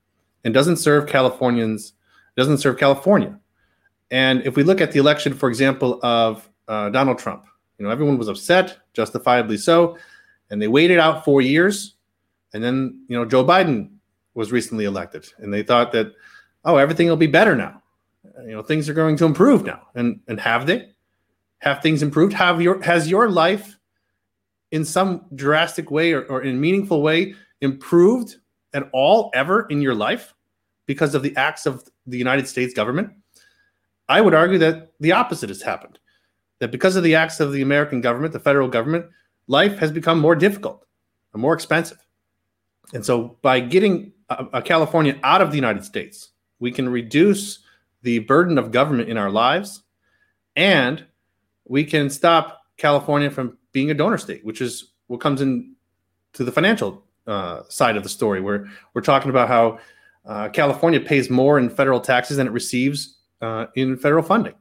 and 0.44 0.52
doesn't 0.52 0.76
serve 0.76 1.08
Californians, 1.08 1.92
doesn't 2.36 2.58
serve 2.58 2.78
California. 2.78 3.38
And 4.14 4.46
if 4.46 4.54
we 4.54 4.62
look 4.62 4.80
at 4.80 4.92
the 4.92 5.00
election, 5.00 5.34
for 5.34 5.48
example, 5.48 5.98
of 6.04 6.48
uh, 6.68 6.88
Donald 6.90 7.18
Trump, 7.18 7.46
you 7.78 7.84
know, 7.84 7.90
everyone 7.90 8.16
was 8.16 8.28
upset, 8.28 8.78
justifiably 8.92 9.56
so, 9.56 9.98
and 10.50 10.62
they 10.62 10.68
waited 10.68 11.00
out 11.00 11.24
four 11.24 11.42
years, 11.42 11.96
and 12.52 12.62
then 12.62 13.04
you 13.08 13.16
know 13.16 13.24
Joe 13.24 13.44
Biden 13.44 13.90
was 14.34 14.52
recently 14.52 14.84
elected, 14.84 15.26
and 15.38 15.52
they 15.52 15.64
thought 15.64 15.90
that, 15.90 16.12
oh, 16.64 16.76
everything 16.76 17.08
will 17.08 17.16
be 17.16 17.26
better 17.26 17.56
now, 17.56 17.82
you 18.46 18.52
know, 18.52 18.62
things 18.62 18.88
are 18.88 18.94
going 18.94 19.16
to 19.16 19.24
improve 19.24 19.64
now, 19.64 19.82
and 19.96 20.20
and 20.28 20.38
have 20.38 20.68
they? 20.68 20.90
Have 21.58 21.82
things 21.82 22.00
improved? 22.00 22.34
Have 22.34 22.62
your 22.62 22.80
has 22.82 23.10
your 23.10 23.28
life, 23.28 23.76
in 24.70 24.84
some 24.84 25.24
drastic 25.34 25.90
way 25.90 26.12
or, 26.12 26.22
or 26.26 26.42
in 26.42 26.60
meaningful 26.60 27.02
way, 27.02 27.34
improved 27.62 28.36
at 28.74 28.88
all 28.92 29.32
ever 29.34 29.66
in 29.70 29.82
your 29.82 29.96
life 29.96 30.34
because 30.86 31.16
of 31.16 31.24
the 31.24 31.34
acts 31.34 31.66
of 31.66 31.82
the 32.06 32.16
United 32.16 32.46
States 32.46 32.72
government? 32.74 33.10
I 34.08 34.20
would 34.20 34.34
argue 34.34 34.58
that 34.58 34.92
the 35.00 35.12
opposite 35.12 35.48
has 35.48 35.62
happened. 35.62 35.98
That 36.60 36.70
because 36.70 36.96
of 36.96 37.02
the 37.02 37.14
acts 37.14 37.40
of 37.40 37.52
the 37.52 37.62
American 37.62 38.00
government, 38.00 38.32
the 38.32 38.40
federal 38.40 38.68
government, 38.68 39.06
life 39.48 39.78
has 39.78 39.90
become 39.90 40.18
more 40.20 40.36
difficult 40.36 40.86
and 41.32 41.42
more 41.42 41.54
expensive. 41.54 41.98
And 42.92 43.04
so 43.04 43.36
by 43.42 43.60
getting 43.60 44.12
a, 44.28 44.46
a 44.54 44.62
California 44.62 45.18
out 45.22 45.40
of 45.40 45.50
the 45.50 45.56
United 45.56 45.84
States, 45.84 46.30
we 46.60 46.70
can 46.70 46.88
reduce 46.88 47.60
the 48.02 48.20
burden 48.20 48.58
of 48.58 48.70
government 48.70 49.08
in 49.08 49.16
our 49.16 49.30
lives 49.30 49.82
and 50.56 51.04
we 51.66 51.84
can 51.84 52.10
stop 52.10 52.62
California 52.76 53.30
from 53.30 53.58
being 53.72 53.90
a 53.90 53.94
donor 53.94 54.18
state, 54.18 54.44
which 54.44 54.60
is 54.60 54.92
what 55.06 55.20
comes 55.20 55.40
in 55.40 55.74
to 56.34 56.44
the 56.44 56.52
financial 56.52 57.04
uh, 57.26 57.62
side 57.68 57.96
of 57.96 58.02
the 58.02 58.08
story, 58.08 58.40
where 58.40 58.68
we're 58.92 59.02
talking 59.02 59.30
about 59.30 59.48
how 59.48 59.78
uh, 60.26 60.48
California 60.50 61.00
pays 61.00 61.30
more 61.30 61.58
in 61.58 61.68
federal 61.68 62.00
taxes 62.00 62.36
than 62.36 62.46
it 62.46 62.52
receives 62.52 63.16
uh, 63.44 63.66
in 63.74 63.96
federal 63.96 64.22
funding. 64.22 64.54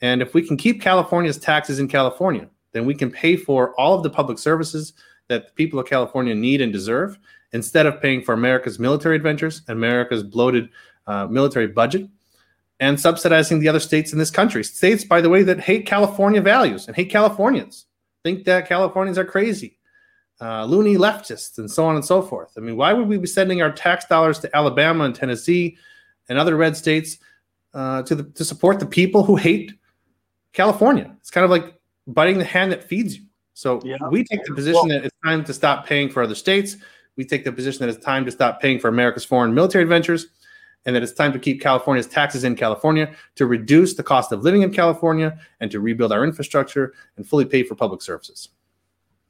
And 0.00 0.20
if 0.20 0.34
we 0.34 0.46
can 0.46 0.56
keep 0.56 0.82
California's 0.82 1.38
taxes 1.38 1.78
in 1.78 1.88
California, 1.88 2.48
then 2.72 2.84
we 2.84 2.94
can 2.94 3.10
pay 3.10 3.36
for 3.36 3.78
all 3.80 3.94
of 3.94 4.02
the 4.02 4.10
public 4.10 4.38
services 4.38 4.92
that 5.28 5.46
the 5.46 5.52
people 5.52 5.78
of 5.78 5.86
California 5.86 6.34
need 6.34 6.60
and 6.60 6.72
deserve 6.72 7.18
instead 7.52 7.86
of 7.86 8.02
paying 8.02 8.20
for 8.20 8.34
America's 8.34 8.78
military 8.78 9.14
adventures, 9.14 9.62
and 9.68 9.78
America's 9.78 10.24
bloated 10.24 10.68
uh, 11.06 11.26
military 11.28 11.68
budget, 11.68 12.08
and 12.80 12.98
subsidizing 12.98 13.60
the 13.60 13.68
other 13.68 13.80
states 13.80 14.12
in 14.12 14.18
this 14.18 14.30
country. 14.30 14.64
States, 14.64 15.04
by 15.04 15.20
the 15.20 15.30
way, 15.30 15.44
that 15.44 15.60
hate 15.60 15.86
California 15.86 16.40
values 16.40 16.88
and 16.88 16.96
hate 16.96 17.10
Californians, 17.10 17.86
think 18.24 18.44
that 18.44 18.68
Californians 18.68 19.18
are 19.18 19.24
crazy, 19.24 19.78
uh, 20.40 20.64
loony 20.64 20.96
leftists, 20.96 21.58
and 21.58 21.70
so 21.70 21.86
on 21.86 21.94
and 21.94 22.04
so 22.04 22.20
forth. 22.20 22.52
I 22.56 22.60
mean, 22.60 22.76
why 22.76 22.92
would 22.92 23.06
we 23.06 23.18
be 23.18 23.28
sending 23.28 23.62
our 23.62 23.70
tax 23.70 24.04
dollars 24.06 24.40
to 24.40 24.56
Alabama 24.56 25.04
and 25.04 25.14
Tennessee 25.14 25.76
and 26.28 26.36
other 26.36 26.56
red 26.56 26.76
states 26.76 27.18
uh, 27.74 28.02
to 28.02 28.14
the, 28.14 28.24
to 28.24 28.44
support 28.44 28.80
the 28.80 28.86
people 28.86 29.24
who 29.24 29.36
hate 29.36 29.72
California? 30.52 31.14
It's 31.20 31.30
kind 31.30 31.44
of 31.44 31.50
like 31.50 31.74
biting 32.06 32.38
the 32.38 32.44
hand 32.44 32.72
that 32.72 32.84
feeds 32.84 33.18
you. 33.18 33.24
So 33.54 33.80
yeah. 33.84 33.96
we 34.10 34.24
take 34.24 34.44
the 34.44 34.54
position 34.54 34.88
well, 34.88 35.00
that 35.00 35.04
it's 35.04 35.16
time 35.24 35.44
to 35.44 35.52
stop 35.52 35.86
paying 35.86 36.10
for 36.10 36.22
other 36.22 36.34
states. 36.34 36.76
We 37.16 37.24
take 37.24 37.44
the 37.44 37.52
position 37.52 37.86
that 37.86 37.94
it's 37.94 38.04
time 38.04 38.24
to 38.24 38.30
stop 38.30 38.60
paying 38.60 38.80
for 38.80 38.88
America's 38.88 39.24
foreign 39.24 39.54
military 39.54 39.82
adventures 39.82 40.26
and 40.86 40.94
that 40.94 41.02
it's 41.02 41.12
time 41.12 41.32
to 41.32 41.38
keep 41.38 41.60
California's 41.60 42.06
taxes 42.06 42.44
in 42.44 42.56
California 42.56 43.14
to 43.36 43.46
reduce 43.46 43.94
the 43.94 44.02
cost 44.02 44.32
of 44.32 44.42
living 44.42 44.62
in 44.62 44.72
California 44.72 45.38
and 45.60 45.70
to 45.70 45.80
rebuild 45.80 46.12
our 46.12 46.24
infrastructure 46.24 46.94
and 47.16 47.26
fully 47.26 47.44
pay 47.44 47.62
for 47.62 47.74
public 47.74 48.02
services. 48.02 48.50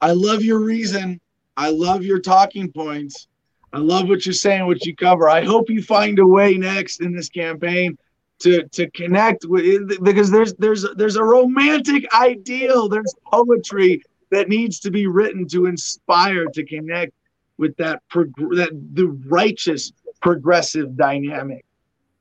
I 0.00 0.12
love 0.12 0.42
your 0.42 0.58
reason. 0.60 1.20
I 1.56 1.70
love 1.70 2.02
your 2.02 2.18
talking 2.18 2.72
points. 2.72 3.28
I 3.72 3.78
love 3.78 4.08
what 4.08 4.24
you're 4.24 4.32
saying, 4.32 4.66
what 4.66 4.84
you 4.86 4.94
cover. 4.94 5.28
I 5.28 5.44
hope 5.44 5.68
you 5.68 5.82
find 5.82 6.18
a 6.18 6.26
way 6.26 6.56
next 6.56 7.00
in 7.00 7.14
this 7.14 7.28
campaign 7.28 7.98
to 8.40 8.66
to 8.69 8.90
connect 8.90 9.44
with 9.44 10.02
because 10.02 10.31
there's 10.31 10.55
there's 10.55 10.86
there's 10.97 11.16
a 11.16 11.24
romantic 11.24 12.12
ideal, 12.15 12.89
there's 12.89 13.15
poetry 13.27 14.02
that 14.31 14.48
needs 14.48 14.81
to 14.81 14.90
be 14.90 15.06
written 15.06 15.47
to 15.48 15.66
inspire 15.66 16.47
to 16.47 16.65
connect 16.65 17.12
with 17.59 17.77
that 17.77 18.02
prog- 18.09 18.35
that 18.56 18.70
the 18.94 19.06
righteous 19.28 19.93
progressive 20.20 20.97
dynamic 20.97 21.65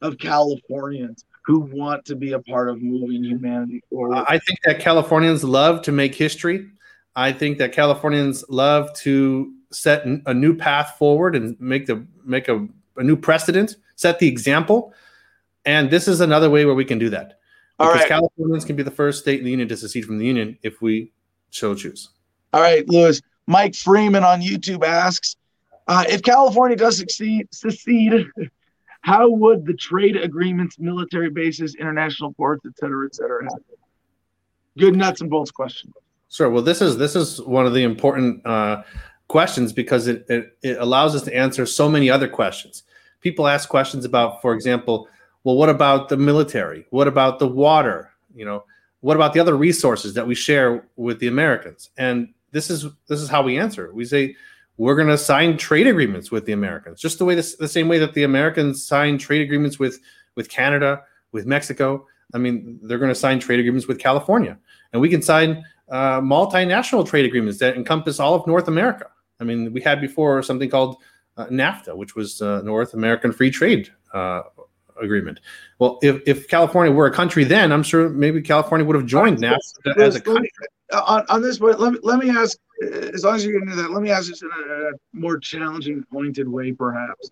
of 0.02 0.18
Californians 0.18 1.26
who 1.46 1.60
want 1.60 2.06
to 2.06 2.16
be 2.16 2.34
a 2.34 2.40
part 2.40 2.70
of 2.70 2.82
moving 2.82 3.24
humanity 3.24 3.82
forward. 3.90 4.24
I 4.28 4.40
think 4.40 4.60
that 4.66 4.80
Californians 4.80 5.44
love 5.44 5.82
to 5.84 5.92
make 5.92 6.16
history. 6.16 6.70
I 7.16 7.32
think 7.32 7.58
that 7.58 7.74
Californians 7.74 8.44
love 8.50 8.94
to 9.00 9.54
set 9.72 10.06
a 10.06 10.34
new 10.34 10.56
path 10.56 10.96
forward 10.98 11.36
and 11.36 11.60
make 11.60 11.86
the 11.86 12.06
make 12.24 12.48
a, 12.48 12.68
a 12.98 13.04
new 13.04 13.16
precedent, 13.16 13.76
set 13.96 14.20
the 14.20 14.28
example. 14.28 14.94
And 15.66 15.90
this 15.90 16.08
is 16.08 16.22
another 16.22 16.50
way 16.50 16.66
where 16.66 16.76
we 16.76 16.86
can 16.86 17.00
do 17.00 17.10
that. 17.10 17.40
Because 17.78 17.96
right. 17.96 18.08
Californians 18.08 18.66
can 18.66 18.76
be 18.76 18.84
the 18.84 18.92
first 18.92 19.20
state 19.20 19.40
in 19.40 19.46
the 19.46 19.52
union 19.52 19.68
to 19.70 19.78
secede 19.78 20.06
from 20.06 20.18
the 20.18 20.26
union 20.26 20.58
if 20.62 20.82
we 20.82 21.12
so 21.50 21.74
choose. 21.74 22.10
All 22.54 22.62
right, 22.62 22.88
Louis. 22.88 23.22
Mike 23.48 23.76
Freeman 23.76 24.24
on 24.24 24.42
YouTube 24.42 24.86
asks, 24.86 25.36
uh, 25.88 26.06
if 26.08 26.22
California 26.22 26.78
does 26.78 26.98
succeed, 26.98 27.48
secede, 27.52 28.28
how 29.02 29.30
would 29.30 29.66
the 29.66 29.74
trade 29.74 30.16
agreements, 30.16 30.80
military 30.80 31.30
bases, 31.30 31.76
international 31.76 32.34
ports, 32.34 32.66
et 32.66 32.78
cetera, 32.78 33.06
et 33.06 33.16
cetera, 33.16 33.44
happen? 33.44 33.64
Good 34.78 34.96
nuts 34.96 35.22
and 35.22 35.30
bolts 35.30 35.52
question. 35.52 35.94
Sure. 36.30 36.50
Well, 36.50 36.64
this 36.64 36.82
is 36.82 36.98
this 36.98 37.16
is 37.16 37.40
one 37.42 37.68
of 37.68 37.74
the 37.74 37.84
important 37.84 38.46
uh, 38.46 38.84
questions 39.28 39.72
because 39.72 40.08
it, 40.08 40.26
it 40.30 40.58
it 40.64 40.78
allows 40.80 41.16
us 41.16 41.22
to 41.24 41.36
answer 41.36 41.66
so 41.66 41.88
many 41.88 42.10
other 42.10 42.28
questions. 42.28 42.84
People 43.22 43.48
ask 43.48 43.70
questions 43.70 44.04
about, 44.04 44.42
for 44.42 44.54
example, 44.54 45.08
well, 45.44 45.56
what 45.56 45.70
about 45.70 46.10
the 46.10 46.18
military? 46.18 46.86
What 46.90 47.08
about 47.08 47.40
the 47.40 47.48
water? 47.48 48.12
You 48.34 48.46
know, 48.46 48.64
what 49.02 49.16
about 49.16 49.34
the 49.34 49.40
other 49.40 49.56
resources 49.56 50.14
that 50.14 50.26
we 50.26 50.36
share 50.36 50.88
with 50.96 51.20
the 51.20 51.28
Americans? 51.28 51.90
And 51.98 52.34
this 52.52 52.70
is 52.70 52.86
this 53.08 53.22
is 53.22 53.30
how 53.30 53.44
we 53.44 53.58
answer. 53.58 53.92
We 53.94 54.06
say 54.06 54.36
we're 54.78 54.96
going 54.96 55.10
to 55.10 55.18
sign 55.18 55.58
trade 55.58 55.88
agreements 55.88 56.32
with 56.32 56.46
the 56.46 56.54
Americans, 56.54 57.00
just 57.00 57.20
the 57.20 57.26
way 57.26 57.36
this, 57.36 57.56
the 57.56 57.68
same 57.68 57.88
way 57.88 58.00
that 58.00 58.14
the 58.14 58.24
Americans 58.24 58.86
sign 58.86 59.18
trade 59.18 59.42
agreements 59.42 59.78
with 59.78 60.00
with 60.36 60.50
Canada, 60.50 61.04
with 61.32 61.46
Mexico. 61.46 62.08
I 62.34 62.38
mean, 62.40 62.80
they're 62.82 62.98
going 62.98 63.12
to 63.12 63.16
sign 63.16 63.40
trade 63.40 63.60
agreements 63.60 63.88
with 63.88 64.00
California, 64.00 64.58
and 64.94 65.02
we 65.02 65.10
can 65.10 65.22
sign 65.22 65.64
uh, 65.90 66.22
multinational 66.22 67.06
trade 67.08 67.26
agreements 67.26 67.60
that 67.60 67.76
encompass 67.76 68.20
all 68.20 68.34
of 68.34 68.48
North 68.48 68.68
America. 68.68 69.08
I 69.40 69.44
mean, 69.44 69.74
we 69.74 69.82
had 69.82 70.00
before 70.00 70.42
something 70.42 70.70
called 70.70 70.98
uh, 71.38 71.48
NAFTA, 71.48 71.96
which 71.96 72.16
was 72.16 72.42
uh, 72.42 72.62
North 72.62 72.94
American 72.94 73.32
Free 73.32 73.52
Trade 73.52 73.92
uh, 74.14 74.44
Agreement. 75.02 75.40
Well, 75.80 76.00
if, 76.02 76.22
if 76.26 76.48
California 76.48 76.94
were 76.94 77.08
a 77.08 77.14
country 77.14 77.44
then, 77.44 77.72
I'm 77.72 77.84
sure 77.84 78.10
maybe 78.10 78.42
California 78.42 78.86
would 78.86 78.96
have 78.96 79.06
joined 79.06 79.40
NAFTA 79.40 79.98
as 79.98 80.16
a 80.16 80.22
country. 80.22 80.52
On, 80.94 81.26
on 81.30 81.42
this 81.42 81.58
point, 81.58 81.80
let 81.80 81.94
me, 81.94 82.00
let 82.04 82.20
me 82.20 82.30
ask 82.30 82.58
as 83.14 83.24
long 83.24 83.36
as 83.36 83.46
you're 83.46 83.54
going 83.54 83.68
to 83.70 83.76
do 83.76 83.82
that, 83.82 83.92
let 83.92 84.04
me 84.04 84.12
ask 84.12 84.30
this 84.30 84.42
in 84.42 84.50
a, 84.50 84.90
a 84.90 84.92
more 85.14 85.38
challenging, 85.40 86.04
pointed 86.12 86.48
way, 86.48 86.72
perhaps. 86.72 87.32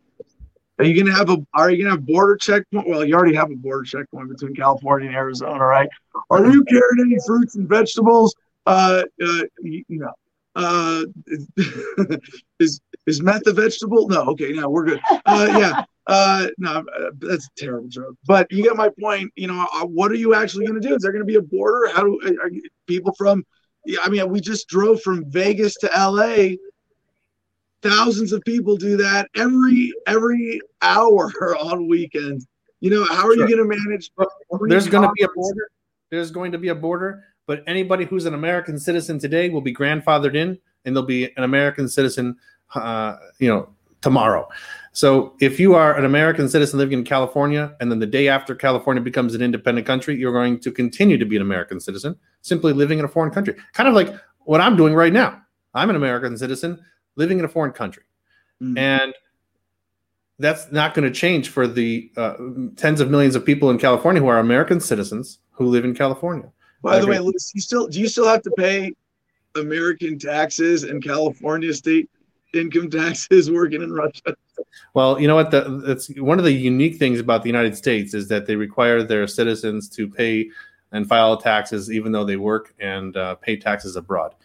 Are 0.81 0.85
you 0.85 1.03
gonna 1.03 1.15
have 1.15 1.29
a? 1.29 1.37
Are 1.53 1.69
you 1.69 1.83
gonna 1.83 1.95
have 1.95 2.07
border 2.07 2.35
checkpoint? 2.37 2.87
Well, 2.87 3.05
you 3.05 3.13
already 3.13 3.35
have 3.35 3.51
a 3.51 3.55
border 3.55 3.83
checkpoint 3.83 4.29
between 4.29 4.55
California 4.55 5.09
and 5.09 5.15
Arizona, 5.15 5.63
right? 5.63 5.87
Are 6.31 6.43
you 6.43 6.63
carrying 6.63 7.05
any 7.05 7.17
fruits 7.23 7.53
and 7.53 7.69
vegetables? 7.69 8.33
Uh, 8.65 9.03
uh 9.23 9.41
you, 9.61 9.83
know, 9.89 10.11
uh, 10.55 11.03
is 12.59 12.81
is 13.05 13.21
meth 13.21 13.45
a 13.45 13.53
vegetable? 13.53 14.07
No. 14.07 14.21
Okay, 14.29 14.53
no, 14.53 14.69
we're 14.69 14.85
good. 14.85 15.01
Uh, 15.23 15.47
yeah. 15.51 15.85
Uh, 16.07 16.47
no, 16.57 16.83
uh, 16.99 17.11
that's 17.19 17.45
a 17.45 17.49
terrible 17.55 17.87
joke. 17.87 18.15
But 18.25 18.51
you 18.51 18.63
get 18.63 18.75
my 18.75 18.89
point. 18.99 19.31
You 19.35 19.47
know, 19.47 19.67
uh, 19.73 19.85
what 19.85 20.11
are 20.11 20.15
you 20.15 20.33
actually 20.33 20.65
going 20.65 20.81
to 20.81 20.87
do? 20.87 20.95
Is 20.95 21.01
there 21.03 21.11
going 21.11 21.21
to 21.21 21.25
be 21.25 21.35
a 21.35 21.41
border? 21.41 21.89
How 21.93 22.03
do 22.03 22.19
are 22.41 22.49
people 22.87 23.13
from? 23.15 23.45
I 24.01 24.09
mean, 24.09 24.29
we 24.29 24.41
just 24.41 24.67
drove 24.67 25.01
from 25.01 25.29
Vegas 25.29 25.75
to 25.75 25.95
L.A. 25.95 26.57
Thousands 27.81 28.31
of 28.31 28.43
people 28.43 28.77
do 28.77 28.95
that 28.97 29.27
every 29.35 29.91
every 30.05 30.61
hour 30.81 31.31
on 31.59 31.87
weekends. 31.87 32.47
You 32.79 32.89
know, 32.91 33.05
how 33.05 33.27
are 33.27 33.35
Sure. 33.35 33.47
you 33.47 33.55
going 33.55 33.69
to 33.69 33.77
manage? 33.77 34.11
There's 34.67 34.87
going 34.87 35.07
to 35.07 35.13
be 35.15 35.23
a 35.23 35.27
border. 35.35 35.69
There's 36.09 36.31
going 36.31 36.51
to 36.51 36.57
be 36.57 36.67
a 36.69 36.75
border, 36.75 37.23
but 37.47 37.63
anybody 37.67 38.05
who's 38.05 38.25
an 38.25 38.33
American 38.33 38.77
citizen 38.77 39.17
today 39.17 39.49
will 39.49 39.61
be 39.61 39.73
grandfathered 39.73 40.35
in, 40.35 40.59
and 40.83 40.95
they'll 40.95 41.03
be 41.03 41.25
an 41.37 41.43
American 41.43 41.87
citizen, 41.87 42.35
uh, 42.75 43.17
you 43.39 43.47
know, 43.49 43.69
tomorrow. 44.01 44.47
So 44.93 45.35
if 45.39 45.59
you 45.59 45.73
are 45.73 45.97
an 45.97 46.03
American 46.03 46.49
citizen 46.49 46.77
living 46.77 46.99
in 46.99 47.05
California, 47.05 47.75
and 47.79 47.89
then 47.89 47.99
the 47.99 48.05
day 48.05 48.27
after 48.27 48.53
California 48.53 49.01
becomes 49.01 49.33
an 49.33 49.41
independent 49.41 49.87
country, 49.87 50.17
you're 50.17 50.33
going 50.33 50.59
to 50.59 50.71
continue 50.71 51.17
to 51.17 51.25
be 51.25 51.37
an 51.37 51.41
American 51.41 51.79
citizen, 51.79 52.15
simply 52.41 52.73
living 52.73 52.99
in 52.99 53.05
a 53.05 53.07
foreign 53.07 53.31
country. 53.31 53.55
Kind 53.73 53.87
of 53.87 53.95
like 53.95 54.13
what 54.41 54.59
I'm 54.59 54.75
doing 54.75 54.93
right 54.93 55.13
now. 55.13 55.41
I'm 55.73 55.89
an 55.89 55.95
American 55.95 56.37
citizen 56.37 56.83
living 57.15 57.39
in 57.39 57.45
a 57.45 57.49
foreign 57.49 57.71
country, 57.71 58.03
Mm. 58.61 58.77
and 58.77 59.13
that's 60.37 60.71
not 60.71 60.93
going 60.93 61.11
to 61.11 61.19
change 61.19 61.49
for 61.49 61.67
the 61.67 62.11
uh, 62.17 62.33
tens 62.75 62.99
of 62.99 63.09
millions 63.09 63.35
of 63.35 63.45
people 63.45 63.69
in 63.69 63.77
California 63.77 64.21
who 64.21 64.27
are 64.27 64.39
American 64.39 64.79
citizens 64.79 65.39
who 65.51 65.65
live 65.67 65.85
in 65.85 65.95
California. 65.95 66.51
By 66.83 66.99
the 66.99 67.07
way. 67.07 67.19
Louis, 67.19 67.51
you 67.53 67.61
still 67.61 67.87
do 67.87 67.99
you 67.99 68.07
still 68.07 68.27
have 68.27 68.41
to 68.41 68.51
pay 68.57 68.93
American 69.55 70.19
taxes 70.19 70.83
and 70.83 71.03
California 71.03 71.73
state 71.73 72.09
income 72.53 72.89
taxes 72.89 73.49
working 73.49 73.81
in 73.81 73.91
Russia? 73.91 74.35
Well, 74.93 75.19
you 75.19 75.27
know 75.27 75.35
what? 75.35 75.51
The, 75.51 75.83
it's 75.87 76.09
one 76.19 76.39
of 76.39 76.45
the 76.45 76.51
unique 76.51 76.97
things 76.97 77.19
about 77.19 77.43
the 77.43 77.49
United 77.49 77.75
States 77.75 78.13
is 78.13 78.27
that 78.29 78.45
they 78.45 78.55
require 78.55 79.03
their 79.03 79.27
citizens 79.27 79.89
to 79.89 80.07
pay 80.07 80.49
and 80.91 81.07
file 81.07 81.37
taxes, 81.37 81.91
even 81.91 82.11
though 82.11 82.25
they 82.25 82.35
work 82.35 82.73
and 82.79 83.15
uh, 83.15 83.35
pay 83.35 83.55
taxes 83.57 83.95
abroad. 83.95 84.35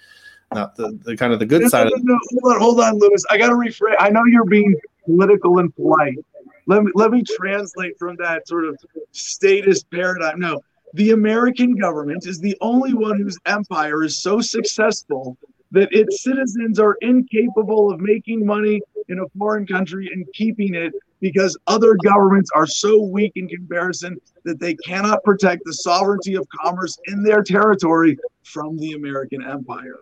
Now, 0.55 0.71
the, 0.77 0.99
the 1.03 1.17
kind 1.17 1.33
of 1.33 1.41
the 1.41 1.47
good 1.47 1.63
No, 1.63 1.69
side 1.69 1.87
no, 1.87 1.97
of 1.97 2.05
no, 2.05 2.19
hold 2.31 2.55
on, 2.55 2.61
hold 2.61 2.81
on, 2.81 2.99
Louis. 2.99 3.25
I 3.31 3.37
got 3.39 3.49
to 3.49 3.55
rephrase. 3.55 3.97
I 3.99 4.11
know 4.11 4.25
you're 4.27 4.45
being 4.45 4.75
political 5.05 5.59
and 5.59 5.75
polite. 5.75 6.19
Let 6.67 6.85
me 6.85 6.93
let 6.95 7.11
me 7.11 7.23
translate 7.23 7.99
from 7.99 8.17
that 8.17 8.47
sort 8.47 8.65
of 8.65 8.79
statist 9.13 9.91
paradigm. 9.91 10.39
No, 10.41 10.61
the 10.95 11.11
American 11.11 11.77
government 11.77 12.27
is 12.27 12.41
the 12.41 12.57
only 12.61 12.95
one 12.95 13.19
whose 13.19 13.39
empire 13.47 14.05
is 14.05 14.23
so 14.23 14.41
successful 14.41 15.37
that 15.73 15.89
its 15.93 16.23
citizens 16.23 16.79
are 16.79 16.97
incapable 17.01 17.93
of 17.93 18.01
making 18.01 18.45
money 18.47 18.81
in 19.09 19.19
a 19.21 19.29
foreign 19.39 19.67
country 19.67 20.11
and 20.13 20.27
keeping 20.33 20.75
it 20.75 20.93
because 21.21 21.57
other 21.67 21.97
governments 22.05 22.51
are 22.55 22.67
so 22.67 23.01
weak 23.01 23.33
in 23.37 23.49
comparison 23.49 24.17
that 24.45 24.61
they 24.61 24.75
cannot 24.75 25.23
protect 25.25 25.63
the 25.65 25.73
sovereignty 25.73 26.35
of 26.35 26.47
commerce 26.63 26.99
in 27.07 27.23
their 27.23 27.43
territory 27.43 28.19
from 28.45 28.77
the 28.79 28.93
American 28.93 29.43
empire. 29.45 29.99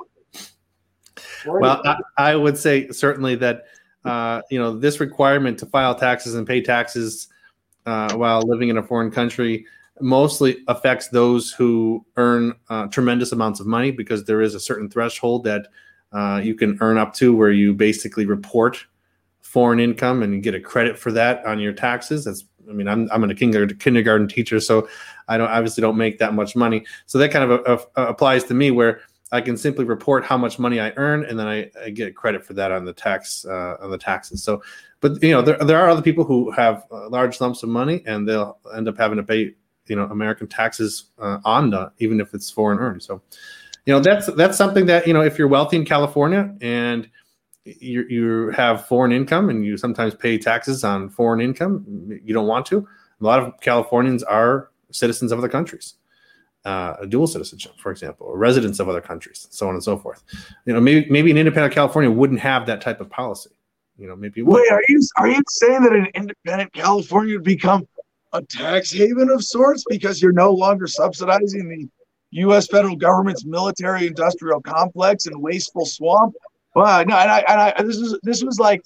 Well, 1.47 1.81
I, 1.85 1.97
I 2.17 2.37
would 2.37 2.59
say 2.59 2.89
certainly 2.89 3.37
that 3.37 3.65
uh, 4.05 4.43
you 4.51 4.59
know 4.59 4.79
this 4.79 5.01
requirement 5.01 5.59
to 5.59 5.67
file 5.67 5.95
taxes 5.95 6.35
and 6.35 6.47
pay 6.47 6.61
taxes 6.61 7.29
uh, 7.87 8.15
while 8.15 8.43
living 8.43 8.69
in 8.69 8.79
a 8.79 8.83
foreign 8.83 9.11
country 9.11 9.67
mostly 10.01 10.59
affects 10.69 11.09
those 11.09 11.53
who 11.53 12.05
earn 12.17 12.55
uh, 12.69 12.87
tremendous 12.89 13.33
amounts 13.33 13.61
of 13.61 13.67
money 13.67 13.91
because 13.91 14.25
there 14.25 14.43
is 14.43 14.55
a 14.55 14.61
certain 14.61 14.89
threshold 14.91 15.45
that 15.45 15.69
uh, 16.13 16.41
you 16.43 16.55
can 16.55 16.79
earn 16.81 16.99
up 16.99 17.15
to 17.15 17.35
where 17.35 17.51
you 17.51 17.75
basically 17.75 18.27
report 18.27 18.85
foreign 19.41 19.79
income 19.79 20.23
and 20.23 20.35
you 20.35 20.41
get 20.41 20.55
a 20.55 20.61
credit 20.61 20.99
for 20.99 21.13
that 21.13 21.45
on 21.47 21.61
your 21.61 21.73
taxes. 21.73 22.25
That's 22.25 22.45
I 22.69 22.73
mean 22.73 22.89
I'm 22.89 23.09
I'm 23.13 23.23
a 23.25 23.35
kindergarten 23.35 24.29
teacher, 24.29 24.59
so 24.59 24.89
I 25.29 25.37
don't 25.39 25.51
obviously 25.51 25.83
don't 25.83 25.97
make 25.97 26.19
that 26.19 26.35
much 26.35 26.57
money. 26.57 26.85
So 27.07 27.19
that 27.19 27.31
kind 27.31 27.51
of 27.51 27.61
uh, 27.67 28.01
uh, 28.01 28.07
applies 28.09 28.45
to 28.45 28.55
me 28.55 28.71
where 28.71 29.01
I 29.33 29.41
can 29.41 29.57
simply 29.57 29.85
report 29.85 30.25
how 30.25 30.37
much 30.37 30.59
money 30.59 30.81
I 30.81 30.93
earn, 30.97 31.25
and 31.25 31.39
then 31.39 31.47
I, 31.47 31.71
I 31.83 31.91
get 31.91 32.15
credit 32.15 32.45
for 32.45 32.53
that 32.55 32.71
on 32.73 32.85
the 32.85 32.93
tax 32.93 33.45
uh, 33.45 33.77
on 33.81 33.91
the 33.91 33.99
taxes. 33.99 34.43
So, 34.43 34.63
but 35.01 35.23
you 35.23 35.31
know, 35.31 35.43
there, 35.43 35.59
there 35.59 35.79
are 35.79 35.89
other 35.89 36.03
people 36.03 36.25
who 36.25 36.51
have 36.53 36.85
uh, 36.91 37.09
large 37.09 37.41
lumps 37.41 37.63
of 37.63 37.69
money, 37.69 38.03
and 38.07 38.29
they'll 38.29 38.59
end 38.77 38.89
up 38.89 38.97
having 38.97 39.17
to 39.17 39.23
pay 39.23 39.55
you 39.87 39.97
know 39.97 40.05
American 40.05 40.47
taxes 40.47 41.11
uh, 41.19 41.39
on 41.45 41.71
the 41.71 41.93
even 41.99 42.21
if 42.21 42.35
it's 42.35 42.51
foreign 42.51 42.79
earned. 42.79 43.03
So, 43.03 43.23
you 43.87 43.93
know, 43.93 44.01
that's 44.01 44.27
that's 44.35 44.57
something 44.57 44.87
that 44.87 45.07
you 45.07 45.13
know 45.13 45.23
if 45.23 45.39
you're 45.39 45.49
wealthy 45.49 45.77
in 45.77 45.85
California 45.85 46.55
and 46.61 47.09
you 47.65 48.05
you 48.09 48.51
have 48.51 48.87
foreign 48.87 49.13
income 49.13 49.51
and 49.51 49.65
you 49.65 49.77
sometimes 49.77 50.15
pay 50.15 50.39
taxes 50.39 50.85
on 50.85 51.09
foreign 51.09 51.41
income, 51.41 51.85
you 52.23 52.35
don't 52.35 52.47
want 52.47 52.67
to. 52.67 52.87
A 53.21 53.25
lot 53.25 53.41
of 53.41 53.61
Californians 53.61 54.23
are 54.23 54.71
citizens 54.91 55.33
of 55.33 55.39
other 55.39 55.49
countries 55.49 55.95
uh, 56.65 56.97
a 57.01 57.07
dual 57.07 57.27
citizenship, 57.27 57.73
for 57.79 57.91
example, 57.91 58.27
or 58.27 58.39
residents 58.39 58.81
of 58.81 58.89
other 58.89 59.01
countries, 59.01 59.47
so 59.51 59.69
on 59.69 59.75
and 59.75 59.85
so 59.85 59.99
forth. 59.99 60.23
You 60.65 60.73
know, 60.73 60.81
maybe 60.81 61.07
maybe 61.11 61.31
an 61.31 61.37
independent 61.37 61.75
California 61.75 62.11
wouldn't 62.11 62.41
have 62.41 62.67
that 62.67 62.81
type 62.81 63.01
of 63.01 63.11
policy. 63.11 63.51
You 63.99 64.09
know, 64.09 64.17
maybe. 64.17 64.43
Wait, 64.43 64.71
are 64.71 64.83
you 64.89 65.01
are 65.19 65.29
you 65.29 65.43
saying 65.49 65.83
that 65.83 65.93
an 65.93 66.09
independent 66.15 66.73
California 66.73 67.35
would 67.35 67.45
become 67.45 67.87
a 68.35 68.43
tax 68.43 68.91
haven 68.91 69.31
of 69.31 69.43
sorts 69.43 69.85
because 69.89 70.21
you're 70.21 70.33
no 70.33 70.53
longer 70.53 70.87
subsidizing 70.87 71.69
the 71.69 71.89
U.S. 72.43 72.67
federal 72.67 72.97
government's 72.97 73.47
military-industrial 73.47 74.61
complex 74.61 75.27
and 75.27 75.41
wasteful 75.41 75.87
swamp? 75.87 76.35
Well, 76.75 77.07
no, 77.07 77.17
and 77.17 77.31
I, 77.31 77.39
and 77.49 77.61
I 77.61 77.83
this 77.83 77.97
is 77.97 78.19
this 78.25 78.43
was 78.43 78.59
like 78.59 78.83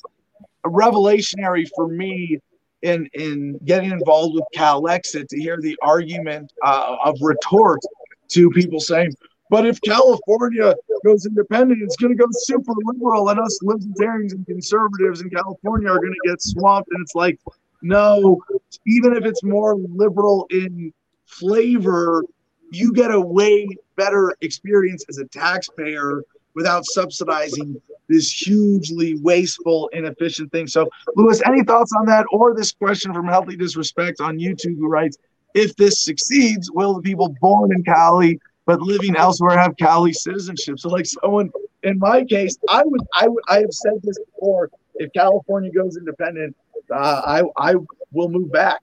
revelationary 0.65 1.67
for 1.75 1.89
me 1.89 2.39
in 2.83 3.09
in 3.15 3.59
getting 3.65 3.91
involved 3.91 4.35
with 4.35 4.45
Calexit 4.55 5.27
to 5.29 5.41
hear 5.41 5.59
the 5.61 5.77
argument 5.83 6.53
uh, 6.63 6.97
of 7.05 7.17
retort 7.23 7.81
to 8.29 8.51
people 8.51 8.81
saying, 8.81 9.15
"But 9.49 9.67
if 9.67 9.81
California 9.81 10.75
goes 11.03 11.25
independent, 11.25 11.83
it's 11.83 11.97
going 11.97 12.15
to 12.15 12.23
go 12.23 12.29
super 12.33 12.73
liberal, 12.85 13.31
and 13.31 13.41
us 13.41 13.59
libertarians 13.63 14.35
and 14.35 14.45
conservatives 14.45 15.23
in 15.23 15.31
California 15.31 15.89
are 15.89 15.99
going 15.99 16.13
to 16.13 16.29
get 16.29 16.43
swamped." 16.43 16.91
And 16.93 17.01
it's 17.01 17.15
like, 17.15 17.41
no, 17.83 18.41
even 18.87 19.15
if 19.15 19.25
it's 19.25 19.43
more 19.43 19.77
liberal 19.77 20.47
in 20.51 20.93
flavor, 21.27 22.25
you 22.71 22.93
get 22.93 23.11
a 23.11 23.21
way 23.21 23.69
better 23.97 24.35
experience 24.41 25.05
as 25.09 25.19
a 25.19 25.25
taxpayer 25.27 26.23
without 26.55 26.85
subsidizing 26.85 27.81
this 28.09 28.31
hugely 28.33 29.17
wasteful, 29.21 29.89
inefficient 29.93 30.51
thing. 30.51 30.67
So, 30.67 30.89
Louis, 31.15 31.41
any 31.47 31.63
thoughts 31.63 31.93
on 31.99 32.07
that, 32.07 32.27
or 32.33 32.55
this 32.55 32.73
question 32.73 33.13
from 33.13 33.27
Healthy 33.27 33.57
Disrespect 33.57 34.21
on 34.21 34.39
YouTube, 34.39 34.79
who 34.79 34.89
writes, 34.89 35.19
"If 35.55 35.77
this 35.77 36.05
succeeds, 36.05 36.71
will 36.71 36.95
the 36.95 37.03
people 37.03 37.35
born 37.41 37.73
in 37.73 37.85
Cali 37.85 38.41
but 38.67 38.81
living 38.83 39.17
elsewhere 39.17 39.59
have 39.59 39.77
Cali 39.77 40.13
citizenship?" 40.13 40.79
So, 40.79 40.89
like 40.89 41.07
someone 41.07 41.51
in 41.83 41.99
my 41.99 42.25
case, 42.25 42.59
I 42.69 42.83
would, 42.85 43.01
I 43.15 43.29
would, 43.29 43.45
I 43.49 43.61
have 43.61 43.73
said 43.73 44.01
this 44.03 44.19
before. 44.19 44.71
If 44.97 45.13
California 45.13 45.71
goes 45.71 45.97
independent, 45.97 46.57
uh, 46.91 47.23
I, 47.25 47.43
I 47.57 47.75
will 48.13 48.29
move 48.29 48.51
back. 48.53 48.81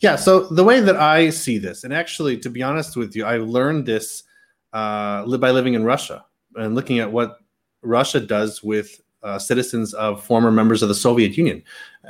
Yeah. 0.00 0.16
So 0.16 0.48
the 0.48 0.64
way 0.64 0.80
that 0.80 0.96
I 0.96 1.30
see 1.30 1.58
this, 1.58 1.84
and 1.84 1.94
actually, 1.94 2.36
to 2.38 2.50
be 2.50 2.62
honest 2.62 2.96
with 2.96 3.16
you, 3.16 3.24
I 3.24 3.38
learned 3.38 3.86
this 3.86 4.24
uh, 4.72 5.24
by 5.38 5.50
living 5.50 5.74
in 5.74 5.84
Russia 5.84 6.24
and 6.56 6.74
looking 6.74 6.98
at 6.98 7.10
what 7.10 7.38
Russia 7.82 8.20
does 8.20 8.62
with 8.62 9.00
uh, 9.22 9.38
citizens 9.38 9.94
of 9.94 10.22
former 10.22 10.50
members 10.50 10.82
of 10.82 10.88
the 10.88 10.94
Soviet 10.94 11.36
Union. 11.36 11.62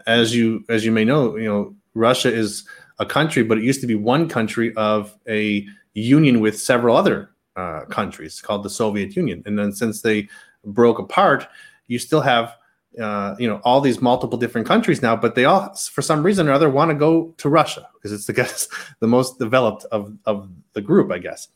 As 0.06 0.35
you 0.35 0.65
as 0.69 0.85
you 0.85 0.90
may 0.90 1.05
know, 1.05 1.36
you 1.36 1.48
know 1.48 1.74
Russia 1.94 2.32
is 2.32 2.65
a 2.98 3.06
country, 3.06 3.43
but 3.43 3.59
it 3.59 3.65
used 3.65 3.81
to 3.81 3.86
be 3.86 3.94
one 3.94 4.28
country 4.28 4.74
of 4.77 5.16
a 5.28 5.66
union 5.94 6.40
with 6.40 6.59
several 6.61 6.97
other 6.97 7.31
uh, 7.56 7.85
countries 7.86 8.40
called 8.40 8.65
the 8.65 8.70
Soviet 8.70 9.15
Union. 9.15 9.43
And 9.47 9.59
then 9.59 9.73
since 9.73 10.02
they 10.02 10.28
broke 10.65 10.98
apart, 10.98 11.47
you 11.86 11.98
still 11.98 12.20
have 12.20 12.55
uh, 13.01 13.35
you 13.39 13.49
know 13.49 13.61
all 13.65 13.81
these 13.81 14.01
multiple 14.01 14.39
different 14.39 14.66
countries 14.66 15.03
now, 15.03 15.16
but 15.16 15.35
they 15.35 15.45
all, 15.45 15.75
for 15.75 16.03
some 16.03 16.23
reason 16.23 16.49
or 16.49 16.53
other, 16.53 16.71
want 16.71 16.91
to 16.91 16.95
go 16.95 17.35
to 17.39 17.49
Russia 17.49 17.89
because 17.95 18.12
it's 18.12 18.27
the 18.27 18.33
guess 18.41 18.69
the 19.01 19.07
most 19.07 19.39
developed 19.39 19.85
of 19.93 20.16
of 20.27 20.49
the 20.75 20.81
group, 20.81 21.11
I 21.11 21.19
guess. 21.19 21.49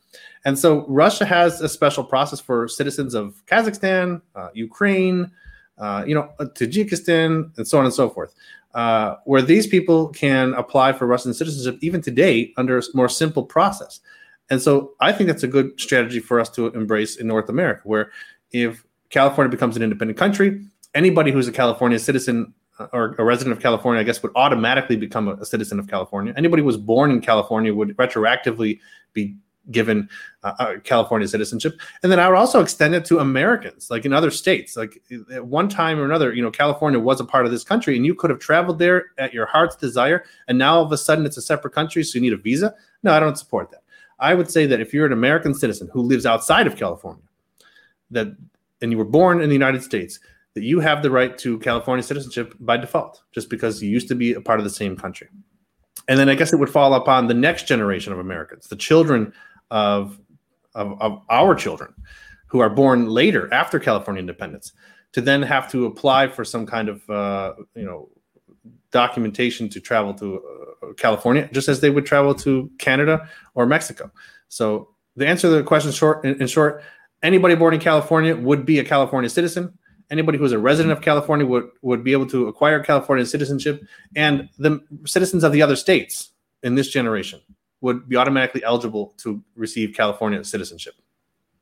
And 0.45 0.59
so 0.59 0.87
Russia 0.89 1.25
has 1.25 1.61
a 1.61 1.69
special 1.69 2.05
process 2.05 2.41
for 2.41 2.69
citizens 2.69 3.15
of 3.15 3.43
Kazakhstan, 3.47 4.23
uh, 4.35 4.49
Ukraine, 4.55 5.31
uh, 5.79 6.05
you 6.07 6.15
know, 6.15 6.31
Tajikistan, 6.41 7.57
and 7.57 7.67
so 7.67 7.79
on 7.79 7.85
and 7.85 7.95
so 7.95 8.09
forth, 8.09 8.35
uh, 8.75 9.17
where 9.25 9.43
these 9.43 9.67
people 9.67 10.09
can 10.09 10.55
apply 10.55 10.93
for 10.93 11.07
Russian 11.07 11.35
citizenship 11.35 11.79
even 11.83 12.01
today 12.01 12.53
under 12.57 12.79
a 12.79 12.83
more 12.95 13.09
simple 13.09 13.45
process. 13.45 14.01
And 14.51 14.63
so 14.63 14.93
I 15.01 15.13
think 15.13 15.29
that's 15.29 15.43
a 15.43 15.49
good 15.49 15.79
strategy 15.79 16.21
for 16.21 16.41
us 16.41 16.49
to 16.51 16.69
embrace 16.69 17.17
in 17.17 17.27
North 17.27 17.49
America, 17.49 17.83
where 17.85 18.11
if 18.51 18.85
California 19.11 19.51
becomes 19.51 19.77
an 19.77 19.83
independent 19.83 20.19
country, 20.19 20.65
anybody 20.95 21.31
who's 21.31 21.49
a 21.49 21.53
California 21.53 21.99
citizen 21.99 22.53
uh, 22.79 22.87
or 22.93 23.15
a 23.19 23.25
resident 23.25 23.57
of 23.57 23.63
California, 23.63 24.01
I 24.01 24.05
guess, 24.05 24.23
would 24.23 24.33
automatically 24.37 24.97
become 24.97 25.29
a, 25.29 25.45
citizen 25.45 25.79
of 25.79 25.89
California. 25.89 26.33
Anybody 26.37 26.63
who 26.63 26.67
was 26.67 26.77
born 26.77 27.11
in 27.11 27.21
California 27.21 27.75
would 27.75 27.97
retroactively 27.97 28.81
be 29.13 29.37
given 29.71 30.09
uh, 30.45 30.77
California 30.85 31.29
citizenship. 31.29 31.79
And 32.03 32.11
then 32.11 32.19
I 32.19 32.29
would 32.29 32.39
also 32.39 32.61
extend 32.61 32.95
it 32.95 33.05
to 33.07 33.19
Americans, 33.19 33.91
like 33.91 34.07
in 34.07 34.13
other 34.13 34.31
states. 34.31 34.77
Like 34.77 35.03
at 35.33 35.45
one 35.45 35.69
time 35.69 35.99
or 35.99 36.05
another, 36.05 36.33
you 36.33 36.43
know, 36.43 36.51
California 36.51 36.99
was 36.99 37.21
a 37.21 37.25
part 37.25 37.45
of 37.45 37.53
this 37.53 37.65
country, 37.65 37.97
and 37.97 38.07
you 38.07 38.15
could 38.15 38.31
have 38.31 38.39
traveled 38.39 38.79
there 38.79 39.07
at 39.19 39.35
your 39.35 39.47
heart's 39.47 39.77
desire. 39.77 40.25
And 40.47 40.57
now 40.57 40.77
all 40.77 40.85
of 40.85 40.93
a 40.93 40.97
sudden, 40.97 41.27
it's 41.27 41.37
a 41.37 41.43
separate 41.43 41.75
country, 41.75 42.03
so 42.03 42.17
you 42.17 42.23
need 42.23 42.33
a 42.33 42.39
visa. 42.39 42.75
No, 43.03 43.13
I 43.13 43.21
don't 43.21 43.37
support 43.37 43.71
that. 43.73 43.83
I 44.19 44.35
would 44.35 44.51
say 44.51 44.67
that 44.67 44.81
if 44.81 44.93
you're 44.93 45.07
an 45.07 45.13
American 45.13 45.55
citizen 45.55 45.89
who 45.93 46.03
lives 46.03 46.27
outside 46.27 46.67
of 46.67 46.77
California, 46.77 47.23
that 48.11 48.29
and 48.81 48.93
you 48.93 48.99
were 48.99 49.05
born 49.05 49.41
in 49.41 49.49
the 49.49 49.55
United 49.55 49.83
States, 49.83 50.21
that 50.59 50.65
you 50.65 50.81
have 50.81 51.05
the 51.05 51.11
right 51.11 51.39
to 51.39 51.57
California 51.61 52.03
citizenship 52.03 52.53
by 52.59 52.77
default, 52.77 53.23
just 53.31 53.49
because 53.49 53.81
you 53.81 53.89
used 53.89 54.09
to 54.09 54.17
be 54.17 54.33
a 54.33 54.41
part 54.41 54.59
of 54.59 54.65
the 54.65 54.71
same 54.71 54.97
country. 54.97 55.29
And 56.09 56.19
then 56.19 56.29
I 56.29 56.35
guess 56.35 56.53
it 56.53 56.57
would 56.57 56.69
fall 56.69 56.95
upon 56.95 57.29
the 57.29 57.35
next 57.35 57.69
generation 57.69 58.13
of 58.13 58.19
Americans, 58.19 58.67
the 58.67 58.75
children 58.75 59.33
of, 59.71 60.19
of, 60.75 61.01
of 61.01 61.23
our 61.31 61.55
children 61.55 61.95
who 62.49 62.59
are 62.59 62.69
born 62.69 63.09
later 63.09 63.49
after 63.55 63.79
California 63.79 64.19
independence, 64.19 64.73
to 65.13 65.21
then 65.21 65.43
have 65.43 65.71
to 65.71 65.87
apply 65.87 66.27
for 66.27 66.45
some 66.45 66.67
kind 66.67 66.89
of 66.89 67.09
uh, 67.09 67.53
you 67.77 67.85
know 67.85 68.09
documentation 68.91 69.69
to 69.69 69.79
travel 69.81 70.13
to 70.15 70.43
uh, 70.43 70.93
California, 70.97 71.49
just 71.53 71.69
as 71.69 71.79
they 71.79 71.91
would 71.91 72.05
travel 72.05 72.35
to 72.35 72.69
Canada 72.79 73.29
or 73.55 73.65
Mexico. 73.65 74.11
So 74.49 74.89
the 75.15 75.29
answer 75.29 75.49
to 75.51 75.55
the 75.55 75.63
question, 75.63 75.93
short 75.93 76.25
in, 76.25 76.43
in 76.43 76.49
short, 76.49 76.83
anybody 77.23 77.55
born 77.55 77.75
in 77.75 77.81
California 77.81 78.35
would 78.35 78.67
be 78.67 78.81
a 78.81 78.85
California 78.85 79.31
citizen. 79.31 79.79
Anybody 80.11 80.39
who 80.39 80.45
is 80.45 80.53
a 80.53 80.59
resident 80.59 80.93
of 80.93 81.03
California 81.03 81.45
would, 81.47 81.69
would 81.83 82.03
be 82.03 82.13
able 82.13 82.27
to 82.27 82.49
acquire 82.49 82.83
California 82.83 83.27
citizenship, 83.27 83.83
and 84.17 84.49
the 84.59 84.81
citizens 85.07 85.45
of 85.45 85.53
the 85.53 85.61
other 85.61 85.77
states 85.77 86.31
in 86.63 86.75
this 86.75 86.89
generation 86.89 87.41
would 87.81 88.09
be 88.09 88.17
automatically 88.17 88.65
eligible 88.65 89.15
to 89.19 89.43
receive 89.55 89.95
California 89.95 90.43
citizenship. 90.43 90.95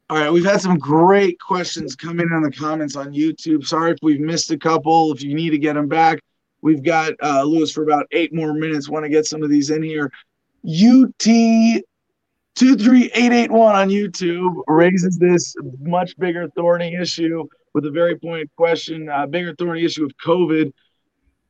All 0.08 0.16
right, 0.16 0.32
we've 0.32 0.44
had 0.44 0.60
some 0.60 0.78
great 0.78 1.40
questions 1.40 1.96
come 1.96 2.20
in 2.20 2.32
in 2.32 2.42
the 2.42 2.52
comments 2.52 2.94
on 2.94 3.12
YouTube. 3.12 3.66
Sorry 3.66 3.90
if 3.90 3.98
we've 4.02 4.20
missed 4.20 4.50
a 4.52 4.58
couple. 4.58 5.12
If 5.12 5.20
you 5.22 5.34
need 5.34 5.50
to 5.50 5.58
get 5.58 5.74
them 5.74 5.88
back, 5.88 6.20
we've 6.62 6.82
got 6.82 7.12
uh, 7.20 7.42
Louis 7.42 7.72
for 7.72 7.82
about 7.82 8.06
eight 8.12 8.32
more 8.32 8.54
minutes. 8.54 8.88
Want 8.88 9.04
to 9.04 9.08
get 9.08 9.26
some 9.26 9.42
of 9.42 9.50
these 9.50 9.70
in 9.70 9.82
here. 9.82 10.12
UT 10.64 11.18
23881 12.56 13.74
on 13.74 13.88
YouTube 13.88 14.62
raises 14.68 15.18
this 15.18 15.54
much 15.80 16.16
bigger 16.18 16.48
thorny 16.56 16.94
issue 16.94 17.44
with 17.76 17.84
a 17.84 17.90
very 17.90 18.16
pointed 18.16 18.48
question, 18.56 19.10
uh, 19.10 19.26
bigger 19.26 19.54
thorny 19.54 19.84
issue 19.84 20.06
of 20.06 20.10
COVID. 20.24 20.72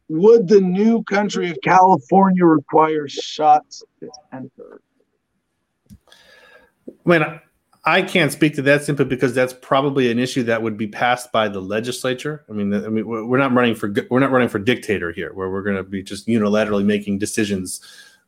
Would 0.09 0.48
the 0.48 0.61
new 0.61 1.05
country 1.05 1.48
of 1.51 1.59
California 1.62 2.44
require 2.44 3.07
shots 3.07 3.85
to 4.01 4.11
enter? 4.32 4.81
Man, 7.05 7.40
I 7.85 8.03
can't 8.03 8.32
speak 8.32 8.57
to 8.57 8.62
that 8.62 8.82
simply 8.82 9.05
because 9.05 9.35
that's 9.35 9.53
probably 9.53 10.11
an 10.11 10.19
issue 10.19 10.43
that 10.43 10.61
would 10.61 10.77
be 10.77 10.89
passed 10.89 11.31
by 11.31 11.48
the 11.48 11.61
legislature. 11.61 12.44
I 12.51 12.55
mean, 12.55 12.74
I 12.74 12.89
mean, 12.89 13.07
we're 13.07 13.39
not 13.39 13.53
running 13.53 13.77
for 13.77 13.94
we're 14.11 14.19
not 14.19 14.32
running 14.32 14.48
for 14.48 14.59
dictator 14.59 15.12
here, 15.12 15.32
where 15.32 15.48
we're 15.48 15.62
going 15.62 15.77
to 15.77 15.85
be 15.85 16.03
just 16.03 16.27
unilaterally 16.27 16.85
making 16.85 17.20
decisions 17.20 17.81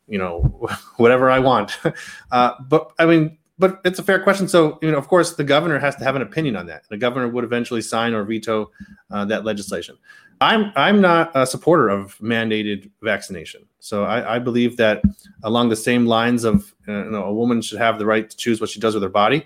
you 0.06 0.18
know 0.18 0.40
whatever 0.96 1.30
I 1.30 1.40
want. 1.40 1.76
Uh, 2.30 2.52
but 2.68 2.92
I 2.98 3.06
mean, 3.06 3.37
but 3.58 3.80
it's 3.84 3.98
a 3.98 4.02
fair 4.02 4.20
question. 4.20 4.48
So 4.48 4.78
you 4.82 4.90
know, 4.90 4.98
of 4.98 5.08
course, 5.08 5.34
the 5.34 5.44
governor 5.44 5.78
has 5.78 5.96
to 5.96 6.04
have 6.04 6.16
an 6.16 6.22
opinion 6.22 6.56
on 6.56 6.66
that. 6.66 6.84
The 6.88 6.96
governor 6.96 7.28
would 7.28 7.44
eventually 7.44 7.82
sign 7.82 8.14
or 8.14 8.24
veto 8.24 8.70
uh, 9.10 9.24
that 9.26 9.44
legislation. 9.44 9.96
I'm 10.40 10.72
I'm 10.76 11.00
not 11.00 11.32
a 11.34 11.46
supporter 11.46 11.88
of 11.88 12.16
mandated 12.18 12.90
vaccination. 13.02 13.66
So 13.80 14.04
I, 14.04 14.36
I 14.36 14.38
believe 14.38 14.76
that 14.76 15.02
along 15.42 15.68
the 15.68 15.76
same 15.76 16.06
lines 16.06 16.44
of 16.44 16.74
uh, 16.86 17.04
you 17.04 17.10
know, 17.10 17.24
a 17.24 17.32
woman 17.32 17.60
should 17.60 17.78
have 17.78 17.98
the 17.98 18.06
right 18.06 18.28
to 18.28 18.36
choose 18.36 18.60
what 18.60 18.70
she 18.70 18.80
does 18.80 18.94
with 18.94 19.02
her 19.02 19.08
body. 19.08 19.44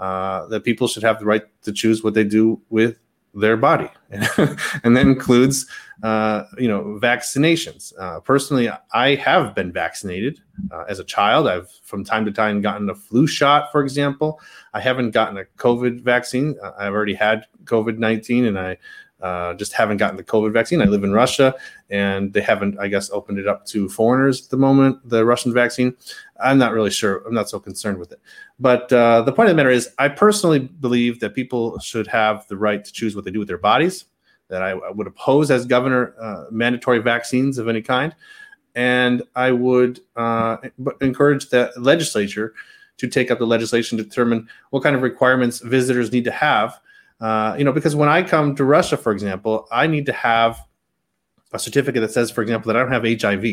Uh, 0.00 0.46
that 0.48 0.64
people 0.64 0.88
should 0.88 1.04
have 1.04 1.20
the 1.20 1.24
right 1.24 1.44
to 1.62 1.72
choose 1.72 2.02
what 2.02 2.14
they 2.14 2.24
do 2.24 2.60
with 2.68 2.98
their 3.34 3.56
body, 3.56 3.88
and 4.10 4.96
that 4.96 5.06
includes 5.06 5.66
uh, 6.02 6.44
you 6.58 6.68
know 6.68 6.98
vaccinations. 7.02 7.92
Uh, 7.98 8.20
personally, 8.20 8.70
I 8.92 9.14
have 9.16 9.54
been 9.54 9.72
vaccinated 9.72 10.40
uh, 10.70 10.84
as 10.88 10.98
a 10.98 11.04
child. 11.04 11.48
I've 11.48 11.70
from 11.82 12.04
time 12.04 12.24
to 12.24 12.32
time 12.32 12.60
gotten 12.60 12.88
a 12.90 12.94
flu 12.94 13.26
shot, 13.26 13.72
for 13.72 13.82
example. 13.82 14.40
I 14.72 14.80
haven't 14.80 15.10
gotten 15.10 15.38
a 15.38 15.44
COVID 15.56 16.00
vaccine. 16.00 16.56
Uh, 16.62 16.72
I've 16.78 16.92
already 16.92 17.14
had 17.14 17.46
COVID 17.64 17.98
nineteen, 17.98 18.44
and 18.46 18.58
I 18.58 18.78
uh, 19.24 19.54
just 19.54 19.72
haven't 19.72 19.96
gotten 19.96 20.18
the 20.18 20.22
COVID 20.22 20.52
vaccine. 20.52 20.82
I 20.82 20.84
live 20.84 21.02
in 21.02 21.10
Russia, 21.14 21.54
and 21.88 22.30
they 22.34 22.42
haven't, 22.42 22.78
I 22.78 22.88
guess, 22.88 23.10
opened 23.10 23.38
it 23.38 23.48
up 23.48 23.64
to 23.68 23.88
foreigners 23.88 24.44
at 24.44 24.50
the 24.50 24.58
moment. 24.58 24.98
The 25.08 25.24
Russian 25.24 25.50
vaccine, 25.54 25.96
I'm 26.40 26.58
not 26.58 26.74
really 26.74 26.90
sure. 26.90 27.26
I'm 27.26 27.32
not 27.32 27.48
so 27.48 27.58
concerned 27.58 27.96
with 27.96 28.12
it. 28.12 28.20
But 28.60 28.92
uh, 28.92 29.22
the 29.22 29.32
point 29.32 29.48
of 29.48 29.54
the 29.54 29.56
matter 29.56 29.70
is, 29.70 29.88
I 29.98 30.10
personally 30.10 30.58
believe 30.58 31.20
that 31.20 31.34
people 31.34 31.78
should 31.78 32.06
have 32.08 32.46
the 32.48 32.58
right 32.58 32.84
to 32.84 32.92
choose 32.92 33.16
what 33.16 33.24
they 33.24 33.30
do 33.30 33.38
with 33.38 33.48
their 33.48 33.56
bodies. 33.56 34.04
That 34.48 34.60
I, 34.60 34.72
I 34.72 34.90
would 34.90 35.06
oppose 35.06 35.50
as 35.50 35.64
governor 35.64 36.14
uh, 36.20 36.44
mandatory 36.50 36.98
vaccines 36.98 37.56
of 37.56 37.66
any 37.66 37.80
kind, 37.80 38.14
and 38.74 39.22
I 39.34 39.52
would 39.52 40.00
uh, 40.16 40.58
encourage 41.00 41.48
the 41.48 41.72
legislature 41.78 42.52
to 42.98 43.08
take 43.08 43.30
up 43.30 43.38
the 43.38 43.46
legislation 43.46 43.96
to 43.96 44.04
determine 44.04 44.48
what 44.68 44.82
kind 44.82 44.94
of 44.94 45.00
requirements 45.00 45.60
visitors 45.60 46.12
need 46.12 46.24
to 46.24 46.30
have 46.30 46.78
uh, 47.20 47.54
you 47.56 47.64
know, 47.64 47.72
because 47.72 47.94
when 47.94 48.08
I 48.08 48.22
come 48.22 48.54
to 48.56 48.64
Russia, 48.64 48.96
for 48.96 49.12
example, 49.12 49.66
I 49.70 49.86
need 49.86 50.06
to 50.06 50.12
have 50.12 50.60
a 51.52 51.58
certificate 51.58 52.02
that 52.02 52.10
says, 52.10 52.30
for 52.30 52.42
example, 52.42 52.72
that 52.72 52.76
I 52.76 52.82
don't 52.82 52.92
have 52.92 53.20
HIV, 53.20 53.44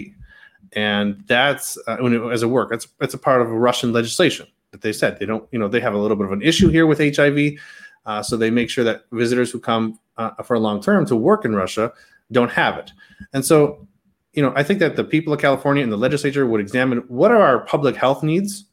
and 0.74 1.24
that's 1.28 1.78
uh, 1.88 2.04
as 2.30 2.44
a 2.44 2.48
work, 2.48 2.70
that's 2.70 2.88
that's 3.00 3.14
a 3.14 3.18
part 3.18 3.42
of 3.42 3.50
a 3.50 3.58
Russian 3.58 3.94
legislation 3.94 4.48
that 4.72 4.82
they 4.82 4.94
said 4.94 5.20
they 5.20 5.26
don't, 5.26 5.48
you 5.52 5.60
know, 5.60 5.68
they 5.68 5.80
have 5.80 5.94
a 5.94 5.98
little 5.98 6.18
bit 6.18 6.26
of 6.26 6.32
an 6.32 6.42
issue 6.42 6.70
here 6.70 6.88
with 6.88 7.00
HIV, 7.00 7.54
uh, 8.06 8.24
so 8.24 8.36
they 8.38 8.50
make 8.50 8.70
sure 8.70 8.84
that 8.84 9.04
visitors 9.12 9.52
who 9.52 9.60
come 9.60 10.00
uh, 10.18 10.32
for 10.44 10.56
a 10.56 10.60
long 10.60 10.82
term 10.82 11.06
to 11.06 11.16
work 11.16 11.46
in 11.46 11.56
Russia 11.56 11.94
don't 12.32 12.52
have 12.52 12.78
it, 12.78 12.92
and 13.34 13.46
so. 13.46 13.88
You 14.34 14.42
know, 14.42 14.54
I 14.56 14.64
think 14.64 14.80
that 14.80 14.96
the 14.96 15.04
people 15.04 15.34
of 15.34 15.42
California 15.42 15.84
and 15.84 15.92
the 15.92 15.98
legislature 15.98 16.48
would 16.48 16.62
examine 16.62 17.00
what 17.10 17.32
are 17.32 17.42
our 17.42 17.66
public 17.66 17.98
health 17.98 18.24
needs 18.24 18.64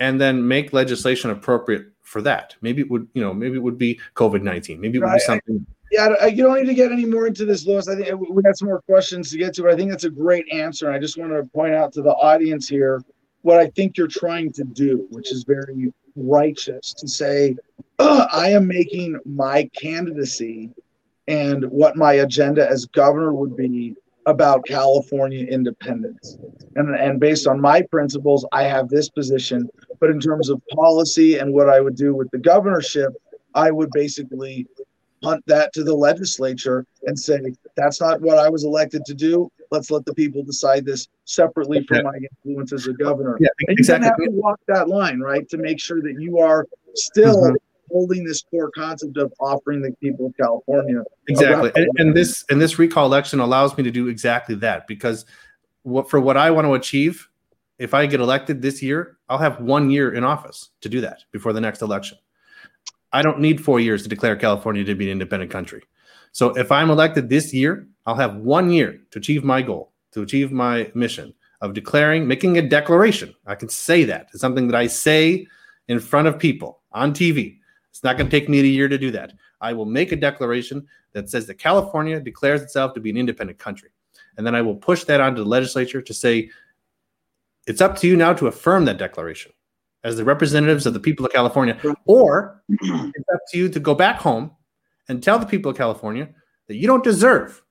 and 0.00 0.20
then 0.20 0.46
make 0.46 0.72
legislation 0.72 1.30
appropriate 1.30 1.86
for 2.02 2.22
that. 2.22 2.56
Maybe 2.60 2.82
it 2.82 2.90
would, 2.90 3.06
you 3.14 3.22
know, 3.22 3.32
maybe 3.32 3.56
it 3.56 3.62
would 3.62 3.78
be 3.78 4.00
COVID 4.16 4.42
nineteen. 4.42 4.80
Maybe 4.80 4.98
it 4.98 5.04
would 5.04 5.12
be 5.12 5.20
something. 5.20 5.64
Yeah, 5.92 6.26
you 6.26 6.44
don't 6.44 6.56
need 6.56 6.68
to 6.68 6.74
get 6.74 6.92
any 6.92 7.04
more 7.04 7.26
into 7.26 7.44
this, 7.44 7.66
Louis. 7.66 7.86
I 7.88 7.96
think 7.96 8.12
uh, 8.12 8.16
we 8.16 8.42
got 8.42 8.56
some 8.56 8.68
more 8.68 8.80
questions 8.82 9.30
to 9.30 9.38
get 9.38 9.54
to, 9.54 9.62
but 9.62 9.72
I 9.72 9.76
think 9.76 9.90
that's 9.90 10.04
a 10.04 10.10
great 10.10 10.46
answer. 10.52 10.86
And 10.86 10.94
I 10.94 11.00
just 11.00 11.18
want 11.18 11.32
to 11.32 11.42
point 11.50 11.74
out 11.74 11.92
to 11.94 12.02
the 12.02 12.10
audience 12.10 12.68
here 12.68 13.02
what 13.42 13.58
I 13.58 13.68
think 13.68 13.96
you're 13.96 14.06
trying 14.06 14.52
to 14.52 14.64
do, 14.64 15.06
which 15.10 15.32
is 15.32 15.44
very 15.44 15.92
righteous 16.14 16.94
to 16.94 17.08
say, 17.08 17.56
I 17.98 18.50
am 18.50 18.68
making 18.68 19.18
my 19.24 19.68
candidacy 19.74 20.70
and 21.26 21.64
what 21.70 21.96
my 21.96 22.14
agenda 22.14 22.68
as 22.68 22.86
governor 22.86 23.32
would 23.32 23.56
be 23.56 23.96
about 24.26 24.64
California 24.66 25.46
independence. 25.46 26.36
And, 26.76 26.94
and 26.94 27.18
based 27.18 27.46
on 27.46 27.60
my 27.60 27.82
principles, 27.82 28.46
I 28.52 28.64
have 28.64 28.88
this 28.88 29.08
position. 29.08 29.68
But 29.98 30.10
in 30.10 30.20
terms 30.20 30.50
of 30.50 30.60
policy 30.72 31.38
and 31.38 31.52
what 31.52 31.68
I 31.68 31.80
would 31.80 31.96
do 31.96 32.14
with 32.14 32.30
the 32.30 32.38
governorship, 32.38 33.12
I 33.54 33.70
would 33.70 33.90
basically 33.92 34.66
punt 35.22 35.42
that 35.46 35.72
to 35.74 35.84
the 35.84 35.94
legislature 35.94 36.86
and 37.04 37.18
say, 37.18 37.40
that's 37.76 38.00
not 38.00 38.20
what 38.20 38.38
I 38.38 38.48
was 38.48 38.64
elected 38.64 39.04
to 39.06 39.14
do. 39.14 39.50
Let's 39.70 39.90
let 39.90 40.04
the 40.04 40.14
people 40.14 40.42
decide 40.42 40.84
this 40.84 41.08
separately 41.24 41.84
from 41.86 42.04
my 42.04 42.18
influence 42.44 42.72
as 42.72 42.86
a 42.86 42.92
governor. 42.92 43.36
Yeah, 43.40 43.48
exactly. 43.68 44.08
And 44.08 44.16
you 44.18 44.24
have 44.24 44.34
to 44.34 44.40
walk 44.40 44.60
that 44.68 44.88
line, 44.88 45.20
right, 45.20 45.48
to 45.48 45.58
make 45.58 45.78
sure 45.78 46.00
that 46.02 46.16
you 46.18 46.38
are 46.38 46.66
still 46.94 47.36
mm-hmm 47.36 47.54
holding 47.92 48.24
this 48.24 48.42
core 48.42 48.70
concept 48.70 49.16
of 49.16 49.32
offering 49.40 49.82
the 49.82 49.92
people 50.00 50.26
of 50.26 50.36
California 50.36 51.02
exactly. 51.28 51.70
And, 51.74 51.88
and, 51.96 52.16
this 52.16 52.44
and 52.50 52.60
this 52.60 52.78
recall 52.78 53.06
election 53.06 53.40
allows 53.40 53.76
me 53.76 53.84
to 53.84 53.90
do 53.90 54.08
exactly 54.08 54.54
that 54.56 54.86
because 54.86 55.24
what 55.82 56.10
for 56.10 56.20
what 56.20 56.36
I 56.36 56.50
want 56.50 56.66
to 56.66 56.74
achieve, 56.74 57.28
if 57.78 57.94
I 57.94 58.06
get 58.06 58.20
elected 58.20 58.62
this 58.62 58.82
year, 58.82 59.18
I'll 59.28 59.38
have 59.38 59.60
one 59.60 59.90
year 59.90 60.12
in 60.12 60.24
office 60.24 60.70
to 60.82 60.88
do 60.88 61.00
that 61.00 61.24
before 61.32 61.52
the 61.52 61.60
next 61.60 61.82
election. 61.82 62.18
I 63.12 63.22
don't 63.22 63.40
need 63.40 63.62
four 63.62 63.80
years 63.80 64.02
to 64.02 64.08
declare 64.08 64.36
California 64.36 64.84
to 64.84 64.94
be 64.94 65.06
an 65.06 65.12
independent 65.12 65.50
country. 65.50 65.82
So 66.32 66.50
if 66.56 66.70
I'm 66.70 66.90
elected 66.90 67.28
this 67.28 67.52
year, 67.52 67.88
I'll 68.06 68.14
have 68.14 68.36
one 68.36 68.70
year 68.70 69.00
to 69.10 69.18
achieve 69.18 69.44
my 69.44 69.62
goal, 69.62 69.92
to 70.12 70.22
achieve 70.22 70.52
my 70.52 70.90
mission 70.94 71.34
of 71.60 71.74
declaring, 71.74 72.26
making 72.26 72.56
a 72.56 72.62
declaration. 72.62 73.34
I 73.46 73.54
can 73.54 73.68
say 73.68 74.04
that. 74.04 74.28
It's 74.32 74.40
something 74.40 74.68
that 74.68 74.76
I 74.76 74.86
say 74.86 75.46
in 75.88 75.98
front 75.98 76.28
of 76.28 76.38
people 76.38 76.80
on 76.92 77.12
TV 77.12 77.58
it's 77.90 78.02
not 78.02 78.16
going 78.16 78.28
to 78.28 78.30
take 78.30 78.48
me 78.48 78.60
a 78.60 78.64
year 78.64 78.88
to 78.88 78.98
do 78.98 79.10
that. 79.10 79.32
I 79.60 79.72
will 79.72 79.84
make 79.84 80.12
a 80.12 80.16
declaration 80.16 80.86
that 81.12 81.28
says 81.28 81.46
that 81.46 81.54
California 81.54 82.20
declares 82.20 82.62
itself 82.62 82.94
to 82.94 83.00
be 83.00 83.10
an 83.10 83.16
independent 83.16 83.58
country. 83.58 83.90
And 84.36 84.46
then 84.46 84.54
I 84.54 84.62
will 84.62 84.76
push 84.76 85.04
that 85.04 85.20
onto 85.20 85.42
the 85.42 85.48
legislature 85.48 86.00
to 86.00 86.14
say, 86.14 86.50
it's 87.66 87.80
up 87.80 87.96
to 87.98 88.06
you 88.06 88.16
now 88.16 88.32
to 88.34 88.46
affirm 88.46 88.84
that 88.86 88.98
declaration 88.98 89.52
as 90.02 90.16
the 90.16 90.24
representatives 90.24 90.86
of 90.86 90.94
the 90.94 91.00
people 91.00 91.26
of 91.26 91.32
California, 91.32 91.78
or 92.06 92.62
it's 92.68 93.28
up 93.34 93.40
to 93.50 93.58
you 93.58 93.68
to 93.68 93.80
go 93.80 93.94
back 93.94 94.16
home 94.16 94.50
and 95.08 95.22
tell 95.22 95.38
the 95.38 95.44
people 95.44 95.70
of 95.70 95.76
California 95.76 96.28
that 96.68 96.76
you 96.76 96.86
don't 96.86 97.04
deserve 97.04 97.62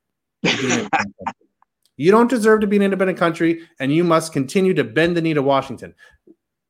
you 1.99 2.11
don't 2.11 2.29
deserve 2.29 2.61
to 2.61 2.67
be 2.67 2.77
an 2.77 2.81
independent 2.81 3.19
country, 3.19 3.67
and 3.79 3.93
you 3.93 4.05
must 4.05 4.31
continue 4.31 4.73
to 4.73 4.85
bend 4.85 5.17
the 5.17 5.21
knee 5.21 5.33
to 5.33 5.41
Washington. 5.41 5.93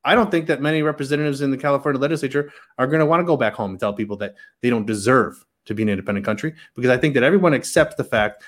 I 0.03 0.15
don't 0.15 0.31
think 0.31 0.47
that 0.47 0.61
many 0.61 0.81
representatives 0.81 1.41
in 1.41 1.51
the 1.51 1.57
California 1.57 1.99
legislature 1.99 2.51
are 2.77 2.87
going 2.87 2.99
to 2.99 3.05
want 3.05 3.19
to 3.19 3.25
go 3.25 3.35
back 3.35 3.53
home 3.53 3.71
and 3.71 3.79
tell 3.79 3.93
people 3.93 4.17
that 4.17 4.35
they 4.61 4.69
don't 4.69 4.85
deserve 4.85 5.45
to 5.65 5.73
be 5.73 5.83
an 5.83 5.89
independent 5.89 6.25
country 6.25 6.53
because 6.75 6.89
I 6.89 6.97
think 6.97 7.13
that 7.13 7.23
everyone 7.23 7.53
accepts 7.53 7.95
the 7.95 8.03
fact 8.03 8.43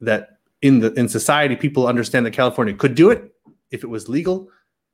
that 0.00 0.38
in 0.62 0.80
the 0.80 0.92
in 0.94 1.08
society 1.08 1.56
people 1.56 1.86
understand 1.86 2.24
that 2.26 2.32
California 2.32 2.74
could 2.74 2.94
do 2.94 3.10
it 3.10 3.34
if 3.70 3.84
it 3.84 3.86
was 3.86 4.08
legal 4.08 4.48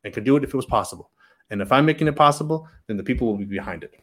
and 0.04 0.12
could 0.12 0.24
do 0.24 0.36
it 0.36 0.44
if 0.44 0.50
it 0.50 0.56
was 0.56 0.66
possible. 0.66 1.10
And 1.50 1.60
if 1.60 1.72
I'm 1.72 1.84
making 1.84 2.08
it 2.08 2.16
possible, 2.16 2.68
then 2.86 2.96
the 2.96 3.02
people 3.02 3.26
will 3.26 3.36
be 3.36 3.44
behind 3.44 3.84
it. 3.84 3.94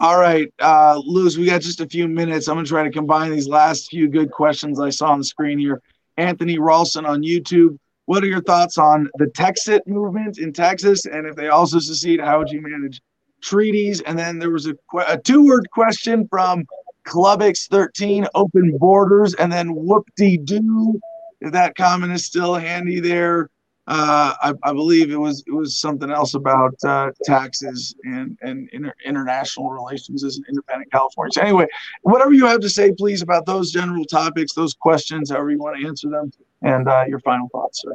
All 0.00 0.18
right, 0.18 0.52
uh, 0.60 1.00
Louis, 1.04 1.36
we 1.36 1.44
got 1.44 1.60
just 1.60 1.80
a 1.80 1.86
few 1.86 2.08
minutes. 2.08 2.48
I'm 2.48 2.54
going 2.54 2.64
to 2.64 2.68
try 2.70 2.84
to 2.84 2.90
combine 2.90 3.30
these 3.30 3.48
last 3.48 3.90
few 3.90 4.08
good 4.08 4.30
questions 4.30 4.80
I 4.80 4.88
saw 4.88 5.10
on 5.10 5.18
the 5.18 5.24
screen 5.24 5.58
here. 5.58 5.82
Anthony 6.16 6.58
Ralston 6.58 7.04
on 7.04 7.22
YouTube. 7.22 7.78
What 8.10 8.24
are 8.24 8.26
your 8.26 8.42
thoughts 8.42 8.76
on 8.76 9.08
the 9.18 9.26
Texit 9.26 9.86
movement 9.86 10.38
in 10.38 10.52
Texas? 10.52 11.06
And 11.06 11.28
if 11.28 11.36
they 11.36 11.46
also 11.46 11.78
secede, 11.78 12.18
how 12.20 12.38
would 12.38 12.50
you 12.50 12.60
manage 12.60 13.00
treaties? 13.40 14.00
And 14.00 14.18
then 14.18 14.40
there 14.40 14.50
was 14.50 14.66
a, 14.66 14.74
a 15.06 15.16
two 15.16 15.46
word 15.46 15.70
question 15.70 16.26
from 16.26 16.64
Clubix 17.06 17.68
13 17.68 18.26
open 18.34 18.76
borders. 18.78 19.34
And 19.34 19.52
then 19.52 19.72
whoop 19.76 20.08
de 20.16 20.38
doo. 20.38 20.98
If 21.40 21.52
that 21.52 21.76
comment 21.76 22.12
is 22.12 22.24
still 22.24 22.56
handy 22.56 22.98
there. 22.98 23.48
Uh, 23.86 24.34
I, 24.42 24.54
I, 24.64 24.72
believe 24.72 25.10
it 25.10 25.16
was 25.16 25.44
it 25.46 25.52
was 25.52 25.78
something 25.78 26.10
else 26.10 26.34
about 26.34 26.74
uh, 26.84 27.10
taxes 27.24 27.94
and 28.04 28.36
and 28.42 28.68
inter- 28.72 28.94
international 29.04 29.70
relations 29.70 30.22
as 30.22 30.36
an 30.36 30.44
independent 30.48 30.92
California. 30.92 31.32
So 31.32 31.42
anyway, 31.42 31.66
whatever 32.02 32.32
you 32.32 32.46
have 32.46 32.60
to 32.60 32.68
say, 32.68 32.92
please 32.92 33.22
about 33.22 33.46
those 33.46 33.72
general 33.72 34.04
topics, 34.04 34.52
those 34.52 34.74
questions, 34.74 35.30
however 35.30 35.50
you 35.50 35.58
want 35.58 35.80
to 35.80 35.86
answer 35.86 36.08
them, 36.08 36.30
and 36.62 36.88
uh, 36.88 37.04
your 37.08 37.20
final 37.20 37.48
thoughts. 37.48 37.82
Sir. 37.82 37.94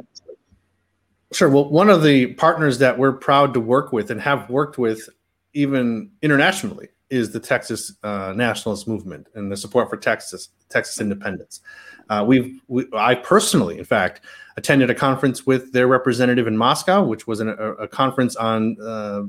Sure. 1.32 1.48
Well, 1.48 1.68
one 1.68 1.90
of 1.90 2.02
the 2.02 2.34
partners 2.34 2.78
that 2.78 2.98
we're 2.98 3.12
proud 3.12 3.52
to 3.54 3.60
work 3.60 3.92
with 3.92 4.10
and 4.10 4.20
have 4.20 4.48
worked 4.48 4.78
with 4.78 5.08
even 5.54 6.10
internationally 6.22 6.88
is 7.10 7.32
the 7.32 7.40
Texas 7.40 7.92
uh, 8.02 8.32
nationalist 8.36 8.88
movement 8.88 9.28
and 9.34 9.50
the 9.50 9.56
support 9.56 9.90
for 9.90 9.96
Texas 9.96 10.50
Texas 10.68 11.00
independence. 11.00 11.60
Uh, 12.08 12.24
we've 12.26 12.60
we, 12.68 12.86
I 12.92 13.16
personally, 13.16 13.78
in 13.78 13.84
fact, 13.84 14.20
attended 14.56 14.90
a 14.90 14.94
conference 14.94 15.46
with 15.46 15.72
their 15.72 15.88
representative 15.88 16.46
in 16.46 16.56
Moscow, 16.56 17.04
which 17.04 17.26
was 17.26 17.40
an, 17.40 17.48
a, 17.48 17.72
a, 17.72 17.88
conference 17.88 18.36
on 18.36 18.76
uh, 18.80 19.22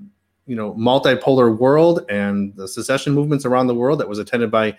you 0.45 0.55
know 0.55 0.73
multipolar 0.75 1.57
world 1.57 2.05
and 2.09 2.55
the 2.55 2.67
secession 2.67 3.13
movements 3.13 3.45
around 3.45 3.67
the 3.67 3.75
world 3.75 3.99
that 3.99 4.09
was 4.09 4.19
attended 4.19 4.51
by 4.51 4.77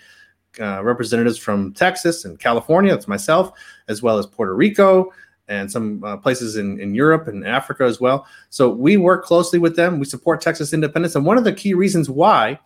uh, 0.60 0.82
representatives 0.82 1.38
from 1.38 1.72
Texas 1.72 2.24
and 2.24 2.38
California. 2.38 2.92
That's 2.92 3.08
myself, 3.08 3.52
as 3.88 4.02
well 4.02 4.18
as 4.18 4.26
Puerto 4.26 4.54
Rico 4.54 5.12
and 5.48 5.70
some 5.70 6.04
uh, 6.04 6.16
places 6.16 6.56
in, 6.56 6.78
in 6.78 6.94
Europe 6.94 7.26
and 7.26 7.46
Africa 7.46 7.84
as 7.84 8.00
well. 8.00 8.26
So 8.50 8.68
we 8.68 8.96
work 8.96 9.24
closely 9.24 9.58
with 9.58 9.76
them. 9.76 9.98
We 9.98 10.04
support 10.04 10.40
Texas 10.40 10.72
independence, 10.72 11.14
and 11.14 11.24
one 11.24 11.38
of 11.38 11.44
the 11.44 11.52
key 11.52 11.74
reasons 11.74 12.10
why 12.10 12.58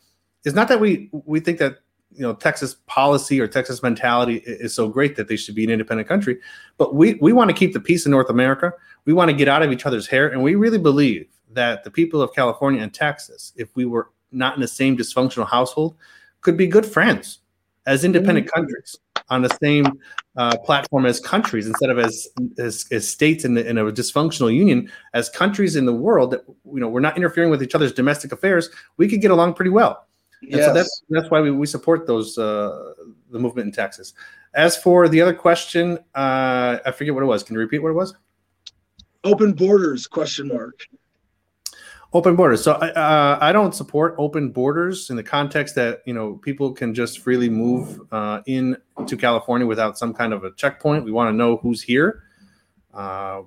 is 0.45 0.55
not 0.55 0.69
that 0.69 0.81
we 0.81 1.11
we 1.13 1.41
think 1.41 1.59
that 1.59 1.79
you 2.11 2.23
know 2.23 2.35
Texas 2.35 2.77
policy 2.87 3.41
or 3.41 3.47
Texas 3.47 3.83
mentality 3.83 4.43
is 4.45 4.75
so 4.75 4.89
great 4.89 5.17
that 5.17 5.29
they 5.29 5.37
should 5.37 5.55
be 5.55 5.65
an 5.65 5.71
independent 5.71 6.09
country, 6.09 6.39
but 6.77 6.95
we 6.95 7.15
we 7.15 7.33
want 7.33 7.51
to 7.51 7.57
keep 7.57 7.73
the 7.73 7.81
peace 7.81 8.05
in 8.05 8.11
North 8.11 8.31
America. 8.31 8.73
We 9.05 9.13
want 9.13 9.31
to 9.31 9.37
get 9.37 9.49
out 9.49 9.63
of 9.63 9.73
each 9.73 9.87
other's 9.87 10.07
hair, 10.07 10.29
and 10.29 10.43
we 10.43 10.55
really 10.55 10.79
believe 10.79 11.27
that 11.51 11.85
the 11.85 11.91
people 11.91 12.23
of 12.23 12.33
California 12.35 12.83
and 12.83 12.93
Texas, 12.93 13.53
if 13.57 13.75
we 13.77 13.85
were 13.85 14.11
not 14.31 14.55
in 14.55 14.61
the 14.61 14.69
same 14.69 14.97
dysfunctional 14.97 15.47
household, 15.47 15.97
could 16.41 16.57
be 16.57 16.67
good 16.67 16.87
friends 16.87 17.42
as 17.87 18.05
independent 18.05 18.47
mm-hmm. 18.47 18.61
countries 18.61 18.97
on 19.31 19.43
the 19.43 19.57
same 19.63 19.87
uh, 20.37 20.57
platform 20.59 21.07
as 21.07 21.21
countries 21.21 21.67
instead 21.67 21.91
of 21.91 21.99
as 21.99 22.29
as, 22.59 22.87
as 22.91 23.09
states 23.09 23.45
in, 23.45 23.55
the, 23.55 23.67
in 23.67 23.79
a 23.79 23.85
dysfunctional 23.85 24.55
union 24.55 24.91
as 25.15 25.29
countries 25.29 25.77
in 25.77 25.87
the 25.87 25.93
world 25.93 26.31
that 26.31 26.45
you 26.47 26.81
know 26.81 26.89
we're 26.89 27.01
not 27.01 27.17
interfering 27.17 27.51
with 27.51 27.63
each 27.63 27.75
other's 27.75 27.93
domestic 27.93 28.33
affairs 28.33 28.71
we 28.97 29.09
could 29.09 29.21
get 29.21 29.31
along 29.31 29.55
pretty 29.55 29.71
well 29.71 30.07
Yes. 30.43 30.67
so 30.67 30.75
that's 30.75 31.03
that's 31.09 31.31
why 31.31 31.41
we, 31.41 31.51
we 31.51 31.67
support 31.67 32.07
those 32.07 32.37
uh, 32.37 32.95
the 33.31 33.39
movement 33.39 33.67
in 33.67 33.73
Texas. 33.73 34.13
As 34.55 34.77
for 34.77 35.09
the 35.09 35.21
other 35.21 35.35
question, 35.35 35.99
uh, 36.15 36.79
I 36.85 36.91
forget 36.91 37.15
what 37.15 37.23
it 37.23 37.27
was. 37.27 37.43
Can 37.43 37.55
you 37.55 37.61
repeat 37.61 37.79
what 37.79 37.91
it 37.91 37.95
was? 37.95 38.15
Open 39.25 39.53
borders? 39.53 40.07
Question 40.07 40.49
mark. 40.49 40.85
Open 42.15 42.37
borders. 42.37 42.63
So 42.63 42.73
I 42.73 42.91
uh, 42.91 43.39
I 43.41 43.53
don't 43.53 43.75
support 43.75 44.15
open 44.19 44.51
borders 44.51 45.09
in 45.09 45.17
the 45.17 45.23
context 45.23 45.75
that 45.77 46.03
you 46.05 46.13
know 46.13 46.35
people 46.35 46.73
can 46.73 46.93
just 46.95 47.21
freely 47.21 47.49
move 47.49 48.01
uh, 48.13 48.43
in 48.47 48.77
to 49.07 49.17
California 49.17 49.67
without 49.67 49.97
some 49.97 50.13
kind 50.13 50.35
of 50.35 50.45
a 50.45 50.53
checkpoint. 50.53 51.05
We 51.05 51.13
want 51.13 51.33
to 51.33 51.33
know 51.33 51.57
who's 51.57 51.83
here. 51.83 52.25
Uh, 52.93 53.43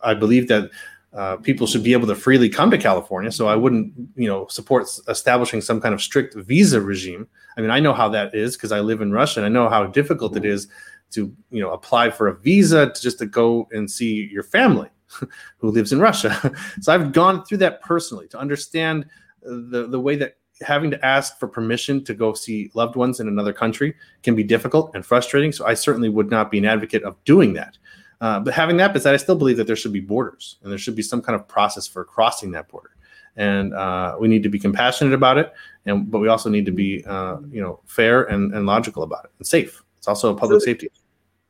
I 0.00 0.14
believe 0.14 0.48
that 0.48 0.70
uh, 1.12 1.36
people 1.36 1.66
should 1.66 1.82
be 1.82 1.92
able 1.92 2.06
to 2.06 2.14
freely 2.14 2.48
come 2.48 2.70
to 2.70 2.78
California. 2.78 3.30
So 3.30 3.48
I 3.48 3.56
wouldn't, 3.56 3.92
you 4.16 4.28
know, 4.28 4.46
support 4.48 4.86
establishing 5.08 5.60
some 5.60 5.80
kind 5.80 5.94
of 5.94 6.00
strict 6.00 6.34
visa 6.34 6.80
regime. 6.80 7.28
I 7.58 7.60
mean, 7.60 7.70
I 7.70 7.80
know 7.80 7.92
how 7.92 8.08
that 8.10 8.34
is 8.34 8.56
because 8.56 8.72
I 8.72 8.80
live 8.80 9.02
in 9.02 9.12
Russia 9.12 9.40
and 9.40 9.46
I 9.46 9.50
know 9.50 9.68
how 9.68 9.84
difficult 9.86 10.36
it 10.36 10.44
is 10.44 10.68
to, 11.12 11.30
you 11.50 11.60
know, 11.60 11.72
apply 11.72 12.10
for 12.10 12.28
a 12.28 12.34
visa 12.34 12.90
to 12.90 13.02
just 13.02 13.18
to 13.18 13.26
go 13.26 13.68
and 13.72 13.90
see 13.90 14.28
your 14.32 14.42
family 14.42 14.88
who 15.58 15.70
lives 15.70 15.92
in 15.92 16.00
Russia. 16.00 16.52
so 16.80 16.92
I've 16.92 17.12
gone 17.12 17.44
through 17.44 17.58
that 17.58 17.80
personally 17.82 18.28
to 18.28 18.38
understand 18.38 19.06
the 19.42 19.86
the 19.88 20.00
way 20.00 20.16
that 20.16 20.36
having 20.62 20.90
to 20.90 21.04
ask 21.04 21.38
for 21.38 21.48
permission 21.48 22.02
to 22.04 22.14
go 22.14 22.32
see 22.32 22.70
loved 22.74 22.96
ones 22.96 23.20
in 23.20 23.28
another 23.28 23.52
country 23.52 23.94
can 24.22 24.34
be 24.34 24.42
difficult 24.42 24.90
and 24.94 25.04
frustrating. 25.04 25.52
So 25.52 25.66
I 25.66 25.74
certainly 25.74 26.08
would 26.08 26.30
not 26.30 26.50
be 26.50 26.58
an 26.58 26.64
advocate 26.64 27.02
of 27.02 27.22
doing 27.24 27.52
that. 27.54 27.76
Uh, 28.20 28.40
but 28.40 28.54
having 28.54 28.78
that 28.78 29.00
said, 29.00 29.12
I 29.12 29.18
still 29.18 29.36
believe 29.36 29.58
that 29.58 29.66
there 29.66 29.76
should 29.76 29.92
be 29.92 30.00
borders 30.00 30.56
and 30.62 30.70
there 30.70 30.78
should 30.78 30.96
be 30.96 31.02
some 31.02 31.20
kind 31.20 31.38
of 31.38 31.46
process 31.46 31.86
for 31.86 32.04
crossing 32.04 32.50
that 32.52 32.68
border. 32.68 32.90
And 33.36 33.74
uh, 33.74 34.16
we 34.18 34.28
need 34.28 34.42
to 34.44 34.48
be 34.48 34.58
compassionate 34.58 35.12
about 35.12 35.36
it, 35.36 35.52
and 35.84 36.10
but 36.10 36.20
we 36.20 36.28
also 36.28 36.48
need 36.48 36.64
to 36.64 36.72
be, 36.72 37.04
uh, 37.04 37.36
you 37.50 37.60
know, 37.60 37.80
fair 37.84 38.24
and, 38.24 38.54
and 38.54 38.64
logical 38.64 39.02
about 39.02 39.26
it 39.26 39.30
and 39.36 39.46
safe. 39.46 39.82
It's 39.98 40.08
also 40.08 40.34
a 40.34 40.38
public 40.38 40.62
safety. 40.62 40.88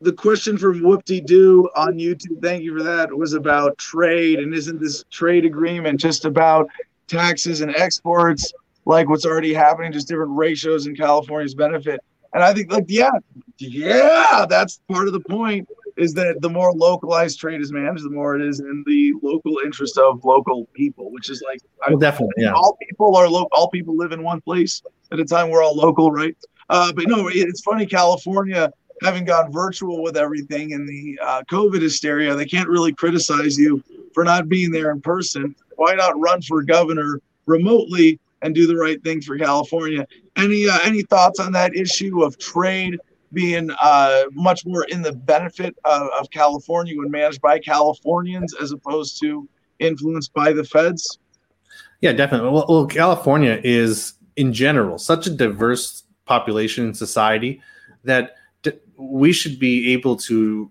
The 0.06 0.12
question 0.12 0.56
from 0.56 0.82
Whoopty 0.82 1.26
Doo 1.26 1.68
on 1.74 1.94
YouTube, 1.94 2.40
thank 2.40 2.62
you 2.62 2.78
for 2.78 2.84
that, 2.84 3.12
was 3.12 3.32
about 3.32 3.76
trade. 3.76 4.38
And 4.38 4.54
isn't 4.54 4.80
this 4.80 5.02
trade 5.10 5.44
agreement 5.44 5.98
just 5.98 6.24
about 6.24 6.68
taxes 7.08 7.60
and 7.60 7.74
exports, 7.74 8.52
like 8.84 9.08
what's 9.08 9.26
already 9.26 9.52
happening, 9.52 9.90
just 9.90 10.06
different 10.06 10.30
ratios 10.36 10.86
in 10.86 10.94
California's 10.94 11.56
benefit? 11.56 11.98
And 12.32 12.44
I 12.44 12.54
think, 12.54 12.70
like, 12.70 12.84
yeah, 12.86 13.10
yeah, 13.58 14.46
that's 14.48 14.80
part 14.88 15.08
of 15.08 15.12
the 15.12 15.18
point 15.18 15.68
is 15.96 16.14
that 16.14 16.40
the 16.40 16.50
more 16.50 16.72
localized 16.72 17.40
trade 17.40 17.60
is 17.60 17.72
managed, 17.72 18.04
the 18.04 18.10
more 18.10 18.36
it 18.36 18.42
is 18.42 18.60
in 18.60 18.84
the 18.86 19.12
local 19.24 19.56
interest 19.64 19.98
of 19.98 20.24
local 20.24 20.66
people, 20.66 21.10
which 21.10 21.30
is 21.30 21.42
like 21.44 21.58
well, 21.88 21.98
definitely 21.98 22.44
yeah. 22.44 22.52
All 22.52 22.78
people 22.88 23.16
are 23.16 23.28
local. 23.28 23.48
All 23.50 23.68
people 23.70 23.96
live 23.96 24.12
in 24.12 24.22
one 24.22 24.40
place 24.40 24.82
at 25.10 25.18
a 25.18 25.24
time. 25.24 25.50
We're 25.50 25.64
all 25.64 25.74
local, 25.74 26.12
right? 26.12 26.36
Uh, 26.68 26.92
but 26.92 27.08
no, 27.08 27.28
it's 27.28 27.62
funny. 27.62 27.86
California 27.86 28.72
having 29.02 29.24
gone 29.24 29.52
virtual 29.52 30.02
with 30.02 30.16
everything 30.16 30.72
and 30.72 30.88
the 30.88 31.18
uh, 31.22 31.42
COVID 31.50 31.80
hysteria, 31.80 32.34
they 32.34 32.46
can't 32.46 32.68
really 32.68 32.92
criticize 32.92 33.58
you 33.58 33.82
for 34.14 34.24
not 34.24 34.48
being 34.48 34.70
there 34.70 34.90
in 34.90 35.00
person. 35.00 35.54
Why 35.76 35.94
not 35.94 36.18
run 36.18 36.42
for 36.42 36.62
governor 36.62 37.20
remotely 37.46 38.18
and 38.42 38.54
do 38.54 38.66
the 38.66 38.76
right 38.76 39.02
thing 39.02 39.20
for 39.20 39.38
California? 39.38 40.06
Any 40.36 40.68
uh, 40.68 40.78
any 40.82 41.02
thoughts 41.02 41.40
on 41.40 41.52
that 41.52 41.74
issue 41.74 42.22
of 42.22 42.38
trade? 42.38 42.98
being 43.32 43.70
uh, 43.82 44.22
much 44.32 44.64
more 44.64 44.84
in 44.84 45.02
the 45.02 45.12
benefit 45.12 45.76
of, 45.84 46.08
of 46.18 46.30
California 46.30 46.96
when 46.96 47.10
managed 47.10 47.40
by 47.40 47.58
Californians 47.58 48.54
as 48.54 48.72
opposed 48.72 49.20
to 49.20 49.48
influenced 49.78 50.32
by 50.32 50.52
the 50.52 50.64
feds? 50.64 51.18
Yeah, 52.00 52.12
definitely. 52.12 52.50
Well, 52.50 52.66
well, 52.68 52.86
California 52.86 53.60
is 53.62 54.14
in 54.36 54.52
general 54.52 54.98
such 54.98 55.26
a 55.26 55.30
diverse 55.30 56.04
population 56.24 56.86
and 56.86 56.96
society 56.96 57.60
that 58.04 58.36
we 58.96 59.32
should 59.32 59.58
be 59.58 59.92
able 59.92 60.16
to 60.16 60.70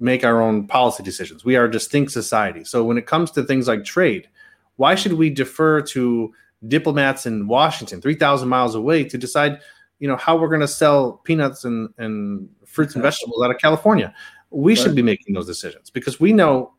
make 0.00 0.24
our 0.24 0.40
own 0.40 0.66
policy 0.66 1.02
decisions. 1.02 1.44
We 1.44 1.56
are 1.56 1.64
a 1.64 1.70
distinct 1.70 2.12
society. 2.12 2.64
So 2.64 2.84
when 2.84 2.98
it 2.98 3.06
comes 3.06 3.30
to 3.32 3.42
things 3.42 3.68
like 3.68 3.84
trade, 3.84 4.28
why 4.76 4.94
should 4.94 5.14
we 5.14 5.30
defer 5.30 5.82
to 5.82 6.32
diplomats 6.66 7.26
in 7.26 7.46
Washington, 7.46 8.00
3,000 8.00 8.48
miles 8.48 8.74
away, 8.74 9.04
to 9.04 9.18
decide 9.18 9.60
you 9.98 10.08
know 10.08 10.16
how 10.16 10.36
we're 10.36 10.48
going 10.48 10.60
to 10.60 10.68
sell 10.68 11.12
peanuts 11.24 11.64
and, 11.64 11.92
and 11.98 12.48
fruits 12.64 12.94
and 12.94 13.02
vegetables 13.02 13.42
out 13.42 13.50
of 13.50 13.58
California. 13.58 14.14
We 14.50 14.72
right. 14.72 14.78
should 14.78 14.94
be 14.94 15.02
making 15.02 15.34
those 15.34 15.46
decisions 15.46 15.90
because 15.90 16.20
we 16.20 16.32
know 16.32 16.72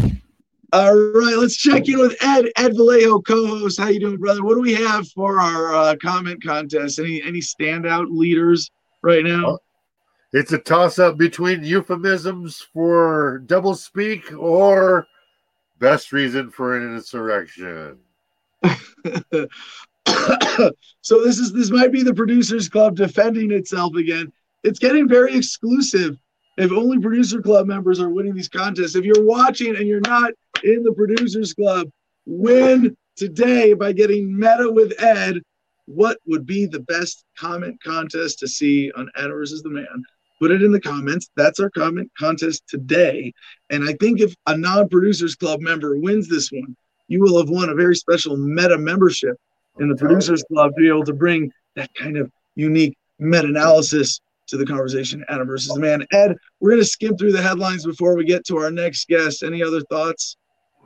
All 0.73 0.95
right, 0.97 1.37
let's 1.37 1.57
check 1.57 1.89
in 1.89 2.01
with 2.01 2.17
Ed. 2.21 2.47
Ed 2.57 2.77
Vallejo, 2.77 3.21
co-host. 3.21 3.79
How 3.79 3.89
you 3.89 4.01
doing, 4.01 4.17
brother? 4.17 4.43
What 4.43 4.55
do 4.55 4.61
we 4.61 4.75
have 4.75 5.09
for 5.09 5.41
our 5.41 5.73
uh, 5.73 5.97
comment 6.03 6.43
contest? 6.43 6.99
Any 6.99 7.23
any 7.23 7.39
standout 7.39 8.07
leaders 8.11 8.73
right 9.01 9.23
now? 9.23 9.59
It's 10.35 10.51
a 10.51 10.59
toss-up 10.59 11.17
between 11.17 11.63
euphemisms 11.63 12.67
for 12.73 13.39
double 13.47 13.77
speak 13.77 14.33
or 14.37 15.07
best 15.79 16.11
reason 16.11 16.51
for 16.51 16.77
an 16.77 16.93
insurrection. 16.93 17.99
so 18.65 19.47
this 21.23 21.39
is 21.39 21.53
this 21.53 21.71
might 21.71 21.93
be 21.93 22.03
the 22.03 22.13
producers 22.13 22.69
club 22.69 22.97
defending 22.97 23.53
itself 23.53 23.95
again. 23.95 24.33
It's 24.65 24.81
getting 24.81 25.09
very 25.09 25.37
exclusive. 25.37 26.17
If 26.59 26.73
only 26.73 26.99
producer 26.99 27.41
club 27.41 27.69
members 27.69 28.01
are 28.01 28.11
winning 28.11 28.35
these 28.35 28.49
contests. 28.49 28.97
If 28.97 29.05
you're 29.05 29.25
watching 29.25 29.77
and 29.77 29.87
you're 29.87 30.01
not 30.01 30.33
in 30.65 30.83
the 30.83 30.95
producers 30.95 31.55
club, 31.55 31.89
win 32.27 32.97
today 33.15 33.75
by 33.75 33.93
getting 33.93 34.37
meta 34.37 34.69
with 34.69 35.01
Ed. 35.01 35.43
What 35.87 36.19
would 36.27 36.45
be 36.45 36.67
the 36.67 36.81
best 36.81 37.25
comment 37.39 37.81
contest 37.85 38.41
to 38.41 38.49
see 38.49 38.91
on 38.97 39.09
Ed 39.15 39.29
versus 39.29 39.63
the 39.63 39.71
man? 39.71 40.03
Put 40.41 40.51
it 40.51 40.63
in 40.63 40.73
the 40.73 40.81
comments. 40.81 41.31
That's 41.37 41.61
our 41.61 41.71
comment 41.71 42.11
contest 42.19 42.65
today. 42.69 43.33
And 43.71 43.85
I 43.85 43.95
think 43.95 44.21
if 44.21 44.35
a 44.47 44.57
non-producers 44.57 45.37
club 45.37 45.61
member 45.61 45.99
wins 45.99 46.29
this 46.29 46.51
one, 46.51 46.77
you 47.09 47.21
will 47.21 47.39
have 47.39 47.49
won 47.49 47.69
a 47.69 47.75
very 47.75 47.95
special 47.97 48.37
meta 48.37 48.79
membership. 48.79 49.37
In 49.81 49.89
the 49.89 49.97
producers 49.97 50.45
club 50.45 50.71
to 50.77 50.81
be 50.81 50.89
able 50.89 51.05
to 51.05 51.13
bring 51.13 51.53
that 51.75 51.91
kind 51.95 52.17
of 52.17 52.31
unique 52.55 52.97
meta-analysis 53.19 54.21
to 54.47 54.57
the 54.57 54.67
conversation. 54.67 55.25
Adam 55.29 55.47
versus 55.47 55.75
the 55.75 55.81
man. 55.81 56.07
Ed 56.13 56.37
we're 56.61 56.71
going 56.71 56.83
to 56.83 56.89
skim 56.89 57.17
through 57.17 57.33
the 57.33 57.43
headlines 57.43 57.85
before 57.85 58.17
we 58.17 58.25
get 58.25 58.45
to 58.47 58.59
our 58.59 58.71
next 58.71 59.09
guest. 59.09 59.43
Any 59.43 59.63
other 59.63 59.81
thoughts? 59.83 60.37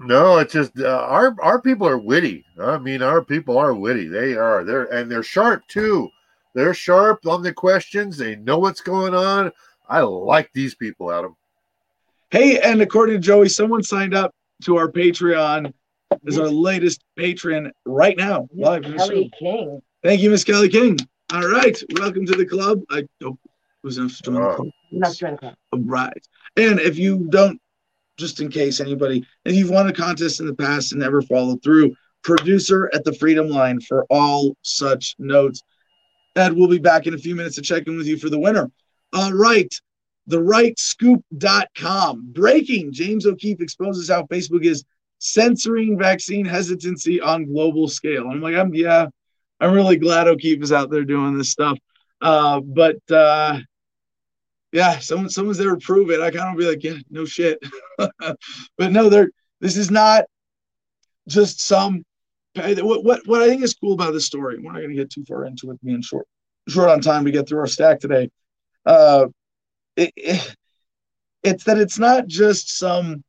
No 0.01 0.39
it's 0.39 0.53
just 0.53 0.79
uh, 0.79 0.87
our 0.87 1.35
our 1.43 1.61
people 1.61 1.87
are 1.87 1.99
witty. 1.99 2.45
I 2.59 2.79
mean 2.79 3.03
our 3.03 3.23
people 3.23 3.59
are 3.59 3.75
witty. 3.75 4.09
They 4.09 4.35
are. 4.35 4.65
They're 4.65 4.85
and 4.85 5.11
they're 5.11 5.23
sharp 5.23 5.67
too 5.67 6.09
they're 6.59 6.75
sharp 6.75 7.27
on 7.27 7.43
the 7.43 7.53
questions 7.53 8.17
they 8.17 8.37
know 8.37 8.59
what's 8.59 8.81
going 8.81 9.15
on 9.15 9.51
i 9.89 10.01
like 10.01 10.51
these 10.53 10.75
people 10.75 11.13
adam 11.13 11.37
hey 12.31 12.61
and 12.61 12.81
according 12.83 13.15
to 13.15 13.21
joey 13.21 13.49
someone 13.49 13.83
signed 13.83 14.15
up 14.15 14.35
to 14.63 14.77
our 14.77 14.91
patreon 14.91 15.73
as 16.27 16.39
our 16.39 16.49
latest 16.49 17.05
patron 17.17 17.73
right 17.85 18.17
now. 18.17 18.49
Live 18.55 18.83
Kelly 18.83 19.31
King. 19.39 19.81
Thank 20.03 20.21
you, 20.21 20.31
Miss 20.31 20.45
Kelly 20.45 20.69
King. 20.69 20.99
All 21.33 21.49
right. 21.49 21.81
Welcome 21.99 22.27
to 22.27 22.37
the 22.37 22.47
club. 22.47 22.81
I 22.91 23.05
hope 23.23 23.39
who's 23.83 23.99
enough 23.99 24.17
to 24.19 24.23
join 24.23 24.55
club. 24.55 24.69
Enough 24.93 25.13
to 25.13 25.19
join 25.19 25.33
the 25.33 25.39
club. 25.39 25.55
All 25.73 25.81
right. 25.81 26.27
And 26.57 26.81
if 26.81 26.99
you 26.99 27.29
don't, 27.31 27.61
just 28.17 28.41
in 28.41 28.51
case 28.51 28.81
anybody, 28.81 29.25
if 29.45 29.55
you've 29.55 29.71
won 29.71 29.89
a 29.89 29.93
contest 29.93 30.41
in 30.41 30.47
the 30.47 30.55
past 30.55 30.93
and 30.93 31.01
never 31.01 31.23
followed 31.23 31.63
through, 31.63 31.95
producer 32.23 32.91
at 32.93 33.05
the 33.05 33.13
Freedom 33.13 33.49
Line 33.49 33.81
for 33.81 34.05
all 34.11 34.57
such 34.63 35.15
notes. 35.19 35.63
Ed, 36.39 36.53
we'll 36.53 36.69
be 36.69 36.79
back 36.79 37.07
in 37.07 37.15
a 37.15 37.19
few 37.19 37.35
minutes 37.35 37.57
to 37.57 37.63
check 37.63 37.87
in 37.87 37.97
with 37.97 38.07
you 38.07 38.17
for 38.17 38.31
the 38.31 38.39
winner. 38.39 38.71
All 39.13 39.33
right. 39.33 39.73
TheRightScoop.com. 40.31 42.33
Breaking. 42.33 42.93
James 42.93 43.27
O'Keefe 43.27 43.61
exposes 43.61 44.09
how 44.09 44.23
Facebook 44.25 44.65
is 44.65 44.85
censoring 45.19 45.99
vaccine 45.99 46.45
hesitancy 46.45 47.21
on 47.21 47.47
global 47.47 47.89
scale. 47.89 48.29
I'm 48.29 48.41
like, 48.41 48.55
I'm 48.55 48.75
yeah, 48.75 49.07
I'm 49.61 49.73
really 49.73 49.97
glad 49.97 50.29
O'Keefe 50.29 50.63
is 50.63 50.73
out 50.73 50.91
there 50.91 51.05
doing 51.05 51.37
this 51.37 51.51
stuff. 51.51 51.79
Uh, 52.21 52.61
but 52.61 52.99
uh, 53.11 53.59
yeah, 54.73 54.99
someone 54.99 55.31
someone's 55.31 55.59
there 55.59 55.75
to 55.75 55.79
prove 55.79 56.11
it. 56.11 56.21
I 56.21 56.31
kind 56.31 56.53
of 56.53 56.59
be 56.59 56.69
like, 56.69 56.85
yeah, 56.85 56.99
no 57.11 57.25
shit. 57.25 57.59
but 57.99 58.39
no, 58.79 59.09
there. 59.09 59.31
This 59.61 59.77
is 59.77 59.91
not 59.91 60.25
just 61.27 61.61
some. 61.61 62.05
What 62.59 63.05
what 63.05 63.27
what 63.27 63.43
I 63.43 63.49
think 63.49 63.63
is 63.63 63.75
cool 63.75 63.95
about 63.95 64.13
this 64.13 64.27
story. 64.27 64.59
We're 64.59 64.73
not 64.73 64.79
going 64.79 64.91
to 64.91 64.97
get 64.97 65.11
too 65.11 65.25
far 65.27 65.45
into 65.45 65.71
it 65.71 65.85
being 65.85 66.03
short 66.03 66.27
short 66.69 66.91
on 66.91 67.01
time 67.01 67.25
to 67.25 67.31
get 67.31 67.49
through 67.49 67.61
our 67.61 67.67
stack 67.67 68.01
today. 68.01 68.31
Uh, 68.85 69.27
it, 69.97 70.13
it, 70.17 70.57
it's 71.43 71.65
that 71.65 71.79
it's 71.79 71.99
not 71.99 72.27
just 72.27 72.79
some 72.79 73.23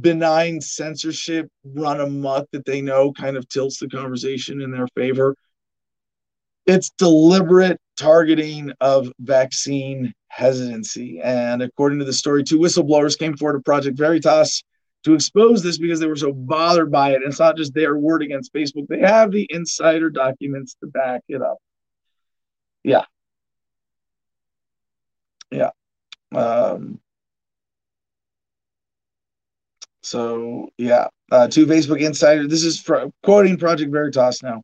benign 0.00 0.60
censorship 0.60 1.48
run 1.64 2.00
amok 2.00 2.46
that 2.52 2.64
they 2.64 2.80
know 2.80 3.12
kind 3.12 3.36
of 3.36 3.48
tilts 3.48 3.78
the 3.78 3.88
conversation 3.88 4.60
in 4.60 4.70
their 4.70 4.88
favor. 4.96 5.36
It's 6.66 6.90
deliberate 6.98 7.78
targeting 7.96 8.72
of 8.80 9.12
vaccine 9.20 10.12
hesitancy. 10.28 11.20
And 11.22 11.62
according 11.62 11.98
to 12.00 12.04
the 12.04 12.12
story, 12.12 12.42
two 12.42 12.58
whistleblowers 12.58 13.18
came 13.18 13.36
forward 13.36 13.58
to 13.58 13.62
Project 13.62 13.98
Veritas 13.98 14.64
to 15.04 15.14
expose 15.14 15.62
this 15.62 15.78
because 15.78 16.00
they 16.00 16.06
were 16.06 16.16
so 16.16 16.32
bothered 16.32 16.90
by 16.90 17.12
it. 17.12 17.22
It's 17.24 17.38
not 17.38 17.56
just 17.56 17.74
their 17.74 17.96
word 17.96 18.22
against 18.22 18.52
Facebook, 18.52 18.88
they 18.88 19.00
have 19.00 19.30
the 19.30 19.46
insider 19.50 20.10
documents 20.10 20.76
to 20.80 20.86
back 20.86 21.22
it 21.28 21.42
up. 21.42 21.58
Yeah. 22.82 23.04
Yeah. 25.50 25.70
Um, 26.34 27.00
so 30.02 30.68
yeah, 30.76 31.08
uh, 31.30 31.48
two 31.48 31.66
Facebook 31.66 32.00
insiders. 32.00 32.48
This 32.48 32.64
is 32.64 32.80
for, 32.80 33.10
quoting 33.22 33.56
Project 33.56 33.92
Veritas 33.92 34.42
now, 34.42 34.62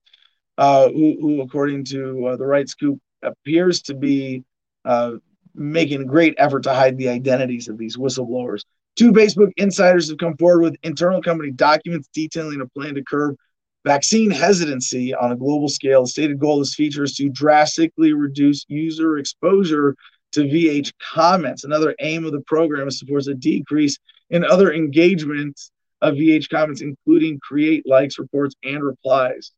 uh, 0.58 0.88
who, 0.88 1.16
who, 1.20 1.40
according 1.42 1.84
to 1.86 2.26
uh, 2.26 2.36
the 2.36 2.46
Right 2.46 2.68
Scoop, 2.68 2.98
appears 3.22 3.82
to 3.82 3.94
be 3.94 4.44
uh, 4.84 5.12
making 5.54 6.02
a 6.02 6.04
great 6.04 6.34
effort 6.38 6.64
to 6.64 6.74
hide 6.74 6.96
the 6.96 7.08
identities 7.08 7.68
of 7.68 7.78
these 7.78 7.96
whistleblowers. 7.96 8.64
Two 9.00 9.12
Facebook 9.12 9.52
insiders 9.56 10.10
have 10.10 10.18
come 10.18 10.36
forward 10.36 10.60
with 10.60 10.76
internal 10.82 11.22
company 11.22 11.50
documents 11.50 12.10
detailing 12.12 12.60
a 12.60 12.66
plan 12.66 12.96
to 12.96 13.02
curb 13.02 13.34
vaccine 13.82 14.30
hesitancy 14.30 15.14
on 15.14 15.32
a 15.32 15.36
global 15.36 15.70
scale. 15.70 16.02
The 16.02 16.08
stated 16.08 16.38
goal 16.38 16.58
of 16.60 16.66
this 16.66 16.74
feature 16.74 17.04
is 17.04 17.14
to 17.14 17.30
drastically 17.30 18.12
reduce 18.12 18.66
user 18.68 19.16
exposure 19.16 19.96
to 20.32 20.42
VH 20.42 20.92
comments. 21.14 21.64
Another 21.64 21.94
aim 22.00 22.26
of 22.26 22.32
the 22.32 22.42
program 22.42 22.88
is 22.88 23.00
force 23.00 23.26
a 23.26 23.32
decrease 23.32 23.96
in 24.28 24.44
other 24.44 24.70
engagements 24.70 25.70
of 26.02 26.16
VH 26.16 26.50
comments, 26.50 26.82
including 26.82 27.40
create 27.40 27.86
likes, 27.86 28.18
reports, 28.18 28.54
and 28.64 28.84
replies. 28.84 29.52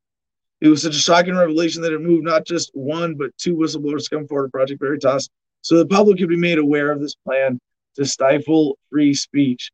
It 0.61 0.69
was 0.69 0.83
such 0.83 0.95
a 0.95 1.01
shocking 1.01 1.35
revelation 1.35 1.83
that 1.83 1.93
it 1.93 2.01
moved 2.01 2.23
not 2.23 2.47
just 2.47 2.71
one, 2.75 3.17
but 3.17 3.37
two 3.39 3.57
whistleblowers 3.57 4.05
to 4.05 4.19
come 4.19 4.29
forward 4.29 4.47
to 4.47 4.51
Project 4.53 4.81
Veritas 4.81 5.29
so 5.63 5.79
the 5.79 5.87
public 5.87 6.19
could 6.19 6.29
be 6.29 6.37
made 6.37 6.59
aware 6.59 6.93
of 6.93 7.01
this 7.01 7.17
plan 7.17 7.59
to 7.97 8.05
stifle 8.05 8.79
free 8.91 9.15
speech. 9.15 9.71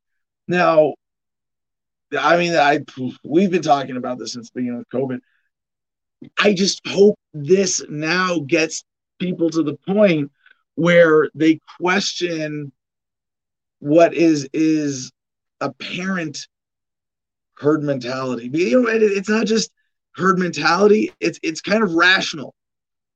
Now, 0.47 0.95
I 2.19 2.39
mean, 2.39 2.55
I 2.55 2.81
we've 3.25 3.51
been 3.51 3.63
talking 3.63 3.97
about 3.97 4.19
this 4.19 4.33
since 4.33 4.51
the 4.51 4.61
beginning 4.61 4.81
of 4.81 5.01
COVID. 5.01 5.19
I 6.39 6.55
just 6.55 6.81
hope 6.87 7.19
this 7.33 7.85
now 7.89 8.41
gets 8.41 8.83
people 9.19 9.51
to 9.51 9.63
the 9.63 9.77
point 9.87 10.31
where 10.75 11.29
they 11.35 11.61
question 11.79 12.73
what 13.81 14.15
is 14.15 14.49
is 14.53 15.11
apparent 15.61 16.47
herd 17.59 17.83
mentality. 17.83 18.51
You 18.53 18.83
know, 18.83 18.89
it's 18.89 19.29
not 19.29 19.47
just 19.47 19.71
herd 20.17 20.39
mentality, 20.39 21.13
it's 21.21 21.39
it's 21.43 21.61
kind 21.61 21.83
of 21.83 21.95
rational, 21.95 22.55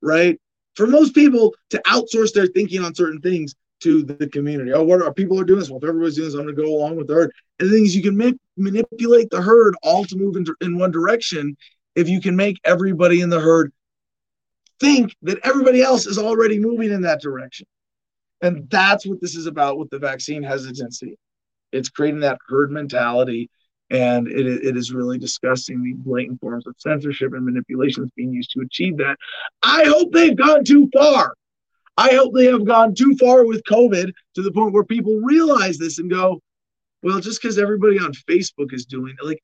right? 0.01 0.39
For 0.75 0.87
most 0.87 1.15
people 1.15 1.55
to 1.71 1.83
outsource 1.87 2.33
their 2.33 2.47
thinking 2.47 2.83
on 2.83 2.95
certain 2.95 3.21
things 3.21 3.55
to 3.83 4.03
the 4.03 4.29
community. 4.29 4.73
Oh, 4.73 4.83
what 4.83 5.03
are 5.03 5.13
people 5.13 5.39
are 5.41 5.45
doing 5.45 5.61
this? 5.61 5.71
Well, 5.71 5.79
if 5.79 5.89
everybody's 5.89 6.17
doing 6.17 6.29
this, 6.29 6.35
I'm 6.35 6.45
going 6.45 6.55
to 6.55 6.63
go 6.63 6.69
along 6.69 6.97
with 6.97 7.09
the 7.09 7.15
herd. 7.15 7.33
And 7.59 7.69
the 7.69 7.75
thing 7.75 7.85
is, 7.85 7.97
you 7.97 8.03
can 8.03 8.17
ma- 8.17 8.31
manipulate 8.57 9.31
the 9.31 9.43
herd 9.43 9.75
all 9.83 10.05
to 10.05 10.17
move 10.17 10.37
in, 10.37 10.47
in 10.61 10.79
one 10.79 10.91
direction 10.91 11.57
if 11.95 12.09
you 12.09 12.21
can 12.21 12.37
make 12.37 12.59
everybody 12.65 13.21
in 13.21 13.29
the 13.29 13.41
herd 13.41 13.73
think 14.81 15.15
that 15.23 15.39
everybody 15.45 15.83
else 15.83 16.07
is 16.07 16.19
already 16.19 16.59
moving 16.59 16.91
in 16.91 17.03
that 17.03 17.21
direction. 17.21 17.67
And 18.41 18.69
that's 18.69 19.07
what 19.07 19.21
this 19.21 19.37
is 19.37 19.47
about 19.47 19.79
with 19.79 19.91
the 19.91 19.99
vaccine 19.99 20.43
hesitancy. 20.43 21.17
It's 21.71 21.89
creating 21.89 22.21
that 22.21 22.39
herd 22.49 22.73
mentality, 22.73 23.49
and 23.91 24.27
it, 24.27 24.47
it 24.47 24.77
is 24.77 24.93
really 24.93 25.19
disgusting 25.19 25.83
the 25.83 25.93
blatant 25.95 26.41
forms 26.41 26.67
of 26.67 26.75
censorship 26.79 27.33
and 27.33 27.45
manipulations 27.45 28.11
being 28.17 28.33
used 28.33 28.51
to 28.51 28.61
achieve 28.61 28.97
that. 28.99 29.17
I 29.63 29.85
hope 29.85 30.13
they've 30.13 30.37
gone 30.37 30.65
too 30.65 30.91
far. 30.93 31.35
I 31.97 32.15
hope 32.15 32.35
they 32.35 32.47
have 32.47 32.65
gone 32.65 32.95
too 32.95 33.17
far 33.17 33.45
with 33.45 33.63
COVID 33.65 34.13
to 34.35 34.43
the 34.43 34.53
point 34.53 34.73
where 34.73 34.85
people 34.85 35.21
realize 35.21 35.79
this 35.79 35.99
and 35.99 36.11
go, 36.11 36.41
well, 37.03 37.21
just 37.21 37.43
because 37.43 37.59
everybody 37.59 37.99
on 37.99 38.13
Facebook 38.13 38.73
is 38.73 38.87
doing 38.87 39.15
it, 39.21 39.27
like, 39.27 39.41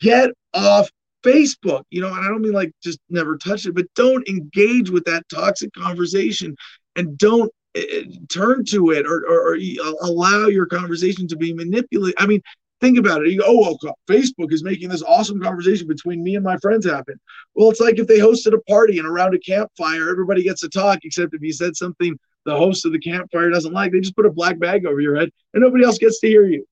get 0.00 0.30
off 0.54 0.90
Facebook, 1.24 1.82
you 1.90 2.00
know, 2.00 2.08
and 2.08 2.24
I 2.24 2.28
don't 2.28 2.42
mean 2.42 2.52
like 2.52 2.72
just 2.82 2.98
never 3.08 3.36
touch 3.36 3.66
it, 3.66 3.74
but 3.74 3.86
don't 3.94 4.26
engage 4.28 4.90
with 4.90 5.04
that 5.04 5.28
toxic 5.28 5.72
conversation 5.74 6.54
and 6.96 7.16
don't 7.18 7.50
uh, 7.76 7.80
turn 8.28 8.64
to 8.66 8.90
it 8.90 9.06
or, 9.06 9.24
or, 9.28 9.52
or, 9.52 9.56
allow 10.02 10.46
your 10.46 10.66
conversation 10.66 11.28
to 11.28 11.36
be 11.36 11.52
manipulated. 11.52 12.16
I 12.18 12.26
mean, 12.26 12.42
think 12.80 12.98
about 12.98 13.22
it. 13.22 13.30
You 13.30 13.40
go, 13.40 13.44
oh, 13.46 13.78
well, 13.82 13.98
Facebook 14.08 14.52
is 14.52 14.64
making 14.64 14.88
this 14.88 15.02
awesome 15.02 15.40
conversation 15.40 15.86
between 15.86 16.22
me 16.22 16.34
and 16.34 16.44
my 16.44 16.56
friends 16.58 16.86
happen. 16.86 17.18
Well, 17.54 17.70
it's 17.70 17.80
like 17.80 17.98
if 17.98 18.06
they 18.06 18.18
hosted 18.18 18.54
a 18.54 18.60
party 18.62 18.98
and 18.98 19.06
around 19.06 19.34
a 19.34 19.38
campfire, 19.38 20.08
everybody 20.08 20.42
gets 20.42 20.62
to 20.62 20.68
talk, 20.68 21.00
except 21.04 21.34
if 21.34 21.42
you 21.42 21.52
said 21.52 21.76
something 21.76 22.18
the 22.46 22.56
host 22.56 22.86
of 22.86 22.92
the 22.92 22.98
campfire 22.98 23.50
doesn't 23.50 23.74
like, 23.74 23.92
they 23.92 24.00
just 24.00 24.16
put 24.16 24.26
a 24.26 24.32
black 24.32 24.58
bag 24.58 24.86
over 24.86 25.00
your 25.00 25.16
head 25.16 25.30
and 25.52 25.62
nobody 25.62 25.84
else 25.84 25.98
gets 25.98 26.20
to 26.20 26.26
hear 26.28 26.46
you. 26.46 26.66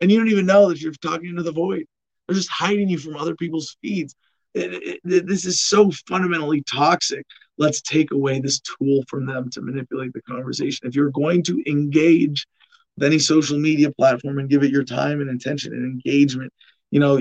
And 0.00 0.10
you 0.10 0.18
don't 0.18 0.28
even 0.28 0.46
know 0.46 0.68
that 0.68 0.80
you're 0.80 0.92
talking 0.92 1.28
into 1.28 1.42
the 1.42 1.52
void. 1.52 1.84
They're 2.26 2.36
just 2.36 2.50
hiding 2.50 2.88
you 2.88 2.98
from 2.98 3.16
other 3.16 3.36
people's 3.36 3.76
feeds. 3.82 4.14
It, 4.54 5.00
it, 5.04 5.26
this 5.26 5.44
is 5.44 5.60
so 5.60 5.92
fundamentally 6.08 6.62
toxic. 6.62 7.24
Let's 7.56 7.82
take 7.82 8.10
away 8.10 8.40
this 8.40 8.60
tool 8.60 9.04
from 9.06 9.26
them 9.26 9.50
to 9.50 9.60
manipulate 9.60 10.12
the 10.12 10.22
conversation. 10.22 10.88
If 10.88 10.96
you're 10.96 11.10
going 11.10 11.42
to 11.44 11.62
engage 11.70 12.46
with 12.96 13.06
any 13.06 13.18
social 13.18 13.58
media 13.58 13.90
platform 13.92 14.38
and 14.38 14.48
give 14.48 14.62
it 14.62 14.70
your 14.70 14.84
time 14.84 15.20
and 15.20 15.30
attention 15.30 15.72
and 15.72 15.84
engagement, 15.84 16.52
you 16.90 17.00
know, 17.00 17.18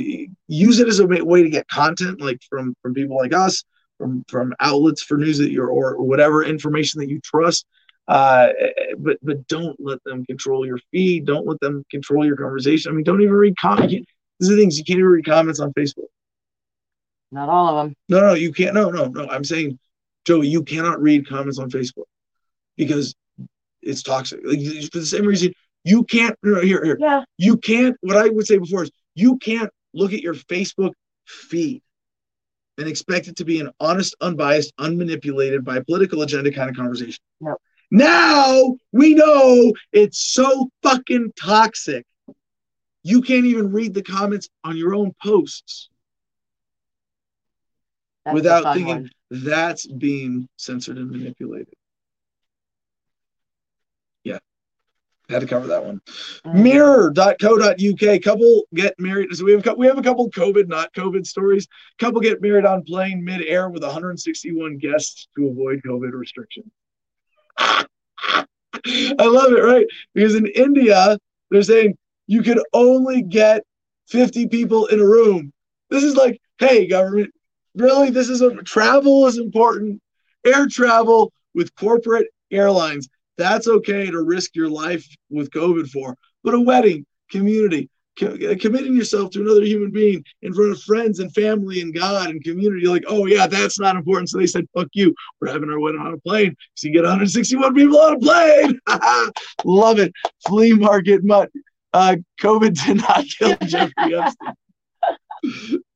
use 0.48 0.80
it 0.80 0.88
as 0.88 1.00
a 1.00 1.06
way 1.06 1.44
to 1.44 1.50
get 1.50 1.68
content, 1.68 2.22
like 2.22 2.41
from 2.50 2.76
from 2.82 2.94
people 2.94 3.18
like 3.18 3.34
us, 3.34 3.64
from 3.98 4.24
from 4.28 4.54
outlets 4.60 5.04
for 5.04 5.18
news 5.18 5.38
that 5.38 5.52
you're 5.52 5.70
or, 5.70 5.96
or 5.96 6.04
whatever 6.04 6.44
information 6.44 7.00
that 7.00 7.10
you 7.10 7.20
trust. 7.22 7.66
Uh, 8.08 8.48
but 8.98 9.18
but 9.22 9.46
don't 9.48 9.80
let 9.80 10.04
them 10.04 10.26
control 10.26 10.66
your 10.66 10.80
feed. 10.91 11.26
Don't 11.26 11.46
let 11.46 11.60
them 11.60 11.86
control 11.91 12.26
your 12.26 12.36
conversation. 12.36 12.91
I 12.91 12.96
mean, 12.96 13.04
don't 13.04 13.22
even 13.22 13.36
read 13.36 13.56
comments. 13.58 13.94
These 14.40 14.52
are 14.52 14.56
things 14.56 14.78
you 14.78 14.84
can't 14.84 15.00
even 15.00 15.12
read 15.12 15.26
comments 15.26 15.60
on 15.60 15.74
Facebook. 15.74 16.08
Not 17.32 17.50
all 17.50 17.78
of 17.78 17.86
them. 17.86 17.96
No, 18.08 18.22
no, 18.22 18.34
you 18.34 18.52
can't. 18.52 18.74
No, 18.74 18.90
no, 18.90 19.06
no. 19.06 19.28
I'm 19.30 19.44
saying, 19.44 19.78
Joey, 20.26 20.48
you 20.48 20.64
cannot 20.64 21.00
read 21.00 21.28
comments 21.28 21.60
on 21.60 21.70
Facebook 21.70 22.06
because 22.76 23.14
it's 23.81 24.03
toxic. 24.03 24.39
Like, 24.43 24.60
for 24.91 24.99
the 24.99 25.06
same 25.06 25.26
reason, 25.26 25.53
you 25.84 26.03
can't. 26.03 26.35
Here, 26.43 26.61
here. 26.64 26.97
Yeah. 26.99 27.23
You 27.38 27.57
can't. 27.57 27.95
What 28.01 28.18
I 28.18 28.30
would 28.30 28.47
say 28.47 28.57
before 28.57 28.84
is, 28.84 28.91
you 29.15 29.38
can't 29.38 29.69
look 29.93 30.14
at 30.14 30.22
your 30.22 30.35
Facebook 30.35 30.91
feed 31.26 31.81
and 32.77 32.88
expect 32.88 33.27
it 33.27 33.35
to 33.38 33.45
be 33.45 33.60
an 33.60 33.69
honest, 33.80 34.15
unbiased, 34.22 34.73
unmanipulated 34.77 35.64
by 35.64 35.80
political 35.81 36.22
agenda 36.22 36.51
kind 36.51 36.69
of 36.69 36.76
conversation. 36.76 37.19
No. 37.41 37.57
Now 37.91 38.76
we 38.91 39.15
know 39.15 39.73
it's 39.91 40.19
so 40.19 40.69
fucking 40.84 41.34
toxic 41.39 42.06
you 43.03 43.22
can't 43.22 43.45
even 43.45 43.72
read 43.72 43.93
the 43.93 44.03
comments 44.03 44.49
on 44.64 44.77
your 44.77 44.93
own 44.93 45.14
posts 45.23 45.89
That's 48.26 48.35
without 48.35 48.73
thinking 48.76 48.95
one. 48.95 49.10
that's 49.31 49.88
being 49.88 50.47
censored 50.57 50.97
and 50.97 51.10
manipulated. 51.10 51.73
Had 55.30 55.41
to 55.41 55.47
cover 55.47 55.68
that 55.68 55.84
one. 55.84 56.01
Mm. 56.45 56.64
Mirror.co.uk. 56.64 58.22
Couple 58.22 58.64
get 58.73 58.99
married. 58.99 59.34
So 59.35 59.45
we 59.45 59.51
have 59.53 59.77
we 59.77 59.88
have 59.88 59.97
a 59.97 60.01
couple 60.01 60.30
COVID, 60.31 60.68
not 60.68 60.93
COVID 60.93 61.26
stories. 61.26 61.68
Couple 61.99 62.19
get 62.22 62.41
married 62.41 62.65
on 62.65 62.84
plane 62.84 63.23
mid-air 63.23 63.69
with 63.69 63.84
161 63.84 64.77
guests 64.77 65.27
to 65.35 65.47
avoid 65.47 65.81
COVID 65.85 66.11
restrictions. 66.14 66.72
I 67.57 67.85
love 69.19 69.51
it, 69.51 69.61
right? 69.61 69.85
Because 70.14 70.35
in 70.35 70.47
India, 70.47 71.18
they're 71.51 71.64
saying 71.64 71.97
you 72.27 72.41
can 72.41 72.60
only 72.73 73.22
get 73.22 73.64
50 74.07 74.47
people 74.47 74.88
in 74.88 74.99
a 74.99 75.06
room. 75.06 75.51
This 75.89 76.03
is 76.03 76.15
like, 76.15 76.39
hey, 76.60 76.88
government, 76.88 77.31
really? 77.76 78.10
This 78.10 78.30
is 78.30 78.41
a 78.41 78.56
travel 78.64 79.27
is 79.27 79.38
important. 79.38 80.01
Air 80.45 80.68
travel 80.68 81.34
with 81.53 81.73
corporate 81.76 82.27
airlines. 82.51 83.10
That's 83.40 83.68
okay 83.68 84.11
to 84.11 84.22
risk 84.22 84.56
your 84.56 84.70
life 84.70 85.06
with 85.30 85.49
COVID 85.49 85.90
for. 85.90 86.16
But 86.44 86.53
a 86.53 86.60
wedding, 86.60 87.06
community, 87.32 87.90
co- 88.20 88.38
committing 88.57 88.95
yourself 88.95 89.32
to 89.32 89.41
another 89.41 89.64
human 89.64 89.91
being 89.91 90.24
in 90.44 90.53
front 90.53 90.72
of 90.72 90.82
friends 90.84 91.20
and 91.20 91.34
family 91.34 91.82
and 91.82 91.94
God 91.94 92.30
and 92.30 92.44
community, 92.44 92.86
like, 92.86 93.03
oh 93.07 93.26
yeah, 93.26 93.48
that's 93.48 93.80
not 93.80 93.95
important. 93.95 94.30
So 94.30 94.38
they 94.38 94.45
said, 94.45 94.68
fuck 94.78 94.90
you. 94.94 95.16
We're 95.41 95.52
having 95.52 95.72
our 95.72 95.80
wedding 95.80 96.02
on 96.02 96.14
a 96.14 96.18
plane. 96.18 96.56
So 96.76 96.88
you 96.88 96.94
get 96.94 97.03
161 97.03 97.74
people 97.74 97.99
on 97.99 98.14
a 98.14 98.20
plane. 98.20 98.80
Love 99.66 99.98
it. 99.98 100.14
Flea 100.45 100.74
market, 100.74 101.24
mud 101.24 101.49
uh, 101.94 102.16
COVID 102.41 102.86
did 102.86 102.98
not 102.98 103.26
kill 103.26 103.56
Jeffrey 103.66 104.16
Epstein. 104.16 104.53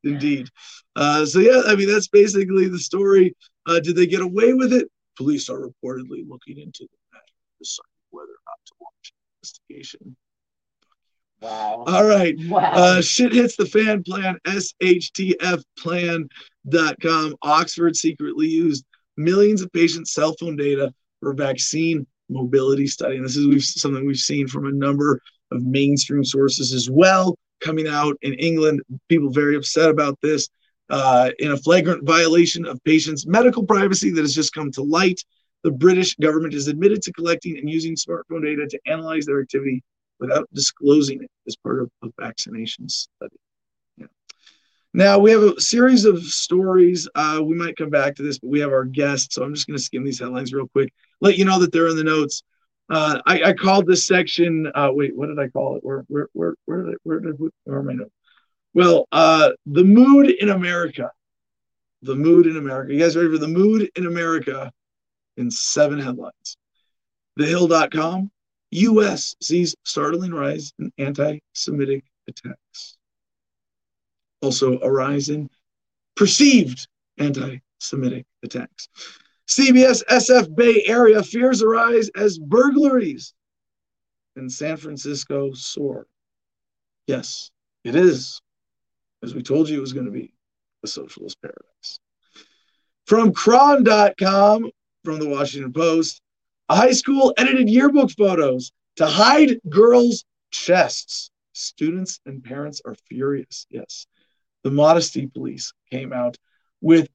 Indeed. 0.03 0.47
Uh, 0.95 1.25
so 1.25 1.39
yeah, 1.39 1.63
I 1.67 1.75
mean 1.75 1.91
that's 1.91 2.07
basically 2.07 2.67
the 2.67 2.79
story. 2.79 3.35
Uh, 3.67 3.79
did 3.79 3.95
they 3.95 4.05
get 4.05 4.21
away 4.21 4.53
with 4.53 4.73
it? 4.73 4.87
Police 5.17 5.49
are 5.49 5.59
reportedly 5.59 6.27
looking 6.27 6.57
into 6.57 6.87
matter, 7.11 7.22
deciding 7.63 7.89
whether 8.11 8.31
or 8.31 8.43
not 8.45 8.59
to 8.65 8.73
launch 8.81 9.13
an 9.13 9.17
investigation. 9.41 10.15
Wow. 11.41 11.83
All 11.87 12.05
right. 12.05 12.35
Wow. 12.47 12.71
Uh, 12.73 13.01
shit 13.01 13.33
hits 13.33 13.57
the 13.57 13.65
fan 13.65 14.03
plan, 14.03 14.37
shtfplan.com. 14.45 16.25
Oxford 17.41 17.95
secretly 17.97 18.47
used 18.47 18.85
millions 19.17 19.61
of 19.61 19.71
patients' 19.73 20.13
cell 20.13 20.33
phone 20.39 20.55
data 20.55 20.93
for 21.19 21.33
vaccine 21.33 22.07
mobility 22.29 22.87
study. 22.87 23.17
And 23.17 23.25
this 23.25 23.35
is 23.35 23.47
we've, 23.47 23.63
something 23.63 24.05
we've 24.05 24.15
seen 24.17 24.47
from 24.47 24.67
a 24.67 24.71
number 24.71 25.19
of 25.51 25.63
mainstream 25.63 26.23
sources 26.23 26.73
as 26.73 26.89
well 26.89 27.37
coming 27.59 27.87
out 27.87 28.15
in 28.21 28.33
England. 28.35 28.81
People 29.09 29.29
very 29.29 29.55
upset 29.55 29.89
about 29.89 30.17
this. 30.21 30.47
Uh, 30.89 31.31
in 31.39 31.51
a 31.51 31.57
flagrant 31.57 32.05
violation 32.05 32.65
of 32.65 32.83
patients' 32.83 33.25
medical 33.25 33.63
privacy 33.63 34.11
that 34.11 34.21
has 34.21 34.35
just 34.35 34.53
come 34.53 34.69
to 34.69 34.83
light, 34.83 35.19
the 35.63 35.71
British 35.71 36.15
government 36.15 36.53
is 36.53 36.67
admitted 36.67 37.01
to 37.03 37.13
collecting 37.13 37.57
and 37.57 37.69
using 37.69 37.95
smartphone 37.95 38.43
data 38.43 38.67
to 38.67 38.79
analyze 38.85 39.25
their 39.25 39.41
activity 39.41 39.81
without 40.19 40.47
disclosing 40.53 41.23
it 41.23 41.31
as 41.47 41.55
part 41.55 41.81
of 41.81 41.89
a 42.03 42.09
vaccination 42.19 42.87
study. 42.89 43.35
Yeah. 43.97 44.07
Now, 44.93 45.19
we 45.19 45.31
have 45.31 45.41
a 45.41 45.59
series 45.59 46.05
of 46.05 46.21
stories. 46.23 47.07
Uh, 47.15 47.41
we 47.43 47.55
might 47.55 47.77
come 47.77 47.89
back 47.89 48.15
to 48.15 48.23
this, 48.23 48.39
but 48.39 48.49
we 48.49 48.59
have 48.59 48.71
our 48.71 48.85
guests. 48.85 49.35
So 49.35 49.43
I'm 49.43 49.53
just 49.53 49.67
going 49.67 49.77
to 49.77 49.83
skim 49.83 50.03
these 50.03 50.19
headlines 50.19 50.53
real 50.53 50.67
quick, 50.67 50.93
let 51.21 51.37
you 51.37 51.45
know 51.45 51.59
that 51.59 51.71
they're 51.71 51.87
in 51.87 51.97
the 51.97 52.03
notes. 52.03 52.43
Uh, 52.89 53.21
I, 53.25 53.43
I, 53.43 53.53
called 53.53 53.87
this 53.87 54.05
section. 54.05 54.69
Uh, 54.75 54.89
wait, 54.91 55.15
what 55.15 55.27
did 55.27 55.39
I 55.39 55.47
call 55.47 55.77
it? 55.77 55.83
Where, 55.83 56.03
where, 56.09 56.27
where, 56.33 56.55
where 56.65 56.83
did 56.83 56.93
I, 56.93 56.97
where 57.03 57.19
did 57.21 57.33
I 57.33 57.47
where 57.63 57.79
am 57.79 57.89
I 57.89 57.93
notes? 57.93 58.11
Well, 58.73 59.07
uh, 59.11 59.51
the 59.65 59.85
mood 59.85 60.29
in 60.29 60.49
America. 60.49 61.09
The 62.01 62.15
mood 62.15 62.45
in 62.45 62.57
America. 62.57 62.93
You 62.93 62.99
guys 62.99 63.15
ready 63.15 63.29
for 63.29 63.37
the 63.37 63.47
mood 63.47 63.89
in 63.95 64.05
America? 64.05 64.71
In 65.37 65.49
seven 65.49 65.99
headlines. 65.99 66.57
TheHill.com. 67.39 68.31
U.S. 68.71 69.35
sees 69.41 69.75
startling 69.83 70.31
rise 70.31 70.73
in 70.79 70.91
anti-Semitic 70.97 72.03
attacks. 72.27 72.97
Also, 74.41 74.79
a 74.79 74.91
rise 74.91 75.29
in 75.29 75.49
perceived 76.15 76.87
anti-Semitic 77.17 78.25
attacks. 78.43 78.89
CBS 79.47 80.03
SF 80.09 80.55
Bay 80.55 80.83
Area 80.85 81.21
fears 81.21 81.61
arise 81.61 82.09
as 82.15 82.39
burglaries 82.39 83.33
in 84.35 84.49
San 84.49 84.77
Francisco 84.77 85.53
soar. 85.53 86.07
Yes, 87.07 87.51
it 87.83 87.95
is, 87.95 88.41
as 89.21 89.35
we 89.35 89.43
told 89.43 89.69
you 89.69 89.77
it 89.77 89.81
was 89.81 89.93
going 89.93 90.05
to 90.05 90.11
be 90.11 90.33
a 90.83 90.87
socialist 90.87 91.41
paradise. 91.41 91.99
From 93.05 93.33
Cron.com, 93.33 94.71
from 95.03 95.19
the 95.19 95.27
Washington 95.27 95.73
Post, 95.73 96.21
a 96.69 96.75
high 96.75 96.91
school 96.91 97.33
edited 97.37 97.69
yearbook 97.69 98.11
photos 98.11 98.71
to 98.95 99.05
hide 99.05 99.59
girls' 99.69 100.25
chests. 100.51 101.29
Students 101.53 102.19
and 102.25 102.43
parents 102.43 102.81
are 102.85 102.95
furious. 103.07 103.67
Yes. 103.69 104.07
the 104.63 104.71
Modesty 104.71 105.27
Police 105.27 105.73
came 105.91 106.13
out 106.13 106.37
with 106.81 107.07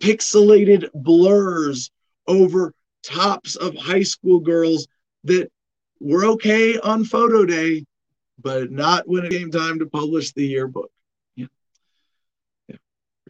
pixelated 0.00 0.88
blurs 0.94 1.90
over 2.26 2.72
tops 3.02 3.56
of 3.56 3.74
high 3.76 4.02
school 4.02 4.40
girls 4.40 4.86
that 5.24 5.50
were 5.98 6.24
okay 6.26 6.78
on 6.78 7.04
photo 7.04 7.44
day, 7.44 7.84
but 8.38 8.70
not 8.70 9.08
when 9.08 9.24
it 9.24 9.30
came 9.30 9.50
time 9.50 9.78
to 9.78 9.86
publish 9.86 10.32
the 10.32 10.46
yearbook. 10.46 10.90
Yeah. 11.34 11.46
Yeah. 12.68 12.76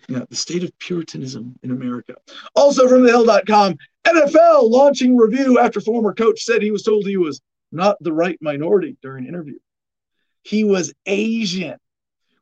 yeah. 0.09 0.25
The 0.29 0.37
state 0.37 0.63
of 0.63 0.79
Puritanism 0.79 1.59
in 1.63 1.71
America. 1.71 2.17
Also 2.55 2.89
from 2.89 3.03
thehill.com, 3.03 3.77
NFL 4.07 4.71
launching 4.71 5.17
review 5.17 5.59
after 5.59 5.81
former 5.81 6.15
coach 6.15 6.43
said 6.43 6.63
he 6.63 6.71
was 6.71 6.83
told 6.83 7.07
he 7.07 7.17
was 7.17 7.41
not 7.73 7.97
the 8.01 8.13
right 8.13 8.39
minority 8.41 8.97
during 9.03 9.27
interview. 9.27 9.59
He 10.43 10.65
was 10.65 10.93
Asian. 11.07 11.77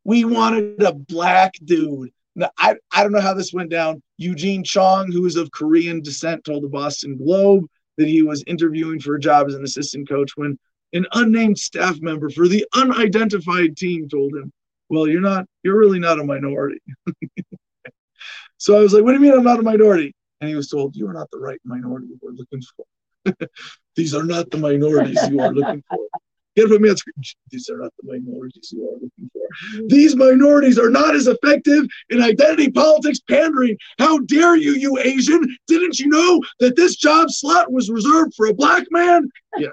We 0.05 0.25
wanted 0.25 0.83
a 0.83 0.95
black 0.95 1.55
dude. 1.65 2.11
Now, 2.35 2.51
I, 2.57 2.77
I 2.93 3.03
don't 3.03 3.13
know 3.13 3.21
how 3.21 3.35
this 3.35 3.53
went 3.53 3.71
down. 3.71 4.03
Eugene 4.17 4.63
Chung, 4.63 5.11
who 5.11 5.27
is 5.27 5.37
of 5.37 5.51
Korean 5.51 6.01
descent, 6.01 6.45
told 6.45 6.63
the 6.63 6.69
Boston 6.69 7.17
Globe 7.17 7.65
that 7.97 8.07
he 8.07 8.23
was 8.23 8.45
interviewing 8.47 9.01
for 9.01 9.17
a 9.17 9.21
job 9.21 9.49
as 9.49 9.55
an 9.55 9.65
assistant 9.65 10.09
coach 10.09 10.37
when 10.37 10.59
an 10.93 11.07
unnamed 11.13 11.59
staff 11.59 12.01
member 12.01 12.31
for 12.31 12.49
the 12.49 12.65
unidentified 12.75 13.77
team 13.77 14.09
told 14.09 14.35
him, 14.35 14.53
Well, 14.89 15.09
you're 15.09 15.21
not, 15.21 15.47
you're 15.63 15.79
really 15.79 15.99
not 15.99 16.21
a 16.21 16.25
minority. 16.25 16.81
so 18.57 18.79
I 18.79 18.81
was 18.81 18.93
like, 18.93 19.03
What 19.03 19.11
do 19.11 19.17
you 19.17 19.21
mean 19.21 19.33
I'm 19.33 19.45
not 19.45 19.59
a 19.59 19.63
minority? 19.63 20.15
And 20.41 20.49
he 20.49 20.57
was 20.57 20.69
told, 20.69 20.97
You 20.97 21.09
are 21.09 21.13
not 21.13 21.31
the 21.31 21.39
right 21.39 21.61
minority 21.65 22.09
we're 22.21 22.33
looking 22.33 22.63
for. 22.77 22.85
These 23.97 24.15
are 24.15 24.25
not 24.25 24.51
the 24.51 24.59
minorities 24.59 25.19
you 25.29 25.41
are 25.41 25.53
looking 25.53 25.83
for. 25.89 25.99
Get 26.57 26.69
put 26.69 26.81
me 26.81 26.91
on 26.91 26.97
screen. 26.97 27.15
These 27.51 27.71
are 27.71 27.79
not 27.79 27.93
the 28.03 28.13
minorities 28.13 28.73
you 28.73 28.83
are 28.89 28.95
looking 28.95 29.31
for. 29.33 29.87
These 29.89 30.17
minorities 30.17 30.77
are 30.77 30.91
not 30.91 31.15
as 31.15 31.29
effective 31.29 31.85
in 32.11 32.21
identity 32.21 32.69
politics 32.69 33.21
pandering. 33.21 33.77
How 34.01 34.19
dare 34.19 34.57
you, 34.57 34.73
you 34.73 34.99
Asian? 34.99 35.57
Didn't 35.69 36.01
you 36.01 36.09
know 36.09 36.43
that 36.59 36.75
this 36.75 36.97
job 36.97 37.31
slot 37.31 37.71
was 37.71 37.91
reserved 37.91 38.35
for 38.35 38.47
a 38.47 38.55
black 38.55 38.85
man? 38.91 39.31
Yeah. 39.57 39.69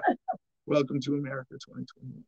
Welcome 0.66 1.00
to 1.00 1.14
America 1.14 1.54
2021. 1.54 2.22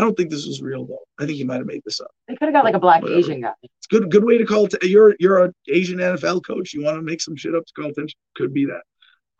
I 0.00 0.02
don't 0.02 0.16
think 0.16 0.30
this 0.30 0.46
was 0.46 0.62
real 0.62 0.86
though. 0.86 1.02
I 1.18 1.26
think 1.26 1.36
he 1.36 1.44
might 1.44 1.58
have 1.58 1.66
made 1.66 1.82
this 1.84 2.00
up. 2.00 2.10
They 2.26 2.34
could 2.34 2.46
have 2.46 2.54
got 2.54 2.64
like 2.64 2.74
a 2.74 2.78
black 2.78 3.02
Whatever. 3.02 3.20
Asian 3.20 3.42
guy. 3.42 3.52
It's 3.62 3.86
good. 3.86 4.10
Good 4.10 4.24
way 4.24 4.38
to 4.38 4.46
call 4.46 4.64
it. 4.64 4.82
You're 4.82 5.14
you're 5.20 5.44
an 5.44 5.52
Asian 5.68 5.98
NFL 5.98 6.42
coach. 6.46 6.72
You 6.72 6.82
want 6.82 6.96
to 6.96 7.02
make 7.02 7.20
some 7.20 7.36
shit 7.36 7.54
up 7.54 7.66
to 7.66 7.72
call 7.74 7.90
attention? 7.90 8.18
Could 8.34 8.54
be 8.54 8.64
that. 8.64 8.80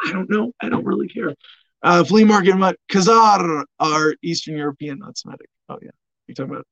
I 0.06 0.12
don't 0.12 0.28
know. 0.28 0.52
I 0.60 0.68
don't 0.68 0.84
really 0.84 1.08
care. 1.08 1.34
Uh, 1.82 2.04
flea 2.04 2.24
market 2.24 2.56
mut 2.56 2.76
Khazar 2.92 3.64
are 3.78 4.14
Eastern 4.22 4.58
European, 4.58 4.98
not 4.98 5.16
Semitic. 5.16 5.48
Oh 5.70 5.78
yeah, 5.80 5.92
you 6.26 6.34
talking 6.34 6.52
about 6.52 6.66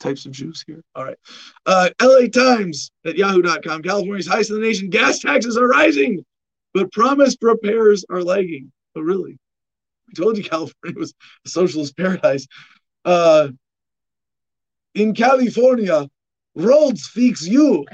types 0.00 0.26
of 0.26 0.32
Jews 0.32 0.64
here? 0.66 0.82
All 0.96 1.04
right. 1.04 1.18
Uh, 1.64 1.90
L.A. 2.00 2.28
Times 2.28 2.90
at 3.06 3.16
Yahoo.com. 3.16 3.82
California's 3.82 4.26
highest 4.26 4.50
in 4.50 4.60
the 4.60 4.66
nation. 4.66 4.90
Gas 4.90 5.20
taxes 5.20 5.56
are 5.56 5.68
rising, 5.68 6.24
but 6.74 6.90
promised 6.90 7.38
repairs 7.40 8.04
are 8.10 8.24
lagging. 8.24 8.72
Oh 8.96 9.00
really? 9.00 9.38
I 10.12 10.20
told 10.22 10.36
you 10.36 10.44
California 10.44 10.98
was 10.98 11.14
a 11.46 11.48
socialist 11.48 11.96
paradise. 11.96 12.46
Uh, 13.04 13.48
in 14.94 15.14
California, 15.14 16.08
roads 16.54 17.06
fix 17.06 17.46
you. 17.46 17.84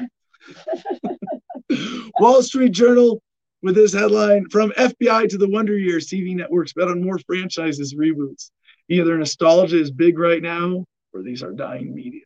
Wall 2.19 2.43
Street 2.43 2.73
Journal 2.73 3.23
with 3.63 3.75
this 3.75 3.93
headline 3.93 4.49
from 4.51 4.71
FBI 4.71 5.29
to 5.29 5.39
the 5.39 5.49
Wonder 5.49 5.77
Years, 5.77 6.09
TV 6.09 6.35
networks 6.35 6.73
bet 6.73 6.89
on 6.89 7.03
more 7.03 7.19
franchises 7.21 7.95
reboots. 7.95 8.51
Either 8.89 9.17
nostalgia 9.19 9.81
is 9.81 9.91
big 9.91 10.19
right 10.19 10.43
now, 10.43 10.85
or 11.13 11.23
these 11.23 11.43
are 11.43 11.53
dying 11.53 11.95
media. 11.95 12.23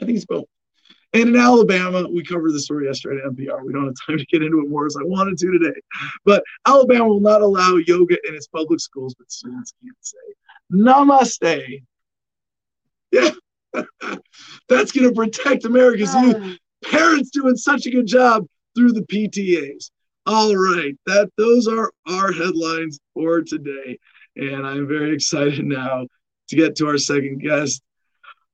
I 0.00 0.04
think 0.04 0.16
it's 0.16 0.26
both. 0.26 0.44
And 1.14 1.30
in 1.30 1.36
Alabama, 1.36 2.06
we 2.08 2.22
covered 2.22 2.52
the 2.52 2.60
story 2.60 2.86
yesterday 2.86 3.22
at 3.24 3.32
NPR. 3.32 3.64
We 3.64 3.72
don't 3.72 3.86
have 3.86 3.94
time 4.06 4.18
to 4.18 4.26
get 4.26 4.42
into 4.42 4.60
it 4.60 4.68
more 4.68 4.86
as 4.86 4.96
I 5.00 5.04
wanted 5.04 5.38
to 5.38 5.58
today. 5.58 5.80
But 6.24 6.44
Alabama 6.66 7.08
will 7.08 7.20
not 7.20 7.40
allow 7.40 7.76
yoga 7.76 8.16
in 8.28 8.34
its 8.34 8.46
public 8.46 8.80
schools, 8.80 9.14
but 9.14 9.30
students 9.32 9.72
can't 9.82 9.96
say 10.00 10.18
namaste. 10.72 11.80
Yeah, 13.10 13.30
that's 14.68 14.92
going 14.92 15.08
to 15.08 15.12
protect 15.14 15.64
America's 15.64 16.14
youth. 16.14 16.36
Ah. 16.38 16.54
Parents 16.84 17.30
doing 17.30 17.56
such 17.56 17.86
a 17.86 17.90
good 17.90 18.06
job 18.06 18.46
through 18.76 18.92
the 18.92 19.02
PTAs. 19.02 19.90
All 20.26 20.54
right, 20.54 20.94
that 21.06 21.30
those 21.38 21.66
are 21.66 21.90
our 22.06 22.32
headlines 22.32 23.00
for 23.14 23.40
today, 23.40 23.98
and 24.36 24.66
I'm 24.66 24.86
very 24.86 25.14
excited 25.14 25.64
now 25.64 26.06
to 26.48 26.56
get 26.56 26.76
to 26.76 26.86
our 26.86 26.98
second 26.98 27.40
guest. 27.40 27.82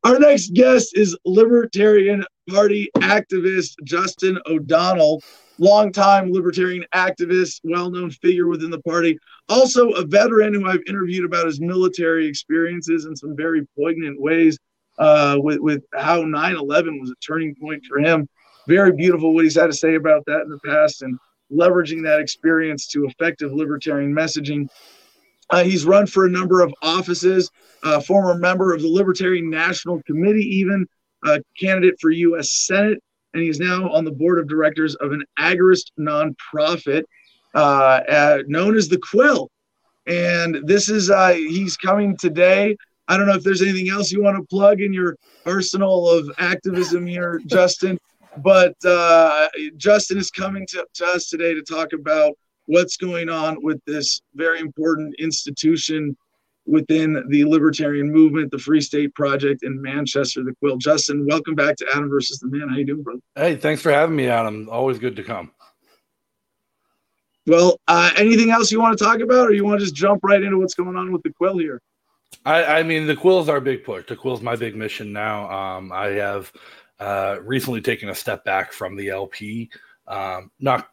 Our 0.04 0.18
next 0.18 0.52
guest 0.52 0.98
is 0.98 1.16
Libertarian 1.24 2.26
Party 2.50 2.90
activist 2.98 3.76
Justin 3.84 4.38
O'Donnell, 4.44 5.22
longtime 5.56 6.30
Libertarian 6.30 6.84
activist, 6.94 7.60
well 7.64 7.90
known 7.90 8.10
figure 8.10 8.46
within 8.46 8.70
the 8.70 8.82
party, 8.82 9.18
also 9.48 9.92
a 9.92 10.04
veteran 10.04 10.52
who 10.52 10.68
I've 10.68 10.82
interviewed 10.86 11.24
about 11.24 11.46
his 11.46 11.58
military 11.58 12.26
experiences 12.26 13.06
in 13.06 13.16
some 13.16 13.34
very 13.34 13.66
poignant 13.78 14.20
ways 14.20 14.58
uh, 14.98 15.38
with, 15.38 15.60
with 15.60 15.82
how 15.94 16.20
9 16.20 16.54
11 16.54 17.00
was 17.00 17.10
a 17.10 17.14
turning 17.26 17.54
point 17.54 17.82
for 17.88 17.98
him. 17.98 18.28
Very 18.68 18.92
beautiful 18.92 19.34
what 19.34 19.44
he's 19.44 19.54
had 19.54 19.68
to 19.68 19.72
say 19.72 19.94
about 19.94 20.26
that 20.26 20.42
in 20.42 20.50
the 20.50 20.60
past 20.66 21.00
and 21.00 21.18
leveraging 21.50 22.02
that 22.02 22.20
experience 22.20 22.88
to 22.88 23.06
effective 23.06 23.54
libertarian 23.54 24.14
messaging. 24.14 24.68
Uh, 25.50 25.62
he's 25.64 25.84
run 25.84 26.06
for 26.06 26.26
a 26.26 26.30
number 26.30 26.60
of 26.60 26.72
offices, 26.82 27.50
uh, 27.82 28.00
former 28.00 28.34
member 28.34 28.72
of 28.72 28.82
the 28.82 28.88
Libertarian 28.88 29.50
National 29.50 30.02
Committee, 30.02 30.44
even 30.56 30.86
a 31.24 31.40
candidate 31.58 31.94
for 32.00 32.10
U.S. 32.10 32.50
Senate, 32.66 33.02
and 33.34 33.42
he's 33.42 33.58
now 33.58 33.90
on 33.90 34.04
the 34.04 34.10
board 34.10 34.38
of 34.38 34.48
directors 34.48 34.94
of 34.96 35.12
an 35.12 35.24
agorist 35.38 35.90
nonprofit 35.98 37.04
uh, 37.54 38.38
known 38.46 38.76
as 38.76 38.88
the 38.88 38.98
Quill. 38.98 39.50
And 40.06 40.66
this 40.66 40.88
is 40.88 41.10
uh, 41.10 41.32
he's 41.32 41.76
coming 41.76 42.16
today. 42.16 42.76
I 43.08 43.16
don't 43.16 43.26
know 43.26 43.34
if 43.34 43.42
there's 43.42 43.62
anything 43.62 43.90
else 43.90 44.12
you 44.12 44.22
want 44.22 44.36
to 44.36 44.44
plug 44.44 44.80
in 44.80 44.92
your 44.92 45.16
arsenal 45.46 46.08
of 46.08 46.30
activism 46.38 47.06
here, 47.06 47.40
Justin. 47.46 47.98
But 48.38 48.74
uh, 48.84 49.48
Justin 49.76 50.18
is 50.18 50.30
coming 50.30 50.66
to, 50.68 50.84
to 50.94 51.06
us 51.06 51.28
today 51.28 51.54
to 51.54 51.62
talk 51.62 51.92
about 51.92 52.32
what's 52.66 52.96
going 52.96 53.28
on 53.28 53.62
with 53.62 53.80
this 53.86 54.20
very 54.34 54.60
important 54.60 55.14
institution 55.18 56.16
within 56.66 57.22
the 57.28 57.44
libertarian 57.44 58.10
movement, 58.10 58.50
the 58.50 58.58
Free 58.58 58.80
State 58.80 59.14
Project 59.14 59.62
in 59.62 59.80
Manchester, 59.80 60.42
the 60.42 60.54
Quill. 60.60 60.78
Justin, 60.78 61.26
welcome 61.26 61.54
back 61.54 61.76
to 61.76 61.86
Adam 61.92 62.08
versus 62.08 62.38
the 62.38 62.48
Man. 62.48 62.68
How 62.68 62.76
you 62.76 62.86
doing, 62.86 63.02
brother? 63.02 63.20
Hey, 63.34 63.56
thanks 63.56 63.82
for 63.82 63.92
having 63.92 64.16
me, 64.16 64.28
Adam. 64.28 64.68
Always 64.70 64.98
good 64.98 65.16
to 65.16 65.22
come. 65.22 65.50
Well, 67.46 67.78
uh, 67.88 68.10
anything 68.16 68.50
else 68.50 68.72
you 68.72 68.80
want 68.80 68.96
to 68.96 69.04
talk 69.04 69.20
about, 69.20 69.48
or 69.48 69.52
you 69.52 69.64
want 69.64 69.80
to 69.80 69.84
just 69.84 69.94
jump 69.94 70.24
right 70.24 70.42
into 70.42 70.58
what's 70.58 70.74
going 70.74 70.96
on 70.96 71.12
with 71.12 71.22
the 71.22 71.32
Quill 71.32 71.58
here? 71.58 71.82
I, 72.46 72.64
I 72.64 72.82
mean, 72.82 73.06
the 73.06 73.16
Quill's 73.16 73.48
our 73.48 73.60
big 73.60 73.84
push. 73.84 74.06
The 74.06 74.16
Quill's 74.16 74.40
my 74.40 74.56
big 74.56 74.74
mission 74.74 75.12
now. 75.12 75.50
Um, 75.50 75.92
I 75.92 76.06
have 76.06 76.50
uh, 76.98 77.36
recently 77.42 77.82
taken 77.82 78.08
a 78.08 78.14
step 78.14 78.44
back 78.44 78.72
from 78.72 78.96
the 78.96 79.10
LP, 79.10 79.68
um, 80.08 80.50
not 80.58 80.88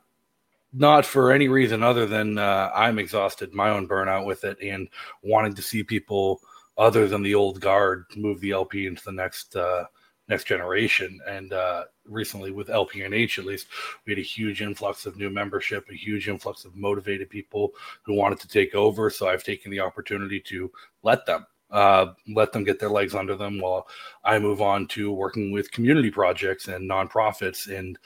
not 0.73 1.05
for 1.05 1.31
any 1.31 1.47
reason 1.47 1.83
other 1.83 2.05
than 2.05 2.37
uh, 2.37 2.71
I'm 2.73 2.99
exhausted, 2.99 3.53
my 3.53 3.69
own 3.69 3.87
burnout 3.87 4.25
with 4.25 4.43
it, 4.43 4.57
and 4.61 4.87
wanting 5.21 5.53
to 5.55 5.61
see 5.61 5.83
people 5.83 6.41
other 6.77 7.07
than 7.07 7.21
the 7.21 7.35
old 7.35 7.59
guard 7.59 8.05
move 8.15 8.39
the 8.39 8.51
LP 8.51 8.87
into 8.87 9.03
the 9.03 9.11
next 9.11 9.55
uh, 9.55 9.83
next 10.27 10.45
generation. 10.45 11.19
And 11.27 11.51
uh, 11.51 11.83
recently, 12.05 12.51
with 12.51 12.69
LPNH 12.69 13.37
at 13.37 13.45
least, 13.45 13.67
we 14.05 14.13
had 14.13 14.19
a 14.19 14.23
huge 14.23 14.61
influx 14.61 15.05
of 15.05 15.17
new 15.17 15.29
membership, 15.29 15.85
a 15.89 15.95
huge 15.95 16.29
influx 16.29 16.63
of 16.63 16.75
motivated 16.75 17.29
people 17.29 17.71
who 18.03 18.13
wanted 18.13 18.39
to 18.39 18.47
take 18.47 18.73
over. 18.73 19.09
So 19.09 19.27
I've 19.27 19.43
taken 19.43 19.71
the 19.71 19.81
opportunity 19.81 20.39
to 20.47 20.71
let 21.03 21.25
them. 21.25 21.45
Uh, 21.69 22.13
let 22.27 22.51
them 22.51 22.65
get 22.65 22.79
their 22.79 22.89
legs 22.89 23.15
under 23.15 23.33
them 23.33 23.57
while 23.57 23.87
I 24.25 24.37
move 24.39 24.61
on 24.61 24.87
to 24.87 25.09
working 25.09 25.53
with 25.53 25.71
community 25.71 26.11
projects 26.11 26.67
and 26.67 26.89
nonprofits 26.89 27.73
and 27.73 27.97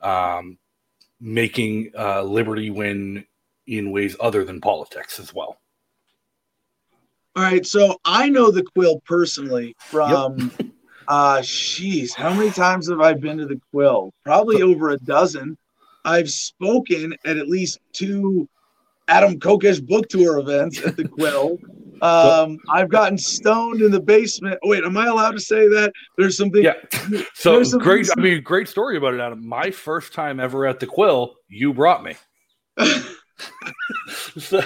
um, 0.00 0.56
making 1.20 1.92
uh, 1.98 2.22
liberty 2.22 2.70
win 2.70 3.24
in 3.66 3.90
ways 3.90 4.16
other 4.20 4.44
than 4.44 4.60
politics 4.60 5.20
as 5.20 5.34
well. 5.34 5.58
All 7.36 7.44
right, 7.44 7.64
so 7.64 8.00
I 8.04 8.28
know 8.28 8.50
the 8.50 8.64
Quill 8.64 9.00
personally 9.06 9.76
from, 9.78 10.52
yep. 10.58 10.68
uh, 11.08 11.42
she's 11.42 12.12
how 12.12 12.34
many 12.34 12.50
times 12.50 12.88
have 12.88 13.00
I 13.00 13.14
been 13.14 13.38
to 13.38 13.46
the 13.46 13.60
Quill? 13.70 14.12
Probably 14.24 14.62
over 14.62 14.90
a 14.90 14.98
dozen. 14.98 15.56
I've 16.04 16.30
spoken 16.30 17.14
at 17.24 17.36
at 17.36 17.48
least 17.48 17.78
two 17.92 18.48
Adam 19.06 19.38
Kokesh 19.38 19.86
book 19.86 20.08
tour 20.08 20.38
events 20.38 20.84
at 20.84 20.96
the 20.96 21.06
Quill. 21.08 21.58
Um, 22.02 22.58
I've 22.70 22.88
gotten 22.88 23.18
stoned 23.18 23.82
in 23.82 23.90
the 23.90 24.00
basement. 24.00 24.58
Oh, 24.64 24.68
wait, 24.68 24.84
am 24.84 24.96
I 24.96 25.06
allowed 25.06 25.32
to 25.32 25.40
say 25.40 25.68
that? 25.68 25.92
There's 26.16 26.36
something. 26.36 26.62
Yeah. 26.62 26.74
So 27.34 27.62
great. 27.78 28.06
I 28.16 28.20
mean, 28.20 28.42
great 28.42 28.68
story 28.68 28.98
about 28.98 29.14
it, 29.14 29.20
Adam. 29.20 29.46
My 29.46 29.70
first 29.70 30.12
time 30.12 30.38
ever 30.40 30.66
at 30.66 30.78
the 30.78 30.86
Quill, 30.86 31.36
you 31.48 31.72
brought 31.72 32.04
me. 32.04 32.14
so, 34.38 34.62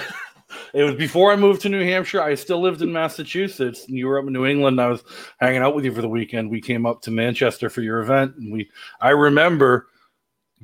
it 0.73 0.83
was 0.83 0.95
before 0.95 1.31
I 1.31 1.37
moved 1.37 1.61
to 1.61 1.69
New 1.69 1.83
Hampshire. 1.83 2.21
I 2.21 2.35
still 2.35 2.59
lived 2.59 2.81
in 2.81 2.91
Massachusetts, 2.91 3.85
and 3.87 3.97
you 3.97 4.07
were 4.07 4.19
up 4.19 4.27
in 4.27 4.33
New 4.33 4.45
England. 4.45 4.81
I 4.81 4.87
was 4.87 5.03
hanging 5.39 5.61
out 5.61 5.73
with 5.73 5.85
you 5.85 5.93
for 5.93 6.01
the 6.01 6.09
weekend. 6.09 6.49
We 6.49 6.59
came 6.59 6.85
up 6.85 7.01
to 7.03 7.11
Manchester 7.11 7.69
for 7.69 7.81
your 7.81 8.01
event, 8.01 8.35
and 8.35 8.51
we. 8.51 8.69
I 8.99 9.11
remember 9.11 9.87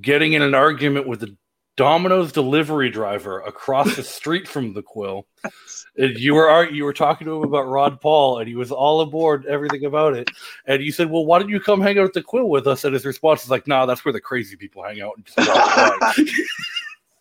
getting 0.01 0.33
in 0.33 0.41
an 0.41 0.53
argument 0.53 1.07
with 1.07 1.21
the 1.21 1.35
Domino's 1.81 2.31
delivery 2.31 2.91
driver 2.91 3.39
across 3.39 3.95
the 3.95 4.03
street 4.03 4.47
from 4.47 4.73
the 4.73 4.83
Quill. 4.83 5.25
And 5.97 6.17
you 6.17 6.35
were 6.35 6.69
you 6.69 6.85
were 6.85 6.93
talking 6.93 7.27
to 7.27 7.35
him 7.35 7.43
about 7.43 7.67
Ron 7.67 7.97
Paul, 7.97 8.39
and 8.39 8.47
he 8.47 8.55
was 8.55 8.71
all 8.71 9.01
aboard 9.01 9.45
everything 9.45 9.83
about 9.83 10.13
it. 10.13 10.29
And 10.65 10.81
you 10.81 10.89
said, 10.89 11.11
"Well, 11.11 11.25
why 11.25 11.37
don't 11.37 11.49
you 11.49 11.59
come 11.59 11.81
hang 11.81 11.99
out 11.99 12.05
at 12.05 12.13
the 12.13 12.21
Quill 12.21 12.47
with 12.47 12.65
us?" 12.65 12.85
And 12.85 12.93
his 12.93 13.05
response 13.05 13.43
is 13.43 13.49
like, 13.49 13.67
nah, 13.67 13.85
that's 13.85 14.05
where 14.05 14.13
the 14.13 14.21
crazy 14.21 14.55
people 14.55 14.83
hang 14.83 15.01
out." 15.01 15.19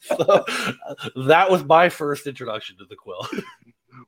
so, 0.03 0.15
uh, 0.15 0.95
that 1.27 1.51
was 1.51 1.65
my 1.65 1.89
first 1.89 2.29
introduction 2.29 2.77
to 2.79 2.85
the 2.85 2.97
Quill. 2.97 3.27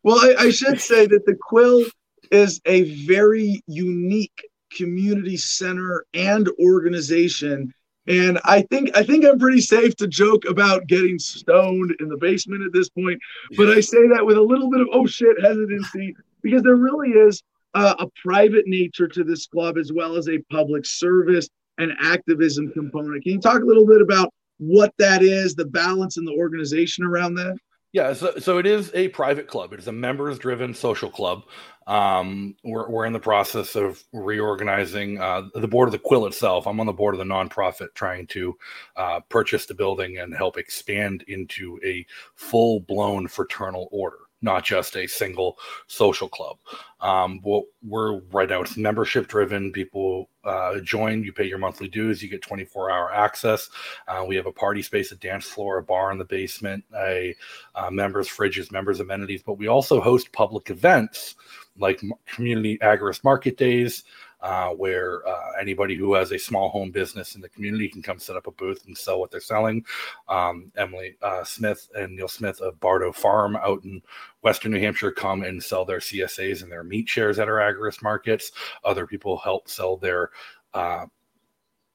Well, 0.04 0.18
I, 0.18 0.44
I 0.44 0.50
should 0.50 0.80
say 0.80 1.06
that 1.06 1.26
the 1.26 1.36
Quill 1.48 1.84
is 2.30 2.60
a 2.64 2.82
very 3.04 3.62
unique 3.66 4.48
community 4.70 5.36
center 5.36 6.06
and 6.14 6.48
organization 6.64 7.74
and 8.06 8.40
I 8.44 8.62
think 8.62 8.96
I 8.96 9.02
think 9.02 9.24
I'm 9.24 9.38
pretty 9.38 9.60
safe 9.60 9.94
to 9.96 10.08
joke 10.08 10.44
about 10.48 10.86
getting 10.86 11.18
stoned 11.18 11.94
in 12.00 12.08
the 12.08 12.16
basement 12.16 12.64
at 12.64 12.72
this 12.72 12.88
point, 12.88 13.20
but 13.56 13.68
I 13.68 13.80
say 13.80 14.08
that 14.08 14.24
with 14.24 14.36
a 14.36 14.42
little 14.42 14.70
bit 14.70 14.80
of 14.80 14.88
oh 14.92 15.06
shit 15.06 15.40
hesitancy 15.40 16.14
because 16.42 16.62
there 16.62 16.76
really 16.76 17.10
is 17.10 17.42
a, 17.74 17.94
a 18.00 18.06
private 18.22 18.66
nature 18.66 19.08
to 19.08 19.24
this 19.24 19.46
club 19.46 19.78
as 19.78 19.92
well 19.92 20.16
as 20.16 20.28
a 20.28 20.38
public 20.50 20.84
service 20.84 21.48
and 21.78 21.92
activism 22.00 22.72
component. 22.72 23.22
Can 23.22 23.32
you 23.32 23.40
talk 23.40 23.62
a 23.62 23.66
little 23.66 23.86
bit 23.86 24.02
about 24.02 24.32
what 24.58 24.92
that 24.98 25.22
is, 25.22 25.54
the 25.54 25.64
balance 25.64 26.16
and 26.16 26.26
the 26.26 26.32
organization 26.32 27.04
around 27.04 27.34
that? 27.34 27.56
Yeah, 27.92 28.14
so, 28.14 28.38
so 28.38 28.56
it 28.56 28.64
is 28.64 28.90
a 28.94 29.08
private 29.08 29.48
club. 29.48 29.74
It 29.74 29.78
is 29.78 29.86
a 29.86 29.92
members 29.92 30.38
driven 30.38 30.72
social 30.72 31.10
club. 31.10 31.42
Um, 31.86 32.56
we're, 32.64 32.88
we're 32.88 33.04
in 33.04 33.12
the 33.12 33.20
process 33.20 33.76
of 33.76 34.02
reorganizing 34.14 35.20
uh, 35.20 35.48
the 35.54 35.68
board 35.68 35.88
of 35.88 35.92
the 35.92 35.98
Quill 35.98 36.24
itself. 36.26 36.66
I'm 36.66 36.80
on 36.80 36.86
the 36.86 36.92
board 36.92 37.14
of 37.14 37.18
the 37.18 37.24
nonprofit 37.24 37.88
trying 37.94 38.26
to 38.28 38.56
uh, 38.96 39.20
purchase 39.28 39.66
the 39.66 39.74
building 39.74 40.18
and 40.18 40.34
help 40.34 40.56
expand 40.56 41.24
into 41.28 41.78
a 41.84 42.06
full 42.34 42.80
blown 42.80 43.28
fraternal 43.28 43.88
order 43.92 44.18
not 44.42 44.64
just 44.64 44.96
a 44.96 45.06
single 45.06 45.58
social 45.86 46.28
club. 46.28 46.58
Um, 47.00 47.40
what 47.42 47.64
we're 47.82 48.20
right 48.32 48.48
now, 48.48 48.62
it's 48.62 48.76
membership 48.76 49.28
driven. 49.28 49.72
People 49.72 50.28
uh, 50.44 50.80
join, 50.80 51.22
you 51.22 51.32
pay 51.32 51.44
your 51.44 51.58
monthly 51.58 51.88
dues, 51.88 52.22
you 52.22 52.28
get 52.28 52.42
24 52.42 52.90
hour 52.90 53.12
access. 53.12 53.70
Uh, 54.06 54.24
we 54.26 54.36
have 54.36 54.46
a 54.46 54.52
party 54.52 54.82
space, 54.82 55.12
a 55.12 55.16
dance 55.16 55.46
floor, 55.46 55.78
a 55.78 55.82
bar 55.82 56.12
in 56.12 56.18
the 56.18 56.24
basement, 56.24 56.84
a 56.96 57.34
uh, 57.74 57.90
members' 57.90 58.28
fridges, 58.28 58.70
members' 58.70 59.00
amenities, 59.00 59.42
but 59.42 59.58
we 59.58 59.68
also 59.68 60.00
host 60.00 60.32
public 60.32 60.70
events 60.70 61.36
like 61.78 62.02
community 62.26 62.78
agorist 62.78 63.24
market 63.24 63.56
days 63.56 64.04
uh, 64.42 64.70
where 64.70 65.26
uh, 65.26 65.52
anybody 65.60 65.94
who 65.94 66.14
has 66.14 66.32
a 66.32 66.38
small 66.38 66.68
home 66.68 66.90
business 66.90 67.34
in 67.36 67.40
the 67.40 67.48
community 67.48 67.88
can 67.88 68.02
come 68.02 68.18
set 68.18 68.36
up 68.36 68.46
a 68.46 68.50
booth 68.52 68.84
and 68.86 68.98
sell 68.98 69.20
what 69.20 69.30
they're 69.30 69.40
selling. 69.40 69.84
Um, 70.28 70.72
Emily 70.76 71.16
uh, 71.22 71.44
Smith 71.44 71.88
and 71.94 72.16
Neil 72.16 72.28
Smith 72.28 72.60
of 72.60 72.78
Bardo 72.80 73.12
Farm 73.12 73.56
out 73.56 73.84
in 73.84 74.02
Western 74.42 74.72
New 74.72 74.80
Hampshire 74.80 75.12
come 75.12 75.42
and 75.42 75.62
sell 75.62 75.84
their 75.84 76.00
CSAs 76.00 76.62
and 76.62 76.72
their 76.72 76.84
meat 76.84 77.08
shares 77.08 77.38
at 77.38 77.48
our 77.48 77.58
agorist 77.58 78.02
markets. 78.02 78.52
Other 78.84 79.06
people 79.06 79.36
help 79.38 79.68
sell 79.68 79.96
their 79.96 80.30
uh, 80.74 81.06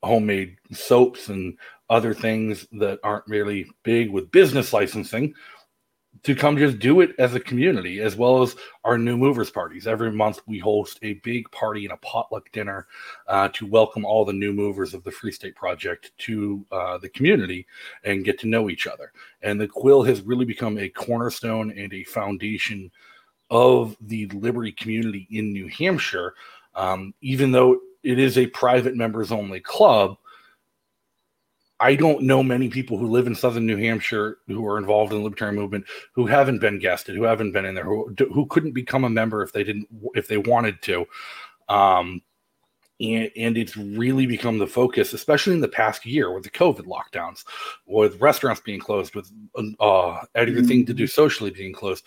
homemade 0.04 0.58
soaps 0.72 1.28
and 1.30 1.58
other 1.90 2.14
things 2.14 2.68
that 2.74 3.00
aren't 3.04 3.28
really 3.28 3.70
big 3.84 4.10
with 4.12 4.32
business 4.32 4.74
licensing 4.74 5.34
to 6.24 6.36
come 6.36 6.58
just 6.58 6.80
do 6.80 7.02
it 7.02 7.12
as 7.20 7.36
a 7.36 7.40
community, 7.40 8.00
as 8.02 8.16
well 8.16 8.42
as 8.42 8.56
our 8.84 8.98
new 8.98 9.18
movers 9.18 9.50
parties. 9.50 9.88
Every 9.88 10.12
month 10.12 10.40
we 10.46 10.60
host 10.60 11.00
a 11.02 11.16
big 11.16 11.50
party 11.52 11.86
and 11.86 11.94
a 11.94 11.98
potluck 11.98 12.52
dinner 12.52 12.88
uh, 13.28 13.50
to 13.54 13.66
welcome 13.66 14.06
all 14.06 14.26
the 14.26 14.34
new 14.34 14.54
movers 14.54 14.94
of 14.94 15.04
the 15.04 15.12
Free 15.12 15.32
State 15.32 15.56
Project 15.56 16.12
to 16.20 16.66
uh, 16.72 16.98
the 16.98 17.10
community 17.10 17.68
and 18.04 18.26
get 18.26 18.40
to 18.40 18.48
know 18.48 18.70
each 18.70 18.88
other. 18.88 19.12
And 19.42 19.60
the 19.60 19.68
Quill 19.68 20.04
has 20.04 20.22
really 20.22 20.46
become 20.46 20.78
a 20.78 20.90
cornerstone 20.90 21.72
and 21.72 21.94
a 21.94 22.04
foundation 22.04 22.92
of 23.50 23.96
the 24.02 24.28
Liberty 24.28 24.72
community 24.72 25.28
in 25.32 25.54
New 25.54 25.68
Hampshire. 25.68 26.34
Um, 26.76 27.14
even 27.22 27.52
though 27.52 27.80
it 28.04 28.20
is 28.20 28.38
a 28.38 28.48
private 28.48 28.96
members 28.96 29.32
only 29.32 29.60
club, 29.60 30.18
I 31.80 31.96
don't 31.96 32.24
know 32.24 32.42
many 32.42 32.70
people 32.70 32.98
who 32.98 33.08
live 33.08 33.28
in 33.28 33.36
southern 33.36 33.66
New 33.66 33.78
Hampshire 33.78 34.40
who 34.48 34.66
are 34.66 34.78
involved 34.78 35.12
in 35.12 35.20
the 35.20 35.24
libertarian 35.24 35.56
movement 35.56 35.86
who 36.14 36.26
haven't 36.26 36.60
been 36.60 36.80
guested, 36.80 37.16
who 37.16 37.24
haven't 37.24 37.52
been 37.52 37.66
in 37.66 37.76
there, 37.76 37.84
who 37.84 38.14
who 38.34 38.48
couldn't 38.48 38.72
become 38.72 39.04
a 39.04 39.10
member 39.10 39.44
if 39.44 39.54
they 39.54 39.64
didn't 39.64 39.88
if 40.16 40.28
they 40.28 40.38
wanted 40.38 40.82
to. 40.84 41.06
Um, 41.70 42.22
and, 43.00 43.30
and 43.36 43.58
it's 43.58 43.78
really 43.78 44.26
become 44.26 44.58
the 44.58 44.66
focus, 44.68 45.14
especially 45.14 45.54
in 45.54 45.62
the 45.62 45.68
past 45.68 46.06
year 46.06 46.32
with 46.32 46.44
the 46.44 46.50
COVID 46.50 46.86
lockdowns, 46.86 47.44
with 47.86 48.20
restaurants 48.20 48.62
being 48.62 48.80
closed, 48.80 49.14
with 49.14 49.32
uh, 49.80 50.22
everything 50.34 50.86
to 50.86 50.94
do 50.94 51.04
mm-hmm. 51.04 51.10
socially 51.10 51.52
being 51.52 51.74
closed. 51.74 52.06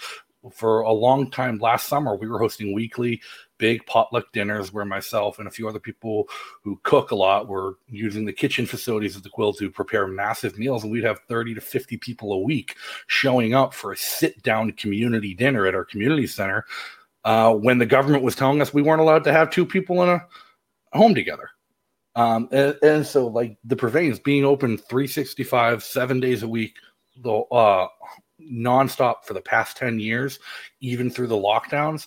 For 0.53 0.81
a 0.81 0.93
long 0.93 1.31
time 1.31 1.59
last 1.59 1.87
summer, 1.87 2.17
we 2.17 2.27
were 2.27 2.39
hosting 2.39 2.75
weekly 2.75 3.21
big 3.61 3.85
potluck 3.87 4.33
dinners 4.33 4.73
where 4.73 4.87
myself 4.87 5.39
and 5.39 5.47
a 5.47 5.51
few 5.51 5.69
other 5.69 5.79
people 5.79 6.29
who 6.63 6.81
cook 6.83 7.11
a 7.11 7.15
lot 7.15 7.47
were 7.47 7.77
using 7.89 8.25
the 8.25 8.33
kitchen 8.33 8.67
facilities 8.67 9.15
of 9.15 9.23
the 9.23 9.29
quill 9.29 9.53
to 9.53 9.71
prepare 9.71 10.09
massive 10.09 10.59
meals 10.59 10.83
and 10.83 10.91
we'd 10.91 11.05
have 11.05 11.21
30 11.29 11.55
to 11.55 11.61
50 11.61 11.99
people 11.99 12.33
a 12.33 12.39
week 12.39 12.75
showing 13.07 13.55
up 13.55 13.73
for 13.75 13.93
a 13.93 13.97
sit 13.97 14.43
down 14.43 14.73
community 14.73 15.35
dinner 15.35 15.67
at 15.67 15.75
our 15.75 15.85
community 15.85 16.27
center 16.27 16.65
uh, 17.25 17.55
when 17.55 17.79
the 17.79 17.87
government 17.87 18.25
was 18.25 18.35
telling 18.35 18.63
us 18.63 18.73
we 18.73 18.83
weren't 18.83 19.03
allowed 19.03 19.25
to 19.25 19.33
have 19.33 19.51
two 19.51 19.67
people 19.67 20.03
in 20.03 20.09
a 20.09 20.27
home 20.97 21.15
together. 21.15 21.51
Um, 22.17 22.49
and, 22.51 22.77
and, 22.83 23.07
so 23.07 23.29
like 23.29 23.57
the 23.63 23.77
Purveins 23.77 24.23
being 24.23 24.45
open 24.45 24.79
365 24.79 25.85
seven 25.85 26.19
days 26.19 26.43
a 26.43 26.49
week 26.49 26.75
the 27.23 27.33
uh, 27.33 27.87
nonstop 28.41 29.25
for 29.25 29.35
the 29.35 29.41
past 29.41 29.77
10 29.77 30.01
years 30.01 30.41
even 30.81 31.11
through 31.11 31.29
the 31.29 31.37
lockdowns 31.37 32.07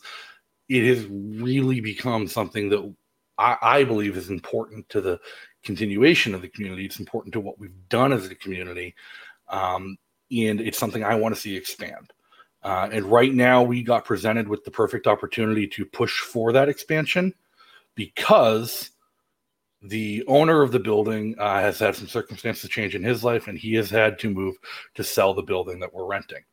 it 0.73 0.87
has 0.87 1.05
really 1.05 1.79
become 1.81 2.27
something 2.27 2.69
that 2.69 2.95
I, 3.37 3.57
I, 3.61 3.83
believe 3.83 4.17
is 4.17 4.31
important 4.31 4.89
to 4.89 5.01
the 5.01 5.19
continuation 5.63 6.33
of 6.33 6.41
the 6.41 6.47
community. 6.47 6.85
It's 6.85 6.99
important 6.99 7.31
to 7.33 7.39
what 7.39 7.59
we've 7.59 7.87
done 7.89 8.11
as 8.11 8.25
a 8.25 8.33
community. 8.33 8.95
Um, 9.49 9.97
and 10.31 10.59
it's 10.59 10.79
something 10.79 11.03
I 11.03 11.13
want 11.13 11.35
to 11.35 11.39
see 11.39 11.55
expand. 11.55 12.11
Uh, 12.63 12.89
and 12.91 13.05
right 13.05 13.33
now, 13.33 13.61
we 13.61 13.83
got 13.83 14.03
presented 14.03 14.47
with 14.47 14.63
the 14.63 14.71
perfect 14.71 15.05
opportunity 15.05 15.67
to 15.67 15.85
push 15.85 16.21
for 16.21 16.51
that 16.53 16.69
expansion 16.69 17.35
because 17.93 18.89
the 19.83 20.23
owner 20.27 20.63
of 20.63 20.71
the 20.71 20.79
building 20.79 21.35
uh, 21.37 21.59
has 21.59 21.77
had 21.77 21.95
some 21.95 22.07
circumstances 22.07 22.67
change 22.67 22.95
in 22.95 23.03
his 23.03 23.23
life, 23.23 23.47
and 23.47 23.59
he 23.59 23.75
has 23.75 23.91
had 23.91 24.17
to 24.19 24.29
move 24.29 24.55
to 24.95 25.03
sell 25.03 25.35
the 25.35 25.43
building 25.43 25.79
that 25.81 25.93
we're 25.93 26.05
renting. 26.05 26.43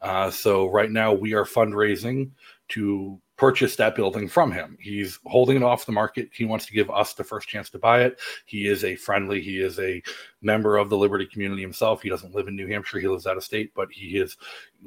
Uh, 0.00 0.30
so, 0.30 0.68
right 0.68 0.90
now, 0.90 1.12
we 1.12 1.34
are 1.34 1.44
fundraising 1.44 2.30
to 2.68 3.20
purchase 3.38 3.76
that 3.76 3.94
building 3.94 4.28
from 4.28 4.50
him. 4.50 4.76
He's 4.80 5.20
holding 5.24 5.56
it 5.56 5.62
off 5.62 5.86
the 5.86 5.92
market. 5.92 6.28
He 6.32 6.44
wants 6.44 6.66
to 6.66 6.72
give 6.72 6.90
us 6.90 7.14
the 7.14 7.22
first 7.22 7.48
chance 7.48 7.70
to 7.70 7.78
buy 7.78 8.02
it. 8.02 8.18
He 8.44 8.66
is 8.66 8.84
a 8.84 8.96
friendly, 8.96 9.40
he 9.40 9.62
is 9.62 9.78
a 9.78 10.02
member 10.42 10.76
of 10.76 10.90
the 10.90 10.98
Liberty 10.98 11.24
community 11.24 11.62
himself. 11.62 12.02
He 12.02 12.08
doesn't 12.08 12.34
live 12.34 12.48
in 12.48 12.56
New 12.56 12.66
Hampshire, 12.66 12.98
he 12.98 13.06
lives 13.06 13.26
out 13.26 13.36
of 13.36 13.44
state, 13.44 13.72
but 13.74 13.88
he 13.90 14.18
is 14.18 14.36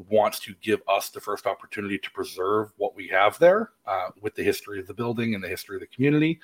wants 0.09 0.39
to 0.39 0.53
give 0.61 0.81
us 0.87 1.09
the 1.09 1.19
first 1.19 1.45
opportunity 1.45 1.97
to 1.97 2.11
preserve 2.11 2.71
what 2.77 2.95
we 2.95 3.07
have 3.07 3.37
there 3.39 3.71
uh, 3.85 4.09
with 4.21 4.35
the 4.35 4.43
history 4.43 4.79
of 4.79 4.87
the 4.87 4.93
building 4.93 5.33
and 5.33 5.43
the 5.43 5.49
history 5.49 5.75
of 5.75 5.81
the 5.81 5.87
community 5.87 6.39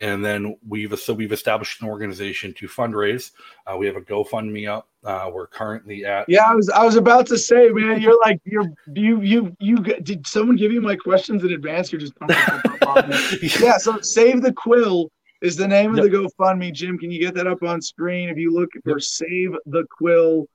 and 0.00 0.24
then 0.24 0.56
we've 0.66 0.98
so 0.98 1.12
we've 1.12 1.32
established 1.32 1.82
an 1.82 1.88
organization 1.88 2.54
to 2.54 2.66
fundraise. 2.66 3.32
Uh, 3.66 3.76
we 3.76 3.86
have 3.86 3.96
a 3.96 4.00
GoFundMe 4.00 4.68
up. 4.68 4.88
Uh, 5.04 5.30
we're 5.32 5.46
currently 5.46 6.04
at. 6.04 6.28
Yeah, 6.28 6.44
I 6.46 6.54
was 6.54 6.68
I 6.70 6.84
was 6.84 6.96
about 6.96 7.26
to 7.26 7.38
say, 7.38 7.68
man, 7.68 8.00
you're 8.00 8.18
like 8.20 8.40
you're 8.44 8.70
you 8.94 9.20
you 9.20 9.56
you. 9.60 9.76
Did 9.76 10.26
someone 10.26 10.56
give 10.56 10.72
you 10.72 10.80
my 10.80 10.96
questions 10.96 11.44
in 11.44 11.52
advance? 11.52 11.92
You're 11.92 12.00
just 12.00 12.14
yeah. 13.60 13.76
So 13.76 14.00
save 14.00 14.42
the 14.42 14.52
quill 14.52 15.10
is 15.42 15.56
the 15.56 15.68
name 15.68 15.96
of 15.96 16.02
the 16.02 16.10
GoFundMe. 16.10 16.72
Jim, 16.72 16.98
can 16.98 17.10
you 17.10 17.20
get 17.20 17.34
that 17.34 17.46
up 17.46 17.62
on 17.62 17.80
screen? 17.80 18.28
If 18.28 18.38
you 18.38 18.52
look 18.52 18.70
for 18.84 18.92
yep. 18.92 19.02
save 19.02 19.52
the 19.66 19.84
quill 19.90 20.46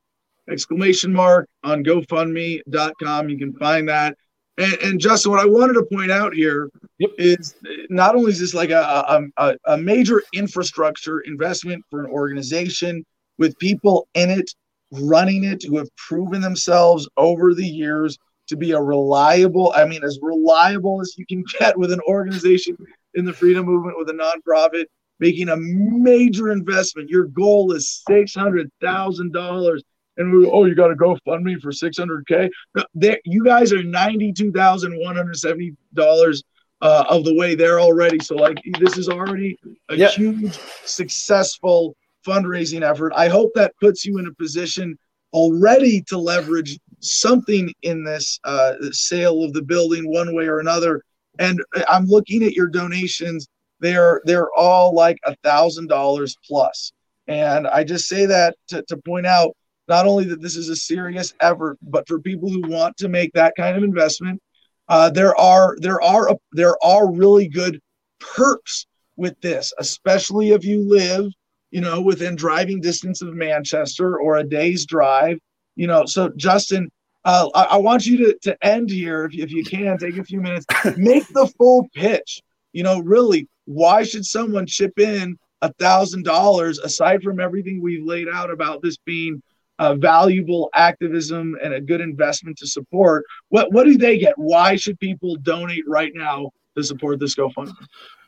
exclamation 0.50 1.12
mark 1.14 1.50
on 1.64 1.84
GoFundMe.com, 1.84 3.30
you 3.30 3.38
can 3.38 3.54
find 3.54 3.90
that. 3.90 4.18
And, 4.57 4.73
and, 4.76 4.99
Justin, 4.99 5.32
what 5.32 5.41
I 5.41 5.45
wanted 5.45 5.73
to 5.73 5.84
point 5.84 6.11
out 6.11 6.34
here 6.34 6.69
yep. 6.98 7.11
is 7.18 7.56
not 7.90 8.15
only 8.15 8.32
is 8.32 8.40
this 8.40 8.53
like 8.53 8.69
a, 8.69 9.22
a, 9.38 9.57
a 9.65 9.77
major 9.77 10.23
infrastructure 10.34 11.19
investment 11.22 11.84
for 11.90 11.99
an 12.03 12.10
organization 12.10 13.06
with 13.38 13.57
people 13.60 14.07
in 14.14 14.30
it, 14.30 14.49
running 14.91 15.44
it, 15.44 15.64
who 15.64 15.77
have 15.77 15.94
proven 15.98 16.41
themselves 16.41 17.07
over 17.18 17.53
the 17.53 17.65
years 17.65 18.18
to 18.48 18.56
be 18.56 18.72
a 18.72 18.82
reliable, 18.82 19.73
I 19.76 19.86
mean, 19.86 20.03
as 20.03 20.19
reliable 20.22 21.02
as 21.02 21.15
you 21.18 21.26
can 21.26 21.44
get 21.60 21.77
with 21.77 21.91
an 21.91 22.02
organization 22.07 22.77
in 23.15 23.26
the 23.26 23.34
freedom 23.34 23.65
movement 23.65 23.98
with 23.98 24.10
a 24.10 24.14
nonprofit, 24.14 24.86
making 25.19 25.49
a 25.49 25.57
major 25.57 26.52
investment. 26.52 27.10
Your 27.10 27.26
goal 27.26 27.72
is 27.72 28.03
$600,000 28.10 29.80
and 30.18 30.32
we, 30.32 30.46
oh, 30.48 30.66
you 30.66 30.76
got 30.76 30.88
to 30.90 30.96
go 30.96 31.18
fund 31.26 31.44
me 31.44 31.60
for 31.60 31.72
600k. 31.72 32.50
There, 32.94 33.20
you 33.26 33.44
guys 33.44 33.74
are 33.74 33.84
92,170 33.84 35.74
dollars 35.94 36.44
uh, 36.82 37.06
of 37.10 37.24
the 37.24 37.34
way 37.36 37.56
there 37.56 37.80
already. 37.80 38.20
So 38.20 38.36
like 38.36 38.58
this 38.80 38.98
is 38.98 39.10
already 39.10 39.58
a 39.90 39.96
Yeah. 39.96 40.10
huge 40.10 40.58
successful 40.84 41.96
fundraising 42.26 42.82
effort. 42.82 43.14
I 43.16 43.28
hope 43.28 43.52
that 43.56 43.74
puts 43.80 44.06
you 44.06 44.18
in 44.18 44.28
a 44.28 44.34
position 44.34 44.98
already 45.34 46.02
to 46.04 46.18
leverage 46.18 46.78
something 47.00 47.72
in 47.82 48.04
this 48.04 48.40
uh, 48.44 48.74
sale 48.92 49.44
of 49.44 49.54
the 49.54 49.62
building 49.62 50.12
one 50.12 50.34
way 50.36 50.48
or 50.48 50.60
another. 50.60 51.02
And 51.40 51.62
I'm 51.90 52.06
looking 52.06 52.44
at 52.44 52.54
your 52.54 52.68
donations; 52.68 53.48
they're 53.80 54.22
they're 54.26 54.50
all 54.56 54.94
like 54.94 55.18
a 55.26 55.36
thousand 55.44 55.88
dollars 55.88 56.38
plus. 56.48 56.92
And 57.28 57.68
I 57.68 57.84
just 57.84 58.08
say 58.08 58.26
that 58.28 58.56
to, 58.70 58.82
to 58.84 58.98
point 58.98 59.26
out 59.26 59.56
not 59.88 60.07
only 60.07 60.26
that 60.26 60.41
this 60.41 60.56
is 60.56 60.70
a 60.70 60.76
serious 60.76 61.34
effort, 61.41 61.78
but 61.82 62.07
for 62.07 62.20
people 62.20 62.49
who 62.49 62.68
want 62.68 62.98
to 62.98 63.07
make 63.10 63.34
that 63.34 63.53
kind 63.56 63.78
of 63.78 63.84
investment, 63.84 64.41
uh, 64.88 65.10
there 65.10 65.36
are 65.36 65.76
there 65.80 66.02
are 66.02 66.36
there 66.52 66.76
are 66.84 67.12
really 67.12 67.48
good 67.48 67.80
perks 68.20 68.86
with 69.16 69.40
this, 69.41 69.74
especially 69.80 70.52
if 70.52 70.64
you 70.64 70.88
live, 70.88 71.32
you 71.72 71.82
know, 71.82 72.02
within 72.02 72.36
driving 72.36 72.82
distance 72.82 73.22
of 73.22 73.34
Manchester 73.34 74.20
or 74.20 74.38
a 74.38 74.44
day's 74.44 74.86
drive. 74.86 75.40
You 75.76 75.88
know, 75.88 76.06
so 76.06 76.30
Justin, 76.38 76.90
uh, 77.26 77.49
I, 77.53 77.64
I 77.64 77.78
want 77.78 78.06
you 78.06 78.18
to, 78.18 78.38
to 78.44 78.66
end 78.66 78.90
here 78.90 79.26
if, 79.26 79.34
if 79.34 79.52
you 79.52 79.64
can 79.64 79.98
take 79.98 80.18
a 80.18 80.24
few 80.24 80.41
minutes, 80.41 80.66
make 80.98 81.28
the 81.30 81.48
full 81.57 81.88
pitch. 81.94 82.41
You 82.74 82.84
know, 82.84 82.99
really, 82.99 83.48
why 83.66 84.03
should 84.03 84.26
someone 84.26 84.66
chip 84.68 84.99
in 84.99 85.38
a 85.62 85.74
thousand 85.74 86.24
dollars 86.24 86.80
aside 86.80 87.24
from 87.24 87.40
everything 87.40 87.82
we've 87.82 88.06
laid 88.06 88.28
out 88.28 88.52
about 88.52 88.82
this 88.82 88.98
being 88.98 89.41
uh, 89.80 89.95
valuable 89.95 90.69
activism 90.73 91.57
and 91.64 91.73
a 91.73 91.81
good 91.81 92.02
investment 92.02 92.57
to 92.57 92.68
support? 92.68 93.26
What 93.49 93.72
what 93.72 93.85
do 93.85 93.97
they 93.97 94.18
get? 94.18 94.34
Why 94.38 94.76
should 94.76 94.99
people 94.99 95.35
donate 95.38 95.84
right 95.88 96.11
now 96.15 96.52
to 96.76 96.84
support 96.84 97.19
this 97.19 97.35
GoFundMe? 97.35 97.73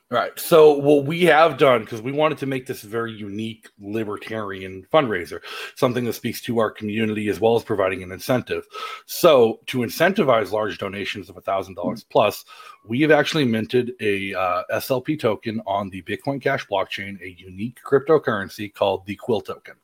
Right. 0.09 0.39
So 0.39 0.71
what 0.71 1.03
we 1.03 1.23
have 1.23 1.57
done 1.57 1.81
because 1.81 2.01
we 2.01 2.13
wanted 2.13 2.37
to 2.37 2.45
make 2.45 2.65
this 2.65 2.81
very 2.81 3.11
unique 3.11 3.67
libertarian 3.77 4.87
fundraiser, 4.93 5.41
something 5.75 6.05
that 6.05 6.13
speaks 6.13 6.39
to 6.43 6.59
our 6.59 6.71
community 6.71 7.27
as 7.27 7.41
well 7.41 7.57
as 7.57 7.63
providing 7.65 8.03
an 8.03 8.13
incentive. 8.13 8.65
So 9.05 9.59
to 9.65 9.79
incentivize 9.79 10.53
large 10.53 10.77
donations 10.77 11.29
of 11.29 11.35
thousand 11.43 11.75
dollars 11.75 12.05
plus, 12.05 12.45
we 12.85 13.01
have 13.01 13.11
actually 13.11 13.43
minted 13.43 13.91
a 13.99 14.33
uh, 14.33 14.63
SLP 14.75 15.19
token 15.19 15.61
on 15.67 15.89
the 15.89 16.01
Bitcoin 16.03 16.41
Cash 16.41 16.65
blockchain, 16.67 17.21
a 17.21 17.35
unique 17.37 17.79
cryptocurrency 17.85 18.73
called 18.73 19.05
the 19.05 19.15
Quill 19.17 19.41
token. 19.41 19.75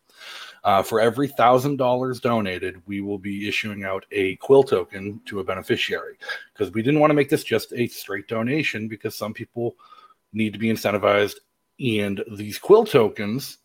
Uh, 0.64 0.81
for 0.81 1.02
every 1.02 1.27
thousand 1.27 1.77
dollars 1.77 2.19
donated, 2.19 2.81
we 2.85 3.02
will 3.02 3.18
be 3.18 3.48
issuing 3.48 3.84
out 3.84 4.06
a 4.11 4.38
Quill 4.38 4.64
token 4.64 5.19
to 5.26 5.40
a 5.40 5.44
beneficiary 5.44 6.18
because 6.53 6.73
we 6.73 6.81
didn't 6.81 7.02
want 7.02 7.11
to 7.11 7.15
make 7.15 7.30
this 7.30 7.44
just 7.44 7.73
a 7.73 7.88
straight 7.88 8.27
donation 8.27 8.88
because 8.88 9.15
some 9.15 9.34
people 9.34 9.76
need 10.31 10.53
to 10.53 10.60
be 10.60 10.69
incentivized. 10.69 11.35
And 11.80 12.23
these 12.31 12.57
quill 12.57 12.85
tokens 12.85 13.57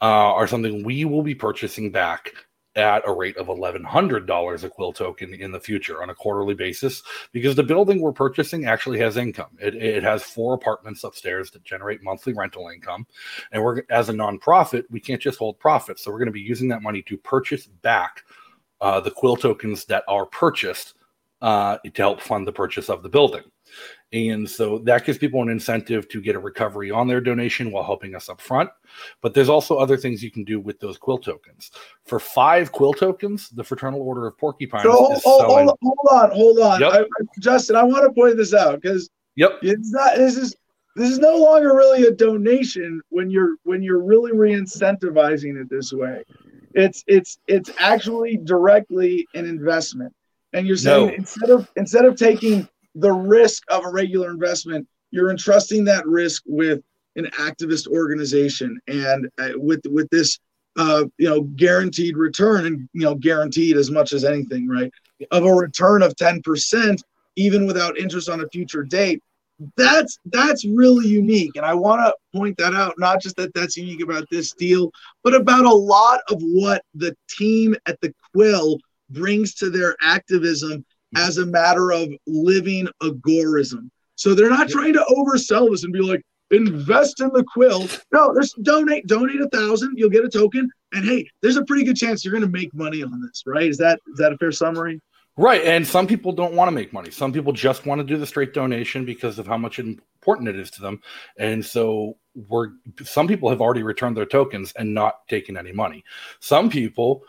uh, 0.00 0.04
are 0.04 0.46
something 0.46 0.84
we 0.84 1.04
will 1.04 1.22
be 1.22 1.34
purchasing 1.34 1.90
back 1.90 2.32
at 2.74 3.06
a 3.06 3.12
rate 3.12 3.36
of 3.36 3.48
$1,100 3.48 4.64
a 4.64 4.68
quill 4.68 4.92
token 4.92 5.34
in 5.34 5.52
the 5.52 5.60
future 5.60 6.02
on 6.02 6.10
a 6.10 6.14
quarterly 6.14 6.54
basis 6.54 7.02
because 7.32 7.54
the 7.54 7.62
building 7.62 8.00
we're 8.00 8.12
purchasing 8.12 8.64
actually 8.64 8.98
has 8.98 9.16
income. 9.16 9.50
It, 9.60 9.74
it 9.74 10.02
has 10.02 10.22
four 10.22 10.54
apartments 10.54 11.04
upstairs 11.04 11.50
that 11.50 11.64
generate 11.64 12.02
monthly 12.02 12.32
rental 12.32 12.68
income. 12.68 13.06
And 13.52 13.62
we're, 13.62 13.82
as 13.90 14.08
a 14.08 14.14
nonprofit, 14.14 14.84
we 14.90 15.00
can't 15.00 15.20
just 15.20 15.38
hold 15.38 15.58
profits. 15.58 16.02
So 16.02 16.10
we're 16.10 16.18
going 16.18 16.26
to 16.26 16.32
be 16.32 16.40
using 16.40 16.68
that 16.68 16.82
money 16.82 17.02
to 17.02 17.16
purchase 17.18 17.66
back 17.66 18.24
uh, 18.80 19.00
the 19.00 19.10
quill 19.10 19.36
tokens 19.36 19.84
that 19.86 20.04
are 20.08 20.26
purchased 20.26 20.94
uh, 21.42 21.78
to 21.78 22.02
help 22.02 22.20
fund 22.20 22.46
the 22.46 22.52
purchase 22.52 22.88
of 22.88 23.02
the 23.02 23.08
building. 23.08 23.42
And 24.12 24.48
so 24.48 24.78
that 24.80 25.06
gives 25.06 25.16
people 25.16 25.40
an 25.40 25.48
incentive 25.48 26.06
to 26.10 26.20
get 26.20 26.36
a 26.36 26.38
recovery 26.38 26.90
on 26.90 27.08
their 27.08 27.20
donation 27.20 27.70
while 27.72 27.82
helping 27.82 28.14
us 28.14 28.28
up 28.28 28.40
front. 28.42 28.68
But 29.22 29.32
there's 29.32 29.48
also 29.48 29.78
other 29.78 29.96
things 29.96 30.22
you 30.22 30.30
can 30.30 30.44
do 30.44 30.60
with 30.60 30.78
those 30.80 30.98
quill 30.98 31.16
tokens. 31.16 31.70
For 32.04 32.20
five 32.20 32.72
quill 32.72 32.92
tokens, 32.92 33.48
the 33.48 33.64
Fraternal 33.64 34.02
Order 34.02 34.26
of 34.26 34.36
Porcupines 34.36 34.82
So 34.84 34.92
hold, 34.92 35.12
is 35.16 35.22
hold, 35.24 35.40
selling. 35.40 35.66
hold, 35.82 35.98
on, 36.10 36.30
hold 36.30 36.58
on, 36.58 36.80
Yep. 36.80 36.92
I, 36.92 36.98
I- 37.00 37.06
Justin. 37.40 37.76
I 37.76 37.82
want 37.84 38.04
to 38.04 38.12
point 38.12 38.36
this 38.36 38.52
out 38.52 38.80
because 38.82 39.08
Yep. 39.36 39.60
it's 39.62 39.90
not. 39.92 40.16
This 40.16 40.36
is 40.36 40.54
this 40.94 41.10
is 41.10 41.18
no 41.18 41.36
longer 41.38 41.74
really 41.74 42.04
a 42.04 42.10
donation 42.10 43.00
when 43.08 43.30
you're 43.30 43.56
when 43.62 43.82
you're 43.82 44.02
really 44.02 44.32
re-incentivizing 44.32 45.58
it 45.58 45.70
this 45.70 45.90
way. 45.90 46.22
It's 46.74 47.02
it's 47.06 47.38
it's 47.46 47.70
actually 47.78 48.36
directly 48.44 49.26
an 49.34 49.46
investment, 49.46 50.12
and 50.52 50.66
you're 50.66 50.76
saying 50.76 51.06
No. 51.06 51.12
instead 51.14 51.48
of 51.48 51.70
instead 51.76 52.04
of 52.04 52.16
taking 52.16 52.68
the 52.94 53.12
risk 53.12 53.62
of 53.68 53.84
a 53.84 53.90
regular 53.90 54.30
investment, 54.30 54.86
you're 55.10 55.30
entrusting 55.30 55.84
that 55.84 56.06
risk 56.06 56.42
with 56.46 56.80
an 57.16 57.26
activist 57.38 57.86
organization, 57.88 58.80
and 58.86 59.28
uh, 59.38 59.50
with 59.56 59.82
with 59.90 60.08
this 60.10 60.38
uh, 60.78 61.04
you 61.18 61.28
know 61.28 61.42
guaranteed 61.42 62.16
return, 62.16 62.66
and 62.66 62.88
you 62.92 63.02
know 63.02 63.14
guaranteed 63.14 63.76
as 63.76 63.90
much 63.90 64.12
as 64.12 64.24
anything, 64.24 64.68
right? 64.68 64.90
Of 65.30 65.44
a 65.44 65.52
return 65.52 66.02
of 66.02 66.16
ten 66.16 66.40
percent, 66.42 67.02
even 67.36 67.66
without 67.66 67.98
interest 67.98 68.28
on 68.28 68.40
a 68.40 68.48
future 68.48 68.82
date. 68.82 69.22
That's 69.76 70.18
that's 70.26 70.64
really 70.64 71.06
unique. 71.06 71.52
And 71.56 71.64
i 71.64 71.74
want 71.74 72.00
to 72.00 72.14
point 72.36 72.56
that 72.56 72.74
out 72.74 72.94
not 72.98 73.20
just 73.22 73.36
that 73.36 73.54
that's 73.54 73.76
unique 73.76 74.02
about 74.02 74.24
this 74.30 74.52
deal 74.52 74.90
but 75.22 75.34
about 75.34 75.66
a 75.66 75.72
lot 75.74 76.20
of 76.30 76.40
what 76.40 76.82
the 76.94 77.14
team 77.28 77.76
at 77.86 78.00
the 78.00 78.12
quill 78.32 78.78
brings 79.10 79.54
to 79.54 79.70
their 79.70 79.94
activism 80.02 80.84
as 81.16 81.38
a 81.38 81.46
matter 81.46 81.90
of 81.90 82.08
living 82.26 82.88
agorism 83.02 83.90
so 84.16 84.34
they're 84.34 84.50
not 84.50 84.68
trying 84.68 84.92
to 84.92 85.04
oversell 85.10 85.70
this 85.70 85.84
and 85.84 85.92
be 85.92 86.00
like 86.00 86.22
invest 86.50 87.20
in 87.20 87.28
the 87.28 87.44
quill 87.44 87.88
no 88.12 88.32
there's 88.34 88.52
donate 88.62 89.06
donate 89.06 89.40
a 89.40 89.48
thousand 89.48 89.94
you'll 89.96 90.10
get 90.10 90.24
a 90.24 90.28
token 90.28 90.70
and 90.92 91.04
hey 91.04 91.26
there's 91.40 91.56
a 91.56 91.64
pretty 91.64 91.84
good 91.84 91.96
chance 91.96 92.24
you're 92.24 92.32
going 92.32 92.44
to 92.44 92.50
make 92.50 92.72
money 92.74 93.02
on 93.02 93.22
this 93.22 93.42
right 93.46 93.68
is 93.68 93.78
that 93.78 93.98
is 94.08 94.18
that 94.18 94.32
a 94.32 94.36
fair 94.36 94.52
summary 94.52 95.00
Right. 95.36 95.62
And 95.62 95.86
some 95.86 96.06
people 96.06 96.32
don't 96.32 96.54
want 96.54 96.68
to 96.68 96.72
make 96.72 96.92
money. 96.92 97.10
Some 97.10 97.32
people 97.32 97.54
just 97.54 97.86
want 97.86 98.00
to 98.00 98.04
do 98.04 98.18
the 98.18 98.26
straight 98.26 98.52
donation 98.52 99.06
because 99.06 99.38
of 99.38 99.46
how 99.46 99.56
much 99.56 99.78
important 99.78 100.48
it 100.48 100.56
is 100.56 100.70
to 100.72 100.82
them. 100.82 101.00
And 101.38 101.64
so 101.64 102.18
we're 102.34 102.72
some 103.02 103.26
people 103.26 103.48
have 103.48 103.62
already 103.62 103.82
returned 103.82 104.16
their 104.16 104.26
tokens 104.26 104.72
and 104.76 104.92
not 104.92 105.26
taken 105.28 105.56
any 105.56 105.72
money. 105.72 106.04
Some 106.40 106.68
people 106.68 107.22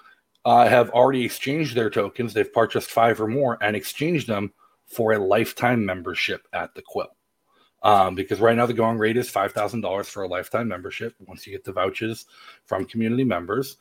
uh, 0.45 0.67
have 0.67 0.89
already 0.91 1.23
exchanged 1.23 1.75
their 1.75 1.89
tokens. 1.89 2.33
They've 2.33 2.51
purchased 2.51 2.91
five 2.91 3.19
or 3.21 3.27
more 3.27 3.57
and 3.61 3.75
exchanged 3.75 4.27
them 4.27 4.53
for 4.85 5.13
a 5.13 5.19
lifetime 5.19 5.85
membership 5.85 6.47
at 6.53 6.73
the 6.75 6.81
Quill. 6.81 7.15
Um, 7.81 8.15
because 8.15 8.39
right 8.39 8.55
now 8.55 8.65
the 8.65 8.73
going 8.73 8.97
rate 8.97 9.17
is 9.17 9.29
five 9.29 9.51
thousand 9.51 9.81
dollars 9.81 10.07
for 10.07 10.23
a 10.23 10.27
lifetime 10.27 10.69
membership 10.69 11.15
once 11.19 11.45
you 11.45 11.51
get 11.51 11.65
the 11.65 11.73
vouchers 11.73 12.25
from 12.65 12.85
community 12.85 13.25
members 13.25 13.77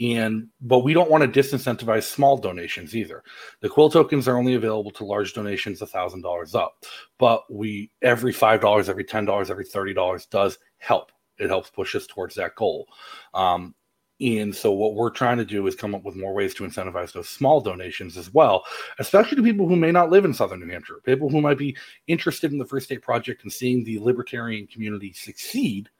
and 0.00 0.48
but 0.60 0.80
we 0.80 0.92
don't 0.92 1.10
want 1.10 1.22
to 1.22 1.40
disincentivize 1.40 2.02
small 2.02 2.36
donations 2.36 2.96
either 2.96 3.22
the 3.60 3.68
quill 3.68 3.88
tokens 3.88 4.26
are 4.26 4.36
only 4.36 4.54
available 4.54 4.90
to 4.90 5.04
large 5.04 5.32
donations 5.34 5.80
a 5.82 5.86
thousand 5.86 6.22
dollars 6.22 6.54
up 6.54 6.84
but 7.18 7.44
we 7.48 7.90
every 8.02 8.32
five 8.32 8.60
dollars 8.60 8.88
every 8.88 9.04
ten 9.04 9.24
dollars 9.24 9.50
every 9.50 9.64
thirty 9.64 9.94
dollars 9.94 10.26
does 10.26 10.58
help 10.78 11.12
it 11.38 11.48
helps 11.48 11.70
push 11.70 11.94
us 11.94 12.06
towards 12.06 12.34
that 12.34 12.56
goal 12.56 12.86
um, 13.34 13.74
and 14.20 14.54
so 14.54 14.70
what 14.70 14.94
we're 14.94 15.10
trying 15.10 15.36
to 15.36 15.44
do 15.44 15.66
is 15.66 15.74
come 15.74 15.94
up 15.94 16.04
with 16.04 16.14
more 16.14 16.34
ways 16.34 16.54
to 16.54 16.62
incentivize 16.62 17.12
those 17.12 17.28
small 17.28 17.60
donations 17.60 18.16
as 18.16 18.32
well 18.32 18.64
especially 18.98 19.36
to 19.36 19.42
people 19.42 19.68
who 19.68 19.76
may 19.76 19.90
not 19.90 20.10
live 20.10 20.24
in 20.24 20.32
southern 20.32 20.60
new 20.60 20.70
hampshire 20.70 21.00
people 21.04 21.28
who 21.28 21.40
might 21.40 21.58
be 21.58 21.76
interested 22.06 22.52
in 22.52 22.58
the 22.58 22.64
free 22.64 22.80
state 22.80 23.02
project 23.02 23.42
and 23.42 23.52
seeing 23.52 23.82
the 23.82 23.98
libertarian 23.98 24.66
community 24.68 25.12
succeed 25.12 25.90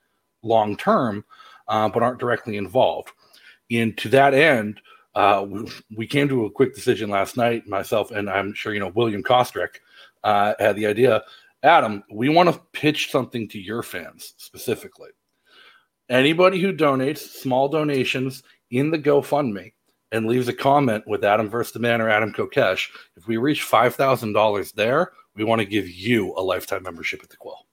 long 0.42 0.76
term 0.76 1.24
uh, 1.68 1.88
but 1.88 2.02
aren't 2.02 2.20
directly 2.20 2.56
involved 2.56 3.10
and 3.70 3.96
to 3.98 4.08
that 4.10 4.34
end, 4.34 4.80
uh, 5.14 5.44
we, 5.48 5.70
we 5.96 6.06
came 6.06 6.28
to 6.28 6.44
a 6.44 6.50
quick 6.50 6.74
decision 6.74 7.10
last 7.10 7.36
night. 7.36 7.66
Myself 7.66 8.10
and 8.10 8.28
I'm 8.28 8.52
sure 8.54 8.74
you 8.74 8.80
know 8.80 8.92
William 8.94 9.22
Kostrick 9.22 9.80
uh, 10.22 10.54
had 10.58 10.76
the 10.76 10.86
idea. 10.86 11.22
Adam, 11.62 12.04
we 12.10 12.28
want 12.28 12.52
to 12.52 12.60
pitch 12.72 13.10
something 13.10 13.48
to 13.48 13.58
your 13.58 13.82
fans 13.82 14.34
specifically. 14.36 15.10
Anybody 16.08 16.60
who 16.60 16.72
donates 16.72 17.18
small 17.18 17.68
donations 17.68 18.42
in 18.70 18.90
the 18.90 18.98
GoFundMe 18.98 19.72
and 20.12 20.26
leaves 20.26 20.48
a 20.48 20.52
comment 20.52 21.06
with 21.06 21.24
Adam 21.24 21.48
versus 21.48 21.72
the 21.72 21.78
Man 21.78 22.00
or 22.00 22.10
Adam 22.10 22.32
Kokesh, 22.32 22.88
if 23.16 23.26
we 23.26 23.36
reach 23.36 23.62
five 23.62 23.94
thousand 23.94 24.34
dollars 24.34 24.72
there, 24.72 25.12
we 25.34 25.44
want 25.44 25.60
to 25.60 25.66
give 25.66 25.88
you 25.88 26.34
a 26.36 26.42
lifetime 26.42 26.82
membership 26.82 27.22
at 27.22 27.30
the 27.30 27.36
Quill. 27.36 27.66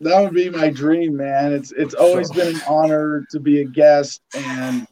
That 0.00 0.20
would 0.20 0.34
be 0.34 0.50
my 0.50 0.68
dream, 0.68 1.16
man. 1.16 1.52
It's 1.52 1.72
it's 1.72 1.94
always 1.94 2.30
been 2.30 2.56
an 2.56 2.62
honor 2.68 3.26
to 3.30 3.40
be 3.40 3.62
a 3.62 3.64
guest 3.64 4.20
and 4.34 4.86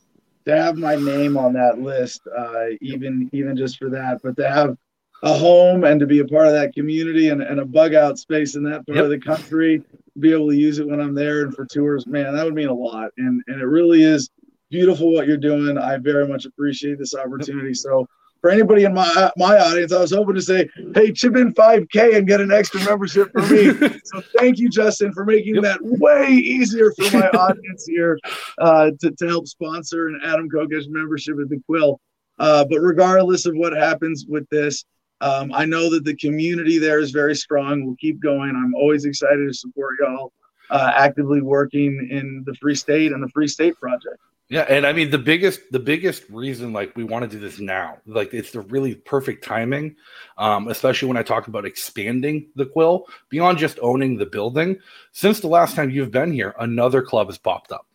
to 0.46 0.56
have 0.56 0.76
my 0.76 0.96
name 0.96 1.36
on 1.36 1.52
that 1.52 1.78
list, 1.80 2.22
uh, 2.36 2.66
even 2.80 3.28
even 3.32 3.56
just 3.56 3.78
for 3.78 3.90
that. 3.90 4.20
But 4.22 4.36
to 4.36 4.48
have 4.48 4.78
a 5.22 5.32
home 5.32 5.84
and 5.84 5.98
to 6.00 6.06
be 6.06 6.18
a 6.20 6.24
part 6.24 6.46
of 6.46 6.52
that 6.52 6.74
community 6.74 7.28
and, 7.28 7.40
and 7.42 7.60
a 7.60 7.64
bug 7.64 7.94
out 7.94 8.18
space 8.18 8.56
in 8.56 8.62
that 8.64 8.86
part 8.86 8.96
Yep. 8.96 9.04
of 9.04 9.10
the 9.10 9.18
country, 9.20 9.82
be 10.20 10.32
able 10.32 10.50
to 10.50 10.56
use 10.56 10.78
it 10.78 10.86
when 10.86 11.00
I'm 11.00 11.14
there 11.14 11.42
and 11.44 11.54
for 11.54 11.64
tours, 11.64 12.06
man, 12.06 12.34
that 12.34 12.44
would 12.44 12.54
mean 12.54 12.68
a 12.68 12.74
lot. 12.74 13.10
And 13.16 13.42
and 13.46 13.60
it 13.60 13.64
really 13.66 14.02
is 14.02 14.28
beautiful 14.70 15.12
what 15.12 15.26
you're 15.26 15.36
doing. 15.36 15.78
I 15.78 15.96
very 15.98 16.26
much 16.28 16.44
appreciate 16.44 16.98
this 16.98 17.14
opportunity. 17.14 17.72
So 17.74 18.06
for 18.40 18.50
anybody 18.50 18.84
in 18.84 18.92
my 18.92 19.32
my 19.38 19.56
audience, 19.58 19.92
I 19.92 20.00
was 20.00 20.12
hoping 20.12 20.34
to 20.34 20.42
say, 20.42 20.68
hey, 20.94 21.10
chip 21.12 21.36
in 21.36 21.54
5K 21.54 22.16
and 22.16 22.26
get 22.28 22.42
an 22.42 22.52
extra 22.52 22.84
membership 22.84 23.30
for 23.32 23.40
me. 23.46 23.72
so 24.04 24.22
thank 24.38 24.58
you, 24.58 24.68
Justin, 24.68 25.12
for 25.14 25.24
making 25.24 25.54
Yep. 25.54 25.64
that 25.64 25.78
way 25.82 26.28
easier 26.32 26.92
for 26.92 27.16
my 27.16 27.28
audience 27.30 27.86
here 27.86 28.18
uh, 28.58 28.90
to, 29.00 29.10
to 29.12 29.26
help 29.26 29.48
sponsor 29.48 30.08
an 30.08 30.20
Adam 30.22 30.50
Kokesh 30.50 30.88
membership 30.88 31.36
at 31.40 31.48
the 31.48 31.60
Quill. 31.66 31.98
Uh, 32.38 32.64
but 32.68 32.80
regardless 32.80 33.46
of 33.46 33.54
what 33.56 33.72
happens 33.72 34.26
with 34.28 34.46
this, 34.50 34.84
um, 35.24 35.52
I 35.54 35.64
know 35.64 35.88
that 35.90 36.04
the 36.04 36.14
community 36.14 36.78
there 36.78 37.00
is 37.00 37.10
very 37.10 37.34
strong. 37.34 37.84
We'll 37.84 37.96
keep 37.96 38.20
going. 38.20 38.50
I'm 38.50 38.74
always 38.74 39.06
excited 39.06 39.46
to 39.46 39.54
support 39.54 39.94
y'all 39.98 40.32
uh, 40.68 40.92
actively 40.94 41.40
working 41.40 42.08
in 42.10 42.42
the 42.44 42.54
Free 42.56 42.74
State 42.74 43.10
and 43.10 43.22
the 43.22 43.28
Free 43.28 43.48
State 43.48 43.74
Project. 43.80 44.18
Yeah, 44.50 44.66
and 44.68 44.86
I 44.86 44.92
mean 44.92 45.10
the 45.10 45.18
biggest 45.18 45.60
the 45.70 45.78
biggest 45.78 46.24
reason 46.28 46.74
like 46.74 46.94
we 46.94 47.04
want 47.04 47.22
to 47.22 47.28
do 47.28 47.40
this 47.40 47.58
now, 47.58 47.96
like 48.04 48.34
it's 48.34 48.50
the 48.50 48.60
really 48.60 48.94
perfect 48.94 49.42
timing, 49.42 49.96
um, 50.36 50.68
especially 50.68 51.08
when 51.08 51.16
I 51.16 51.22
talk 51.22 51.48
about 51.48 51.64
expanding 51.64 52.50
the 52.54 52.66
quill 52.66 53.06
beyond 53.30 53.56
just 53.56 53.78
owning 53.80 54.18
the 54.18 54.26
building. 54.26 54.78
Since 55.12 55.40
the 55.40 55.48
last 55.48 55.74
time 55.74 55.88
you've 55.88 56.10
been 56.10 56.32
here, 56.32 56.54
another 56.58 57.00
club 57.00 57.28
has 57.28 57.38
popped 57.38 57.72
up. 57.72 57.86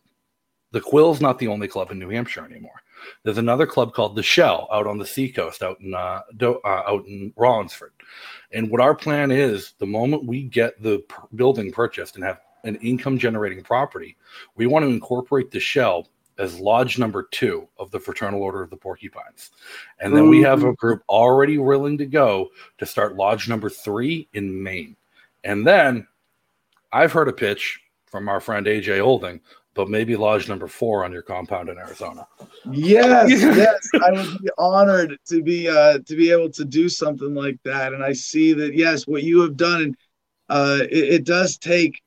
The 0.72 0.80
Quill's 0.80 1.20
not 1.20 1.38
the 1.38 1.48
only 1.48 1.68
club 1.68 1.92
in 1.92 2.00
New 2.00 2.10
Hampshire 2.10 2.44
anymore. 2.44 2.82
There's 3.22 3.38
another 3.38 3.66
club 3.66 3.92
called 3.94 4.16
the 4.16 4.22
Shell 4.22 4.68
out 4.72 4.86
on 4.86 4.98
the 4.98 5.06
seacoast, 5.06 5.62
out 5.62 5.80
in 5.80 5.94
uh, 5.94 6.20
Do- 6.36 6.60
uh, 6.64 6.82
out 6.86 7.06
in 7.06 7.32
Rollinsford. 7.36 7.90
And 8.52 8.70
what 8.70 8.80
our 8.80 8.94
plan 8.94 9.30
is, 9.30 9.74
the 9.78 9.86
moment 9.86 10.26
we 10.26 10.42
get 10.42 10.82
the 10.82 10.98
p- 10.98 11.14
building 11.34 11.72
purchased 11.72 12.16
and 12.16 12.24
have 12.24 12.40
an 12.64 12.76
income 12.76 13.18
generating 13.18 13.62
property, 13.62 14.16
we 14.56 14.66
want 14.66 14.84
to 14.84 14.90
incorporate 14.90 15.50
the 15.50 15.60
Shell 15.60 16.08
as 16.38 16.58
lodge 16.58 16.98
number 16.98 17.28
two 17.30 17.68
of 17.78 17.90
the 17.90 18.00
Fraternal 18.00 18.42
Order 18.42 18.62
of 18.62 18.70
the 18.70 18.76
Porcupines. 18.76 19.50
And 20.00 20.16
then 20.16 20.28
we 20.28 20.40
have 20.40 20.64
a 20.64 20.72
group 20.74 21.02
already 21.08 21.58
willing 21.58 21.98
to 21.98 22.06
go 22.06 22.48
to 22.78 22.86
start 22.86 23.16
lodge 23.16 23.48
number 23.48 23.68
three 23.68 24.26
in 24.32 24.62
Maine. 24.62 24.96
And 25.44 25.66
then 25.66 26.06
I've 26.92 27.12
heard 27.12 27.28
a 27.28 27.32
pitch 27.32 27.80
from 28.06 28.28
our 28.28 28.40
friend 28.40 28.66
AJ 28.66 29.02
Holding, 29.02 29.40
but 29.74 29.88
maybe 29.88 30.16
lodge 30.16 30.48
number 30.48 30.66
four 30.66 31.04
on 31.04 31.12
your 31.12 31.22
compound 31.22 31.68
in 31.68 31.78
Arizona. 31.78 32.26
Yes, 32.70 33.30
yes, 33.40 33.90
I 34.02 34.12
would 34.12 34.38
be 34.42 34.50
honored 34.58 35.16
to 35.28 35.42
be 35.42 35.68
uh, 35.68 35.98
to 36.06 36.16
be 36.16 36.30
able 36.30 36.50
to 36.50 36.64
do 36.64 36.88
something 36.88 37.34
like 37.34 37.58
that. 37.64 37.92
And 37.92 38.02
I 38.02 38.12
see 38.12 38.52
that 38.54 38.74
yes, 38.74 39.06
what 39.06 39.22
you 39.22 39.40
have 39.40 39.56
done, 39.56 39.82
and 39.82 39.96
uh, 40.48 40.78
it, 40.82 41.14
it 41.14 41.24
does 41.24 41.56
take 41.56 42.02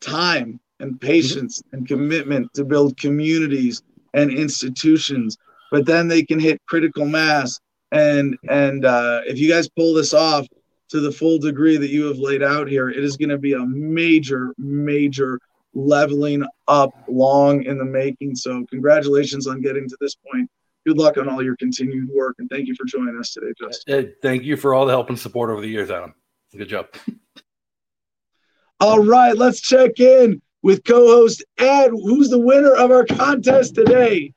time 0.00 0.58
and 0.80 1.00
patience 1.00 1.62
and 1.72 1.86
commitment 1.86 2.52
to 2.54 2.64
build 2.64 2.96
communities 2.96 3.82
and 4.14 4.30
institutions. 4.30 5.36
But 5.70 5.86
then 5.86 6.08
they 6.08 6.22
can 6.22 6.38
hit 6.38 6.62
critical 6.66 7.04
mass, 7.04 7.60
and 7.92 8.36
and 8.48 8.84
uh, 8.84 9.20
if 9.26 9.38
you 9.38 9.50
guys 9.50 9.68
pull 9.68 9.94
this 9.94 10.14
off 10.14 10.46
to 10.88 11.00
the 11.00 11.12
full 11.12 11.38
degree 11.38 11.76
that 11.76 11.90
you 11.90 12.04
have 12.04 12.18
laid 12.18 12.42
out 12.42 12.68
here, 12.68 12.88
it 12.88 13.02
is 13.02 13.16
going 13.16 13.28
to 13.28 13.38
be 13.38 13.52
a 13.52 13.66
major, 13.66 14.54
major 14.56 15.40
leveling 15.76 16.42
up 16.66 16.90
long 17.06 17.62
in 17.62 17.78
the 17.78 17.84
making. 17.84 18.34
So, 18.34 18.64
congratulations 18.70 19.46
on 19.46 19.60
getting 19.60 19.88
to 19.88 19.96
this 20.00 20.16
point. 20.16 20.50
Good 20.86 20.98
luck 20.98 21.18
on 21.18 21.28
all 21.28 21.42
your 21.42 21.56
continued 21.56 22.08
work, 22.14 22.36
and 22.38 22.48
thank 22.48 22.66
you 22.66 22.74
for 22.74 22.84
joining 22.84 23.18
us 23.18 23.32
today, 23.32 23.52
Justin. 23.60 24.14
Thank 24.22 24.44
you 24.44 24.56
for 24.56 24.72
all 24.72 24.86
the 24.86 24.92
help 24.92 25.08
and 25.08 25.18
support 25.18 25.50
over 25.50 25.60
the 25.60 25.68
years, 25.68 25.90
Adam. 25.90 26.14
Good 26.56 26.68
job. 26.68 26.86
All 28.80 29.02
right, 29.02 29.36
let's 29.36 29.60
check 29.60 29.98
in 30.00 30.40
with 30.62 30.84
co-host 30.84 31.42
Ed. 31.58 31.90
Who's 31.90 32.28
the 32.28 32.38
winner 32.38 32.74
of 32.74 32.90
our 32.90 33.04
contest 33.06 33.74
today? 33.74 34.34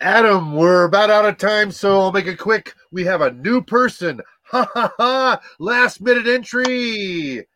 Adam, 0.00 0.54
we're 0.54 0.84
about 0.84 1.10
out 1.10 1.24
of 1.24 1.38
time, 1.38 1.70
so 1.70 2.00
I'll 2.00 2.12
make 2.12 2.26
it 2.26 2.38
quick. 2.38 2.74
We 2.92 3.04
have 3.04 3.20
a 3.20 3.32
new 3.32 3.62
person. 3.62 4.20
Ha 4.50 4.66
ha 4.72 4.90
ha! 4.96 5.40
Last 5.58 6.00
minute 6.00 6.26
entry. 6.26 7.46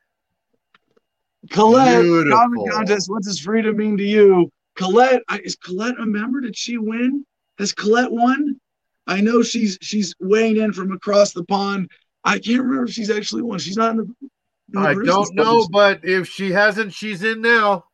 Colette, 1.50 2.02
Beautiful. 2.02 2.38
comment 2.38 2.70
contest. 2.70 3.10
What 3.10 3.22
does 3.22 3.40
freedom 3.40 3.76
mean 3.76 3.96
to 3.96 4.04
you? 4.04 4.50
Colette, 4.76 5.22
I- 5.28 5.40
is 5.40 5.56
Colette 5.56 5.98
a 5.98 6.06
member? 6.06 6.40
Did 6.40 6.56
she 6.56 6.78
win? 6.78 7.26
Has 7.58 7.72
Colette 7.72 8.10
won? 8.12 8.58
I 9.06 9.20
know 9.20 9.42
she's 9.42 9.78
she's 9.82 10.14
weighing 10.20 10.58
in 10.58 10.72
from 10.72 10.92
across 10.92 11.32
the 11.32 11.44
pond. 11.44 11.90
I 12.24 12.38
can't 12.38 12.62
remember 12.62 12.84
if 12.84 12.90
she's 12.92 13.10
actually 13.10 13.42
won. 13.42 13.58
She's 13.58 13.76
not 13.76 13.90
in 13.92 13.96
the. 13.98 14.02
in 14.04 14.30
the 14.68 14.80
I 14.80 14.94
don't 14.94 15.34
know, 15.34 15.66
but 15.70 16.00
if 16.04 16.28
she 16.28 16.52
hasn't, 16.52 16.92
she's 16.92 17.24
in 17.24 17.40
now. 17.40 17.84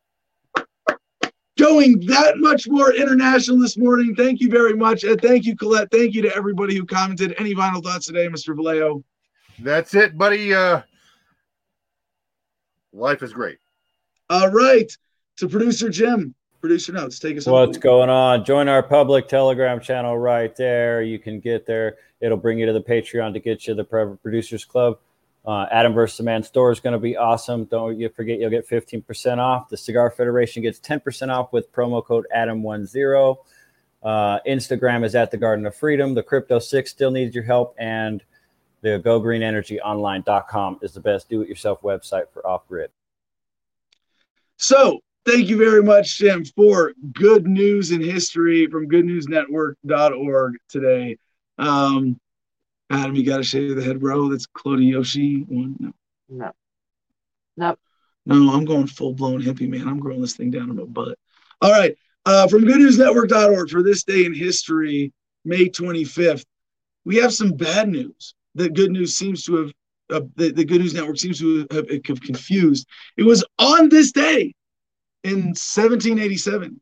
Going 1.57 1.99
that 2.05 2.37
much 2.37 2.69
more 2.69 2.93
international 2.93 3.59
this 3.59 3.77
morning. 3.77 4.15
Thank 4.15 4.39
you 4.39 4.49
very 4.49 4.75
much. 4.75 5.03
And 5.03 5.19
thank 5.19 5.45
you, 5.45 5.57
Colette. 5.57 5.89
Thank 5.91 6.13
you 6.13 6.21
to 6.21 6.33
everybody 6.33 6.75
who 6.75 6.85
commented. 6.85 7.35
Any 7.37 7.53
final 7.53 7.81
thoughts 7.81 8.05
today, 8.05 8.27
Mr. 8.29 8.55
Vallejo? 8.55 9.03
That's 9.57 9.93
it, 9.93 10.17
buddy. 10.17 10.53
Uh, 10.53 10.83
life 12.93 13.23
is 13.23 13.33
great. 13.33 13.57
All 14.29 14.49
right. 14.49 14.91
To 15.37 15.47
producer 15.47 15.89
Jim, 15.89 16.35
producer 16.61 16.91
notes. 16.91 17.19
Take 17.19 17.37
us 17.37 17.45
home. 17.45 17.53
What's 17.53 17.77
going 17.77 18.09
on? 18.09 18.45
Join 18.45 18.67
our 18.67 18.83
public 18.83 19.27
Telegram 19.27 19.79
channel 19.79 20.17
right 20.17 20.55
there. 20.55 21.01
You 21.01 21.19
can 21.19 21.39
get 21.39 21.65
there. 21.65 21.97
It'll 22.21 22.37
bring 22.37 22.59
you 22.59 22.65
to 22.65 22.73
the 22.73 22.81
Patreon 22.81 23.33
to 23.33 23.39
get 23.39 23.67
you 23.67 23.73
the 23.73 24.17
Producers 24.21 24.65
Club. 24.65 24.99
Uh, 25.45 25.65
Adam 25.71 25.93
versus 25.93 26.17
the 26.17 26.23
Man 26.23 26.43
store 26.43 26.71
is 26.71 26.79
going 26.79 26.93
to 26.93 26.99
be 26.99 27.15
awesome. 27.15 27.63
Don't 27.65 27.97
you 27.97 28.09
forget, 28.09 28.39
you'll 28.39 28.49
get 28.49 28.67
15% 28.67 29.37
off. 29.37 29.69
The 29.69 29.77
Cigar 29.77 30.11
Federation 30.11 30.61
gets 30.61 30.79
10% 30.79 31.29
off 31.29 31.53
with 31.53 31.71
promo 31.71 32.03
code 32.05 32.27
Adam10. 32.35 33.37
Uh, 34.03 34.39
Instagram 34.47 35.05
is 35.05 35.15
at 35.15 35.31
the 35.31 35.37
Garden 35.37 35.65
of 35.65 35.75
Freedom. 35.75 36.13
The 36.13 36.23
Crypto 36.23 36.59
Six 36.59 36.91
still 36.91 37.11
needs 37.11 37.33
your 37.33 37.45
help. 37.45 37.73
And 37.79 38.23
the 38.81 38.99
GoGreenEnergyOnline.com 38.99 40.79
is 40.81 40.93
the 40.93 40.99
best 40.99 41.29
do 41.29 41.41
it 41.41 41.49
yourself 41.49 41.81
website 41.81 42.31
for 42.33 42.45
off 42.47 42.67
grid. 42.67 42.91
So, 44.57 44.99
thank 45.25 45.47
you 45.47 45.57
very 45.57 45.83
much, 45.83 46.17
Jim, 46.17 46.43
for 46.45 46.93
good 47.13 47.47
news 47.47 47.91
in 47.91 48.01
history 48.01 48.67
from 48.67 48.89
goodnewsnetwork.org 48.89 50.53
today. 50.67 51.17
Um, 51.57 52.19
Adam, 52.89 53.15
you 53.15 53.25
got 53.25 53.37
to 53.37 53.43
shave 53.43 53.75
the 53.75 53.83
head, 53.83 53.99
bro. 53.99 54.29
That's 54.29 54.45
Claudia 54.47 54.93
Yoshi. 54.93 55.41
One, 55.47 55.75
no, 55.79 55.91
No. 56.29 56.51
Nope. 57.57 57.79
no, 58.25 58.53
I'm 58.53 58.65
going 58.65 58.87
full 58.87 59.13
blown 59.13 59.41
hippie, 59.41 59.69
man. 59.69 59.87
I'm 59.87 59.99
growing 59.99 60.21
this 60.21 60.35
thing 60.35 60.51
down 60.51 60.69
in 60.69 60.75
my 60.77 60.83
butt. 60.83 61.17
All 61.61 61.71
right. 61.71 61.95
Uh, 62.25 62.47
from 62.47 62.61
goodnewsnetwork.org 62.63 63.69
for 63.69 63.83
this 63.83 64.03
day 64.03 64.25
in 64.25 64.33
history, 64.33 65.13
May 65.45 65.65
25th, 65.65 66.45
we 67.05 67.17
have 67.17 67.33
some 67.33 67.51
bad 67.51 67.89
news 67.89 68.33
that 68.59 68.73
good 68.73 68.91
news 68.91 69.15
seems 69.15 69.43
to 69.45 69.55
have, 69.55 69.71
uh, 70.11 70.21
the, 70.35 70.51
the 70.51 70.65
Good 70.65 70.81
News 70.81 70.93
Network 70.93 71.17
seems 71.17 71.39
to 71.39 71.65
have, 71.71 71.89
have 71.89 72.21
confused. 72.21 72.87
It 73.17 73.23
was 73.23 73.43
on 73.57 73.89
this 73.89 74.11
day 74.11 74.53
in 75.23 75.53
1787 75.55 76.79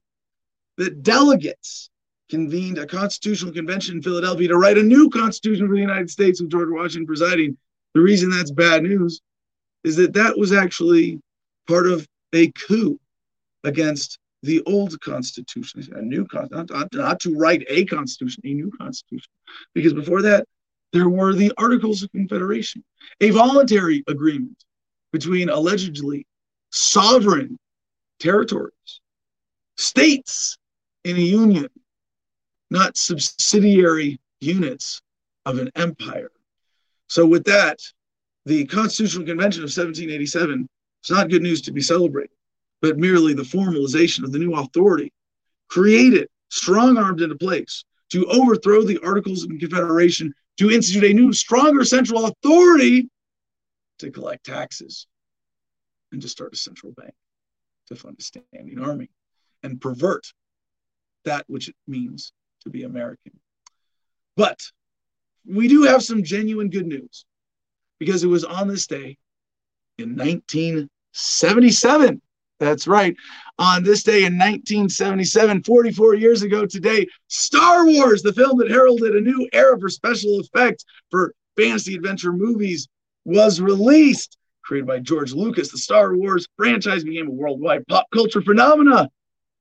that 0.77 1.03
delegates 1.03 1.89
convened 2.29 2.77
a 2.77 2.85
constitutional 2.85 3.53
convention 3.53 3.97
in 3.97 4.01
Philadelphia 4.01 4.49
to 4.49 4.57
write 4.57 4.77
a 4.77 4.83
new 4.83 5.09
constitution 5.09 5.67
for 5.67 5.75
the 5.75 5.81
United 5.81 6.09
States 6.09 6.41
with 6.41 6.51
George 6.51 6.69
Washington 6.69 7.07
presiding. 7.07 7.57
The 7.93 8.01
reason 8.01 8.29
that's 8.29 8.51
bad 8.51 8.83
news 8.83 9.21
is 9.83 9.95
that 9.95 10.13
that 10.13 10.37
was 10.37 10.51
actually 10.51 11.21
part 11.67 11.87
of 11.87 12.07
a 12.33 12.51
coup 12.51 12.99
against 13.63 14.19
the 14.43 14.61
old 14.65 14.99
constitution, 15.01 15.83
a 15.95 16.01
new 16.01 16.25
con- 16.25 16.49
not, 16.51 16.69
not, 16.69 16.87
not 16.93 17.19
to 17.21 17.35
write 17.35 17.65
a 17.69 17.85
constitution, 17.85 18.41
a 18.45 18.53
new 18.53 18.71
constitution, 18.77 19.29
because 19.73 19.93
before 19.93 20.21
that 20.21 20.45
there 20.93 21.09
were 21.09 21.33
the 21.33 21.51
Articles 21.57 22.03
of 22.03 22.11
Confederation, 22.11 22.83
a 23.21 23.29
voluntary 23.29 24.03
agreement 24.07 24.63
between 25.11 25.49
allegedly 25.49 26.25
sovereign 26.71 27.57
territories, 28.19 29.01
states 29.77 30.57
in 31.03 31.15
a 31.15 31.19
union, 31.19 31.69
not 32.69 32.97
subsidiary 32.97 34.19
units 34.39 35.01
of 35.45 35.59
an 35.59 35.69
empire. 35.75 36.31
So, 37.07 37.25
with 37.25 37.45
that, 37.45 37.79
the 38.45 38.65
Constitutional 38.65 39.25
Convention 39.25 39.61
of 39.61 39.67
1787 39.67 40.67
is 41.03 41.11
not 41.11 41.29
good 41.29 41.41
news 41.41 41.61
to 41.63 41.71
be 41.71 41.81
celebrated, 41.81 42.35
but 42.81 42.97
merely 42.97 43.33
the 43.33 43.43
formalization 43.43 44.23
of 44.23 44.31
the 44.31 44.39
new 44.39 44.53
authority 44.55 45.11
created, 45.69 46.27
strong 46.49 46.97
armed 46.97 47.21
into 47.21 47.35
place 47.35 47.83
to 48.09 48.25
overthrow 48.27 48.83
the 48.83 48.99
Articles 49.03 49.43
of 49.43 49.49
Confederation, 49.49 50.33
to 50.57 50.71
institute 50.71 51.03
a 51.03 51.13
new, 51.13 51.33
stronger 51.33 51.83
central 51.83 52.25
authority 52.25 53.09
to 53.99 54.11
collect 54.11 54.45
taxes 54.45 55.07
and 56.11 56.21
to 56.21 56.27
start 56.27 56.53
a 56.53 56.57
central 56.57 56.91
bank 56.93 57.13
to 57.87 57.95
fund 57.95 58.17
a 58.19 58.23
standing 58.23 58.79
army 58.79 59.09
and 59.63 59.81
pervert 59.81 60.27
that 61.25 61.43
which 61.47 61.69
it 61.69 61.75
means 61.87 62.31
to 62.63 62.69
be 62.69 62.83
American. 62.83 63.39
But 64.35 64.59
we 65.45 65.67
do 65.67 65.83
have 65.83 66.03
some 66.03 66.23
genuine 66.23 66.69
good 66.69 66.87
news 66.87 67.25
because 67.99 68.23
it 68.23 68.27
was 68.27 68.43
on 68.43 68.67
this 68.67 68.87
day 68.87 69.17
in 69.97 70.15
1977 70.15 72.21
That's 72.59 72.87
right. 72.87 73.15
On 73.59 73.83
this 73.83 74.03
day 74.03 74.25
in 74.25 74.33
1977, 74.33 75.63
44 75.63 76.15
years 76.15 76.41
ago 76.41 76.65
today, 76.65 77.07
Star 77.27 77.85
Wars, 77.85 78.23
the 78.23 78.33
film 78.33 78.57
that 78.59 78.69
heralded 78.69 79.15
a 79.15 79.21
new 79.21 79.47
era 79.53 79.79
for 79.79 79.89
special 79.89 80.39
effects 80.39 80.83
for 81.11 81.33
fantasy 81.55 81.95
adventure 81.95 82.33
movies, 82.33 82.87
was 83.25 83.61
released. 83.61 84.37
Created 84.63 84.87
by 84.87 84.99
George 84.99 85.33
Lucas, 85.33 85.71
the 85.71 85.77
Star 85.77 86.15
Wars 86.15 86.47
franchise 86.57 87.03
became 87.03 87.27
a 87.27 87.31
worldwide 87.31 87.87
pop 87.87 88.05
culture 88.11 88.41
phenomena 88.41 89.09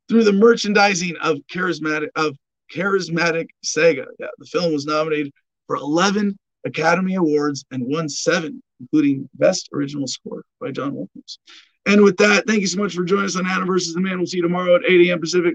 through 0.08 0.24
the 0.24 0.32
merchandising 0.32 1.16
of 1.22 1.38
charismatic 1.52 2.08
of 2.16 2.36
charismatic 2.74 3.48
Sega. 3.64 4.06
Yeah, 4.18 4.26
the 4.38 4.46
film 4.46 4.72
was 4.72 4.84
nominated 4.84 5.32
for 5.66 5.76
11 5.76 6.36
Academy 6.64 7.14
Awards 7.14 7.64
and 7.70 7.86
won 7.86 8.08
seven, 8.08 8.62
including 8.80 9.28
Best 9.34 9.68
Original 9.72 10.06
Score 10.06 10.44
by 10.60 10.72
John 10.72 10.92
Williams. 10.92 11.38
And 11.86 12.02
with 12.02 12.16
that, 12.16 12.46
thank 12.46 12.60
you 12.60 12.66
so 12.66 12.82
much 12.82 12.94
for 12.94 13.04
joining 13.04 13.26
us 13.26 13.36
on 13.36 13.46
Adam 13.46 13.66
versus 13.66 13.94
the 13.94 14.00
Man. 14.00 14.18
We'll 14.18 14.26
see 14.26 14.38
you 14.38 14.42
tomorrow 14.42 14.74
at 14.74 14.82
8 14.86 15.08
a.m. 15.08 15.20
Pacific. 15.20 15.54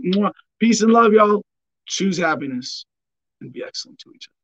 Peace 0.60 0.82
and 0.82 0.91
love, 0.91 1.12
y'all. 1.12 1.44
Choose 1.88 2.18
happiness 2.18 2.86
and 3.41 3.52
be 3.52 3.64
excellent 3.66 3.99
to 3.99 4.12
each 4.16 4.30
other. 4.30 4.36